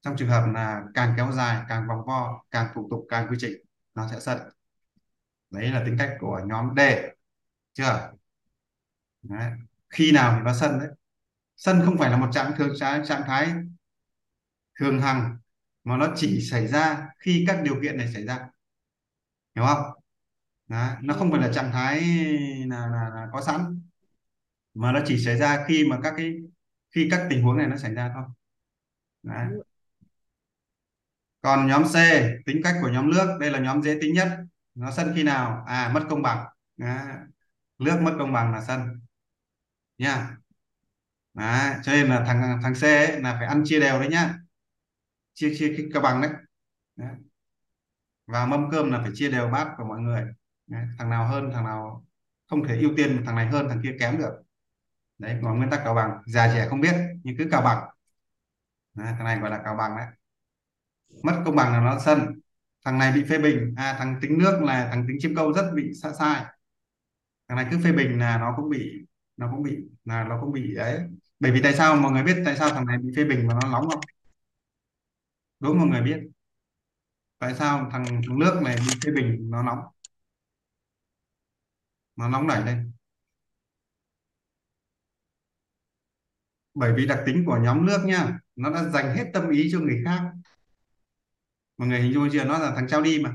Trong 0.00 0.16
trường 0.16 0.28
hợp 0.28 0.46
là 0.54 0.82
càng 0.94 1.14
kéo 1.16 1.32
dài 1.32 1.64
càng 1.68 1.88
vòng 1.88 2.04
vo 2.06 2.44
càng 2.50 2.66
thủ 2.74 2.88
tục 2.90 3.06
càng 3.08 3.28
quy 3.30 3.36
trình 3.40 3.52
nó 3.94 4.08
sẽ 4.08 4.20
sân. 4.20 4.38
Đấy 5.50 5.68
là 5.72 5.82
tính 5.86 5.96
cách 5.98 6.16
của 6.20 6.40
nhóm 6.46 6.74
D 6.76 6.80
chưa? 7.72 8.12
Đấy. 9.22 9.52
khi 9.90 10.12
nào 10.12 10.34
thì 10.36 10.42
nó 10.44 10.54
sân 10.54 10.78
đấy? 10.78 10.88
Sân 11.58 11.82
không 11.84 11.98
phải 11.98 12.10
là 12.10 12.16
một 12.16 12.28
trạng 12.32 12.52
thường 12.56 12.72
trạng, 12.80 13.06
trạng 13.06 13.22
thái 13.26 13.52
thường 14.80 15.00
hằng 15.00 15.38
mà 15.84 15.96
nó 15.96 16.08
chỉ 16.16 16.40
xảy 16.40 16.66
ra 16.66 17.08
khi 17.18 17.44
các 17.48 17.60
điều 17.64 17.80
kiện 17.82 17.96
này 17.96 18.12
xảy 18.14 18.24
ra. 18.24 18.48
Hiểu 19.56 19.64
không? 19.66 19.82
Đó. 20.68 20.90
nó 21.02 21.14
không 21.14 21.30
phải 21.32 21.40
là 21.40 21.52
trạng 21.52 21.72
thái 21.72 22.00
là, 22.66 22.86
là, 22.86 23.10
là 23.14 23.28
có 23.32 23.42
sẵn 23.42 23.82
mà 24.74 24.92
nó 24.92 25.00
chỉ 25.06 25.18
xảy 25.18 25.36
ra 25.36 25.64
khi 25.68 25.84
mà 25.90 26.00
các 26.02 26.14
cái 26.16 26.34
khi 26.94 27.08
các 27.10 27.26
tình 27.30 27.42
huống 27.42 27.56
này 27.58 27.66
nó 27.66 27.76
xảy 27.76 27.94
ra 27.94 28.10
thôi. 28.14 28.24
Đấy. 29.22 29.46
còn 31.40 31.66
nhóm 31.66 31.84
C 31.84 31.94
tính 32.46 32.60
cách 32.64 32.74
của 32.82 32.88
nhóm 32.88 33.10
nước 33.10 33.36
đây 33.40 33.50
là 33.50 33.58
nhóm 33.58 33.82
dễ 33.82 33.98
tính 34.00 34.14
nhất. 34.14 34.28
Nó 34.74 34.90
sân 34.90 35.12
khi 35.16 35.22
nào? 35.22 35.64
À 35.66 35.90
mất 35.94 36.06
công 36.10 36.22
bằng. 36.22 36.46
Đấy. 36.76 36.98
nước 37.78 38.00
mất 38.02 38.16
công 38.18 38.32
bằng 38.32 38.52
là 38.52 38.62
sân. 38.62 39.00
Nha 39.98 40.37
đấy. 41.38 41.74
cho 41.82 41.92
nên 41.92 42.08
là 42.08 42.24
thằng 42.26 42.60
thằng 42.62 42.74
C 42.74 42.82
ấy 42.84 43.20
là 43.22 43.36
phải 43.38 43.46
ăn 43.46 43.62
chia 43.66 43.80
đều 43.80 44.00
đấy 44.00 44.08
nhá. 44.08 44.34
Chia 45.34 45.54
chia 45.58 45.74
cái 45.76 45.86
cân 45.92 46.02
bằng 46.02 46.22
đấy. 46.22 46.30
đấy 46.96 47.14
và 48.26 48.46
mâm 48.46 48.70
cơm 48.70 48.90
là 48.90 49.00
phải 49.02 49.10
chia 49.14 49.30
đều 49.30 49.48
bát 49.48 49.68
của 49.76 49.84
mọi 49.84 50.00
người. 50.00 50.24
Đấy. 50.66 50.84
thằng 50.98 51.10
nào 51.10 51.28
hơn 51.28 51.50
thằng 51.54 51.64
nào 51.64 52.06
không 52.46 52.64
thể 52.68 52.80
ưu 52.80 52.90
tiên 52.96 53.22
thằng 53.26 53.36
này 53.36 53.46
hơn 53.46 53.68
thằng 53.68 53.80
kia 53.82 53.96
kém 54.00 54.18
được. 54.18 54.42
Đấy 55.18 55.38
còn 55.42 55.58
nguyên 55.58 55.70
tắc 55.70 55.80
cào 55.84 55.94
bằng. 55.94 56.22
Già 56.26 56.48
trẻ 56.54 56.66
không 56.70 56.80
biết 56.80 56.94
nhưng 57.24 57.36
cứ 57.38 57.48
cào 57.50 57.62
bằng. 57.62 57.88
Đấy, 58.94 59.12
thằng 59.16 59.24
này 59.24 59.38
gọi 59.38 59.50
là 59.50 59.62
cào 59.64 59.76
bằng 59.76 59.96
đấy. 59.96 60.06
Mất 61.22 61.42
công 61.44 61.56
bằng 61.56 61.72
là 61.72 61.80
nó 61.80 61.98
sân. 61.98 62.40
Thằng 62.84 62.98
này 62.98 63.12
bị 63.12 63.24
phê 63.24 63.38
bình. 63.38 63.74
À 63.76 63.96
thằng 63.98 64.18
tính 64.22 64.38
nước 64.38 64.60
là 64.62 64.88
thằng 64.90 65.04
tính 65.08 65.16
chim 65.20 65.34
câu 65.36 65.52
rất 65.52 65.70
bị 65.74 65.92
sai 66.02 66.12
sai. 66.18 66.44
Thằng 67.48 67.56
này 67.56 67.66
cứ 67.70 67.78
phê 67.84 67.92
bình 67.92 68.18
là 68.18 68.38
nó 68.38 68.54
cũng 68.56 68.70
bị 68.70 69.06
nó 69.36 69.50
cũng 69.50 69.62
bị 69.62 69.76
là 70.04 70.24
nó 70.24 70.40
cũng 70.40 70.52
bị 70.52 70.74
ấy 70.74 71.00
bởi 71.40 71.52
vì 71.52 71.60
tại 71.62 71.74
sao 71.74 71.96
mọi 71.96 72.12
người 72.12 72.22
biết 72.22 72.36
tại 72.44 72.56
sao 72.56 72.70
thằng 72.70 72.86
này 72.86 72.98
bị 72.98 73.10
phê 73.16 73.24
bình 73.24 73.46
mà 73.46 73.54
nó 73.62 73.68
nóng 73.72 73.88
không? 73.90 74.00
Đúng 75.60 75.78
mọi 75.78 75.88
người 75.88 76.02
biết. 76.02 76.20
Tại 77.38 77.54
sao 77.54 77.88
thằng 77.92 78.04
nước 78.38 78.60
này 78.64 78.76
bị 78.76 78.92
phê 79.04 79.12
bình 79.12 79.50
nó 79.50 79.62
nóng? 79.62 79.78
Nó 82.16 82.28
nóng 82.28 82.46
đẩy 82.46 82.64
lên. 82.64 82.92
Bởi 86.74 86.92
vì 86.96 87.06
đặc 87.06 87.18
tính 87.26 87.44
của 87.46 87.58
nhóm 87.62 87.86
nước 87.86 87.98
nha 88.04 88.38
nó 88.56 88.70
đã 88.70 88.84
dành 88.84 89.16
hết 89.16 89.24
tâm 89.34 89.50
ý 89.50 89.68
cho 89.72 89.78
người 89.80 90.02
khác. 90.04 90.20
Mọi 91.78 91.88
người 91.88 92.00
hình 92.00 92.12
dung 92.14 92.28
chưa? 92.32 92.44
Nó 92.44 92.58
là 92.58 92.72
thằng 92.76 92.86
trao 92.88 93.02
đi 93.02 93.18
mà. 93.24 93.32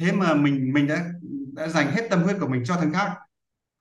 Thế 0.00 0.12
mà 0.12 0.34
mình 0.34 0.72
mình 0.74 0.88
đã 0.88 1.10
đã 1.54 1.68
dành 1.68 1.92
hết 1.92 2.08
tâm 2.10 2.22
huyết 2.22 2.36
của 2.40 2.48
mình 2.48 2.62
cho 2.66 2.76
thằng 2.76 2.92
khác. 2.94 3.12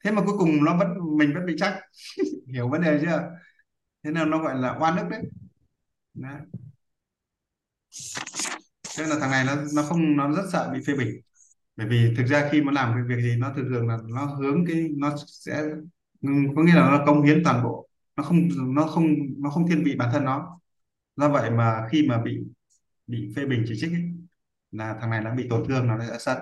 Thế 0.06 0.12
mà 0.12 0.24
cuối 0.26 0.36
cùng 0.40 0.66
nó 0.66 0.78
vẫn, 0.78 0.90
mình 1.20 1.34
vẫn 1.36 1.46
bị 1.46 1.56
trách. 1.60 1.80
hiểu 2.54 2.70
vấn 2.70 2.82
đề 2.82 3.00
chưa? 3.02 3.32
Thế 4.04 4.12
nên 4.12 4.30
nó 4.30 4.44
gọi 4.44 4.56
là 4.58 4.78
oan 4.80 4.98
ức 4.98 5.08
đấy, 5.10 5.22
Đó. 6.14 6.30
thế 8.98 9.06
là 9.06 9.16
thằng 9.20 9.32
này 9.32 9.46
nó 9.46 9.56
nó 9.76 9.84
không 9.84 10.18
nó 10.18 10.32
rất 10.32 10.44
sợ 10.52 10.70
bị 10.74 10.80
phê 10.88 10.94
bình. 10.96 11.22
Bởi 11.76 11.88
vì 11.88 12.14
thực 12.18 12.26
ra 12.26 12.50
khi 12.52 12.62
nó 12.62 12.72
làm 12.72 12.94
cái 12.96 13.04
việc 13.18 13.24
gì 13.24 13.38
nó 13.40 13.54
thường 13.56 13.66
thường 13.70 13.88
là 13.88 13.98
nó 14.10 14.26
hướng 14.26 14.66
cái 14.68 14.90
nó 14.98 15.16
sẽ 15.28 15.64
có 16.56 16.64
nghĩa 16.64 16.76
là 16.76 16.90
nó 16.90 17.04
công 17.06 17.24
hiến 17.24 17.42
toàn 17.44 17.64
bộ. 17.64 17.88
Nó 18.16 18.24
không 18.24 18.38
nó 18.76 18.88
không 18.88 19.06
nó 19.38 19.50
không 19.50 19.68
thiên 19.68 19.84
vị 19.84 19.96
bản 19.96 20.10
thân 20.14 20.26
nó. 20.26 20.60
Do 21.16 21.30
vậy 21.30 21.52
mà 21.52 21.88
khi 21.92 22.08
mà 22.08 22.22
bị 22.24 22.40
bị 23.08 23.34
phê 23.36 23.46
bình 23.46 23.66
chỉ 23.68 23.76
trích 23.82 23.92
ấy, 23.92 24.04
là 24.72 24.98
thằng 25.02 25.10
này 25.10 25.22
nó 25.22 25.36
bị 25.36 25.48
tổn 25.50 25.68
thương 25.68 25.88
nó 25.88 26.00
sẽ 26.10 26.18
sân. 26.20 26.38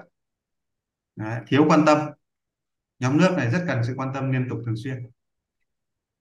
Đấy, 1.16 1.42
thiếu 1.48 1.66
quan 1.70 1.84
tâm. 1.86 1.98
Nhóm 3.00 3.18
nước 3.18 3.34
này 3.38 3.52
rất 3.52 3.64
cần 3.68 3.84
sự 3.88 3.94
quan 3.98 4.10
tâm 4.14 4.32
liên 4.32 4.50
tục 4.50 4.60
thường 4.66 4.76
xuyên. 4.84 5.12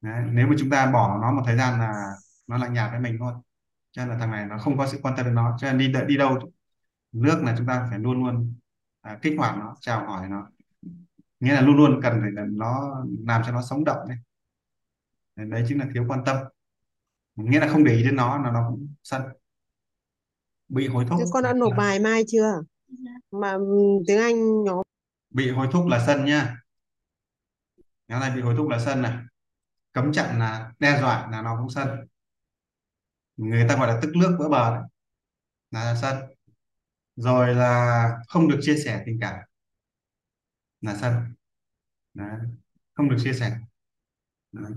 Đấy, 0.00 0.22
nếu 0.32 0.46
mà 0.46 0.54
chúng 0.58 0.70
ta 0.70 0.90
bỏ 0.92 1.18
nó 1.22 1.32
một 1.32 1.42
thời 1.46 1.56
gian 1.56 1.80
là 1.80 2.12
nó 2.46 2.58
lạnh 2.58 2.72
nhạt 2.72 2.90
với 2.90 3.00
mình 3.00 3.16
thôi. 3.18 3.32
Cho 3.90 4.02
nên 4.02 4.08
là 4.08 4.18
thằng 4.18 4.30
này 4.30 4.46
nó 4.46 4.58
không 4.58 4.78
có 4.78 4.86
sự 4.86 4.98
quan 5.02 5.14
tâm 5.16 5.26
đến 5.26 5.34
nó. 5.34 5.56
Cho 5.60 5.72
nên 5.72 5.78
đi 5.78 6.00
đi 6.06 6.16
đâu 6.16 6.38
nước 7.12 7.42
là 7.44 7.54
chúng 7.58 7.66
ta 7.66 7.86
phải 7.90 7.98
luôn 7.98 8.24
luôn 8.24 8.54
à, 9.00 9.18
kích 9.22 9.34
hoạt 9.38 9.58
nó 9.58 9.76
chào 9.80 10.06
hỏi 10.06 10.28
nó. 10.28 10.50
Nghĩa 11.40 11.54
là 11.54 11.60
luôn 11.60 11.76
luôn 11.76 12.00
cần 12.02 12.18
phải 12.20 12.30
là 12.32 12.44
nó 12.50 13.04
làm 13.26 13.42
cho 13.46 13.52
nó 13.52 13.62
sống 13.62 13.84
động 13.84 14.08
này 14.08 14.18
đấy 15.46 15.64
chính 15.68 15.78
là 15.78 15.86
thiếu 15.94 16.04
quan 16.08 16.22
tâm. 16.26 16.36
Nghĩa 17.36 17.60
là 17.60 17.68
không 17.68 17.84
để 17.84 17.94
ý 17.94 18.02
đến 18.02 18.16
nó 18.16 18.42
là 18.42 18.50
nó 18.50 18.66
cũng 18.70 18.88
sân. 19.02 19.22
Bị 20.68 20.86
hối 20.86 21.04
thúc 21.08 21.18
Thế 21.18 21.24
con 21.32 21.44
đã 21.44 21.52
nộp 21.52 21.72
bài 21.76 21.98
mai 21.98 22.22
chưa? 22.28 22.62
Mà 23.30 23.52
ừm, 23.52 24.04
tiếng 24.06 24.18
Anh 24.18 24.64
nhóm 24.64 24.82
bị 25.30 25.50
hối 25.50 25.68
thúc 25.72 25.86
là 25.86 26.04
sân 26.06 26.24
nhá. 26.24 26.56
Nhóm 28.08 28.20
này 28.20 28.30
bị 28.36 28.40
hối 28.40 28.54
thúc 28.56 28.68
là 28.68 28.78
sân 28.78 29.02
này 29.02 29.16
cấm 30.02 30.12
chặn 30.12 30.38
là 30.38 30.72
đe 30.78 31.00
dọa 31.00 31.28
là 31.30 31.42
nó 31.42 31.56
cũng 31.60 31.70
sân. 31.70 31.88
Người 33.36 33.66
ta 33.68 33.76
gọi 33.76 33.88
là 33.88 33.98
tức 34.02 34.12
nước 34.16 34.36
vỡ 34.38 34.48
bờ 34.48 34.70
đấy, 34.74 34.82
là 35.70 35.94
sân. 36.02 36.16
Rồi 37.16 37.54
là 37.54 38.10
không 38.28 38.48
được 38.48 38.58
chia 38.62 38.76
sẻ 38.84 39.02
tình 39.06 39.18
cảm, 39.20 39.34
là 40.80 40.96
sân. 41.00 41.14
Đấy. 42.14 42.38
không 42.94 43.08
được 43.08 43.16
chia 43.24 43.32
sẻ. 43.32 43.58
Đấy. 44.52 44.72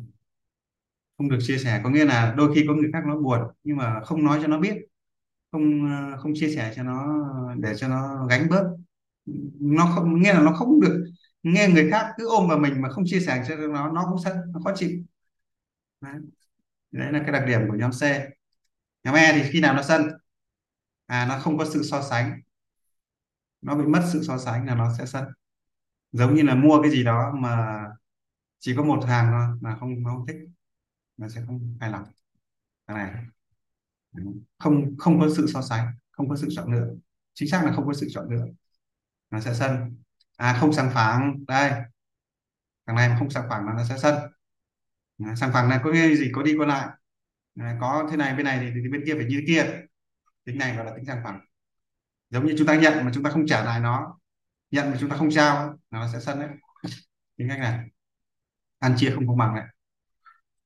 không 1.17 1.29
được 1.29 1.37
chia 1.41 1.57
sẻ, 1.57 1.81
có 1.83 1.89
nghĩa 1.89 2.05
là 2.05 2.33
đôi 2.37 2.55
khi 2.55 2.65
có 2.67 2.73
người 2.73 2.89
khác 2.93 3.03
nó 3.07 3.17
buồn, 3.17 3.39
nhưng 3.63 3.77
mà 3.77 4.01
không 4.03 4.23
nói 4.25 4.39
cho 4.41 4.47
nó 4.47 4.59
biết, 4.59 4.75
không 5.51 5.91
ờ, 5.91 6.17
không 6.17 6.31
chia 6.35 6.55
sẻ 6.55 6.73
cho 6.75 6.83
nó, 6.83 7.07
để 7.57 7.75
cho 7.77 7.87
nó 7.87 8.27
gánh 8.29 8.47
bớt. 8.49 8.63
Nó 9.61 9.85
không 9.95 10.21
nghe 10.21 10.33
là 10.33 10.41
nó 10.41 10.53
không 10.53 10.81
được, 10.81 11.05
nghe 11.43 11.67
người 11.67 11.89
khác 11.91 12.05
cứ 12.17 12.29
ôm 12.29 12.47
vào 12.49 12.57
mình 12.59 12.81
mà 12.81 12.89
không 12.89 13.03
chia 13.07 13.19
sẻ 13.19 13.43
cho 13.47 13.55
nó 13.55 13.91
nó 13.91 14.05
cũng 14.09 14.19
sân, 14.23 14.37
nó 14.53 14.59
khó 14.63 14.73
chịu 14.75 14.89
đấy. 16.01 16.13
đấy 16.91 17.11
là 17.11 17.19
cái 17.19 17.31
đặc 17.31 17.43
điểm 17.47 17.61
của 17.69 17.75
nhóm 17.75 17.91
C. 17.91 18.03
Nhóm 19.03 19.15
E 19.15 19.33
thì 19.33 19.49
khi 19.51 19.61
nào 19.61 19.73
nó 19.73 19.83
sân? 19.83 20.01
À 21.05 21.25
nó 21.29 21.39
không 21.39 21.57
có 21.57 21.65
sự 21.65 21.83
so 21.83 22.01
sánh. 22.01 22.41
Nó 23.61 23.75
bị 23.75 23.83
mất 23.85 24.09
sự 24.13 24.23
so 24.23 24.37
sánh 24.37 24.65
là 24.67 24.75
nó 24.75 24.93
sẽ 24.97 25.05
sân. 25.05 25.25
Giống 26.11 26.35
như 26.35 26.43
là 26.43 26.55
mua 26.55 26.81
cái 26.81 26.91
gì 26.91 27.03
đó 27.03 27.33
mà 27.39 27.83
chỉ 28.59 28.73
có 28.77 28.83
một 28.83 29.05
hàng 29.07 29.31
thôi 29.31 29.57
mà 29.61 29.77
không 29.79 30.03
nó 30.03 30.09
không 30.09 30.27
thích, 30.27 30.37
nó 31.17 31.29
sẽ 31.29 31.43
không 31.47 31.77
hài 31.81 31.91
lòng. 31.91 32.03
Cái 32.87 32.97
này. 32.97 33.25
Không 34.59 34.97
không 34.97 35.19
có 35.19 35.29
sự 35.37 35.47
so 35.53 35.61
sánh, 35.61 35.87
không 36.11 36.29
có 36.29 36.35
sự 36.35 36.47
chọn 36.51 36.73
lựa. 36.73 36.95
Chính 37.33 37.49
xác 37.49 37.65
là 37.65 37.71
không 37.75 37.87
có 37.87 37.93
sự 37.93 38.07
chọn 38.11 38.29
lựa. 38.29 38.45
Nó 39.31 39.39
sẽ 39.39 39.53
sân. 39.53 39.97
À 40.37 40.57
không 40.59 40.73
sàng 40.73 40.91
phẳng. 40.93 41.45
Đây. 41.47 41.71
Thằng 42.87 42.95
này 42.95 43.09
mà 43.09 43.15
không 43.19 43.29
sàng 43.29 43.49
phẳng 43.49 43.65
nó 43.65 43.83
sẽ 43.89 43.97
sân 43.97 44.31
à, 45.25 45.35
sàng 45.35 45.53
phẳng 45.53 45.69
này 45.69 45.79
có 45.83 45.91
nghĩa 45.91 46.15
gì? 46.15 46.31
Có 46.33 46.43
đi 46.43 46.55
có 46.59 46.65
lại. 46.65 46.87
À, 47.59 47.77
có 47.81 48.07
thế 48.11 48.17
này 48.17 48.35
bên 48.35 48.45
này 48.45 48.59
thì, 48.61 48.81
thì 48.83 48.89
bên 48.91 49.03
kia 49.05 49.13
phải 49.15 49.25
như 49.25 49.43
kia. 49.47 49.65
Tính 50.45 50.57
này 50.57 50.75
gọi 50.75 50.85
là 50.85 50.91
tính 50.95 51.05
sàng 51.05 51.21
phẳng. 51.23 51.39
Giống 52.29 52.45
như 52.45 52.55
chúng 52.57 52.67
ta 52.67 52.75
nhận 52.75 53.05
mà 53.05 53.11
chúng 53.13 53.23
ta 53.23 53.29
không 53.29 53.47
trả 53.47 53.63
lại 53.65 53.79
nó 53.79 54.17
nhận 54.71 54.91
mà 54.91 54.97
chúng 54.99 55.09
ta 55.09 55.15
không 55.17 55.31
trao 55.31 55.67
là 55.91 55.99
nó 55.99 56.07
sẽ 56.13 56.19
sân 56.19 56.39
đấy. 56.39 56.49
Tính 57.37 57.49
cách 57.49 57.59
này. 57.59 57.79
Ăn 58.79 58.93
chia 58.97 59.11
không 59.15 59.27
công 59.27 59.37
bằng 59.37 59.55
này 59.55 59.65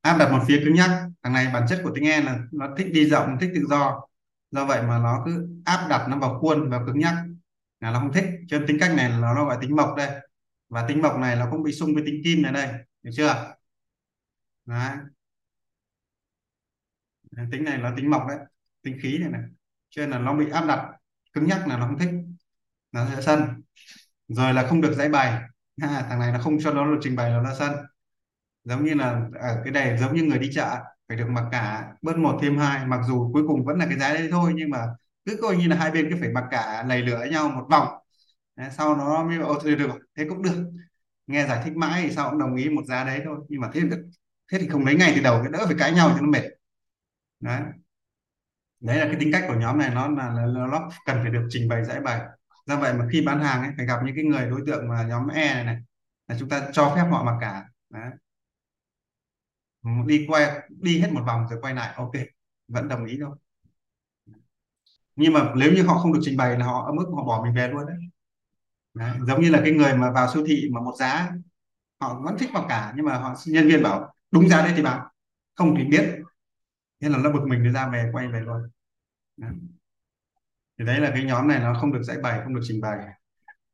áp 0.06 0.18
đặt 0.18 0.32
một 0.32 0.40
phía 0.48 0.62
cứng 0.66 0.74
nhắc. 0.74 0.90
Thằng 1.24 1.34
này 1.34 1.48
bản 1.54 1.66
chất 1.70 1.82
của 1.84 1.92
tính 1.96 2.06
E 2.06 2.22
là 2.22 2.40
nó 2.52 2.76
thích 2.78 2.88
đi 2.94 3.10
rộng 3.10 3.38
thích 3.42 3.52
tự 3.56 3.66
do. 3.70 4.02
Do 4.52 4.66
vậy 4.66 4.82
mà 4.82 5.00
nó 5.00 5.24
cứ 5.26 5.48
áp 5.66 5.88
đặt 5.90 6.08
nó 6.10 6.18
vào 6.18 6.40
khuôn 6.40 6.70
vào 6.70 6.86
cứng 6.86 7.00
nhắc. 7.00 7.16
Là 7.80 7.92
nó 7.92 8.00
không 8.00 8.14
thích. 8.14 8.26
Cho 8.48 8.58
nên 8.58 8.68
tính 8.68 8.78
cách 8.80 8.92
này 8.96 9.10
là 9.10 9.18
nó 9.18 9.46
gọi 9.46 9.58
tính 9.62 9.76
mộc 9.76 9.96
đây. 9.98 10.10
Và 10.70 10.88
tính 10.88 11.02
mộc 11.02 11.20
này 11.20 11.36
nó 11.36 11.48
cũng 11.52 11.64
bị 11.64 11.72
xung 11.72 11.94
với 11.94 12.04
tính 12.06 12.22
kim 12.24 12.42
này 12.42 12.52
đây. 12.52 12.68
Được 13.04 13.12
chưa? 13.14 13.56
Đấy. 14.66 14.98
tính 17.52 17.64
này 17.64 17.78
là 17.78 17.94
tính 17.98 18.10
mộc 18.10 18.28
đấy 18.28 18.38
tính 18.84 18.98
khí 19.02 19.18
này 19.18 19.30
này. 19.30 19.42
Cho 19.90 20.02
nên 20.02 20.12
là 20.12 20.20
nó 20.20 20.34
bị 20.34 20.50
áp 20.52 20.66
đặt 20.68 20.92
cứng 21.34 21.46
nhắc 21.48 21.68
là 21.68 21.78
nó 21.78 21.88
không 21.88 21.98
thích 22.00 22.10
nó 22.92 23.08
sẽ 23.16 23.22
sân. 23.22 23.42
Rồi 24.28 24.54
là 24.54 24.68
không 24.68 24.82
được 24.82 24.94
giải 24.94 25.10
bài, 25.10 25.42
ha, 25.82 26.06
thằng 26.10 26.20
này 26.20 26.32
nó 26.32 26.40
không 26.40 26.58
cho 26.60 26.74
nó 26.74 26.86
được 26.86 27.00
trình 27.02 27.16
bày 27.16 27.32
nó 27.32 27.44
ra 27.44 27.56
sân. 27.60 27.74
Giống 28.64 28.86
như 28.86 28.94
là 28.94 29.22
ở 29.34 29.62
cái 29.64 29.74
này 29.74 29.98
giống 29.98 30.16
như 30.16 30.24
người 30.24 30.40
đi 30.40 30.50
chợ 30.54 30.78
phải 31.08 31.18
được 31.18 31.28
mặc 31.30 31.46
cả 31.52 31.94
bớt 32.02 32.18
một 32.18 32.40
thêm 32.42 32.58
hai. 32.58 32.86
Mặc 32.88 33.02
dù 33.08 33.32
cuối 33.34 33.44
cùng 33.48 33.66
vẫn 33.66 33.80
là 33.80 33.86
cái 33.86 34.00
giá 34.00 34.14
đấy 34.14 34.28
thôi 34.32 34.54
nhưng 34.56 34.70
mà 34.70 34.88
cứ 35.26 35.38
coi 35.42 35.58
như 35.58 35.68
là 35.68 35.76
hai 35.76 35.92
bên 35.92 36.10
cứ 36.12 36.18
phải 36.20 36.30
mặc 36.30 36.46
cả 36.52 36.84
lầy 36.88 37.02
lửa 37.02 37.18
với 37.20 37.30
nhau 37.30 37.50
một 37.50 37.68
vòng. 37.72 37.88
Đấy, 38.56 38.70
sau 38.78 38.96
nó 38.98 39.24
mới 39.24 39.38
ô 39.38 39.60
thôi 39.64 39.76
được 39.76 39.92
thế 40.18 40.26
cũng 40.30 40.44
được. 40.44 40.72
Nghe 41.28 41.48
giải 41.48 41.62
thích 41.66 41.78
mãi 41.78 42.04
thì 42.04 42.16
sao 42.16 42.30
cũng 42.30 42.40
đồng 42.40 42.56
ý 42.56 42.70
một 42.70 42.86
giá 42.86 43.04
đấy 43.04 43.22
thôi. 43.26 43.40
Nhưng 43.50 43.62
mà 43.62 43.70
thế 43.74 43.82
thế 44.52 44.58
thì 44.60 44.68
không 44.68 44.86
lấy 44.86 44.96
ngay 44.96 45.14
từ 45.16 45.22
đầu 45.22 45.40
cái 45.44 45.52
đỡ 45.52 45.66
phải 45.66 45.76
cãi 45.80 45.92
nhau 45.92 46.10
cho 46.16 46.22
nó 46.22 46.28
mệt. 46.28 46.44
Đấy. 47.40 47.62
Đấy 48.80 48.98
là 48.98 49.06
cái 49.06 49.16
tính 49.20 49.30
cách 49.32 49.46
của 49.48 49.56
nhóm 49.56 49.78
này 49.78 49.90
nó 49.90 50.08
là, 50.08 50.32
nó 50.72 50.90
cần 51.06 51.18
phải 51.24 51.32
được 51.32 51.48
trình 51.50 51.68
bày 51.68 51.86
giải 51.86 52.00
bày. 52.02 52.22
Do 52.66 52.80
vậy 52.80 52.94
mà 52.94 53.08
khi 53.12 53.22
bán 53.22 53.40
hàng 53.42 53.62
ấy 53.62 53.72
phải 53.78 53.86
gặp 53.86 54.00
những 54.06 54.16
cái 54.16 54.26
người 54.26 54.50
đối 54.50 54.62
tượng 54.68 54.88
mà 54.88 55.04
nhóm 55.04 55.28
E 55.28 55.54
này 55.54 55.64
này 55.64 55.78
là 56.28 56.36
chúng 56.40 56.50
ta 56.50 56.70
cho 56.74 56.94
phép 56.96 57.06
họ 57.12 57.24
mặc 57.24 57.38
cả. 57.42 57.66
Đấy. 57.90 58.12
đi 60.06 60.26
quay 60.30 60.70
đi 60.70 61.00
hết 61.00 61.10
một 61.12 61.22
vòng 61.28 61.48
rồi 61.50 61.60
quay 61.62 61.74
lại 61.74 61.94
ok 61.96 62.12
vẫn 62.68 62.88
đồng 62.88 63.06
ý 63.06 63.18
thôi. 63.22 63.36
Nhưng 65.16 65.34
mà 65.34 65.54
nếu 65.56 65.74
như 65.74 65.84
họ 65.84 65.98
không 66.00 66.14
được 66.14 66.20
trình 66.24 66.38
bày 66.38 66.60
là 66.60 66.66
họ 66.66 66.86
ở 66.86 66.92
mức 66.94 67.06
họ 67.16 67.24
bỏ 67.24 67.42
mình 67.44 67.54
về 67.54 67.68
luôn 67.68 67.86
đấy. 67.86 67.98
đấy 68.94 69.12
giống 69.28 69.42
như 69.42 69.50
là 69.50 69.62
cái 69.64 69.72
người 69.72 69.94
mà 69.94 70.12
vào 70.12 70.34
siêu 70.34 70.44
thị 70.48 70.70
mà 70.72 70.82
một 70.82 70.94
giá 71.00 71.32
họ 72.00 72.22
vẫn 72.24 72.38
thích 72.38 72.50
mặc 72.54 72.64
cả 72.70 72.94
nhưng 72.96 73.06
mà 73.06 73.18
họ 73.18 73.36
nhân 73.46 73.68
viên 73.68 73.84
bảo 73.84 74.15
đúng 74.32 74.50
giá 74.50 74.62
đấy 74.62 74.74
thì 74.76 74.84
bảo 74.84 75.12
không 75.56 75.76
thì 75.78 75.84
biết. 75.84 76.16
Thế 77.02 77.10
là 77.10 77.18
nó 77.18 77.32
bực 77.32 77.48
mình 77.48 77.64
nó 77.64 77.72
ra 77.72 77.90
về 77.90 78.10
quay 78.14 78.28
về 78.28 78.40
luôn. 78.40 78.70
Thì 80.80 80.86
đấy 80.86 81.00
là 81.00 81.12
cái 81.14 81.24
nhóm 81.24 81.48
này 81.48 81.60
nó 81.60 81.74
không 81.82 81.92
được 81.92 82.04
giải 82.04 82.18
bày 82.18 82.42
không 82.44 82.56
được 82.56 82.62
trình 82.64 82.82
bày. 82.82 82.98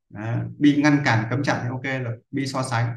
Đó. 0.10 0.36
bị 0.58 0.82
ngăn 0.82 1.02
cản 1.06 1.28
cấm 1.30 1.44
chặn 1.44 1.60
thì 1.64 1.70
ok 1.70 2.04
rồi 2.04 2.18
bị 2.32 2.48
so 2.48 2.64
sánh. 2.64 2.96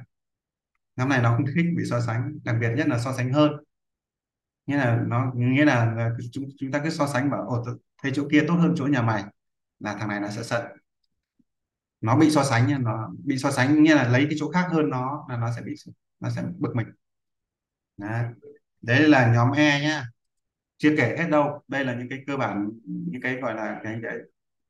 Nhóm 0.97 1.09
này 1.09 1.23
nó 1.23 1.37
không 1.37 1.47
thích 1.47 1.67
bị 1.77 1.85
so 1.91 2.01
sánh 2.01 2.39
đặc 2.45 2.57
biệt 2.61 2.71
nhất 2.77 2.89
là 2.89 2.99
so 2.99 3.13
sánh 3.13 3.33
hơn. 3.33 3.53
Nghĩa 4.67 4.77
là 4.77 5.03
nó 5.07 5.33
nghĩa 5.35 5.65
là, 5.65 6.11
chúng 6.33 6.45
chúng 6.59 6.73
ta 6.73 6.81
cứ 6.85 6.91
so 6.91 7.07
sánh 7.07 7.31
bảo 7.31 7.43
ồ 7.49 7.65
thấy 8.03 8.13
chỗ 8.15 8.29
kia 8.31 8.45
tốt 8.49 8.55
hơn 8.55 8.75
chỗ 8.77 8.87
nhà 8.87 9.03
mày. 9.03 9.25
Là 9.79 9.95
thằng 9.95 10.09
này 10.09 10.21
nó 10.21 10.29
sẽ 10.29 10.43
sợ. 10.43 10.69
Nó 12.01 12.17
bị 12.17 12.31
so 12.31 12.45
sánh 12.45 12.83
nó 12.83 13.11
bị 13.25 13.39
so 13.39 13.51
sánh 13.51 13.83
nghĩa 13.83 13.95
là 13.95 14.09
lấy 14.09 14.25
cái 14.25 14.35
chỗ 14.39 14.51
khác 14.51 14.69
hơn 14.71 14.91
nó 14.91 15.27
là 15.29 15.37
nó 15.37 15.53
sẽ 15.57 15.63
bị 15.63 15.75
nó 16.21 16.31
sẽ 16.31 16.43
bực 16.59 16.77
mình 16.77 16.87
đấy, 17.97 18.25
đấy 18.83 19.09
là 19.09 19.33
nhóm 19.35 19.53
E 19.53 19.81
nhá. 19.81 20.05
Chưa 20.77 20.95
kể 20.97 21.17
hết 21.19 21.27
đâu. 21.31 21.63
Đây 21.69 21.85
là 21.85 21.95
những 21.95 22.09
cái 22.11 22.19
cơ 22.27 22.37
bản 22.37 22.71
những 22.85 23.23
cái 23.23 23.35
gọi 23.37 23.55
là 23.55 23.81
cái, 23.85 23.99
cái 24.03 24.17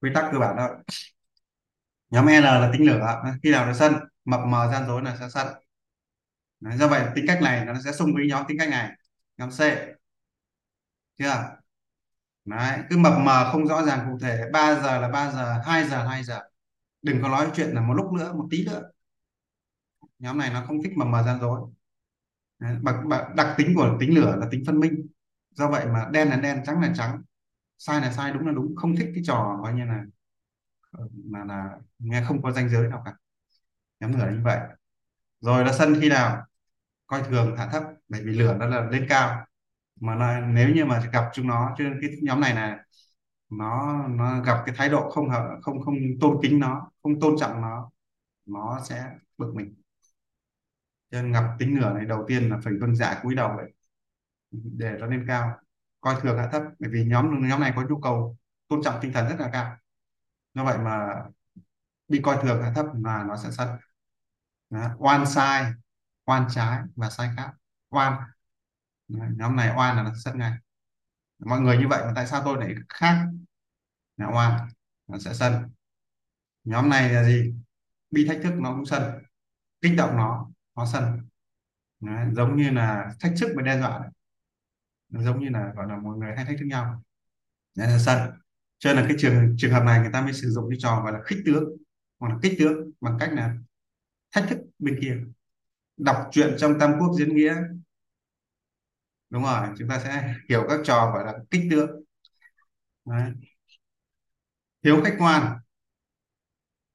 quy 0.01 0.11
tắc 0.15 0.25
cơ 0.33 0.39
bản 0.39 0.57
thôi. 0.59 0.69
Nhóm 2.11 2.27
L 2.27 2.31
là 2.43 2.71
tính 2.73 2.87
lửa. 2.87 3.23
Khi 3.43 3.51
nào 3.51 3.67
nó 3.67 3.73
sân 3.73 3.95
mập 4.25 4.41
mờ 4.47 4.69
gian 4.73 4.87
dối 4.87 5.03
là 5.03 5.17
sẽ 5.21 5.29
sân. 5.29 5.47
Đấy, 6.61 6.77
do 6.79 6.89
vậy 6.89 7.05
tính 7.15 7.25
cách 7.29 7.43
này 7.43 7.65
nó 7.65 7.75
sẽ 7.85 7.93
xung 7.93 8.15
với 8.15 8.27
nhóm 8.29 8.45
tính 8.49 8.59
cách 8.59 8.69
này. 8.69 8.91
Nhóm 9.37 9.51
C. 9.51 9.61
Chưa? 11.19 11.57
Đấy, 12.45 12.79
cứ 12.91 12.97
mập 12.99 13.13
mờ 13.21 13.49
không 13.53 13.67
rõ 13.67 13.83
ràng 13.83 14.07
cụ 14.11 14.19
thể. 14.23 14.43
3 14.53 14.75
giờ 14.75 15.01
là 15.01 15.09
3 15.09 15.31
giờ 15.33 15.61
2 15.67 15.89
giờ 15.89 16.07
2 16.07 16.25
giờ. 16.25 16.41
Đừng 17.03 17.23
có 17.23 17.29
nói 17.29 17.51
chuyện 17.55 17.69
là 17.71 17.81
một 17.81 17.95
lúc 17.95 18.13
nữa 18.13 18.33
một 18.33 18.47
tí 18.51 18.67
nữa. 18.67 18.83
Nhóm 20.19 20.39
này 20.39 20.51
nó 20.51 20.65
không 20.67 20.83
thích 20.83 20.93
mập 20.97 21.09
mờ 21.09 21.23
gian 21.23 21.41
dối 21.41 21.61
đặc 23.37 23.55
tính 23.59 23.75
của 23.77 23.97
tính 24.01 24.15
lửa 24.15 24.37
là 24.41 24.49
tính 24.51 24.63
phân 24.67 24.81
minh. 24.81 25.07
Do 25.51 25.71
vậy 25.71 25.87
mà 25.87 26.09
đen 26.13 26.29
là 26.29 26.37
đen 26.37 26.63
trắng 26.67 26.81
là 26.81 26.93
trắng 26.97 27.23
sai 27.79 28.01
là 28.01 28.13
sai 28.13 28.33
đúng 28.33 28.47
là 28.47 28.53
đúng 28.53 28.77
không 28.77 28.97
thích 28.97 29.11
cái 29.15 29.25
trò 29.27 29.61
coi 29.63 29.75
như 29.75 29.85
là 29.85 30.05
ờ, 30.91 31.09
mà 31.25 31.45
là 31.45 31.79
nghe 31.99 32.25
không 32.29 32.43
có 32.43 32.53
danh 32.53 32.69
giới 32.69 32.89
nào 32.89 33.03
cả. 33.05 33.13
Nhóm 34.01 34.13
lửa 34.21 34.31
như 34.33 34.41
vậy. 34.45 34.59
Rồi 35.41 35.65
là 35.65 35.73
sân 35.73 35.95
khi 36.01 36.09
nào? 36.09 36.47
Coi 37.07 37.23
thường 37.23 37.57
hạ 37.57 37.69
thấp 37.73 37.83
bởi 38.09 38.23
vì 38.25 38.33
lửa 38.33 38.57
nó 38.61 38.67
là 38.67 38.91
lên 38.91 39.07
cao. 39.09 39.47
Mà 40.01 40.15
nó, 40.15 40.41
nếu 40.41 40.71
như 40.75 40.85
mà 40.85 41.11
gặp 41.13 41.31
chúng 41.35 41.47
nó 41.49 41.75
cho 41.79 41.85
nên 41.85 41.99
cái 42.03 42.11
nhóm 42.23 42.41
này 42.41 42.55
là 42.55 42.85
nó 43.51 43.99
nó 44.09 44.43
gặp 44.43 44.63
cái 44.67 44.75
thái 44.79 44.89
độ 44.89 45.11
không 45.11 45.31
hợp 45.31 45.59
không 45.63 45.83
không 45.83 45.97
tôn 46.21 46.39
kính 46.43 46.59
nó 46.61 46.91
không 47.03 47.21
tôn 47.21 47.37
trọng 47.41 47.63
nó 47.63 47.91
nó 48.47 48.81
sẽ 48.85 49.11
bực 49.39 49.55
mình 49.55 49.75
cho 51.15 51.23
nên 51.23 51.33
gặp 51.33 51.57
tính 51.59 51.75
nửa 51.75 51.93
này 51.93 52.05
đầu 52.07 52.25
tiên 52.29 52.51
là 52.51 52.59
phải 52.65 52.73
vâng 52.81 52.97
dạ 52.97 53.21
cúi 53.23 53.35
đầu 53.35 53.53
vậy 53.57 53.73
để 54.51 54.97
nó 55.01 55.07
lên 55.07 55.25
cao. 55.29 55.61
Coi 56.01 56.21
thường 56.21 56.39
hạ 56.39 56.49
thấp, 56.53 56.63
bởi 56.79 56.91
vì 56.91 57.05
nhóm 57.05 57.49
nhóm 57.49 57.61
này 57.61 57.73
có 57.77 57.83
nhu 57.89 58.01
cầu 58.01 58.37
tôn 58.69 58.81
trọng 58.85 58.99
tinh 59.03 59.13
thần 59.13 59.29
rất 59.29 59.37
là 59.39 59.51
cao. 59.53 59.77
Do 60.55 60.65
vậy 60.65 60.79
mà 60.79 61.25
bị 62.09 62.21
coi 62.23 62.39
thường 62.43 62.63
hạ 62.63 62.73
thấp 62.75 62.87
là 63.05 63.25
nó 63.29 63.37
sẽ 63.37 63.51
sân 63.51 63.69
Đó. 64.71 64.91
oan 64.99 65.27
sai, 65.27 65.73
oan 66.25 66.47
trái 66.55 66.79
và 66.97 67.11
sai 67.11 67.31
khác. 67.37 67.51
Oan. 67.91 68.13
Đó. 69.09 69.27
nhóm 69.37 69.57
này 69.57 69.75
oan 69.77 69.97
là 69.97 70.03
nó 70.03 70.13
sân 70.25 70.39
ngay. 70.39 70.53
Mọi 71.39 71.61
người 71.61 71.79
như 71.79 71.89
vậy 71.89 72.03
mà 72.07 72.13
tại 72.17 72.27
sao 72.27 72.43
tôi 72.45 72.57
lại 72.61 72.75
khác? 72.89 73.27
Là 74.17 74.27
oan, 74.27 74.69
nó 75.07 75.19
sẽ 75.19 75.35
sân 75.35 75.53
nhóm 76.65 76.89
này 76.89 77.13
là 77.13 77.25
gì? 77.25 77.55
Bị 78.11 78.27
thách 78.29 78.41
thức 78.43 78.53
nó 78.61 78.75
cũng 78.75 78.87
sân 78.87 79.03
kích 79.81 79.95
động 79.97 80.17
nó 80.17 80.54
nó 80.77 80.87
sân 80.87 81.29
Đấy, 82.01 82.27
giống 82.33 82.57
như 82.57 82.71
là 82.71 83.11
thách 83.21 83.33
thức 83.41 83.53
và 83.57 83.63
đe 83.63 83.79
dọa. 83.81 84.11
Nó 85.09 85.23
giống 85.23 85.41
như 85.41 85.49
là 85.49 85.73
gọi 85.77 85.87
là 85.89 85.97
mọi 85.97 86.19
người 86.19 86.37
hay 86.37 86.45
thách 86.45 86.57
thức 86.59 86.65
nhau. 86.67 87.03
Đấy 87.77 87.89
là 87.89 87.99
sân. 87.99 88.31
Cho 88.79 88.91
nên 88.93 89.03
là 89.03 89.09
cái 89.09 89.17
trường 89.21 89.55
trường 89.59 89.73
hợp 89.73 89.83
này 89.85 90.01
người 90.01 90.11
ta 90.13 90.23
mới 90.23 90.33
sử 90.33 90.51
dụng 90.51 90.71
cái 90.71 90.79
trò 90.81 91.03
gọi 91.03 91.13
là 91.13 91.21
khích 91.25 91.39
tướng 91.47 91.65
hoặc 92.19 92.29
là 92.29 92.37
kích 92.43 92.57
tướng 92.59 92.91
bằng 93.01 93.17
cách 93.21 93.31
là 93.33 93.55
thách 94.33 94.45
thức 94.49 94.59
bên 94.79 94.99
kia. 95.03 95.17
Đọc 95.97 96.29
truyện 96.33 96.57
trong 96.59 96.79
Tam 96.81 96.93
Quốc 97.01 97.15
diễn 97.19 97.37
nghĩa. 97.37 97.57
Đúng 99.31 99.43
rồi 99.43 99.69
chúng 99.79 99.89
ta 99.89 100.01
sẽ 100.05 100.35
hiểu 100.49 100.67
các 100.69 100.81
trò 100.85 101.11
gọi 101.15 101.25
là 101.25 101.35
kích 101.51 101.63
tướng. 101.71 101.91
Đấy. 103.05 103.33
thiếu 104.83 105.01
khách 105.05 105.15
quan. 105.19 105.59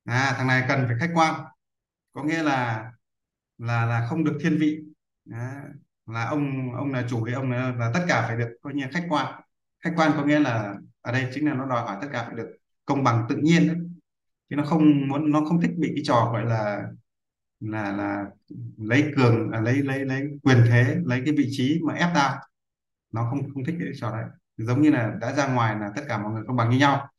À 0.06 0.34
thằng 0.38 0.48
này 0.48 0.66
cần 0.68 0.86
phải 0.88 0.96
khách 1.00 1.12
quan. 1.14 1.46
Có 2.14 2.24
nghĩa 2.24 2.44
là 2.44 2.92
là 3.60 3.86
là 3.86 4.08
không 4.10 4.24
được 4.24 4.38
thiên 4.42 4.58
vị. 4.60 4.80
Đó. 5.26 5.38
là 6.08 6.26
ông 6.26 6.76
ông 6.76 6.92
là 6.94 7.06
chủ 7.10 7.26
thì 7.28 7.34
ông 7.34 7.52
là, 7.52 7.76
là 7.76 7.92
tất 7.94 8.06
cả 8.08 8.26
phải 8.28 8.38
được 8.38 8.50
coi 8.62 8.74
như 8.74 8.86
khách 8.92 9.06
quan. 9.10 9.42
Khách 9.84 9.94
quan 9.96 10.12
có 10.16 10.26
nghĩa 10.26 10.40
là 10.40 10.76
ở 11.02 11.12
đây 11.12 11.28
chính 11.34 11.46
là 11.48 11.54
nó 11.54 11.66
đòi 11.66 11.82
hỏi 11.82 11.98
tất 12.02 12.08
cả 12.14 12.24
phải 12.28 12.36
được 12.36 12.48
công 12.86 13.04
bằng 13.04 13.26
tự 13.30 13.36
nhiên. 13.36 13.68
Đó. 13.68 13.74
chứ 14.50 14.56
nó 14.56 14.64
không 14.66 15.08
muốn 15.08 15.32
nó 15.32 15.46
không 15.46 15.62
thích 15.62 15.72
bị 15.78 15.92
cái 15.96 16.04
trò 16.06 16.30
gọi 16.34 16.46
là 16.46 16.84
là 17.60 17.92
là 17.92 18.26
lấy 18.78 19.12
cường 19.18 19.52
à, 19.52 19.62
lấy 19.62 19.76
lấy 19.84 20.06
lấy 20.06 20.22
quyền 20.44 20.58
thế 20.70 20.98
lấy 21.06 21.22
cái 21.26 21.34
vị 21.38 21.48
trí 21.52 21.80
mà 21.84 21.94
ép 21.94 22.10
ta. 22.16 22.40
Nó 23.12 23.28
không 23.30 23.54
không 23.54 23.66
thích 23.66 23.76
cái 23.80 23.88
trò 23.96 24.12
đấy. 24.12 24.26
Giống 24.58 24.82
như 24.82 24.92
là 24.92 25.16
đã 25.22 25.34
ra 25.34 25.48
ngoài 25.54 25.76
là 25.80 25.92
tất 25.96 26.04
cả 26.08 26.18
mọi 26.18 26.32
người 26.34 26.44
công 26.48 26.56
bằng 26.58 26.70
như 26.70 26.78
nhau. 26.78 27.10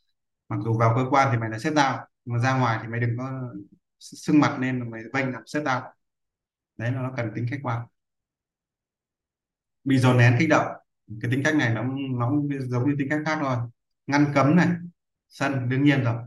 Mặc 0.48 0.56
dù 0.64 0.78
vào 0.78 0.94
cơ 0.96 1.04
quan 1.10 1.28
thì 1.32 1.38
mày 1.38 1.50
là 1.50 1.58
xếp 1.58 1.72
tao 1.76 2.06
mà 2.24 2.38
ra 2.38 2.58
ngoài 2.58 2.78
thì 2.82 2.88
mày 2.88 3.00
đừng 3.00 3.18
có 3.18 3.52
sưng 3.98 4.40
mặt 4.40 4.58
lên 4.60 4.90
mày 4.90 5.02
vênh 5.12 5.32
làm 5.32 5.42
xếp 5.46 5.62
tao 5.64 5.94
đấy 6.80 6.90
nó 6.90 7.12
cần 7.16 7.30
tính 7.34 7.46
khách 7.50 7.60
quan. 7.62 7.86
Bị 9.84 9.98
dồn 9.98 10.18
nén 10.18 10.36
kích 10.38 10.48
động 10.48 10.66
cái 11.20 11.30
tính 11.30 11.42
cách 11.44 11.56
này 11.56 11.74
nó 11.74 11.82
nó 12.18 12.32
giống 12.60 12.88
như 12.90 12.94
tính 12.98 13.08
cách 13.10 13.20
khác 13.24 13.38
thôi. 13.40 13.56
Ngăn 14.06 14.32
cấm 14.34 14.56
này 14.56 14.68
sân 15.28 15.68
đương 15.68 15.84
nhiên 15.84 16.04
rồi. 16.04 16.22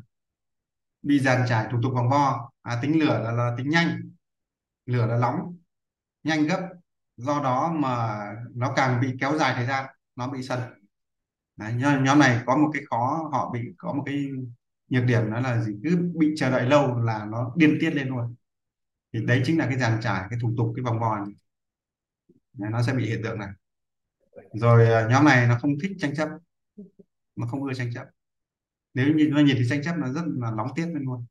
Bị 1.01 1.19
dàn 1.19 1.45
trải 1.49 1.67
thủ 1.71 1.79
tục 1.83 1.93
vòng 1.93 2.09
vo 2.09 2.51
à, 2.61 2.79
tính 2.81 2.99
lửa 2.99 3.21
là, 3.23 3.31
là 3.31 3.55
tính 3.57 3.69
nhanh. 3.69 4.01
Lửa 4.85 5.05
là 5.07 5.17
nóng 5.17 5.57
nhanh 6.23 6.47
gấp. 6.47 6.69
Do 7.17 7.43
đó 7.43 7.73
mà 7.75 8.25
nó 8.55 8.73
càng 8.75 9.01
bị 9.01 9.15
kéo 9.19 9.37
dài 9.37 9.53
thời 9.55 9.65
gian 9.65 9.85
nó 10.15 10.27
bị 10.27 10.43
sân 10.43 10.59
Đấy, 11.57 11.73
nhóm 12.03 12.19
này 12.19 12.43
có 12.45 12.57
một 12.57 12.69
cái 12.73 12.83
khó 12.89 13.29
họ 13.31 13.51
bị 13.53 13.59
có 13.77 13.93
một 13.93 14.03
cái 14.05 14.29
nhược 14.89 15.03
điểm 15.05 15.31
đó 15.31 15.39
là 15.39 15.61
gì? 15.61 15.73
Cứ 15.83 16.11
bị 16.15 16.33
chờ 16.37 16.51
đợi 16.51 16.65
lâu 16.65 16.99
là 16.99 17.25
nó 17.25 17.53
điên 17.55 17.77
tiết 17.81 17.89
lên 17.89 18.07
luôn 18.07 18.35
thì 19.13 19.25
đấy 19.25 19.41
chính 19.45 19.59
là 19.59 19.65
cái 19.65 19.79
dàn 19.79 20.01
trải 20.01 20.27
cái 20.29 20.39
thủ 20.41 20.53
tục 20.57 20.73
cái 20.75 20.83
vòng 20.83 20.99
vo 20.99 21.15
này. 21.15 21.35
Đấy, 22.53 22.69
nó 22.71 22.83
sẽ 22.83 22.93
bị 22.93 23.05
hiện 23.05 23.21
tượng 23.23 23.39
này. 23.39 23.49
Rồi 24.53 24.93
à, 24.93 25.07
nhóm 25.09 25.25
này 25.25 25.47
nó 25.47 25.57
không 25.61 25.71
thích 25.81 25.91
tranh 25.99 26.15
chấp 26.15 26.29
nó 27.35 27.47
không 27.47 27.63
ưa 27.63 27.73
tranh 27.73 27.93
chấp. 27.93 28.05
Nếu 28.93 29.13
như 29.15 29.29
nó 29.31 29.39
nhìn 29.39 29.55
thì 29.59 29.65
tranh 29.69 29.83
chấp 29.83 29.97
nó 29.97 30.13
rất 30.13 30.23
là 30.25 30.51
nóng 30.51 30.67
tiết 30.75 30.85
lên 30.85 31.03
luôn. 31.03 31.25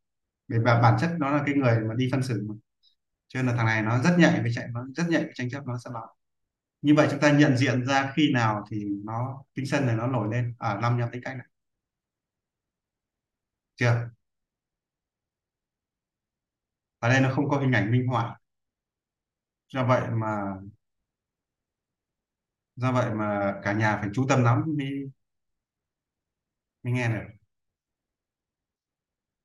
Bởi 0.48 0.58
vì 0.58 0.64
bản 0.64 0.96
chất 1.00 1.10
nó 1.18 1.30
là 1.30 1.42
cái 1.46 1.54
người 1.54 1.80
mà 1.80 1.94
đi 1.94 2.08
phân 2.12 2.22
xử 2.22 2.46
mà. 2.48 2.54
Cho 3.28 3.42
nên 3.42 3.46
là 3.46 3.56
thằng 3.56 3.66
này 3.66 3.82
nó 3.82 4.02
rất 4.02 4.16
nhạy 4.18 4.42
với 4.42 4.50
chạy 4.54 4.68
nó 4.72 4.86
rất 4.96 5.04
nhạy 5.08 5.22
với 5.22 5.32
tranh 5.34 5.50
chấp 5.50 5.66
nó 5.66 5.78
sẽ 5.84 5.90
nóng 5.94 6.08
như 6.82 6.94
vậy 6.96 7.08
chúng 7.10 7.20
ta 7.20 7.32
nhận 7.32 7.56
diện 7.56 7.86
ra 7.86 8.12
khi 8.16 8.32
nào 8.32 8.64
thì 8.70 8.84
nó 9.04 9.44
tính 9.54 9.66
sân 9.66 9.86
này 9.86 9.96
nó 9.96 10.06
nổi 10.06 10.28
lên. 10.32 10.54
Ở 10.58 10.78
năm 10.80 10.98
nhóm 10.98 11.10
tính 11.12 11.22
cách 11.24 11.36
này. 11.36 11.46
Chưa? 13.76 14.10
Ở 17.02 17.08
đây 17.08 17.20
nó 17.20 17.32
không 17.34 17.48
có 17.48 17.58
hình 17.60 17.72
ảnh 17.72 17.90
minh 17.92 18.06
họa. 18.06 18.38
Do 19.68 19.84
vậy 19.86 20.10
mà 20.10 20.54
do 22.76 22.92
vậy 22.92 23.14
mà 23.14 23.60
cả 23.64 23.72
nhà 23.72 23.98
phải 24.00 24.10
chú 24.14 24.26
tâm 24.28 24.44
lắm 24.44 24.64
mới 24.78 25.10
mới 26.82 26.92
nghe 26.92 27.08
được. 27.08 27.24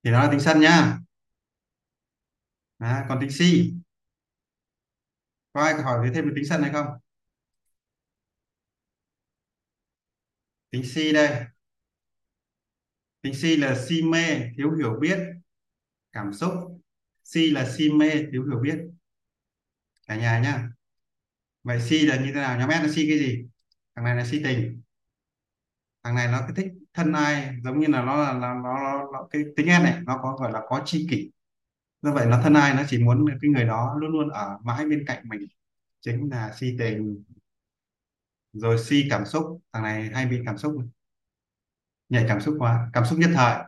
Thì 0.03 0.11
đó 0.11 0.23
là 0.23 0.31
tính 0.31 0.39
sân 0.39 0.59
nhá. 0.59 0.97
À, 2.79 3.05
còn 3.09 3.19
tính 3.21 3.31
si. 3.31 3.73
Có 5.53 5.61
ai 5.63 5.73
hỏi 5.73 6.03
về 6.03 6.11
thêm 6.15 6.25
về 6.25 6.31
tính 6.35 6.45
sân 6.49 6.61
hay 6.61 6.71
không? 6.71 6.87
Tính 10.71 10.83
si 10.85 11.13
đây. 11.13 11.45
Tính 13.21 13.33
si 13.33 13.55
là 13.57 13.75
si 13.87 14.01
mê 14.01 14.49
thiếu 14.57 14.71
hiểu 14.71 14.97
biết 15.01 15.19
cảm 16.11 16.33
xúc 16.33 16.53
si 17.27 17.51
là 17.51 17.65
si 17.65 17.89
mê 17.91 18.09
thiếu 18.31 18.45
hiểu 18.45 18.59
biết. 18.59 18.79
Cả 20.07 20.15
nhà 20.15 20.39
nhá. 20.39 20.69
Vậy 21.63 21.81
si 21.81 22.05
là 22.05 22.15
như 22.15 22.25
thế 22.25 22.41
nào? 22.41 22.59
Nhóm 22.59 22.69
S 22.69 22.83
là 22.83 22.89
si 22.93 23.07
cái 23.09 23.19
gì? 23.19 23.45
Thằng 23.95 24.05
này 24.05 24.15
là 24.15 24.25
si 24.25 24.41
tình. 24.43 24.81
Thằng 26.03 26.15
này 26.15 26.27
nó 26.27 26.39
cái 26.41 26.51
thích 26.55 26.73
thân 26.93 27.13
ai 27.13 27.55
giống 27.63 27.79
như 27.79 27.87
là 27.87 28.01
nó 28.01 28.23
là, 28.23 28.33
nó, 28.33 28.53
nó, 28.53 28.79
nó, 28.83 29.11
nó 29.13 29.27
cái 29.31 29.41
tính 29.55 29.67
S 29.67 29.83
này 29.83 30.01
nó 30.05 30.19
có 30.23 30.37
gọi 30.39 30.51
là 30.51 30.61
có 30.67 30.81
tri 30.85 31.07
kỷ. 31.09 31.31
Do 32.01 32.13
vậy 32.13 32.25
nó 32.25 32.41
thân 32.43 32.53
ai 32.53 32.73
nó 32.73 32.83
chỉ 32.87 33.03
muốn 33.03 33.25
cái 33.41 33.49
người 33.51 33.65
đó 33.65 33.95
luôn 33.99 34.11
luôn 34.11 34.29
ở 34.29 34.57
mãi 34.63 34.85
bên 34.85 35.03
cạnh 35.07 35.29
mình. 35.29 35.41
Chính 36.01 36.29
là 36.29 36.53
si 36.57 36.75
tình. 36.79 37.23
Rồi 38.53 38.79
si 38.79 39.07
cảm 39.09 39.25
xúc. 39.25 39.61
Thằng 39.73 39.83
này 39.83 40.09
hay 40.13 40.25
bị 40.25 40.41
cảm 40.45 40.57
xúc 40.57 40.75
nhảy 42.09 42.25
cảm 42.27 42.41
xúc 42.41 42.55
quá. 42.59 42.89
Cảm 42.93 43.05
xúc 43.05 43.19
nhất 43.19 43.29
thời. 43.33 43.63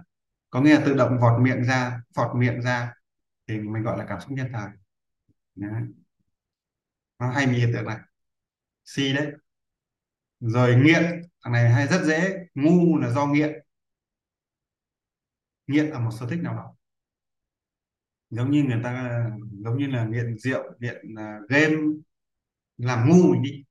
Có 0.49 0.61
nghĩa 0.61 0.76
là 0.76 0.81
tự 0.86 0.94
động 0.94 1.18
vọt 1.22 1.41
miệng 1.41 1.64
ra 1.64 2.02
vọt 2.15 2.36
miệng 2.36 2.61
ra 2.61 2.94
thì 3.50 3.60
mình 3.60 3.84
gọi 3.84 3.98
là 3.98 4.06
cảm 4.10 4.20
xúc 4.22 4.32
nhất 4.32 4.48
thời. 4.54 4.70
Đấy. 5.56 5.82
nó 7.20 7.32
hay 7.32 7.48
bị 7.48 7.54
hiện 7.54 7.72
tượng 7.74 7.86
này. 7.86 7.98
Si 8.86 9.14
đấy. 9.14 9.32
Rồi 10.40 10.76
nghiện 10.76 11.22
thằng 11.44 11.54
này 11.54 11.70
hay 11.70 11.88
rất 11.88 12.04
dễ 12.06 12.48
ngu 12.56 12.98
là 12.98 13.10
do 13.12 13.26
nghiện. 13.26 13.52
Nghiện 15.68 15.86
là 15.86 16.00
một 16.00 16.12
sở 16.20 16.28
thích 16.30 16.40
nào 16.44 16.56
đó. 16.56 16.76
Giống 18.30 18.52
như 18.52 18.64
người 18.64 18.80
ta 18.84 19.24
giống 19.52 19.78
như 19.78 19.88
là 19.88 20.06
nghiện 20.06 20.38
rượu 20.38 20.64
nghiện 20.80 21.14
uh, 21.14 21.50
game 21.50 21.76
làm 22.78 23.10
ngu 23.10 23.32
mình 23.34 23.44
đi. 23.44 23.64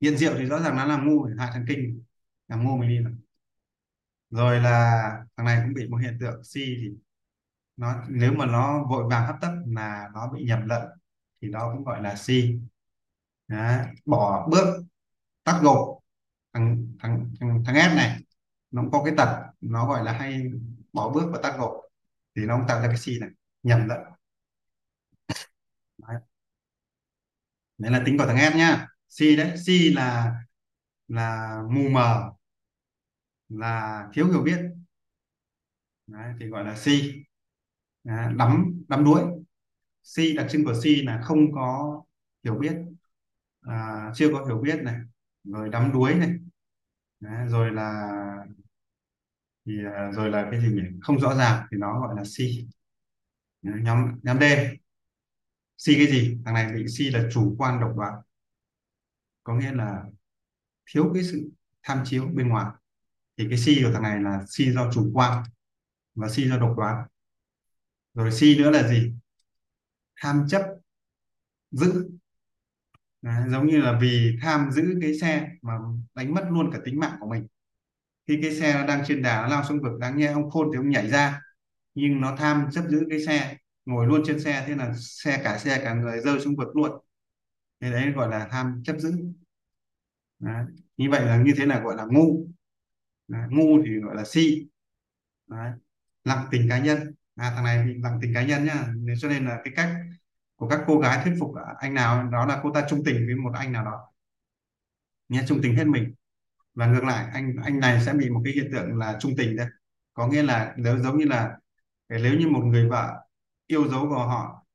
Nghiện 0.00 0.16
rượu 0.16 0.34
thì 0.38 0.44
rõ 0.44 0.60
ràng 0.62 0.76
nó 0.76 0.84
làm 0.86 1.08
ngu 1.08 1.28
hại 1.38 1.50
thần 1.52 1.64
kinh 1.68 2.02
làm 2.48 2.64
ngu 2.64 2.76
mình 2.76 2.88
đi 2.88 2.98
rồi. 2.98 3.12
Rồi 4.30 4.60
là 4.60 5.02
thằng 5.36 5.46
này 5.46 5.60
cũng 5.64 5.74
bị 5.74 5.88
một 5.88 5.96
hiện 5.96 6.16
tượng 6.20 6.44
si 6.44 6.76
thì 6.80 6.90
nó 7.76 8.04
nếu 8.08 8.32
mà 8.32 8.46
nó 8.46 8.84
vội 8.90 9.04
vàng 9.10 9.26
hấp 9.26 9.36
tấp 9.40 9.52
là 9.66 10.10
nó 10.14 10.28
bị 10.32 10.44
nhầm 10.44 10.66
lẫn 10.66 10.88
thì 11.40 11.48
đó 11.50 11.72
cũng 11.74 11.84
gọi 11.84 12.02
là 12.02 12.16
si 12.16 12.58
Đó. 13.48 13.78
bỏ 14.06 14.48
bước 14.50 14.84
tắt 15.44 15.60
gục 15.62 15.76
thằng 16.52 16.86
thằng 17.00 17.30
thằng, 17.40 17.62
thằng 17.66 17.92
S 17.92 17.96
này 17.96 18.20
nó 18.70 18.82
cũng 18.82 18.90
có 18.90 19.02
cái 19.04 19.14
tật 19.16 19.52
nó 19.60 19.86
gọi 19.88 20.04
là 20.04 20.12
hay 20.12 20.50
bỏ 20.92 21.10
bước 21.10 21.30
và 21.32 21.38
tắt 21.42 21.56
gục 21.58 21.72
thì 22.36 22.46
nó 22.46 22.56
cũng 22.58 22.66
tạo 22.68 22.80
ra 22.80 22.86
cái 22.88 22.96
si 22.96 23.18
này 23.18 23.30
nhầm 23.62 23.88
lẫn 23.88 24.00
đấy. 25.98 26.16
đấy 27.78 27.92
là 27.92 28.02
tính 28.06 28.18
của 28.18 28.26
thằng 28.26 28.52
S 28.52 28.56
nhá 28.56 28.88
si 29.08 29.36
đấy 29.36 29.58
si 29.66 29.90
là 29.90 30.34
là 31.08 31.56
mù 31.70 31.88
mờ 31.88 32.32
là 33.48 34.08
thiếu 34.12 34.26
hiểu 34.30 34.42
biết 34.42 34.60
đấy, 36.06 36.34
thì 36.40 36.46
gọi 36.46 36.64
là 36.64 36.76
si 36.76 37.24
À, 38.04 38.32
đắm 38.36 38.82
đắm 38.88 39.04
đuối. 39.04 39.22
Si 40.02 40.34
đặc 40.36 40.46
trưng 40.50 40.64
của 40.64 40.74
si 40.82 41.02
là 41.02 41.20
không 41.24 41.52
có 41.52 42.02
hiểu 42.44 42.54
biết. 42.54 42.76
À, 43.60 44.10
chưa 44.14 44.28
có 44.32 44.44
hiểu 44.46 44.58
biết 44.58 44.82
này 44.82 44.96
rồi 45.44 45.68
đắm 45.68 45.92
đuối 45.92 46.14
này. 46.14 46.30
Đấy, 47.20 47.48
rồi 47.48 47.70
là 47.70 48.08
thì 49.66 49.72
à, 49.94 50.10
rồi 50.12 50.30
là 50.30 50.48
cái 50.50 50.60
gì 50.60 50.68
nhỉ? 50.68 50.82
Không 51.02 51.20
rõ 51.20 51.34
ràng 51.34 51.66
thì 51.70 51.76
nó 51.78 52.00
gọi 52.00 52.14
là 52.16 52.22
si 52.26 52.66
nhóm 53.62 54.20
nhóm 54.22 54.40
D. 54.40 54.42
Si 55.78 55.94
cái 55.94 56.06
gì? 56.06 56.38
Thằng 56.44 56.54
này 56.54 56.72
bị 56.72 56.88
si 56.88 57.10
là 57.10 57.28
chủ 57.32 57.54
quan 57.58 57.80
độc 57.80 57.92
đoán. 57.96 58.14
Có 59.44 59.54
nghĩa 59.54 59.72
là 59.72 60.04
thiếu 60.86 61.10
cái 61.14 61.22
sự 61.24 61.50
tham 61.82 62.02
chiếu 62.04 62.26
bên 62.34 62.48
ngoài. 62.48 62.66
Thì 63.38 63.46
cái 63.48 63.58
si 63.58 63.80
của 63.84 63.90
thằng 63.92 64.02
này 64.02 64.20
là 64.20 64.44
si 64.48 64.72
do 64.72 64.90
chủ 64.92 65.10
quan 65.14 65.44
và 66.14 66.28
si 66.28 66.48
do 66.48 66.58
độc 66.58 66.74
đoán 66.76 67.06
rồi 68.14 68.32
si 68.32 68.58
nữa 68.58 68.70
là 68.70 68.88
gì 68.88 69.12
tham 70.16 70.44
chấp 70.48 70.62
giữ 71.70 72.08
Đấy, 73.22 73.50
giống 73.50 73.66
như 73.66 73.80
là 73.80 73.98
vì 74.00 74.36
tham 74.42 74.70
giữ 74.72 74.98
cái 75.00 75.14
xe 75.18 75.48
mà 75.62 75.78
đánh 76.14 76.34
mất 76.34 76.46
luôn 76.50 76.70
cả 76.72 76.78
tính 76.84 77.00
mạng 77.00 77.16
của 77.20 77.28
mình 77.28 77.46
khi 78.28 78.38
cái 78.42 78.56
xe 78.56 78.74
nó 78.74 78.86
đang 78.86 79.04
trên 79.06 79.22
đà 79.22 79.42
nó 79.42 79.48
lao 79.48 79.64
xuống 79.64 79.82
vực 79.82 79.98
đáng 80.00 80.16
nhẽ 80.16 80.26
ông 80.26 80.50
khôn 80.50 80.68
thì 80.72 80.76
ông 80.76 80.90
nhảy 80.90 81.10
ra 81.10 81.40
nhưng 81.94 82.20
nó 82.20 82.36
tham 82.36 82.68
chấp 82.72 82.84
giữ 82.88 83.06
cái 83.10 83.20
xe 83.26 83.56
ngồi 83.86 84.06
luôn 84.06 84.22
trên 84.26 84.40
xe 84.40 84.64
thế 84.66 84.74
là 84.76 84.94
xe 84.96 85.40
cả 85.44 85.58
xe 85.58 85.80
cả 85.84 85.94
người 85.94 86.20
rơi 86.20 86.40
xuống 86.40 86.56
vực 86.56 86.76
luôn 86.76 86.92
thế 87.80 87.92
đấy 87.92 88.12
gọi 88.12 88.28
là 88.28 88.48
tham 88.50 88.82
chấp 88.84 88.98
giữ 88.98 89.12
đấy. 90.38 90.64
như 90.96 91.10
vậy 91.10 91.26
là 91.26 91.42
như 91.42 91.52
thế 91.56 91.66
là 91.66 91.80
gọi 91.80 91.96
là 91.96 92.06
ngu 92.10 92.46
đấy. 93.28 93.42
ngu 93.50 93.82
thì 93.86 93.90
gọi 94.00 94.16
là 94.16 94.24
si 94.24 94.68
đấy. 95.46 95.72
lặng 96.24 96.46
tình 96.50 96.68
cá 96.70 96.78
nhân 96.78 97.14
à 97.36 97.50
thằng 97.54 97.64
này 97.64 97.86
bị 97.86 97.94
lặng 98.02 98.18
tình 98.22 98.34
cá 98.34 98.42
nhân 98.44 98.64
nhá. 98.64 98.86
Nên 98.96 99.16
cho 99.18 99.28
nên 99.28 99.44
là 99.46 99.60
cái 99.64 99.72
cách 99.76 99.90
của 100.56 100.68
các 100.68 100.80
cô 100.86 100.98
gái 100.98 101.24
thuyết 101.24 101.34
phục 101.40 101.54
anh 101.78 101.94
nào 101.94 102.28
đó 102.30 102.46
là 102.46 102.60
cô 102.62 102.72
ta 102.74 102.86
trung 102.88 103.02
tình 103.04 103.26
với 103.26 103.34
một 103.34 103.52
anh 103.54 103.72
nào 103.72 103.84
đó. 103.84 104.12
Nhé 105.28 105.44
trung 105.48 105.60
tình 105.62 105.76
hết 105.76 105.84
mình. 105.84 106.14
Và 106.74 106.86
ngược 106.86 107.04
lại 107.04 107.30
anh 107.32 107.56
anh 107.64 107.80
này 107.80 108.04
sẽ 108.06 108.12
bị 108.12 108.30
một 108.30 108.40
cái 108.44 108.52
hiện 108.52 108.68
tượng 108.72 108.98
là 108.98 109.16
trung 109.20 109.32
tình 109.36 109.56
đấy. 109.56 109.66
Có 110.14 110.26
nghĩa 110.26 110.42
là 110.42 110.74
nếu 110.76 110.98
giống 110.98 111.18
như 111.18 111.24
là 111.24 111.58
nếu 112.08 112.34
như 112.38 112.48
một 112.48 112.60
người 112.60 112.88
vợ 112.88 113.26
yêu 113.66 113.88
dấu 113.88 114.08
của 114.08 114.26
họ 114.26 114.66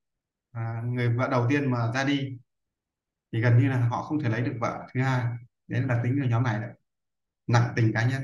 à, 0.52 0.82
người 0.86 1.08
vợ 1.08 1.28
đầu 1.30 1.46
tiên 1.50 1.70
mà 1.70 1.92
ra 1.94 2.04
đi 2.04 2.38
thì 3.32 3.40
gần 3.40 3.58
như 3.58 3.68
là 3.68 3.88
họ 3.88 4.02
không 4.02 4.20
thể 4.20 4.28
lấy 4.28 4.42
được 4.42 4.56
vợ. 4.60 4.86
Thứ 4.94 5.02
hai 5.02 5.24
đấy 5.68 5.82
là 5.82 6.00
tính 6.04 6.18
của 6.22 6.28
nhóm 6.28 6.42
này 6.42 6.60
đấy. 6.60 6.70
Nặng 7.46 7.72
tình 7.76 7.92
cá 7.94 8.08
nhân. 8.08 8.22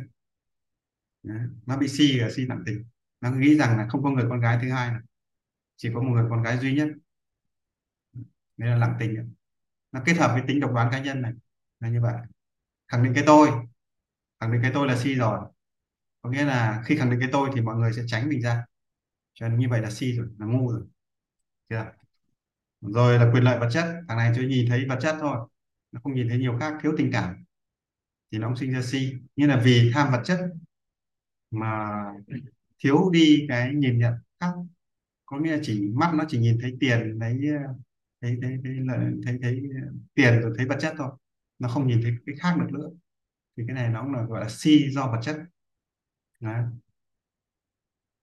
Đấy. 1.23 1.39
nó 1.67 1.77
bị 1.77 1.89
si 1.89 2.19
ở 2.19 2.31
si 2.37 2.47
nặng 2.47 2.63
tình 2.67 2.85
nó 3.25 3.31
nghĩ 3.31 3.57
rằng 3.57 3.79
là 3.79 3.87
không 3.89 4.03
có 4.03 4.11
người 4.11 4.25
con 4.29 4.41
gái 4.41 4.59
thứ 4.63 4.71
hai 4.71 4.91
này. 4.91 5.01
chỉ 5.77 5.91
có 5.95 6.03
một 6.03 6.11
người 6.11 6.27
con 6.31 6.43
gái 6.43 6.59
duy 6.59 6.75
nhất. 6.75 6.89
Nên 8.57 8.71
là 8.71 8.77
lặng 8.77 8.97
tình 9.01 9.35
nó 9.93 10.01
kết 10.07 10.15
hợp 10.15 10.31
với 10.33 10.43
tính 10.49 10.61
độc 10.61 10.73
đoán 10.75 10.89
cá 10.93 10.99
nhân 10.99 11.23
này, 11.23 11.33
là 11.81 11.89
như 11.89 12.01
vậy. 12.01 12.15
Khẳng 12.89 13.05
định 13.05 13.15
cái 13.15 13.25
tôi. 13.27 13.49
Khẳng 14.41 14.53
định 14.53 14.63
cái 14.63 14.71
tôi 14.75 14.89
là 14.89 14.97
si 14.97 15.15
rồi. 15.15 15.41
Có 16.23 16.31
nghĩa 16.31 16.45
là 16.45 16.83
khi 16.87 16.97
khẳng 16.97 17.11
định 17.11 17.21
cái 17.21 17.29
tôi 17.33 17.51
thì 17.55 17.61
mọi 17.61 17.77
người 17.77 17.93
sẽ 17.93 18.03
tránh 18.07 18.29
mình 18.29 18.41
ra. 18.41 18.65
Cho 19.35 19.49
nên 19.49 19.59
như 19.59 19.69
vậy 19.69 19.81
là 19.81 19.91
si 19.91 20.13
rồi, 20.13 20.29
là 20.39 20.47
ngu 20.47 20.73
rồi. 20.73 20.87
Chưa 21.71 21.93
rồi 22.81 23.19
là 23.19 23.31
quyền 23.33 23.45
lợi 23.45 23.59
vật 23.59 23.69
chất. 23.73 23.85
Thằng 24.09 24.19
này 24.19 24.33
chỉ 24.37 24.47
nhìn 24.47 24.69
thấy 24.69 24.87
vật 24.89 24.99
chất 25.01 25.17
thôi. 25.21 25.49
Nó 25.93 26.01
không 26.05 26.15
nhìn 26.15 26.29
thấy 26.29 26.39
nhiều 26.39 26.57
khác, 26.61 26.75
thiếu 26.83 26.93
tình 26.99 27.11
cảm. 27.13 27.45
Thì 28.33 28.39
nó 28.39 28.49
cũng 28.49 28.57
sinh 28.57 28.73
ra 28.73 28.83
si. 28.83 29.13
Như 29.37 29.47
là 29.47 29.61
vì 29.65 29.91
tham 29.95 30.13
vật 30.13 30.23
chất 30.25 30.41
mà 31.51 32.05
thiếu 32.79 33.11
đi 33.13 33.47
cái 33.49 33.75
nhìn 33.75 33.99
nhận 33.99 34.15
khác. 34.41 34.53
Có 35.27 35.39
nghĩa 35.41 35.53
là 35.53 35.59
chỉ 35.63 35.91
mắt 35.95 36.13
nó 36.15 36.25
chỉ 36.29 36.39
nhìn 36.39 36.59
thấy 36.63 36.77
tiền, 36.81 37.19
thấy 37.21 37.41
ờ, 37.67 37.75
thấy 38.23 38.39
thấy 38.43 38.59
thấy 38.65 38.75
là, 38.87 39.11
thấy 39.27 39.39
thấy 39.43 39.63
ờ, 39.83 39.89
tiền 40.15 40.41
rồi 40.41 40.55
thấy 40.59 40.67
vật 40.67 40.77
chất 40.81 40.95
thôi. 40.99 41.11
Nó 41.59 41.69
không 41.69 41.87
nhìn 41.89 42.01
thấy 42.03 42.13
cái 42.27 42.37
khác 42.41 42.57
được 42.61 42.67
nữa. 42.79 42.91
Thì 43.57 43.65
cái 43.69 43.75
này 43.77 43.91
nó 43.91 44.03
cũng 44.03 44.13
là, 44.15 44.23
gọi 44.25 44.41
là 44.43 44.49
si 44.51 44.91
do 44.91 45.07
vật 45.13 45.21
chất. 45.23 45.37
Đấy. 46.41 46.65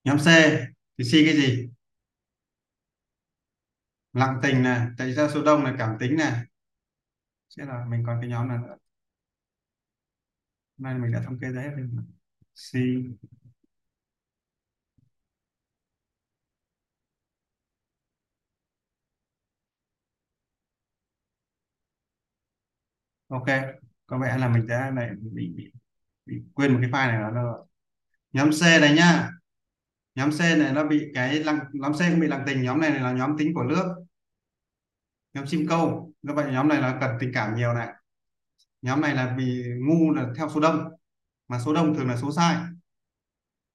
nhóm 0.04 0.18
C, 0.18 0.26
thì 0.98 1.04
si 1.04 1.24
cái 1.26 1.34
gì? 1.36 1.68
Lặng 4.12 4.38
tình 4.42 4.62
này 4.62 4.86
tại 4.98 5.12
ra 5.12 5.28
số 5.28 5.42
đông 5.42 5.64
là 5.64 5.74
cảm 5.78 5.96
tính 6.00 6.16
này 6.16 6.44
sẽ 7.48 7.64
là 7.64 7.84
mình 7.88 8.02
còn 8.06 8.18
cái 8.20 8.30
nhóm 8.30 8.48
nào 8.48 8.58
nữa? 8.58 8.76
Nay 10.78 10.94
mình 10.98 11.12
đã 11.12 11.22
thống 11.26 11.38
kê 11.40 11.48
ra 11.52 11.62
hết 11.62 11.70
rồi 11.76 11.88
si. 12.54 12.80
Ok 23.32 23.46
có 24.06 24.18
vẻ 24.18 24.38
là 24.38 24.48
mình 24.48 24.66
đã 24.66 24.90
này 24.90 25.10
bị, 25.20 25.52
bị, 25.56 25.72
bị 26.26 26.42
quên 26.54 26.72
một 26.72 26.78
cái 26.82 26.90
file 26.90 27.12
này 27.12 27.32
nó 27.32 27.42
rồi 27.42 27.66
nhóm 28.32 28.50
C 28.50 28.62
này 28.62 28.94
nhá. 28.94 29.30
Nhóm 30.14 30.30
C 30.30 30.40
này 30.40 30.72
nó 30.72 30.84
bị 30.84 31.10
cái 31.14 31.44
lăng 31.44 31.58
nhóm 31.72 31.92
C 31.92 31.98
cũng 31.98 32.20
bị 32.20 32.26
lăng 32.26 32.44
tình 32.46 32.62
nhóm 32.62 32.80
này 32.80 32.90
là 33.00 33.12
nhóm 33.12 33.38
tính 33.38 33.54
của 33.54 33.62
nước. 33.62 34.04
Nhóm 35.34 35.46
chim 35.46 35.66
câu 35.68 36.12
như 36.22 36.34
vậy 36.34 36.52
nhóm 36.52 36.68
này 36.68 36.80
là 36.80 36.98
cần 37.00 37.10
tình 37.20 37.30
cảm 37.34 37.54
nhiều 37.54 37.74
này. 37.74 37.88
Nhóm 38.82 39.00
này 39.00 39.14
là 39.14 39.34
vì 39.38 39.64
ngu 39.80 40.10
là 40.14 40.26
theo 40.36 40.48
số 40.48 40.60
đông 40.60 40.88
mà 41.48 41.58
số 41.58 41.74
đông 41.74 41.94
thường 41.94 42.08
là 42.08 42.16
số 42.16 42.32
sai. 42.32 42.56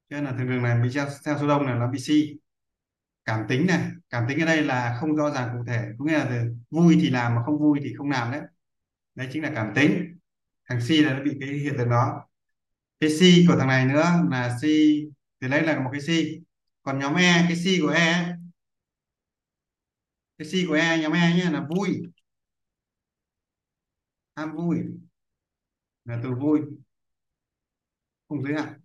Cho 0.09 0.15
nên 0.15 0.25
là 0.25 0.31
thường 0.31 0.47
thường 0.47 0.63
này 0.63 0.81
bị 0.83 0.89
theo, 0.93 1.07
theo 1.25 1.37
số 1.39 1.47
đông 1.47 1.65
này 1.65 1.75
nó 1.79 1.87
bị 1.91 1.99
si. 1.99 2.33
Cảm 3.25 3.45
tính 3.49 3.67
này 3.67 3.91
cảm 4.09 4.25
tính 4.29 4.39
ở 4.39 4.45
đây 4.45 4.63
là 4.63 4.97
không 4.99 5.15
rõ 5.15 5.31
ràng 5.31 5.49
cụ 5.57 5.63
thể 5.67 5.89
có 5.99 6.05
nghĩa 6.05 6.17
là 6.17 6.45
vui 6.69 6.97
thì 7.01 7.09
làm 7.09 7.35
mà 7.35 7.43
không 7.45 7.59
vui 7.59 7.79
thì 7.83 7.93
không 7.97 8.09
làm 8.09 8.31
đấy 8.31 8.41
đấy 9.17 9.29
chính 9.31 9.43
là 9.43 9.51
cảm 9.55 9.71
tính. 9.75 10.17
Thằng 10.69 10.81
si 10.81 11.01
là 11.01 11.13
nó 11.13 11.23
bị 11.23 11.37
cái 11.39 11.49
hiện 11.49 11.73
tượng 11.77 11.89
đó. 11.89 12.27
Cái 12.99 13.09
si 13.09 13.45
của 13.47 13.55
thằng 13.59 13.67
này 13.67 13.85
nữa 13.85 14.03
là 14.31 14.57
si 14.61 15.05
thì 15.41 15.47
đấy 15.49 15.61
là 15.61 15.79
một 15.79 15.89
cái 15.91 16.01
si 16.01 16.39
còn 16.81 16.99
nhóm 16.99 17.15
e 17.15 17.45
cái 17.47 17.55
si 17.55 17.79
của 17.81 17.89
e 17.89 18.37
cái 20.37 20.47
si 20.47 20.65
của 20.67 20.73
e 20.73 20.99
nhóm 21.01 21.11
e 21.11 21.35
nhé, 21.35 21.49
là 21.51 21.67
vui. 21.69 22.01
Ham 24.35 24.55
vui. 24.55 24.77
Là 26.05 26.19
từ 26.23 26.29
vui. 26.33 26.61
Không 28.29 28.43
giới 28.43 28.53
hạn. 28.53 28.81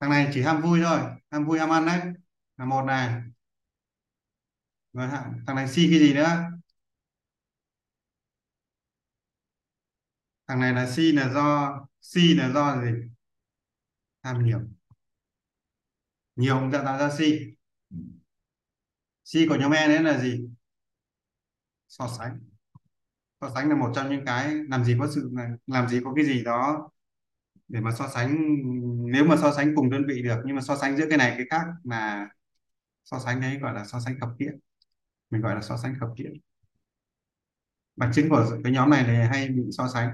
Thằng 0.00 0.10
này 0.10 0.30
chỉ 0.34 0.42
ham 0.42 0.62
vui 0.62 0.80
thôi. 0.84 1.00
Ham 1.30 1.44
vui, 1.46 1.58
ham 1.58 1.70
ăn 1.70 1.86
đấy. 1.86 2.00
Là 2.56 2.64
một 2.64 2.82
này. 2.82 3.22
Rồi 4.92 5.08
thằng 5.46 5.56
này 5.56 5.68
si 5.68 5.88
cái 5.90 5.98
gì 5.98 6.14
nữa? 6.14 6.51
Thằng 10.48 10.60
này 10.60 10.72
là 10.72 10.90
si 10.90 11.12
là 11.12 11.28
do 11.34 11.78
si 12.00 12.34
là 12.34 12.50
do 12.54 12.82
gì? 12.82 12.90
Tham 14.22 14.44
nhiều. 14.44 14.60
Nhiều 16.36 16.58
cũng 16.60 16.72
tạo 16.72 16.98
ra 16.98 17.10
si 17.18 17.38
si 19.24 19.46
của 19.48 19.56
nhóm 19.56 19.72
E 19.72 19.88
đấy 19.88 20.02
là 20.02 20.18
gì? 20.20 20.48
So 21.88 22.08
sánh. 22.18 22.40
So 23.40 23.50
sánh 23.54 23.68
là 23.68 23.76
một 23.76 23.92
trong 23.94 24.10
những 24.10 24.24
cái 24.26 24.54
làm 24.68 24.84
gì 24.84 24.96
có 24.98 25.08
sự, 25.14 25.32
làm 25.66 25.88
gì 25.88 26.00
có 26.04 26.12
cái 26.16 26.24
gì 26.24 26.44
đó 26.44 26.90
để 27.68 27.80
mà 27.80 27.90
so 27.98 28.08
sánh. 28.08 28.36
Nếu 29.12 29.24
mà 29.24 29.36
so 29.36 29.52
sánh 29.52 29.74
cùng 29.76 29.90
đơn 29.90 30.02
vị 30.08 30.22
được, 30.22 30.36
nhưng 30.46 30.56
mà 30.56 30.62
so 30.62 30.76
sánh 30.76 30.96
giữa 30.96 31.06
cái 31.08 31.18
này 31.18 31.34
cái 31.36 31.46
khác 31.50 31.66
là 31.84 32.28
so 33.04 33.18
sánh 33.18 33.40
đấy 33.40 33.58
gọi 33.58 33.74
là 33.74 33.84
so 33.84 34.00
sánh 34.00 34.20
khập 34.20 34.28
kiện 34.38 34.58
mình 35.30 35.40
gọi 35.42 35.54
là 35.54 35.60
so 35.62 35.76
sánh 35.76 35.94
khập 36.00 36.08
kiện 36.16 36.32
bằng 37.96 38.12
chứng 38.12 38.28
của 38.28 38.46
cái 38.64 38.72
nhóm 38.72 38.90
này 38.90 39.04
thì 39.06 39.14
hay 39.30 39.48
bị 39.48 39.62
so 39.72 39.88
sánh 39.88 40.12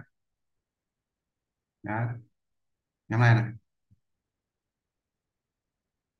đó. 1.83 2.09
Nhóm 3.09 3.21
này 3.21 3.35
này 3.35 3.53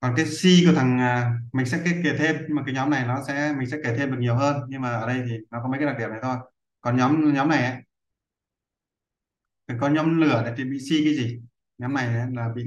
còn 0.01 0.15
cái 0.17 0.27
C 0.27 0.67
của 0.67 0.73
thằng 0.77 0.99
à, 1.01 1.33
mình 1.53 1.67
sẽ 1.67 1.81
kể 2.05 2.17
thêm 2.19 2.37
nhưng 2.49 2.57
mà 2.57 2.63
cái 2.67 2.75
nhóm 2.75 2.91
này 2.91 3.07
nó 3.07 3.23
sẽ 3.29 3.55
mình 3.59 3.71
sẽ 3.71 3.77
kể 3.85 3.97
thêm 3.99 4.11
được 4.11 4.17
nhiều 4.21 4.35
hơn 4.37 4.57
nhưng 4.69 4.81
mà 4.83 4.91
ở 4.91 5.07
đây 5.07 5.23
thì 5.29 5.37
nó 5.51 5.61
có 5.63 5.69
mấy 5.69 5.79
cái 5.79 5.87
đặc 5.87 5.97
điểm 5.99 6.11
này 6.11 6.19
thôi. 6.23 6.37
Còn 6.81 6.97
nhóm 6.97 7.35
nhóm 7.35 7.49
này 7.49 7.65
ấy, 7.73 7.83
có 9.81 9.89
nhóm 9.89 10.21
lửa 10.21 10.43
này 10.43 10.55
thì 10.57 10.65
bị 10.65 10.79
C 10.79 10.89
cái 11.05 11.15
gì? 11.15 11.41
Nhóm 11.79 11.95
này 11.95 12.07
ấy 12.19 12.27
là 12.33 12.49
bị 12.57 12.63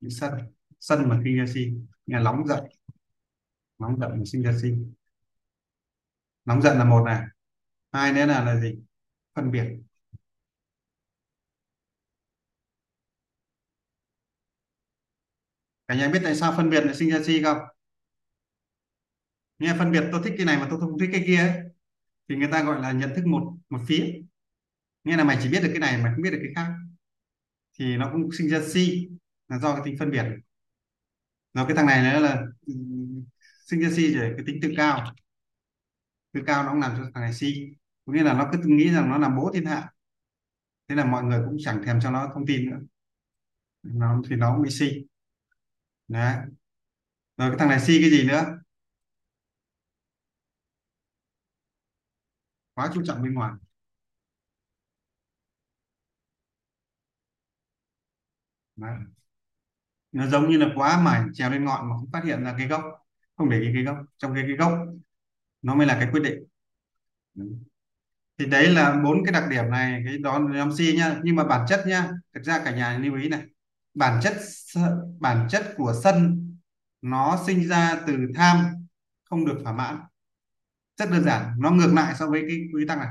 bị 0.00 0.08
sân 0.10 0.32
sân 0.80 1.08
mà 1.08 1.20
sinh 1.24 1.36
ra 1.36 1.44
C 1.46 1.56
là 2.06 2.18
nóng 2.20 2.46
giận. 2.46 2.64
Nóng 3.78 3.98
giận 4.00 4.10
mà 4.18 4.24
sinh 4.26 4.42
ra 4.42 4.52
C. 4.52 4.62
Nóng 6.44 6.62
giận 6.62 6.78
là 6.78 6.84
một 6.84 7.02
này. 7.04 7.22
Hai 7.92 8.12
nữa 8.12 8.26
là 8.26 8.44
là 8.44 8.60
gì? 8.60 8.76
Phân 9.36 9.52
biệt. 9.52 9.64
Cả 15.92 15.98
nhà 15.98 16.08
biết 16.08 16.20
tại 16.24 16.34
sao 16.34 16.54
phân 16.56 16.70
biệt 16.70 16.84
lại 16.84 16.94
sinh 16.94 17.10
ra 17.10 17.18
chi 17.26 17.42
không? 17.42 17.58
Nghe 19.58 19.74
phân 19.78 19.92
biệt 19.92 20.04
tôi 20.12 20.20
thích 20.24 20.34
cái 20.36 20.46
này 20.46 20.56
mà 20.58 20.66
tôi 20.70 20.80
không 20.80 20.98
thích 20.98 21.08
cái 21.12 21.22
kia 21.26 21.36
ấy. 21.36 21.50
thì 22.28 22.36
người 22.36 22.48
ta 22.52 22.62
gọi 22.64 22.82
là 22.82 22.92
nhận 22.92 23.10
thức 23.16 23.26
một 23.26 23.54
một 23.70 23.78
phía. 23.88 24.22
Nghe 25.04 25.16
là 25.16 25.24
mày 25.24 25.38
chỉ 25.42 25.50
biết 25.50 25.60
được 25.62 25.68
cái 25.72 25.80
này 25.80 25.98
mà 26.02 26.12
không 26.14 26.22
biết 26.22 26.30
được 26.30 26.40
cái 26.42 26.52
khác. 26.56 26.72
Thì 27.78 27.96
nó 27.96 28.10
cũng 28.12 28.28
sinh 28.38 28.48
ra 28.48 28.60
si 28.68 29.08
là 29.48 29.58
do 29.58 29.74
cái 29.74 29.82
tính 29.84 29.96
phân 29.98 30.10
biệt. 30.10 30.24
Rồi 31.54 31.64
cái 31.68 31.76
thằng 31.76 31.86
này 31.86 32.12
nữa 32.12 32.20
là 32.20 32.42
ừ, 32.66 32.74
sinh 33.66 33.80
ra 33.80 33.88
si 33.96 34.14
rồi 34.14 34.32
cái 34.36 34.44
tính 34.46 34.58
tự 34.62 34.72
cao. 34.76 35.12
Tự 36.32 36.40
cao 36.46 36.62
nó 36.64 36.70
cũng 36.70 36.80
làm 36.80 36.92
cho 36.96 37.02
thằng 37.14 37.22
này 37.22 37.32
si 37.34 37.54
có 38.06 38.12
nghĩa 38.12 38.22
là 38.22 38.32
nó 38.34 38.48
cứ 38.52 38.58
nghĩ 38.64 38.90
rằng 38.92 39.08
nó 39.10 39.18
làm 39.18 39.36
bố 39.36 39.50
thiên 39.54 39.66
hạ. 39.66 39.90
Thế 40.88 40.94
là 40.96 41.04
mọi 41.04 41.24
người 41.24 41.40
cũng 41.46 41.56
chẳng 41.60 41.82
thèm 41.86 42.00
cho 42.02 42.10
nó 42.10 42.30
thông 42.34 42.46
tin 42.46 42.70
nữa. 42.70 42.78
Nó, 43.82 44.22
thì 44.30 44.36
nó 44.36 44.52
cũng 44.54 44.62
bị 44.62 44.70
si 44.70 45.04
đấy 46.08 46.36
rồi, 47.36 47.50
cái 47.50 47.58
thằng 47.58 47.68
này 47.68 47.80
si 47.80 48.00
cái 48.00 48.10
gì 48.10 48.24
nữa? 48.28 48.44
Quá 52.74 52.90
chú 52.94 53.02
trọng 53.06 53.22
bên 53.22 53.34
ngoài. 53.34 53.52
Đấy. 58.76 58.96
nó 60.12 60.26
giống 60.26 60.50
như 60.50 60.56
là 60.58 60.66
quá 60.76 61.00
mải 61.00 61.22
trèo 61.34 61.50
lên 61.50 61.64
ngọn 61.64 61.88
mà 61.90 61.96
không 61.96 62.10
phát 62.12 62.24
hiện 62.24 62.44
ra 62.44 62.54
cái 62.58 62.66
gốc. 62.66 62.82
Không 63.36 63.50
để 63.50 63.60
ý 63.60 63.70
cái 63.74 63.82
gốc, 63.82 63.96
trong 64.18 64.34
cái 64.34 64.44
cái 64.46 64.56
gốc. 64.56 64.72
Nó 65.62 65.74
mới 65.74 65.86
là 65.86 65.94
cái 66.00 66.08
quyết 66.12 66.20
định. 66.24 66.44
Thì 68.38 68.46
đấy 68.46 68.68
là 68.70 69.00
bốn 69.04 69.24
cái 69.24 69.32
đặc 69.32 69.44
điểm 69.50 69.70
này, 69.70 70.02
cái 70.06 70.18
đó 70.18 70.38
là 70.38 70.56
nhóm 70.58 70.70
C 70.70 70.80
nhá. 70.96 71.16
Nhưng 71.24 71.36
mà 71.36 71.44
bản 71.44 71.66
chất 71.68 71.84
nhá, 71.86 72.10
thực 72.34 72.42
ra 72.44 72.60
cả 72.64 72.70
nhà 72.76 72.98
lưu 72.98 73.14
ý 73.16 73.28
này 73.28 73.42
bản 73.94 74.20
chất 74.22 74.36
bản 75.20 75.48
chất 75.50 75.74
của 75.76 75.94
sân 76.04 76.48
nó 77.02 77.44
sinh 77.46 77.68
ra 77.68 78.00
từ 78.06 78.16
tham 78.34 78.64
không 79.24 79.46
được 79.46 79.58
thỏa 79.64 79.72
mãn. 79.72 80.00
Rất 80.96 81.10
đơn 81.10 81.24
giản 81.24 81.54
nó 81.58 81.70
ngược 81.70 81.92
lại 81.94 82.14
so 82.18 82.26
với 82.26 82.44
cái 82.48 82.58
quy 82.74 82.86
tắc 82.88 82.98
này. 82.98 83.08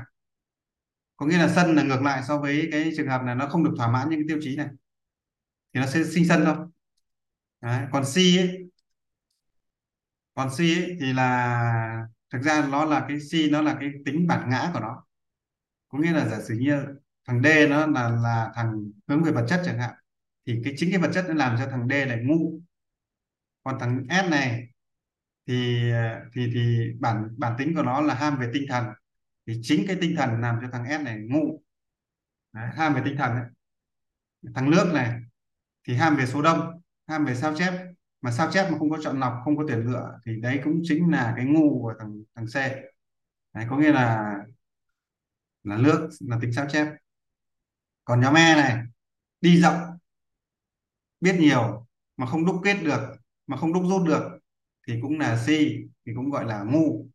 Có 1.16 1.26
nghĩa 1.26 1.38
là 1.38 1.48
sân 1.54 1.74
là 1.74 1.82
ngược 1.82 2.02
lại 2.02 2.22
so 2.28 2.38
với 2.38 2.68
cái 2.72 2.92
trường 2.96 3.08
hợp 3.08 3.22
là 3.22 3.34
nó 3.34 3.48
không 3.48 3.64
được 3.64 3.74
thỏa 3.76 3.88
mãn 3.88 4.10
những 4.10 4.20
cái 4.20 4.24
tiêu 4.28 4.38
chí 4.42 4.56
này. 4.56 4.68
Thì 5.74 5.80
nó 5.80 5.86
sẽ 5.86 6.04
sinh 6.04 6.28
sân 6.28 6.42
thôi. 6.44 6.56
Đấy. 7.60 7.86
còn 7.92 8.04
si 8.04 8.36
ấy 8.38 8.70
còn 10.34 10.54
si 10.54 10.78
ấy, 10.78 10.96
thì 11.00 11.12
là 11.12 12.06
thực 12.30 12.42
ra 12.42 12.68
nó 12.70 12.84
là 12.84 13.04
cái 13.08 13.20
si 13.20 13.50
nó 13.50 13.62
là 13.62 13.76
cái 13.80 13.90
tính 14.06 14.26
bản 14.26 14.50
ngã 14.50 14.70
của 14.74 14.80
nó. 14.80 15.04
Có 15.88 15.98
nghĩa 15.98 16.12
là 16.12 16.28
giả 16.28 16.38
sử 16.48 16.54
như 16.54 16.84
thằng 17.26 17.42
D 17.42 17.46
nó 17.70 17.86
là 17.86 18.08
là 18.08 18.52
thằng 18.54 18.90
hướng 19.08 19.22
về 19.22 19.32
vật 19.32 19.46
chất 19.48 19.62
chẳng 19.66 19.78
hạn 19.78 19.94
thì 20.46 20.60
cái 20.64 20.74
chính 20.76 20.90
cái 20.90 20.98
vật 21.00 21.10
chất 21.14 21.24
nó 21.28 21.34
làm 21.34 21.56
cho 21.58 21.66
thằng 21.70 21.88
D 21.88 21.90
này 21.90 22.20
ngu. 22.24 22.60
Còn 23.64 23.78
thằng 23.80 24.04
S 24.10 24.30
này 24.30 24.68
thì 25.46 25.90
à, 25.92 26.24
thì 26.34 26.50
thì 26.54 26.92
bản 27.00 27.28
bản 27.38 27.54
tính 27.58 27.74
của 27.76 27.82
nó 27.82 28.00
là 28.00 28.14
ham 28.14 28.38
về 28.40 28.50
tinh 28.54 28.62
thần. 28.68 28.84
Thì 29.46 29.60
chính 29.62 29.84
cái 29.86 29.96
tinh 30.00 30.14
thần 30.16 30.40
làm 30.40 30.58
cho 30.62 30.68
thằng 30.72 31.00
S 31.00 31.04
này 31.04 31.18
ngu. 31.30 31.62
Đấy, 32.52 32.68
ham 32.76 32.94
về 32.94 33.02
tinh 33.04 33.16
thần 33.18 33.32
ấy. 33.32 33.44
thằng 34.54 34.70
nước 34.70 34.90
này 34.94 35.20
thì 35.88 35.94
ham 35.94 36.16
về 36.16 36.26
số 36.26 36.42
đông 36.42 36.80
ham 37.06 37.24
về 37.24 37.34
sao 37.34 37.54
chép. 37.56 37.72
Mà 38.20 38.30
sao 38.30 38.50
chép 38.52 38.70
mà 38.72 38.78
không 38.78 38.90
có 38.90 38.98
chọn 39.02 39.20
lọc 39.20 39.32
không 39.44 39.56
có 39.56 39.64
tuyển 39.68 39.78
lựa 39.86 40.18
thì 40.26 40.40
đấy 40.40 40.60
cũng 40.64 40.80
chính 40.84 41.10
là 41.10 41.32
cái 41.36 41.44
ngu 41.44 41.82
của 41.82 41.94
thằng 41.98 42.22
thằng 42.34 42.46
C. 42.46 42.54
Đấy, 43.54 43.66
có 43.70 43.76
nghĩa 43.78 43.92
là 43.92 44.36
là 45.64 45.76
nước 45.76 46.08
là 46.20 46.38
tính 46.40 46.52
sao 46.52 46.66
chép. 46.70 46.86
Còn 48.04 48.20
nhóm 48.20 48.34
E 48.34 48.54
này 48.54 48.84
đi 49.40 49.60
rộng 49.60 49.91
biết 51.22 51.36
nhiều 51.40 51.86
mà 52.16 52.26
không 52.26 52.46
đúc 52.46 52.60
kết 52.64 52.76
được 52.82 53.00
mà 53.46 53.56
không 53.56 53.72
đúc 53.72 53.82
rút 53.88 54.06
được 54.06 54.38
thì 54.88 54.98
cũng 55.02 55.18
là 55.18 55.44
si 55.46 55.78
thì 56.06 56.12
cũng 56.16 56.30
gọi 56.30 56.44
là 56.44 56.62
ngu. 56.62 57.06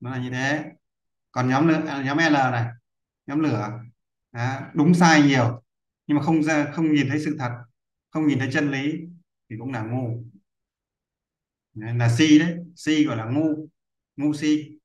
Nó 0.00 0.10
là 0.10 0.18
như 0.18 0.30
thế. 0.30 0.64
Còn 1.32 1.48
nhóm 1.48 1.68
à, 1.86 2.02
nhóm 2.06 2.18
L 2.18 2.32
này 2.32 2.68
nhóm 3.26 3.40
lửa 3.40 3.80
đó, 4.32 4.60
đúng 4.74 4.94
sai 4.94 5.22
nhiều 5.22 5.62
nhưng 6.06 6.16
mà 6.16 6.22
không 6.22 6.42
ra 6.42 6.72
không 6.72 6.92
nhìn 6.92 7.08
thấy 7.08 7.20
sự 7.24 7.36
thật 7.38 7.50
không 8.10 8.26
nhìn 8.26 8.38
thấy 8.38 8.48
chân 8.52 8.70
lý 8.70 8.92
thì 9.50 9.56
cũng 9.58 9.72
là 9.72 9.82
ngu. 9.82 10.24
Là 11.74 12.08
si 12.08 12.38
đấy 12.38 12.56
si 12.76 13.04
gọi 13.04 13.16
là 13.16 13.24
ngu 13.24 13.68
ngu 14.16 14.34
si 14.34 14.78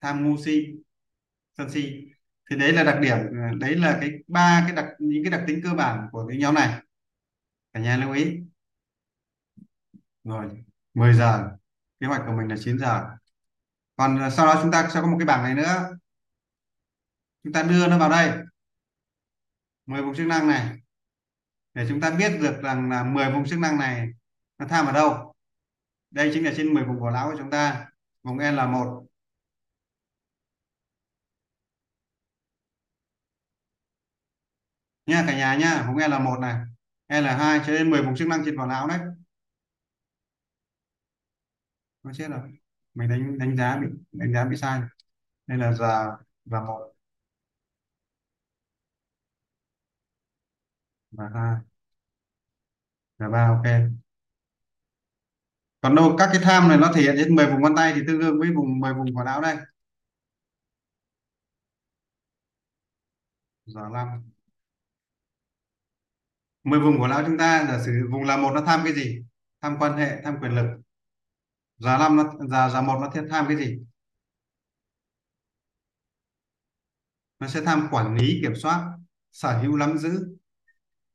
tham 0.00 0.24
ngu 0.24 0.36
si 0.44 0.66
sân 1.58 1.70
si. 1.70 2.08
Thì 2.50 2.56
đấy 2.56 2.72
là 2.72 2.84
đặc 2.84 2.98
điểm 3.02 3.16
à, 3.16 3.52
đấy 3.60 3.76
là 3.76 3.98
cái 4.00 4.10
ba 4.28 4.62
cái 4.66 4.76
đặc 4.76 4.86
những 4.98 5.24
cái 5.24 5.30
đặc 5.30 5.44
tính 5.46 5.60
cơ 5.64 5.74
bản 5.74 6.08
của 6.12 6.26
cái 6.28 6.38
nhóm 6.38 6.54
này 6.54 6.82
cả 7.72 7.80
nhà 7.80 7.96
lưu 7.96 8.12
ý. 8.12 8.40
Rồi 10.24 10.64
10 10.94 11.14
giờ. 11.14 11.50
Kế 12.00 12.06
hoạch 12.06 12.22
của 12.26 12.32
mình 12.32 12.48
là 12.48 12.56
9 12.60 12.78
giờ. 12.78 13.16
Còn 13.96 14.18
ờ, 14.18 14.30
sau 14.30 14.46
đó 14.46 14.58
chúng 14.62 14.72
ta 14.72 14.90
sẽ 14.94 15.00
có 15.00 15.06
một 15.06 15.16
cái 15.18 15.26
bảng 15.26 15.42
này 15.42 15.54
nữa. 15.54 15.98
Chúng 17.44 17.52
ta 17.52 17.62
đưa 17.62 17.86
nó 17.88 17.98
vào 17.98 18.10
đây. 18.10 18.38
10 19.86 20.02
vùng 20.02 20.14
chức 20.16 20.26
năng 20.26 20.48
này. 20.48 20.78
Để 21.74 21.86
chúng 21.88 22.00
ta 22.00 22.10
biết 22.10 22.38
được 22.40 22.60
rằng 22.62 22.90
là 22.90 23.04
10 23.04 23.32
vùng 23.32 23.46
chức 23.46 23.58
năng 23.58 23.78
này 23.78 24.08
nó 24.58 24.66
tham 24.68 24.86
ở 24.86 24.92
đâu. 24.92 25.34
Đây 26.10 26.30
chính 26.34 26.44
là 26.44 26.52
trên 26.56 26.74
10 26.74 26.84
vùng 26.84 27.00
cổ 27.00 27.10
lão 27.10 27.30
của 27.30 27.36
chúng 27.38 27.50
ta. 27.50 27.90
Vùng 28.22 28.38
L1 28.38 29.06
nha, 35.06 35.24
cả 35.26 35.36
nhà 35.36 35.54
nha. 35.54 35.84
Vùng 35.86 35.96
L1 35.96 36.40
này 36.40 36.71
hay 37.12 37.22
là 37.22 37.36
hai 37.36 37.60
cho 37.66 37.72
nên 37.72 37.90
10 37.90 38.02
vùng 38.02 38.16
chức 38.16 38.28
năng 38.28 38.42
trên 38.44 38.56
vỏ 38.56 38.66
não 38.66 38.88
đấy. 38.88 38.98
Nó 42.02 42.12
chết 42.14 42.28
rồi. 42.30 42.40
Mình 42.94 43.08
đánh 43.08 43.38
đánh 43.38 43.56
giá 43.56 43.76
bị, 43.76 43.86
đánh 44.12 44.32
giá 44.32 44.44
bị 44.44 44.56
sai. 44.56 44.80
Đây 45.46 45.58
là 45.58 45.72
giờ 45.72 46.16
và 46.44 46.60
một. 46.60 46.92
Và 51.10 51.28
hai. 51.34 51.56
Và 53.18 53.28
ba, 53.28 53.48
ok. 53.48 53.66
Còn 55.80 55.94
đâu, 55.94 56.14
các 56.18 56.28
cái 56.32 56.40
tham 56.44 56.68
này 56.68 56.78
nó 56.78 56.92
thể 56.94 57.02
hiện 57.02 57.16
đến 57.16 57.34
10 57.36 57.46
vùng 57.46 57.62
ngón 57.62 57.72
tay 57.76 57.92
thì 57.94 58.00
tương 58.06 58.18
đương 58.20 58.38
với 58.38 58.50
vùng 58.56 58.80
10 58.80 58.94
vùng 58.94 59.14
vỏ 59.14 59.24
não 59.24 59.40
đây. 59.40 59.56
Giờ 63.66 63.80
5 63.92 64.31
mười 66.64 66.80
vùng 66.80 66.98
của 66.98 67.08
não 67.08 67.22
chúng 67.26 67.38
ta 67.38 67.66
giả 67.68 67.82
sử 67.84 68.08
vùng 68.10 68.24
là 68.24 68.36
một 68.36 68.50
nó 68.54 68.60
tham 68.66 68.80
cái 68.84 68.92
gì? 68.92 69.22
Tham 69.60 69.76
quan 69.80 69.98
hệ, 69.98 70.22
tham 70.24 70.36
quyền 70.40 70.52
lực. 70.52 70.66
Giá 71.76 71.98
năm 71.98 72.16
nó, 72.16 72.32
giá 72.48 72.68
giá 72.68 72.80
một 72.80 72.98
nó 73.00 73.10
thiết 73.10 73.22
tham 73.30 73.44
cái 73.48 73.56
gì? 73.56 73.78
Nó 77.38 77.48
sẽ 77.48 77.60
tham 77.60 77.88
quản 77.90 78.16
lý, 78.16 78.38
kiểm 78.42 78.54
soát, 78.56 78.92
sở 79.32 79.58
hữu, 79.58 79.76
nắm 79.76 79.98
giữ. 79.98 80.36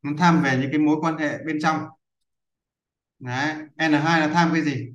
Nó 0.01 0.11
tham 0.17 0.43
về 0.43 0.57
những 0.61 0.71
cái 0.71 0.79
mối 0.79 0.97
quan 1.01 1.17
hệ 1.17 1.37
bên 1.43 1.57
trong. 1.61 1.85
Đấy. 3.19 3.55
N2 3.75 4.19
là 4.19 4.31
tham 4.33 4.49
cái 4.53 4.61
gì? 4.61 4.93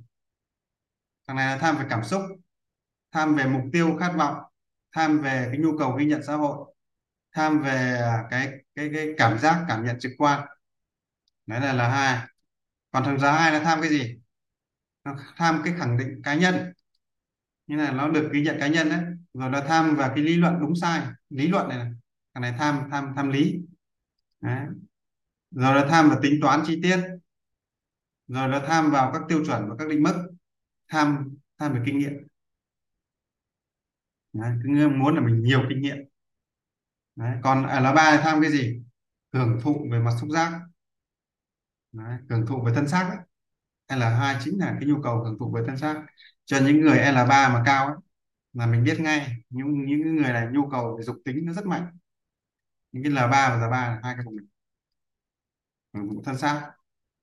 Thằng 1.26 1.36
này 1.36 1.46
là 1.46 1.58
tham 1.58 1.76
về 1.76 1.84
cảm 1.90 2.04
xúc, 2.04 2.22
tham 3.12 3.34
về 3.34 3.46
mục 3.46 3.62
tiêu 3.72 3.96
khát 4.00 4.12
vọng, 4.18 4.36
tham 4.92 5.18
về 5.18 5.48
cái 5.52 5.58
nhu 5.58 5.78
cầu 5.78 5.96
ghi 5.96 6.06
nhận 6.06 6.22
xã 6.22 6.36
hội, 6.36 6.74
tham 7.32 7.62
về 7.62 8.00
cái 8.30 8.61
cái 8.74 8.90
cái 8.94 9.14
cảm 9.18 9.38
giác 9.38 9.64
cảm 9.68 9.84
nhận 9.84 9.98
trực 9.98 10.12
quan. 10.18 10.46
Đấy 11.46 11.60
là 11.60 11.72
là 11.72 11.88
hai. 11.88 12.28
Còn 12.90 13.04
thằng 13.04 13.18
giá 13.18 13.32
hai 13.32 13.52
là 13.52 13.60
tham 13.60 13.80
cái 13.80 13.90
gì? 13.90 14.16
Nó 15.04 15.16
tham 15.36 15.62
cái 15.64 15.74
khẳng 15.78 15.98
định 15.98 16.20
cá 16.24 16.34
nhân. 16.34 16.72
Như 17.66 17.76
là 17.76 17.92
nó 17.92 18.08
được 18.08 18.30
ghi 18.32 18.42
nhận 18.42 18.56
cá 18.60 18.66
nhân 18.66 18.88
đấy. 18.88 19.00
Rồi 19.34 19.50
nó 19.50 19.60
tham 19.68 19.96
vào 19.96 20.12
cái 20.14 20.24
lý 20.24 20.36
luận 20.36 20.60
đúng 20.60 20.76
sai. 20.76 21.06
Lý 21.30 21.48
luận 21.48 21.68
này, 21.68 21.78
này. 21.78 21.92
thằng 22.34 22.42
này 22.42 22.54
tham 22.58 22.88
tham 22.90 23.12
tham 23.16 23.30
lý. 23.30 23.60
Đấy. 24.40 24.66
rồi 25.50 25.74
nó 25.74 25.88
tham 25.88 26.08
vào 26.08 26.18
tính 26.22 26.38
toán 26.42 26.62
chi 26.66 26.80
tiết. 26.82 26.98
Rồi 28.28 28.48
nó 28.48 28.62
tham 28.66 28.90
vào 28.90 29.12
các 29.12 29.22
tiêu 29.28 29.44
chuẩn 29.46 29.68
và 29.68 29.76
các 29.78 29.88
định 29.88 30.02
mức. 30.02 30.28
Tham 30.88 31.36
tham 31.58 31.72
về 31.74 31.80
kinh 31.86 31.98
nghiệm. 31.98 32.12
Đấy. 34.32 34.52
cứ 34.62 34.88
muốn 34.88 35.14
là 35.14 35.20
mình 35.20 35.42
nhiều 35.42 35.62
kinh 35.68 35.80
nghiệm 35.80 36.11
đấy. 37.16 37.38
còn 37.42 37.66
ở 37.66 37.80
là 37.80 37.92
ba 37.92 38.20
tham 38.22 38.40
cái 38.42 38.50
gì? 38.52 38.82
Hưởng 39.32 39.60
thụ 39.62 39.86
về 39.92 39.98
mặt 39.98 40.12
xúc 40.20 40.30
giác. 40.30 40.52
Đấy. 41.92 42.18
hưởng 42.30 42.46
thụ 42.46 42.62
về 42.64 42.72
thân 42.74 42.88
xác 42.88 43.08
đấy. 43.10 43.18
L2 43.98 44.36
chính 44.44 44.58
là 44.60 44.76
cái 44.80 44.88
nhu 44.88 45.02
cầu 45.02 45.24
hưởng 45.24 45.36
thụ 45.38 45.52
về 45.52 45.62
thân 45.66 45.78
xác. 45.78 46.02
Cho 46.44 46.58
những 46.66 46.80
người 46.80 46.98
L3 46.98 47.52
mà 47.52 47.62
cao 47.66 47.86
ấy, 47.86 47.96
là 48.52 48.66
mình 48.66 48.84
biết 48.84 49.00
ngay 49.00 49.36
những 49.50 49.84
những 49.86 50.16
người 50.16 50.32
này 50.32 50.48
nhu 50.52 50.70
cầu 50.70 50.96
về 50.96 51.02
dục 51.04 51.16
tính 51.24 51.46
nó 51.46 51.52
rất 51.52 51.66
mạnh. 51.66 51.86
Những 52.92 53.02
cái 53.02 53.12
L3 53.12 53.30
và 53.30 53.56
L3 53.56 53.70
là 53.70 54.00
hai 54.02 54.14
cái 54.16 54.24
vùng 54.24 54.36
này. 54.36 54.46
Hưởng 55.94 56.08
thụ 56.08 56.22
thân 56.24 56.38
xác. 56.38 56.70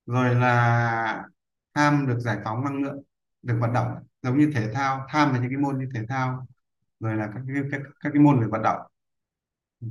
Rồi 0.06 0.36
là 0.36 1.26
tham 1.74 2.08
được 2.08 2.20
giải 2.20 2.38
phóng 2.46 2.64
năng 2.66 2.84
lượng 2.84 3.04
được 3.42 3.58
vận 3.62 3.74
động. 3.74 3.88
Giống 4.22 4.38
như 4.40 4.52
thể 4.56 4.74
thao 4.74 5.06
tham 5.10 5.34
về 5.34 5.40
những 5.40 5.50
cái 5.50 5.58
môn 5.58 5.80
như 5.80 5.90
thể 5.96 6.02
thao 6.10 6.48
rồi 7.00 7.16
là 7.18 7.30
các 7.34 7.42
cái, 7.48 7.64
các, 7.72 7.82
các 8.00 8.10
cái 8.14 8.22
môn 8.22 8.40
về 8.42 8.48
vận 8.52 8.64
động 8.64 8.89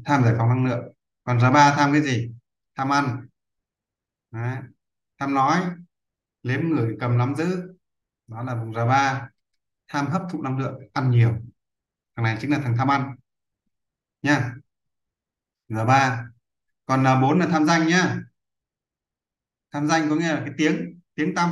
tham 0.05 0.25
giải 0.25 0.35
phóng 0.39 0.49
năng 0.49 0.65
lượng. 0.65 0.95
Còn 1.25 1.41
giá 1.41 1.51
ba 1.51 1.75
tham 1.77 1.93
cái 1.93 2.03
gì? 2.03 2.33
Tham 2.75 2.93
ăn. 2.93 3.29
Đấy. 4.31 4.59
tham 5.19 5.35
nói. 5.35 5.63
Nếm 6.43 6.61
người 6.61 6.97
cầm 7.01 7.19
nắm 7.19 7.35
giữ. 7.35 7.75
Đó 8.27 8.43
là 8.43 8.55
vùng 8.55 8.75
giá 8.75 8.87
ba. 8.87 9.29
Tham 9.89 10.07
hấp 10.07 10.23
thụ 10.31 10.43
năng 10.43 10.59
lượng, 10.59 10.81
ăn 10.93 11.11
nhiều. 11.11 11.31
Thằng 12.17 12.25
này 12.25 12.39
chính 12.41 12.51
là 12.51 12.59
thằng 12.59 12.77
tham 12.77 12.89
ăn. 12.91 13.17
Nha. 14.23 14.55
Giá 15.69 15.85
ba. 15.85 16.29
Còn 16.87 17.03
là 17.03 17.21
bốn 17.21 17.39
là 17.39 17.47
tham 17.47 17.65
danh 17.67 17.87
nhá. 17.87 18.21
Tham 19.73 19.89
danh 19.89 20.09
có 20.09 20.17
nghĩa 20.17 20.33
là 20.33 20.41
cái 20.45 20.55
tiếng 20.57 21.01
tiếng 21.15 21.35
tâm 21.35 21.51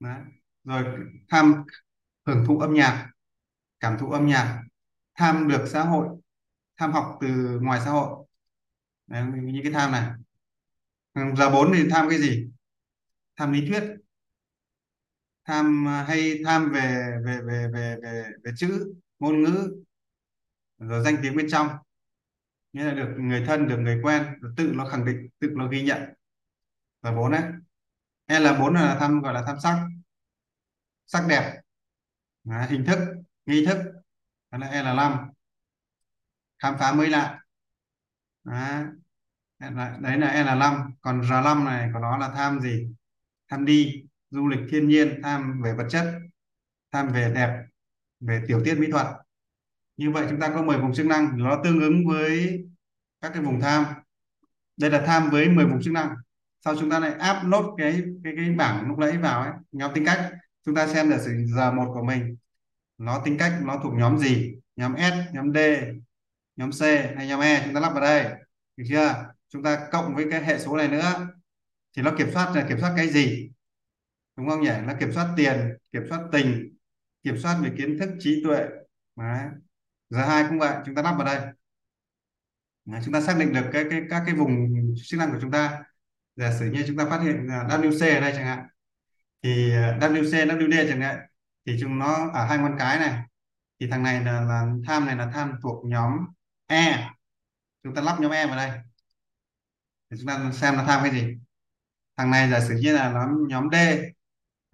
Đấy. 0.00 0.20
rồi 0.64 0.84
tham 1.28 1.64
hưởng 2.26 2.44
thụ 2.46 2.58
âm 2.58 2.74
nhạc, 2.74 3.10
cảm 3.80 3.98
thụ 3.98 4.10
âm 4.10 4.26
nhạc. 4.26 4.62
Tham 5.14 5.48
được 5.48 5.66
xã 5.68 5.82
hội 5.82 6.08
tham 6.78 6.92
học 6.92 7.18
từ 7.20 7.58
ngoài 7.62 7.80
xã 7.84 7.90
hội. 7.90 8.26
Đấy, 9.06 9.24
như 9.42 9.60
cái 9.62 9.72
tham 9.72 9.92
này. 9.92 10.10
Giờ 11.36 11.50
4 11.50 11.72
thì 11.74 11.88
tham 11.90 12.08
cái 12.08 12.18
gì? 12.18 12.48
Tham 13.36 13.52
lý 13.52 13.68
thuyết. 13.68 13.82
Tham 15.44 15.88
à, 15.88 16.04
hay 16.08 16.40
tham 16.44 16.72
về 16.72 17.10
về 17.24 17.40
về 17.46 17.68
về 17.72 17.96
về, 18.02 18.24
về 18.44 18.52
chữ 18.56 18.94
ngôn 19.18 19.42
ngữ 19.42 19.82
rồi 20.78 21.04
danh 21.04 21.16
tiếng 21.22 21.36
bên 21.36 21.46
trong. 21.50 21.68
Nghĩa 22.72 22.84
là 22.84 22.94
được 22.94 23.14
người 23.18 23.44
thân 23.46 23.68
được 23.68 23.78
người 23.78 24.00
quen 24.02 24.26
rồi 24.40 24.52
tự 24.56 24.72
nó 24.74 24.88
khẳng 24.88 25.04
định 25.04 25.28
tự 25.38 25.48
nó 25.56 25.68
ghi 25.68 25.82
nhận. 25.82 26.02
Là 27.02 27.12
bốn 27.12 27.32
đấy 27.32 27.42
L4 28.26 28.72
là 28.72 28.96
tham 29.00 29.20
gọi 29.20 29.34
là 29.34 29.42
tham 29.46 29.56
sắc. 29.62 29.86
Sắc 31.06 31.26
đẹp. 31.28 31.60
À, 32.50 32.66
hình 32.70 32.84
thức 32.84 32.98
nghi 33.46 33.66
thức. 33.66 33.78
Đó 34.50 34.58
là 34.58 34.70
L5 34.70 35.28
khám 36.58 36.78
phá 36.78 36.92
mới 36.92 37.08
lạ. 37.08 37.40
Đấy. 38.44 38.84
đấy 40.00 40.18
là 40.18 40.44
L5 40.44 40.90
còn 41.00 41.20
R5 41.20 41.64
này 41.64 41.90
của 41.92 41.98
nó 41.98 42.16
là 42.18 42.28
tham 42.28 42.60
gì? 42.60 42.88
Tham 43.48 43.64
đi, 43.64 44.04
du 44.30 44.48
lịch 44.48 44.60
thiên 44.70 44.88
nhiên, 44.88 45.20
tham 45.22 45.62
về 45.62 45.74
vật 45.74 45.86
chất, 45.90 46.14
tham 46.92 47.08
về 47.08 47.32
đẹp, 47.34 47.64
về 48.20 48.42
tiểu 48.48 48.60
tiết 48.64 48.74
mỹ 48.78 48.86
thuật. 48.90 49.06
Như 49.96 50.10
vậy 50.10 50.26
chúng 50.30 50.40
ta 50.40 50.48
có 50.48 50.62
10 50.62 50.78
vùng 50.78 50.94
chức 50.94 51.06
năng, 51.06 51.38
nó 51.38 51.60
tương 51.64 51.80
ứng 51.80 52.06
với 52.06 52.64
các 53.20 53.30
cái 53.34 53.42
vùng 53.42 53.60
tham. 53.60 53.84
Đây 54.76 54.90
là 54.90 55.02
tham 55.06 55.30
với 55.30 55.48
10 55.48 55.66
vùng 55.66 55.82
chức 55.82 55.92
năng. 55.92 56.14
Sau 56.64 56.76
chúng 56.76 56.90
ta 56.90 56.98
lại 56.98 57.12
áp 57.12 57.42
nốt 57.44 57.74
cái 57.78 58.02
cái 58.24 58.32
cái 58.36 58.50
bảng 58.50 58.88
lúc 58.88 58.98
nãy 58.98 59.18
vào 59.18 59.42
ấy, 59.42 59.52
nhóm 59.72 59.94
tính 59.94 60.04
cách. 60.04 60.30
Chúng 60.66 60.74
ta 60.74 60.86
xem 60.86 61.10
là 61.10 61.18
giờ 61.46 61.72
một 61.72 61.90
của 61.94 62.02
mình. 62.02 62.36
Nó 62.98 63.22
tính 63.24 63.38
cách, 63.38 63.52
nó 63.62 63.80
thuộc 63.82 63.94
nhóm 63.94 64.18
gì? 64.18 64.54
Nhóm 64.76 64.94
S, 64.96 65.34
nhóm 65.34 65.52
D 65.54 65.58
nhóm 66.58 66.70
C 66.70 66.82
hay 67.16 67.26
nhóm 67.26 67.40
E 67.40 67.62
chúng 67.64 67.74
ta 67.74 67.80
lắp 67.80 67.90
vào 67.90 68.00
đây. 68.00 68.24
Được 68.76 68.84
chưa? 68.88 69.32
Chúng 69.48 69.62
ta 69.62 69.88
cộng 69.92 70.14
với 70.14 70.26
cái 70.30 70.44
hệ 70.44 70.58
số 70.58 70.76
này 70.76 70.88
nữa. 70.88 71.28
Thì 71.96 72.02
nó 72.02 72.14
kiểm 72.18 72.30
soát 72.34 72.52
là 72.54 72.66
kiểm 72.68 72.80
soát 72.80 72.94
cái 72.96 73.08
gì? 73.08 73.50
Đúng 74.36 74.48
không 74.48 74.60
nhỉ? 74.62 74.70
Nó 74.86 74.94
kiểm 75.00 75.12
soát 75.12 75.34
tiền 75.36 75.76
kiểm 75.92 76.02
soát 76.08 76.20
tình 76.32 76.76
kiểm 77.22 77.38
soát 77.38 77.58
về 77.62 77.70
kiến 77.78 77.98
thức 77.98 78.10
trí 78.20 78.42
tuệ. 78.44 78.66
Đấy. 79.16 79.44
giờ 80.10 80.24
hai 80.24 80.44
cũng 80.48 80.58
vậy 80.58 80.74
chúng 80.86 80.94
ta 80.94 81.02
lắp 81.02 81.12
vào 81.12 81.24
đây. 81.26 81.40
Đấy, 82.84 83.00
chúng 83.04 83.14
ta 83.14 83.20
xác 83.20 83.36
định 83.38 83.52
được 83.52 83.64
cái 83.72 83.84
cái 83.90 84.02
các 84.10 84.22
cái 84.26 84.34
vùng 84.34 84.68
chức 85.04 85.20
năng 85.20 85.32
của 85.32 85.38
chúng 85.40 85.50
ta. 85.50 85.82
Giả 86.36 86.52
sử 86.58 86.66
như 86.70 86.84
chúng 86.86 86.96
ta 86.96 87.06
phát 87.10 87.18
hiện 87.18 87.46
là 87.46 87.64
WC 87.68 88.14
ở 88.14 88.20
đây 88.20 88.32
chẳng 88.36 88.46
hạn. 88.46 88.66
Thì 89.42 89.72
ờ, 89.72 89.98
WC 89.98 90.46
WD 90.46 90.88
chẳng 90.88 91.00
hạn 91.00 91.18
thì 91.66 91.76
chúng 91.80 91.98
nó 91.98 92.30
ở 92.34 92.44
hai 92.46 92.58
con 92.58 92.76
cái 92.78 92.98
này. 92.98 93.22
Thì 93.80 93.88
thằng 93.90 94.02
này 94.02 94.24
là, 94.24 94.40
là 94.40 94.66
tham 94.86 95.06
này 95.06 95.16
là 95.16 95.30
tham 95.34 95.52
thuộc 95.62 95.84
nhóm 95.86 96.12
E. 96.68 97.10
Chúng 97.82 97.94
ta 97.94 98.02
lắp 98.02 98.20
nhóm 98.20 98.30
E 98.30 98.46
vào 98.46 98.56
đây. 98.56 98.70
Để 100.10 100.16
chúng 100.20 100.26
ta 100.26 100.52
xem 100.52 100.76
nó 100.76 100.84
tham 100.84 101.00
cái 101.02 101.12
gì. 101.12 101.36
Thằng 102.16 102.30
này 102.30 102.50
giả 102.50 102.60
sử 102.60 102.74
như 102.74 102.96
là 102.96 103.12
nó 103.12 103.28
nhóm 103.48 103.68
D. 103.72 103.76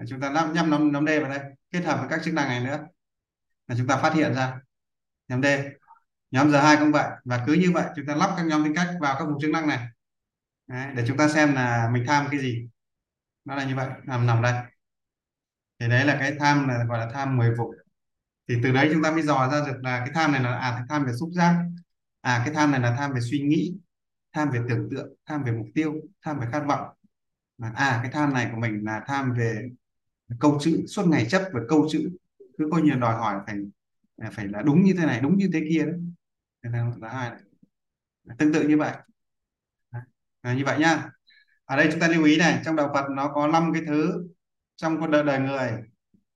Chúng 0.08 0.20
ta 0.20 0.30
lắp 0.30 0.50
nhắm 0.54 0.70
nhóm, 0.70 0.92
nhóm 0.92 1.06
D 1.06 1.08
vào 1.08 1.30
đây. 1.30 1.40
Kết 1.70 1.84
hợp 1.84 1.98
với 2.00 2.08
các 2.10 2.20
chức 2.24 2.34
năng 2.34 2.48
này 2.48 2.60
nữa. 2.60 2.86
Là 3.66 3.74
chúng 3.78 3.86
ta 3.86 3.96
phát 3.96 4.14
hiện 4.14 4.34
ra. 4.34 4.60
Nhóm 5.28 5.42
D. 5.42 5.46
Nhóm 6.30 6.50
giờ 6.50 6.60
hai 6.60 6.76
cũng 6.76 6.92
vậy. 6.92 7.10
Và 7.24 7.44
cứ 7.46 7.52
như 7.52 7.70
vậy 7.74 7.84
chúng 7.96 8.06
ta 8.06 8.14
lắp 8.14 8.34
các 8.36 8.46
nhóm 8.46 8.64
tính 8.64 8.74
cách 8.74 8.88
vào 9.00 9.16
các 9.18 9.24
vùng 9.24 9.40
chức 9.40 9.50
năng 9.50 9.68
này. 9.68 9.88
Đấy, 10.66 10.94
để 10.94 11.04
chúng 11.06 11.16
ta 11.16 11.28
xem 11.28 11.54
là 11.54 11.90
mình 11.92 12.04
tham 12.06 12.26
cái 12.30 12.40
gì. 12.40 12.68
Nó 13.44 13.54
là 13.54 13.64
như 13.64 13.76
vậy. 13.76 13.88
Nằm 14.04 14.26
nằm 14.26 14.42
đây. 14.42 14.54
Thì 15.78 15.88
đấy 15.88 16.04
là 16.04 16.16
cái 16.20 16.32
tham 16.38 16.68
là 16.68 16.84
gọi 16.88 16.98
là 16.98 17.10
tham 17.12 17.36
10 17.36 17.54
vụ. 17.54 17.74
thì 18.48 18.54
từ 18.62 18.72
đấy 18.72 18.90
chúng 18.92 19.02
ta 19.02 19.10
mới 19.10 19.22
dò 19.22 19.48
ra 19.52 19.66
được 19.66 19.80
là 19.82 19.98
cái 19.98 20.10
tham 20.14 20.32
này 20.32 20.42
là 20.42 20.58
à 20.58 20.84
tham 20.88 21.04
về 21.04 21.12
xúc 21.20 21.28
giác 21.32 21.56
à 22.24 22.42
cái 22.44 22.54
tham 22.54 22.70
này 22.70 22.80
là 22.80 22.96
tham 22.98 23.12
về 23.12 23.20
suy 23.20 23.40
nghĩ 23.40 23.76
tham 24.32 24.50
về 24.50 24.60
tưởng 24.68 24.88
tượng 24.90 25.14
tham 25.26 25.44
về 25.44 25.52
mục 25.52 25.66
tiêu 25.74 25.94
tham 26.22 26.40
về 26.40 26.46
khát 26.52 26.64
vọng. 26.68 26.88
À 27.58 28.00
cái 28.02 28.12
tham 28.12 28.32
này 28.32 28.48
của 28.52 28.60
mình 28.60 28.84
là 28.84 29.04
tham 29.06 29.32
về 29.38 29.68
câu 30.40 30.58
chữ 30.60 30.84
suốt 30.86 31.06
ngày 31.06 31.26
chấp 31.30 31.42
về 31.54 31.60
câu 31.68 31.86
chữ. 31.90 32.10
Cứ 32.58 32.68
coi 32.72 32.82
như 32.82 32.90
đòi 32.90 33.14
hỏi 33.14 33.40
phải 33.46 33.56
à, 34.16 34.30
phải 34.32 34.48
là 34.48 34.62
đúng 34.62 34.84
như 34.84 34.94
thế 34.98 35.06
này 35.06 35.20
đúng 35.20 35.36
như 35.36 35.50
thế 35.52 35.60
kia 35.70 35.84
đấy. 35.84 36.00
Là 36.62 36.86
là 37.00 37.08
hai 37.08 37.32
tương 38.38 38.52
tự 38.52 38.68
như 38.68 38.78
vậy. 38.78 38.92
À, 40.40 40.54
như 40.54 40.64
vậy 40.64 40.78
nhá. 40.78 41.10
Ở 41.64 41.76
đây 41.76 41.88
chúng 41.90 42.00
ta 42.00 42.08
lưu 42.08 42.24
ý 42.24 42.38
này 42.38 42.62
trong 42.64 42.76
đạo 42.76 42.90
Phật 42.94 43.10
nó 43.10 43.32
có 43.34 43.48
năm 43.48 43.72
cái 43.72 43.82
thứ 43.86 44.28
trong 44.76 45.00
cuộc 45.00 45.06
đời 45.06 45.22
đời 45.22 45.38
người 45.38 45.70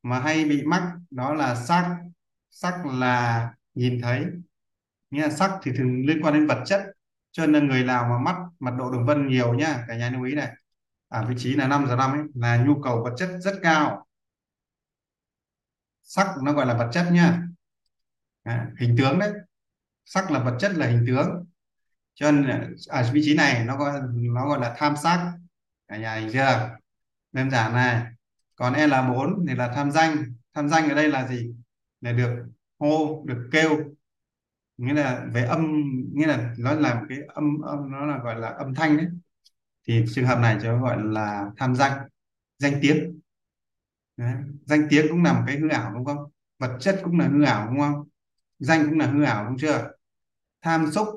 mà 0.03 0.21
hay 0.21 0.45
bị 0.45 0.63
mắc 0.65 0.93
đó 1.11 1.35
là 1.35 1.55
sắc. 1.55 1.97
Sắc 2.51 2.87
là 2.87 3.49
nhìn 3.75 4.01
thấy 4.03 4.27
nghĩa 5.11 5.23
là 5.23 5.31
sắc 5.31 5.51
thì 5.63 5.73
thường 5.77 6.07
liên 6.07 6.23
quan 6.23 6.35
đến 6.35 6.47
vật 6.47 6.63
chất 6.67 6.83
cho 7.33 7.47
nên 7.47 7.69
người 7.69 7.85
nào 7.85 8.09
mà 8.11 8.19
mắt 8.19 8.37
mật 8.61 8.71
độ 8.79 8.91
đường 8.91 9.07
vân 9.07 9.29
nhiều 9.29 9.55
nhá 9.55 9.85
cả 9.89 9.97
nhà 9.97 10.11
lưu 10.11 10.25
ý 10.25 10.35
này. 10.35 10.53
Ở 11.09 11.27
vị 11.27 11.35
trí 11.39 11.55
là 11.55 11.69
5 11.69 11.87
giờ 11.89 11.97
5 11.97 12.13
ấy 12.13 12.21
là 12.35 12.57
nhu 12.57 12.83
cầu 12.83 13.03
vật 13.05 13.15
chất 13.17 13.29
rất 13.41 13.59
cao. 13.63 14.07
Sắc 16.03 16.35
nó 16.43 16.53
gọi 16.53 16.67
là 16.67 16.75
vật 16.75 16.91
chất 16.93 17.09
nhá 17.13 17.43
à, 18.43 18.71
hình 18.79 18.95
tướng 18.99 19.19
đấy. 19.19 19.33
Sắc 20.05 20.31
là 20.31 20.39
vật 20.39 20.57
chất 20.61 20.73
là 20.75 20.87
hình 20.87 21.05
tướng. 21.07 21.45
Cho 22.15 22.31
nên 22.31 22.47
ở 22.89 23.03
à, 23.03 23.11
vị 23.13 23.21
trí 23.25 23.35
này 23.35 23.65
nó 23.65 23.77
gọi 23.77 24.01
nó 24.13 24.49
gọi 24.49 24.61
là 24.61 24.75
tham 24.79 24.97
sắc. 24.97 25.33
Cả 25.89 25.97
nhà 25.97 26.15
hình 26.15 26.31
chưa? 26.33 26.77
Đơn 27.33 27.51
giản 27.51 27.73
này. 27.73 28.07
Còn 28.57 28.73
e 28.73 28.87
L4 28.87 29.47
thì 29.49 29.55
là 29.55 29.73
tham 29.75 29.91
danh. 29.91 30.25
Tham 30.55 30.69
danh 30.69 30.89
ở 30.89 30.95
đây 30.95 31.09
là 31.09 31.29
gì? 31.29 31.55
Là 32.01 32.13
được 32.13 32.47
hô 32.79 33.25
được 33.27 33.49
kêu 33.53 33.95
nghĩa 34.79 34.95
là 34.95 35.27
về 35.33 35.45
âm, 35.45 35.83
nghĩa 36.15 36.27
là 36.27 36.55
nó 36.59 36.73
là 36.73 36.95
một 36.95 37.07
cái 37.09 37.19
âm 37.29 37.61
âm, 37.61 37.91
nó 37.91 38.07
là 38.07 38.19
gọi 38.19 38.41
là 38.41 38.49
âm 38.49 38.75
thanh 38.75 38.97
đấy. 38.97 39.07
Thì 39.89 40.05
trường 40.15 40.27
hợp 40.27 40.39
này 40.39 40.59
cho 40.63 40.79
gọi 40.79 40.97
là 41.05 41.51
tham 41.57 41.75
danh 41.75 42.09
danh 42.59 42.79
tiếng. 42.83 43.21
Đấy. 44.17 44.35
danh 44.67 44.87
tiếng 44.91 45.07
cũng 45.09 45.25
là 45.25 45.33
một 45.33 45.43
cái 45.47 45.59
hư 45.59 45.69
ảo, 45.69 45.93
đúng 45.95 46.05
không? 46.05 46.31
Vật 46.59 46.77
chất 46.81 47.01
cũng 47.05 47.19
là 47.19 47.29
hư 47.29 47.43
ảo, 47.43 47.71
đúng 47.71 47.81
không? 47.81 48.09
Danh 48.59 48.87
cũng 48.89 48.99
là 48.99 49.07
hư 49.07 49.23
ảo, 49.23 49.45
đúng 49.47 49.59
chưa? 49.59 49.91
Tham 50.63 50.91
xúc 50.93 51.09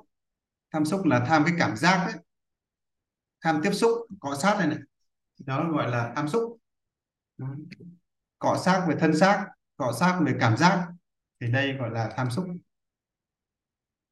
tham 0.71 0.85
xúc 0.85 1.05
là 1.05 1.25
tham 1.27 1.43
cái 1.45 1.55
cảm 1.59 1.77
giác 1.77 2.05
đấy. 2.07 2.23
Tham 3.41 3.59
tiếp 3.63 3.71
xúc, 3.71 3.91
cọ 4.19 4.35
sát 4.35 4.55
này. 4.59 4.67
Này 4.67 4.77
đó 5.37 5.71
gọi 5.71 5.91
là 5.91 6.13
tham 6.15 6.27
xúc. 6.27 6.57
Cọ 8.39 8.57
sát 8.65 8.85
về 8.89 8.95
thân 8.99 9.17
xác, 9.17 9.47
cọ 9.77 9.93
sát 9.99 10.19
về 10.25 10.35
cảm 10.39 10.57
giác. 10.57 10.87
Thì 11.39 11.51
đây 11.51 11.73
gọi 11.73 11.89
là 11.89 12.13
tham 12.15 12.31
xúc 12.31 12.45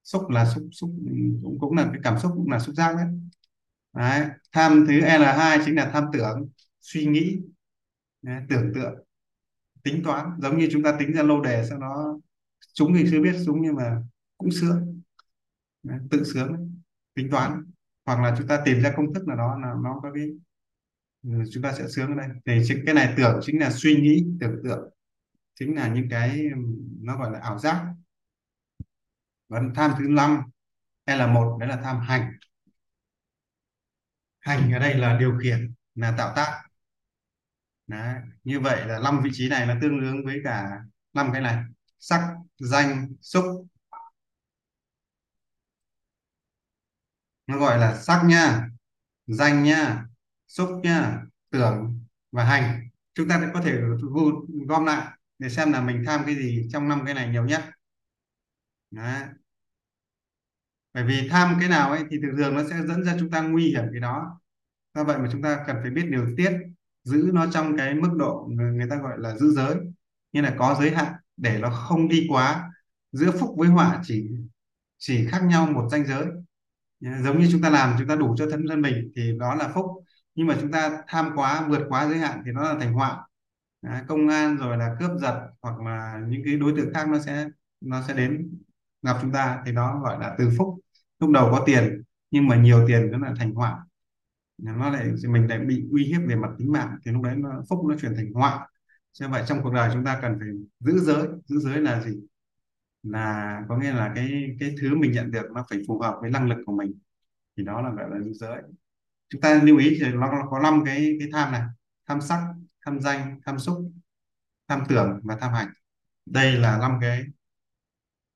xúc 0.09 0.29
là 0.29 0.45
xúc 0.45 0.63
xúc 0.71 0.89
cũng 1.43 1.57
cũng 1.59 1.75
là 1.77 1.89
cái 1.93 2.01
cảm 2.03 2.19
xúc 2.19 2.31
cũng 2.35 2.51
là 2.51 2.59
xúc 2.59 2.75
giác 2.75 2.95
đấy, 2.95 3.07
đấy. 3.93 4.29
tham 4.51 4.85
thứ 4.87 4.93
L2 4.93 5.65
chính 5.65 5.75
là 5.75 5.89
tham 5.93 6.03
tưởng 6.13 6.49
suy 6.79 7.05
nghĩ 7.05 7.39
đấy, 8.21 8.41
tưởng 8.49 8.71
tượng 8.75 8.93
tính 9.83 10.03
toán. 10.03 10.29
Giống 10.41 10.57
như 10.57 10.67
chúng 10.71 10.83
ta 10.83 10.95
tính 10.99 11.13
ra 11.13 11.23
lô 11.23 11.41
đề 11.41 11.65
sau 11.69 11.79
đó 11.79 12.19
chúng 12.73 12.93
thì 12.93 13.05
chưa 13.11 13.21
biết 13.21 13.35
chúng 13.45 13.61
nhưng 13.61 13.75
mà 13.75 14.01
cũng 14.37 14.51
sướng. 14.51 15.01
Đấy, 15.83 15.99
tự 16.11 16.23
sướng 16.23 16.53
đấy. 16.53 16.67
tính 17.15 17.29
toán. 17.31 17.63
Hoặc 18.05 18.21
là 18.21 18.35
chúng 18.37 18.47
ta 18.47 18.61
tìm 18.65 18.81
ra 18.81 18.93
công 18.97 19.13
thức 19.13 19.27
nào 19.27 19.37
đó 19.37 19.59
là 19.61 19.73
nó 19.83 19.99
có 20.03 20.11
cái 20.13 20.29
ừ, 21.23 21.29
chúng 21.51 21.63
ta 21.63 21.73
sẽ 21.73 21.87
sướng 21.87 22.07
ở 22.07 22.15
đây. 22.15 22.27
Thì 22.45 22.75
cái 22.85 22.95
này 22.95 23.13
tưởng 23.17 23.39
chính 23.41 23.59
là 23.59 23.71
suy 23.71 24.01
nghĩ 24.01 24.25
tưởng 24.41 24.55
tượng. 24.63 24.89
Chính 25.59 25.75
là 25.75 25.93
những 25.93 26.07
cái 26.09 26.29
ừ, 26.55 26.61
nó 27.01 27.17
gọi 27.17 27.31
là 27.31 27.39
ảo 27.39 27.59
giác 27.59 27.85
và 29.49 29.61
tham 29.75 29.91
thứ 29.99 30.05
năm 30.09 30.41
hay 31.07 31.17
là 31.17 31.27
một, 31.27 31.57
đấy 31.59 31.69
là 31.69 31.77
tham 31.83 31.99
hành. 31.99 32.31
Hành 34.39 34.71
ở 34.73 34.79
đây 34.79 34.93
là 34.95 35.17
điều 35.19 35.37
khiển, 35.43 35.73
là 35.95 36.13
tạo 36.17 36.33
tác. 36.35 36.61
Đấy. 37.87 38.15
như 38.43 38.59
vậy 38.59 38.85
là 38.87 38.99
năm 39.03 39.21
vị 39.23 39.29
trí 39.33 39.49
này 39.49 39.65
nó 39.65 39.75
tương 39.81 39.99
ứng 39.99 40.25
với 40.25 40.41
cả 40.43 40.69
năm 41.13 41.29
cái 41.33 41.41
này. 41.41 41.63
Sắc, 41.99 42.21
danh, 42.59 43.07
xúc. 43.21 43.45
Nó 47.47 47.57
gọi 47.59 47.77
là 47.79 47.97
sắc 48.01 48.21
nha, 48.25 48.67
danh 49.27 49.63
nha, 49.63 50.05
xúc 50.47 50.69
nha, 50.83 51.21
tưởng 51.51 52.01
và 52.31 52.43
hành. 52.43 52.89
Chúng 53.13 53.29
ta 53.29 53.51
có 53.53 53.61
thể 53.61 53.73
gom 54.67 54.85
lại 54.85 55.07
để 55.39 55.49
xem 55.49 55.71
là 55.73 55.81
mình 55.81 56.03
tham 56.07 56.23
cái 56.25 56.35
gì 56.35 56.67
trong 56.73 56.89
năm 56.89 57.01
cái 57.05 57.13
này 57.13 57.29
nhiều 57.29 57.45
nhất. 57.45 57.63
Đấy. 58.91 59.23
bởi 60.93 61.03
vì 61.03 61.29
tham 61.29 61.57
cái 61.59 61.69
nào 61.69 61.91
ấy 61.91 62.03
thì 62.11 62.17
thường 62.21 62.37
thường 62.37 62.55
nó 62.55 62.63
sẽ 62.69 62.75
dẫn 62.87 63.03
ra 63.03 63.15
chúng 63.19 63.31
ta 63.31 63.41
nguy 63.41 63.67
hiểm 63.67 63.83
cái 63.91 64.01
đó. 64.01 64.41
Do 64.95 65.03
vậy 65.03 65.17
mà 65.17 65.29
chúng 65.31 65.41
ta 65.41 65.63
cần 65.67 65.75
phải 65.81 65.91
biết 65.91 66.05
điều 66.09 66.25
tiết 66.37 66.51
giữ 67.03 67.31
nó 67.33 67.47
trong 67.51 67.77
cái 67.77 67.93
mức 67.95 68.09
độ 68.17 68.47
người, 68.51 68.73
người 68.73 68.87
ta 68.89 68.95
gọi 68.95 69.13
là 69.19 69.37
giữ 69.37 69.51
giới. 69.51 69.75
Như 70.31 70.41
là 70.41 70.55
có 70.59 70.77
giới 70.79 70.91
hạn 70.91 71.13
để 71.37 71.59
nó 71.59 71.69
không 71.69 72.07
đi 72.07 72.27
quá. 72.29 72.71
Giữa 73.11 73.31
phúc 73.39 73.55
với 73.57 73.67
họa 73.67 74.01
chỉ 74.03 74.29
chỉ 74.97 75.27
khác 75.27 75.43
nhau 75.43 75.67
một 75.71 75.89
ranh 75.91 76.05
giới. 76.05 76.25
Giống 76.99 77.39
như 77.39 77.47
chúng 77.51 77.61
ta 77.61 77.69
làm 77.69 77.95
chúng 77.99 78.07
ta 78.07 78.15
đủ 78.15 78.35
cho 78.37 78.47
thân 78.51 78.65
thân 78.69 78.81
mình 78.81 79.11
thì 79.15 79.37
đó 79.39 79.55
là 79.55 79.71
phúc. 79.73 79.85
Nhưng 80.35 80.47
mà 80.47 80.57
chúng 80.61 80.71
ta 80.71 81.03
tham 81.07 81.31
quá 81.35 81.67
vượt 81.67 81.81
quá 81.89 82.07
giới 82.07 82.17
hạn 82.19 82.41
thì 82.45 82.51
nó 82.51 82.63
là 82.63 82.75
thành 82.79 82.93
họa. 82.93 83.27
Đấy, 83.81 84.01
công 84.07 84.27
an 84.27 84.57
rồi 84.57 84.77
là 84.77 84.95
cướp 84.99 85.11
giật 85.21 85.49
hoặc 85.61 85.79
là 85.81 86.21
những 86.27 86.41
cái 86.45 86.57
đối 86.57 86.73
tượng 86.77 86.93
khác 86.93 87.07
nó 87.09 87.19
sẽ 87.19 87.47
nó 87.81 88.03
sẽ 88.07 88.13
đến 88.13 88.59
gặp 89.01 89.17
chúng 89.21 89.31
ta 89.31 89.63
thì 89.65 89.71
đó 89.71 89.99
gọi 90.03 90.19
là 90.19 90.35
từ 90.37 90.49
phúc. 90.57 90.79
Lúc 91.19 91.29
đầu 91.31 91.49
có 91.51 91.63
tiền 91.65 92.01
nhưng 92.31 92.47
mà 92.47 92.55
nhiều 92.55 92.87
tiền 92.87 93.11
nó 93.11 93.17
là 93.17 93.33
thành 93.37 93.53
họa. 93.53 93.85
Nó 94.57 94.89
lại 94.89 95.11
mình 95.29 95.47
lại 95.47 95.59
bị 95.59 95.85
uy 95.91 96.05
hiếp 96.05 96.21
về 96.27 96.35
mặt 96.35 96.49
tính 96.57 96.71
mạng 96.71 96.97
thì 97.05 97.11
lúc 97.11 97.23
đấy 97.23 97.35
nó, 97.35 97.61
phúc 97.69 97.85
nó 97.89 97.95
chuyển 98.01 98.15
thành 98.15 98.33
họa. 98.33 98.67
Cho 99.11 99.29
vậy 99.29 99.43
trong 99.47 99.63
cuộc 99.63 99.73
đời 99.73 99.89
chúng 99.93 100.05
ta 100.05 100.19
cần 100.21 100.37
phải 100.39 100.47
giữ 100.79 100.99
giới. 100.99 101.27
Giữ 101.45 101.59
giới 101.59 101.77
là 101.81 102.01
gì? 102.01 102.19
Là 103.03 103.61
có 103.69 103.77
nghĩa 103.77 103.93
là 103.93 104.11
cái 104.15 104.55
cái 104.59 104.75
thứ 104.81 104.95
mình 104.95 105.11
nhận 105.11 105.31
được 105.31 105.51
nó 105.55 105.65
phải 105.69 105.79
phù 105.87 105.99
hợp 105.99 106.17
với 106.21 106.31
năng 106.31 106.49
lực 106.49 106.57
của 106.65 106.75
mình. 106.75 106.93
Thì 107.57 107.63
đó 107.63 107.81
là 107.81 107.91
gọi 107.91 108.09
là 108.09 108.19
giữ 108.21 108.33
giới. 108.33 108.61
Chúng 109.29 109.41
ta 109.41 109.61
lưu 109.63 109.77
ý 109.77 109.97
thì 109.99 110.11
nó 110.11 110.31
nó 110.31 110.47
có 110.49 110.59
năm 110.59 110.83
cái 110.85 111.17
cái 111.19 111.29
tham 111.33 111.51
này. 111.51 111.61
Tham 112.07 112.21
sắc 112.21 112.41
tham 112.85 112.99
danh 112.99 113.39
tham 113.45 113.59
xúc 113.59 113.91
tham 114.67 114.83
tưởng 114.89 115.19
và 115.23 115.37
tham 115.41 115.53
hành. 115.53 115.67
Đây 116.25 116.53
là 116.53 116.77
năm 116.77 116.97
cái 117.01 117.23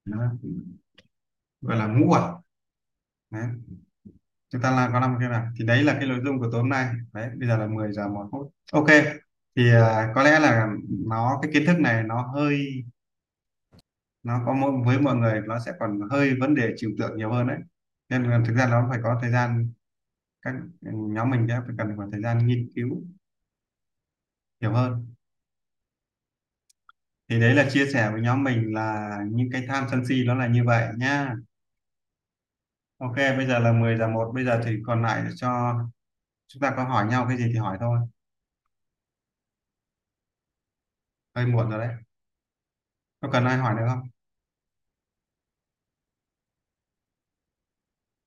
đó, 0.05 0.31
gọi 1.61 1.77
là 1.77 1.87
ngũ 1.87 2.11
uẩn. 2.11 2.23
Đấy. 3.31 3.47
Chúng 4.49 4.61
ta 4.61 4.71
là 4.71 4.89
có 4.93 4.99
năm 4.99 5.15
cái 5.19 5.29
nào? 5.29 5.47
Thì 5.59 5.65
đấy 5.65 5.83
là 5.83 5.93
cái 5.93 6.07
nội 6.07 6.19
dung 6.25 6.39
của 6.39 6.49
tối 6.51 6.61
hôm 6.61 6.69
nay. 6.69 6.93
Đấy 7.13 7.29
bây 7.39 7.47
giờ 7.47 7.57
là 7.57 7.67
10 7.67 7.93
giờ 7.93 8.07
một 8.07 8.27
phút. 8.31 8.53
Ok. 8.71 8.87
Thì 9.55 9.71
à, 9.71 10.11
có 10.15 10.23
lẽ 10.23 10.39
là 10.39 10.67
nó 11.07 11.39
cái 11.41 11.51
kiến 11.53 11.63
thức 11.67 11.79
này 11.79 12.03
nó 12.03 12.21
hơi 12.21 12.83
nó 14.23 14.43
có 14.45 14.53
mỗi 14.53 14.71
với 14.85 14.99
mọi 14.99 15.15
người 15.15 15.41
nó 15.47 15.59
sẽ 15.59 15.71
còn 15.79 15.99
hơi 16.11 16.35
vấn 16.39 16.55
đề 16.55 16.73
trừu 16.77 16.91
tượng 16.97 17.17
nhiều 17.17 17.31
hơn 17.31 17.47
đấy. 17.47 17.59
Nên 18.09 18.43
thực 18.45 18.53
ra 18.55 18.67
nó 18.67 18.87
phải 18.89 18.99
có 19.03 19.19
thời 19.21 19.31
gian 19.31 19.71
các 20.41 20.55
nhóm 20.81 21.29
mình 21.29 21.45
sẽ 21.49 21.59
phải 21.65 21.75
cần 21.77 21.87
phải 21.97 22.07
thời 22.11 22.21
gian 22.21 22.47
nghiên 22.47 22.67
cứu 22.75 23.03
nhiều 24.59 24.73
hơn 24.73 25.13
thì 27.29 27.39
đấy 27.39 27.53
là 27.53 27.69
chia 27.69 27.85
sẻ 27.93 28.09
với 28.11 28.21
nhóm 28.21 28.43
mình 28.43 28.73
là 28.73 29.09
những 29.31 29.49
cái 29.51 29.65
tham 29.67 29.85
sân 29.91 30.05
si 30.05 30.23
nó 30.25 30.35
là 30.35 30.47
như 30.47 30.63
vậy 30.65 30.87
nhá. 30.97 31.35
Ok, 32.97 33.15
bây 33.15 33.45
giờ 33.47 33.59
là 33.59 33.71
10 33.73 33.97
giờ 33.97 34.07
một, 34.07 34.31
bây 34.35 34.45
giờ 34.45 34.61
thì 34.65 34.77
còn 34.85 35.01
lại 35.01 35.23
cho 35.35 35.73
chúng 36.47 36.61
ta 36.61 36.73
có 36.77 36.83
hỏi 36.83 37.07
nhau 37.07 37.25
cái 37.29 37.37
gì 37.37 37.45
thì 37.53 37.55
hỏi 37.59 37.77
thôi. 37.81 37.99
Hơi 41.35 41.45
muộn 41.45 41.69
rồi 41.69 41.79
đấy. 41.87 41.95
Có 43.21 43.29
cần 43.31 43.45
ai 43.45 43.57
hỏi 43.57 43.73
nữa 43.75 43.85
không? 43.89 44.09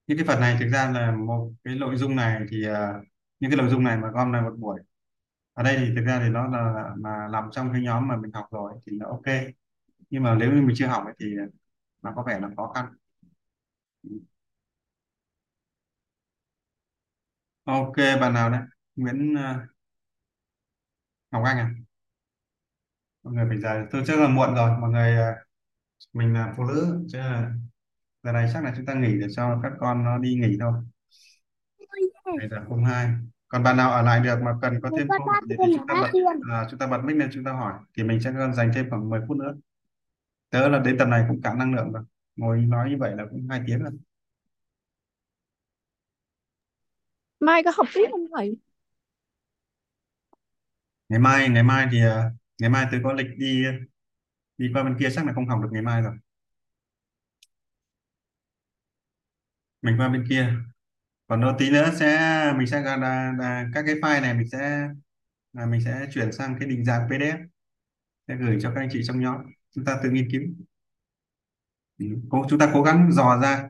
Những 0.07 0.19
cái 0.19 0.27
phần 0.27 0.41
này 0.41 0.57
thực 0.61 0.69
ra 0.69 0.91
là 0.91 1.13
một 1.13 1.51
cái 1.65 1.75
nội 1.75 1.97
dung 1.97 2.17
này 2.17 2.41
thì 2.51 2.65
ờ, 2.65 2.93
những 3.41 3.51
cái 3.51 3.59
nội 3.59 3.69
dung 3.71 3.85
này 3.85 3.97
mà 3.97 4.09
gom 4.15 4.33
lại 4.33 4.43
một 4.43 4.55
buổi 4.59 4.81
ở 5.57 5.63
đây 5.63 5.77
thì 5.81 5.93
thực 5.97 6.03
ra 6.07 6.21
thì 6.25 6.31
nó 6.31 6.49
là 6.49 6.91
mà 6.99 7.29
nằm 7.33 7.49
trong 7.53 7.73
cái 7.73 7.83
nhóm 7.83 8.09
mà 8.09 8.17
mình 8.17 8.33
học 8.33 8.47
rồi 8.53 8.75
thì 8.87 8.93
nó 8.99 9.07
ok. 9.09 9.25
Nhưng 10.11 10.25
mà 10.25 10.37
nếu 10.37 10.53
như 10.53 10.63
mình 10.63 10.77
chưa 10.79 10.89
học 10.89 11.05
ấy, 11.07 11.15
thì 11.21 11.27
nó 12.03 12.13
có 12.17 12.25
vẻ 12.29 12.41
là 12.41 12.51
khó 12.57 12.73
khăn. 12.77 12.87
Ok 17.65 17.97
bạn 18.21 18.33
nào 18.35 18.51
đấy 18.51 18.61
Nguyễn 18.97 19.35
à, 19.39 19.67
Ngọc 21.31 21.43
Anh 21.45 21.59
à? 21.59 21.71
Mọi 23.23 23.35
người 23.35 23.47
phải 23.49 23.59
giờ 23.61 23.87
tôi 23.91 24.03
chắc 24.07 24.19
là 24.21 24.29
muộn 24.29 24.55
rồi. 24.55 24.71
Mọi 24.81 24.91
người 24.91 25.17
à, 25.17 25.35
mình 26.15 26.35
là 26.35 26.55
phụ 26.57 26.65
nữ 26.65 27.07
chứ 27.13 27.19
là 27.19 27.53
giờ 28.25 28.33
này 28.33 28.51
chắc 28.55 28.65
là 28.65 28.73
chúng 28.77 28.87
ta 28.87 28.95
nghỉ 28.95 29.21
để 29.21 29.29
cho 29.37 29.61
các 29.65 29.73
con 29.81 30.05
nó 30.05 30.19
đi 30.19 30.35
nghỉ 30.37 30.59
thôi. 30.61 30.73
Bây 32.37 32.49
giờ 32.49 32.65
không 32.69 32.85
hai 32.85 33.09
còn 33.49 33.63
bạn 33.63 33.77
nào 33.77 33.91
ở 33.91 34.03
lại 34.03 34.21
được 34.21 34.39
mà 34.43 34.53
cần 34.63 34.81
có 34.83 34.91
thêm 34.99 35.09
câu 35.09 35.27
hỏi 35.27 35.41
gì 35.49 35.57
thì 35.67 35.73
chúng 35.77 35.87
ta 35.87 35.95
bật 35.95 36.11
à, 36.51 36.67
chúng 36.71 36.79
ta 36.79 36.87
bật 36.87 36.99
mic 37.05 37.17
lên 37.17 37.31
chúng 37.33 37.45
ta 37.45 37.53
hỏi. 37.53 37.75
Thì 37.97 38.03
mình 38.05 38.21
sẽ 38.21 38.33
dành 38.57 38.71
thêm 38.75 38.91
khoảng 38.91 39.11
10 39.11 39.21
phút 39.29 39.37
nữa. 39.37 39.55
Tớ 40.51 40.69
là 40.69 40.79
đến 40.79 40.99
tầm 40.99 41.11
này 41.11 41.25
cũng 41.29 41.43
cạn 41.43 41.59
năng 41.59 41.75
lượng 41.75 41.93
rồi. 41.93 42.03
Ngồi 42.37 42.59
nói 42.59 42.91
như 42.91 42.97
vậy 42.99 43.17
là 43.17 43.25
cũng 43.31 43.47
hai 43.51 43.63
tiếng 43.67 43.79
rồi. 43.83 43.93
Mai 47.41 47.63
có 47.65 47.73
học 47.77 47.87
tiếp 47.95 48.07
không 48.11 48.27
thầy? 48.37 48.57
ngày 51.09 51.19
mai 51.21 51.49
ngày 51.49 51.63
mai 51.63 51.89
thì 51.93 52.01
à, 52.01 52.31
ngày 52.59 52.71
mai 52.71 52.87
tôi 52.91 53.01
có 53.05 53.13
lịch 53.13 53.27
đi 53.39 53.65
đi 54.59 54.71
qua 54.75 54.83
bên 54.85 54.97
kia 54.99 55.09
chắc 55.15 55.27
là 55.27 55.33
không 55.33 55.49
học 55.49 55.61
được 55.63 55.69
ngày 55.73 55.83
mai 55.83 56.03
rồi. 56.03 56.15
Mình 59.83 59.97
qua 59.99 60.09
bên 60.09 60.27
kia 60.29 60.53
còn 61.29 61.41
nó 61.41 61.57
tí 61.59 61.71
nữa 61.71 61.91
sẽ 62.01 62.09
mình 62.59 62.67
sẽ 62.67 62.81
là, 62.81 62.97
là, 62.97 63.33
là 63.39 63.67
các 63.75 63.83
cái 63.87 63.95
file 63.95 64.23
này 64.23 64.35
mình 64.35 64.49
sẽ 64.53 64.89
là 65.53 65.67
mình 65.67 65.81
sẽ 65.85 66.07
chuyển 66.13 66.33
sang 66.33 66.57
cái 66.61 66.69
định 66.69 66.85
dạng 66.85 67.09
PDF. 67.09 67.39
Sẽ 68.29 68.37
gửi 68.37 68.59
cho 68.63 68.73
các 68.75 68.81
anh 68.81 68.89
chị 68.93 69.01
trong 69.07 69.21
nhóm. 69.21 69.37
Chúng 69.75 69.85
ta 69.85 70.01
tự 70.03 70.11
nghiên 70.11 70.29
cứu. 70.33 70.43
Cố 72.31 72.47
chúng 72.51 72.59
ta 72.59 72.71
cố 72.75 72.83
gắng 72.83 73.13
dò 73.13 73.41
ra 73.43 73.69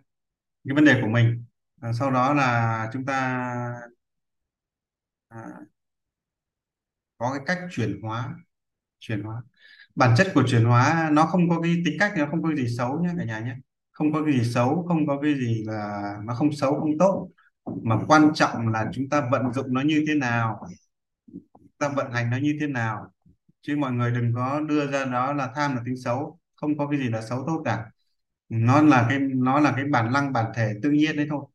cái 0.65 0.75
vấn 0.75 0.85
đề 0.85 1.01
của 1.03 1.09
mình. 1.09 1.45
À, 1.81 1.93
sau 1.93 2.11
đó 2.11 2.35
là 2.35 2.91
chúng 2.93 3.07
ta 3.07 3.17
à, 5.31 5.67
có 7.19 7.33
cái 7.35 7.43
cách 7.47 7.59
chuyển 7.71 8.01
hóa 8.03 8.35
chuyển 9.01 9.23
hóa. 9.23 9.43
Bản 9.95 10.15
chất 10.19 10.29
của 10.35 10.45
chuyển 10.49 10.65
hóa 10.65 11.11
nó 11.13 11.27
không 11.27 11.49
có 11.51 11.61
cái 11.63 11.83
tính 11.85 11.97
cách 12.01 12.13
nó 12.19 12.27
không 12.31 12.43
có 12.43 12.55
gì 12.55 12.67
xấu 12.79 13.03
nhé 13.05 13.11
cả 13.19 13.25
nhà 13.25 13.41
nhé 13.41 13.57
không 13.93 14.13
có 14.13 14.25
cái 14.25 14.35
gì 14.39 14.53
xấu 14.53 14.85
không 14.89 15.07
có 15.07 15.21
cái 15.23 15.35
gì 15.35 15.65
là 15.67 16.03
nó 16.25 16.35
không 16.35 16.53
xấu 16.53 16.81
không 16.81 16.99
tốt 16.99 17.31
mà 17.83 17.99
quan 18.09 18.31
trọng 18.35 18.69
là 18.69 18.91
chúng 18.93 19.09
ta 19.09 19.29
vận 19.33 19.53
dụng 19.53 19.75
nó 19.75 19.81
như 19.81 20.05
thế 20.09 20.15
nào? 20.15 20.67
Chúng 21.59 21.69
ta 21.79 21.89
vận 21.89 22.13
hành 22.13 22.31
nó 22.31 22.37
như 22.37 22.57
thế 22.61 22.67
nào? 22.67 23.13
Chứ 23.63 23.77
mọi 23.77 23.93
người 23.93 24.11
đừng 24.11 24.35
có 24.35 24.61
đưa 24.61 24.87
ra 24.91 25.05
đó 25.05 25.33
là 25.33 25.53
tham 25.55 25.77
là 25.77 25.83
tính 25.87 25.97
xấu, 25.97 26.39
không 26.55 26.79
có 26.79 26.87
cái 26.89 27.01
gì 27.01 27.09
là 27.09 27.23
xấu 27.23 27.45
tốt 27.47 27.63
cả. 27.65 27.91
Nó 28.49 28.83
là 28.83 29.07
cái, 29.09 29.19
nó 29.21 29.61
là 29.61 29.73
cái 29.77 29.85
bản 29.85 30.13
năng, 30.13 30.33
bản 30.33 30.53
thể 30.57 30.75
tự 30.83 30.91
nhiên 30.91 31.17
đấy 31.17 31.27
thôi. 31.31 31.47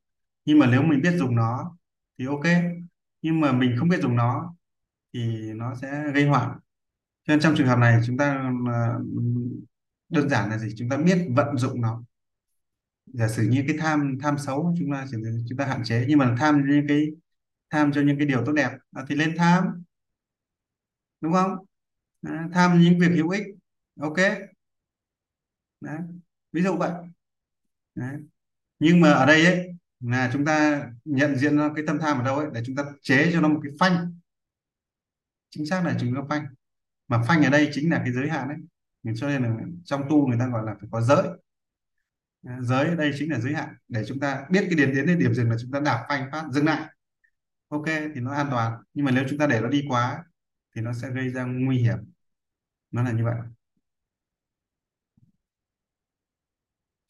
Nhưng 0.46 0.60
mà 0.60 0.68
nếu 0.68 0.82
mình 0.84 1.02
biết 1.02 1.14
dùng 1.18 1.36
nó 1.36 1.78
thì 2.20 2.26
ok. 2.26 2.46
Nhưng 3.22 3.42
mà 3.42 3.52
mình 3.52 3.76
không 3.80 3.90
biết 3.90 4.02
dùng 4.02 4.16
nó 4.16 4.56
thì 5.14 5.54
nó 5.54 5.76
sẽ 5.76 6.04
gây 6.14 6.28
họa. 6.28 6.56
Cho 7.28 7.34
nên 7.34 7.40
trong 7.40 7.56
trường 7.58 7.68
hợp 7.68 7.80
này 7.80 8.02
chúng 8.08 8.18
ta 8.18 8.52
ờ, 8.68 9.00
đơn 10.10 10.30
giản 10.30 10.50
là 10.50 10.58
gì? 10.58 10.76
Chúng 10.78 10.90
ta 10.90 10.98
biết 10.98 11.28
vận 11.36 11.58
dụng 11.58 11.82
nó 11.82 12.04
giả 13.06 13.28
sử 13.28 13.44
như 13.44 13.64
cái 13.68 13.78
tham 13.80 14.18
tham 14.22 14.38
xấu 14.38 14.76
chúng 14.80 14.92
ta 14.92 15.06
chúng 15.50 15.58
ta 15.58 15.66
hạn 15.66 15.82
chế 15.86 16.06
nhưng 16.08 16.20
mà 16.20 16.36
tham 16.40 16.64
những 16.68 16.88
cái 16.88 17.08
tham 17.72 17.92
cho 17.92 18.02
những 18.02 18.18
cái 18.18 18.28
điều 18.28 18.46
tốt 18.46 18.52
đẹp 18.54 18.72
à, 18.92 19.04
thì 19.10 19.16
lên 19.16 19.36
tham. 19.38 19.84
Đúng 21.22 21.34
không? 21.34 21.66
À, 22.22 22.50
tham 22.54 22.82
những 22.82 23.00
việc 23.00 23.12
hữu 23.16 23.30
ích. 23.30 23.44
Ok. 24.00 24.18
Đấy. 25.82 26.00
ví 26.52 26.62
dụ 26.64 26.78
vậy. 26.78 26.92
Đấy. 27.96 28.16
nhưng 28.80 29.02
mà 29.02 29.12
ở 29.12 29.26
đây 29.26 29.46
ấy 29.46 29.76
là 30.00 30.30
chúng 30.34 30.46
ta 30.46 30.88
nhận 31.06 31.36
diện 31.36 31.58
cái 31.76 31.86
tâm 31.88 32.00
tham 32.00 32.18
ở 32.18 32.24
đâu 32.24 32.36
ấy 32.38 32.48
để 32.54 32.62
chúng 32.66 32.76
ta 32.76 32.84
chế 33.02 33.32
cho 33.34 33.42
nó 33.42 33.48
một 33.48 33.60
cái 33.64 33.72
phanh. 33.80 34.16
Chính 35.50 35.66
xác 35.66 35.86
là 35.86 35.98
chúng 36.00 36.16
ta 36.16 36.22
phanh. 36.30 36.46
Mà 37.08 37.24
phanh 37.28 37.44
ở 37.44 37.50
đây 37.50 37.70
chính 37.74 37.92
là 37.92 38.02
cái 38.06 38.14
giới 38.14 38.30
hạn 38.30 38.48
đấy 38.48 38.58
cho 39.16 39.28
nên 39.28 39.44
là 39.44 39.56
trong 39.86 40.04
tu 40.10 40.28
người 40.28 40.40
ta 40.40 40.48
gọi 40.48 40.66
là 40.66 40.76
phải 40.80 40.90
có 40.92 41.02
giới 41.02 41.28
giới 42.44 42.88
ở 42.88 42.96
đây 42.96 43.12
chính 43.18 43.32
là 43.32 43.40
giới 43.40 43.54
hạn. 43.54 43.76
Để 43.88 44.04
chúng 44.08 44.20
ta 44.20 44.46
biết 44.50 44.62
cái 44.62 44.76
điểm 44.76 44.96
đến 44.96 45.06
đến 45.06 45.20
điểm 45.20 45.34
dừng 45.34 45.50
là 45.50 45.56
chúng 45.62 45.72
ta 45.72 45.80
đạp 45.80 46.06
phanh 46.10 46.30
phát 46.32 46.46
dừng 46.52 46.66
lại. 46.66 46.90
Ok 47.68 47.86
thì 47.86 48.22
nó 48.22 48.34
an 48.34 48.48
toàn. 48.52 48.84
Nhưng 48.94 49.06
mà 49.06 49.12
nếu 49.12 49.24
chúng 49.30 49.40
ta 49.40 49.48
để 49.48 49.62
nó 49.62 49.68
đi 49.68 49.86
quá 49.90 50.24
thì 50.76 50.82
nó 50.82 50.94
sẽ 50.94 51.10
gây 51.10 51.30
ra 51.30 51.44
nguy 51.44 51.78
hiểm. 51.78 51.98
Nó 52.92 53.04
là 53.04 53.12
như 53.12 53.26
vậy. 53.26 53.36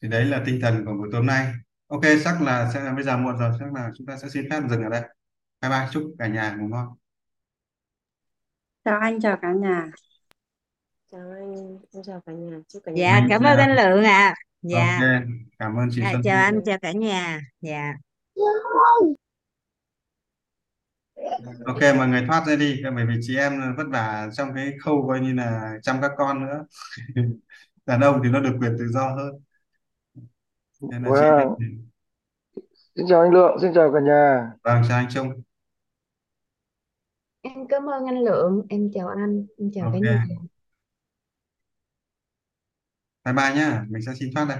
Thì 0.02 0.08
đấy 0.08 0.24
là 0.24 0.42
tinh 0.46 0.58
thần 0.62 0.84
của 0.84 0.92
buổi 0.94 1.08
tối 1.12 1.18
hôm 1.20 1.26
nay. 1.26 1.52
Ok 1.86 2.02
chắc 2.24 2.42
là 2.42 2.70
sẽ 2.74 2.92
bây 2.94 3.04
giờ 3.04 3.16
muộn 3.16 3.38
rồi 3.38 3.52
chắc 3.58 3.72
là 3.72 3.90
chúng 3.94 4.06
ta 4.06 4.16
sẽ 4.16 4.28
xin 4.28 4.50
phép 4.50 4.62
dừng 4.70 4.82
ở 4.82 4.88
đây. 4.88 5.02
Bye 5.60 5.70
bye 5.70 5.88
chúc 5.92 6.14
cả 6.18 6.26
nhà 6.26 6.56
ngủ 6.56 6.68
ngon. 6.68 6.88
Chào 8.84 8.98
anh 9.00 9.20
chào 9.20 9.38
cả 9.42 9.52
nhà. 9.52 9.90
Chào 11.12 11.30
anh 11.30 11.54
em 11.92 12.02
chào 12.04 12.22
cả 12.26 12.32
nhà. 12.32 12.56
Chúc 12.68 12.82
cả 12.86 12.92
nhà 12.92 13.18
dạ 13.20 13.26
cảm 13.30 13.42
ơn 13.42 13.58
anh 13.58 13.76
Lượng 13.76 14.04
ạ 14.04 14.34
dạ. 14.62 14.98
Ok 15.00 15.22
cảm 15.58 15.76
ơn 15.76 15.88
chị 15.92 16.02
dạ 16.02 16.12
chào 16.24 16.44
anh 16.44 16.60
chào 16.64 16.78
cả 16.82 16.92
nhà. 16.92 17.40
Dạ. 17.60 17.92
Ok 21.66 21.78
mọi 21.96 22.08
người 22.08 22.24
thoát 22.26 22.44
ra 22.46 22.56
đi 22.56 22.82
bởi 22.96 23.06
vì 23.06 23.14
chị 23.22 23.36
em 23.36 23.76
vất 23.76 23.84
vả 23.92 24.28
trong 24.32 24.48
cái 24.54 24.72
khâu 24.80 25.04
coi 25.08 25.20
như 25.20 25.34
là 25.34 25.74
chăm 25.82 25.96
các 26.02 26.10
con 26.16 26.46
nữa. 26.46 26.64
Đàn 27.86 28.00
ông 28.00 28.20
thì 28.24 28.30
nó 28.30 28.40
được 28.40 28.56
quyền 28.60 28.76
tự 28.78 28.88
do 28.88 29.08
hơn. 29.16 29.34
Nên 30.80 31.02
là 31.02 31.10
chị 31.14 31.26
Wow. 31.26 31.56
Xin 32.96 33.06
chào 33.08 33.20
anh 33.20 33.32
Lượng, 33.32 33.56
xin 33.62 33.72
chào 33.74 33.92
cả 33.92 34.00
nhà. 34.00 34.52
vâng 34.64 34.82
chào 34.88 34.98
anh 34.98 35.06
Trung. 35.10 35.42
Em 37.42 37.66
cảm 37.68 37.86
ơn 37.90 38.06
anh 38.06 38.18
Lượng, 38.24 38.62
em 38.68 38.90
chào 38.94 39.08
anh, 39.08 39.46
em 39.58 39.70
chào 39.74 39.88
cả 39.92 39.98
ok. 39.98 40.02
nhà 40.04 40.26
bye 43.24 43.32
bye 43.34 43.54
nhá 43.54 43.84
mình 43.88 44.02
sẽ 44.06 44.12
xin 44.20 44.30
thoát 44.34 44.44
đây. 44.48 44.58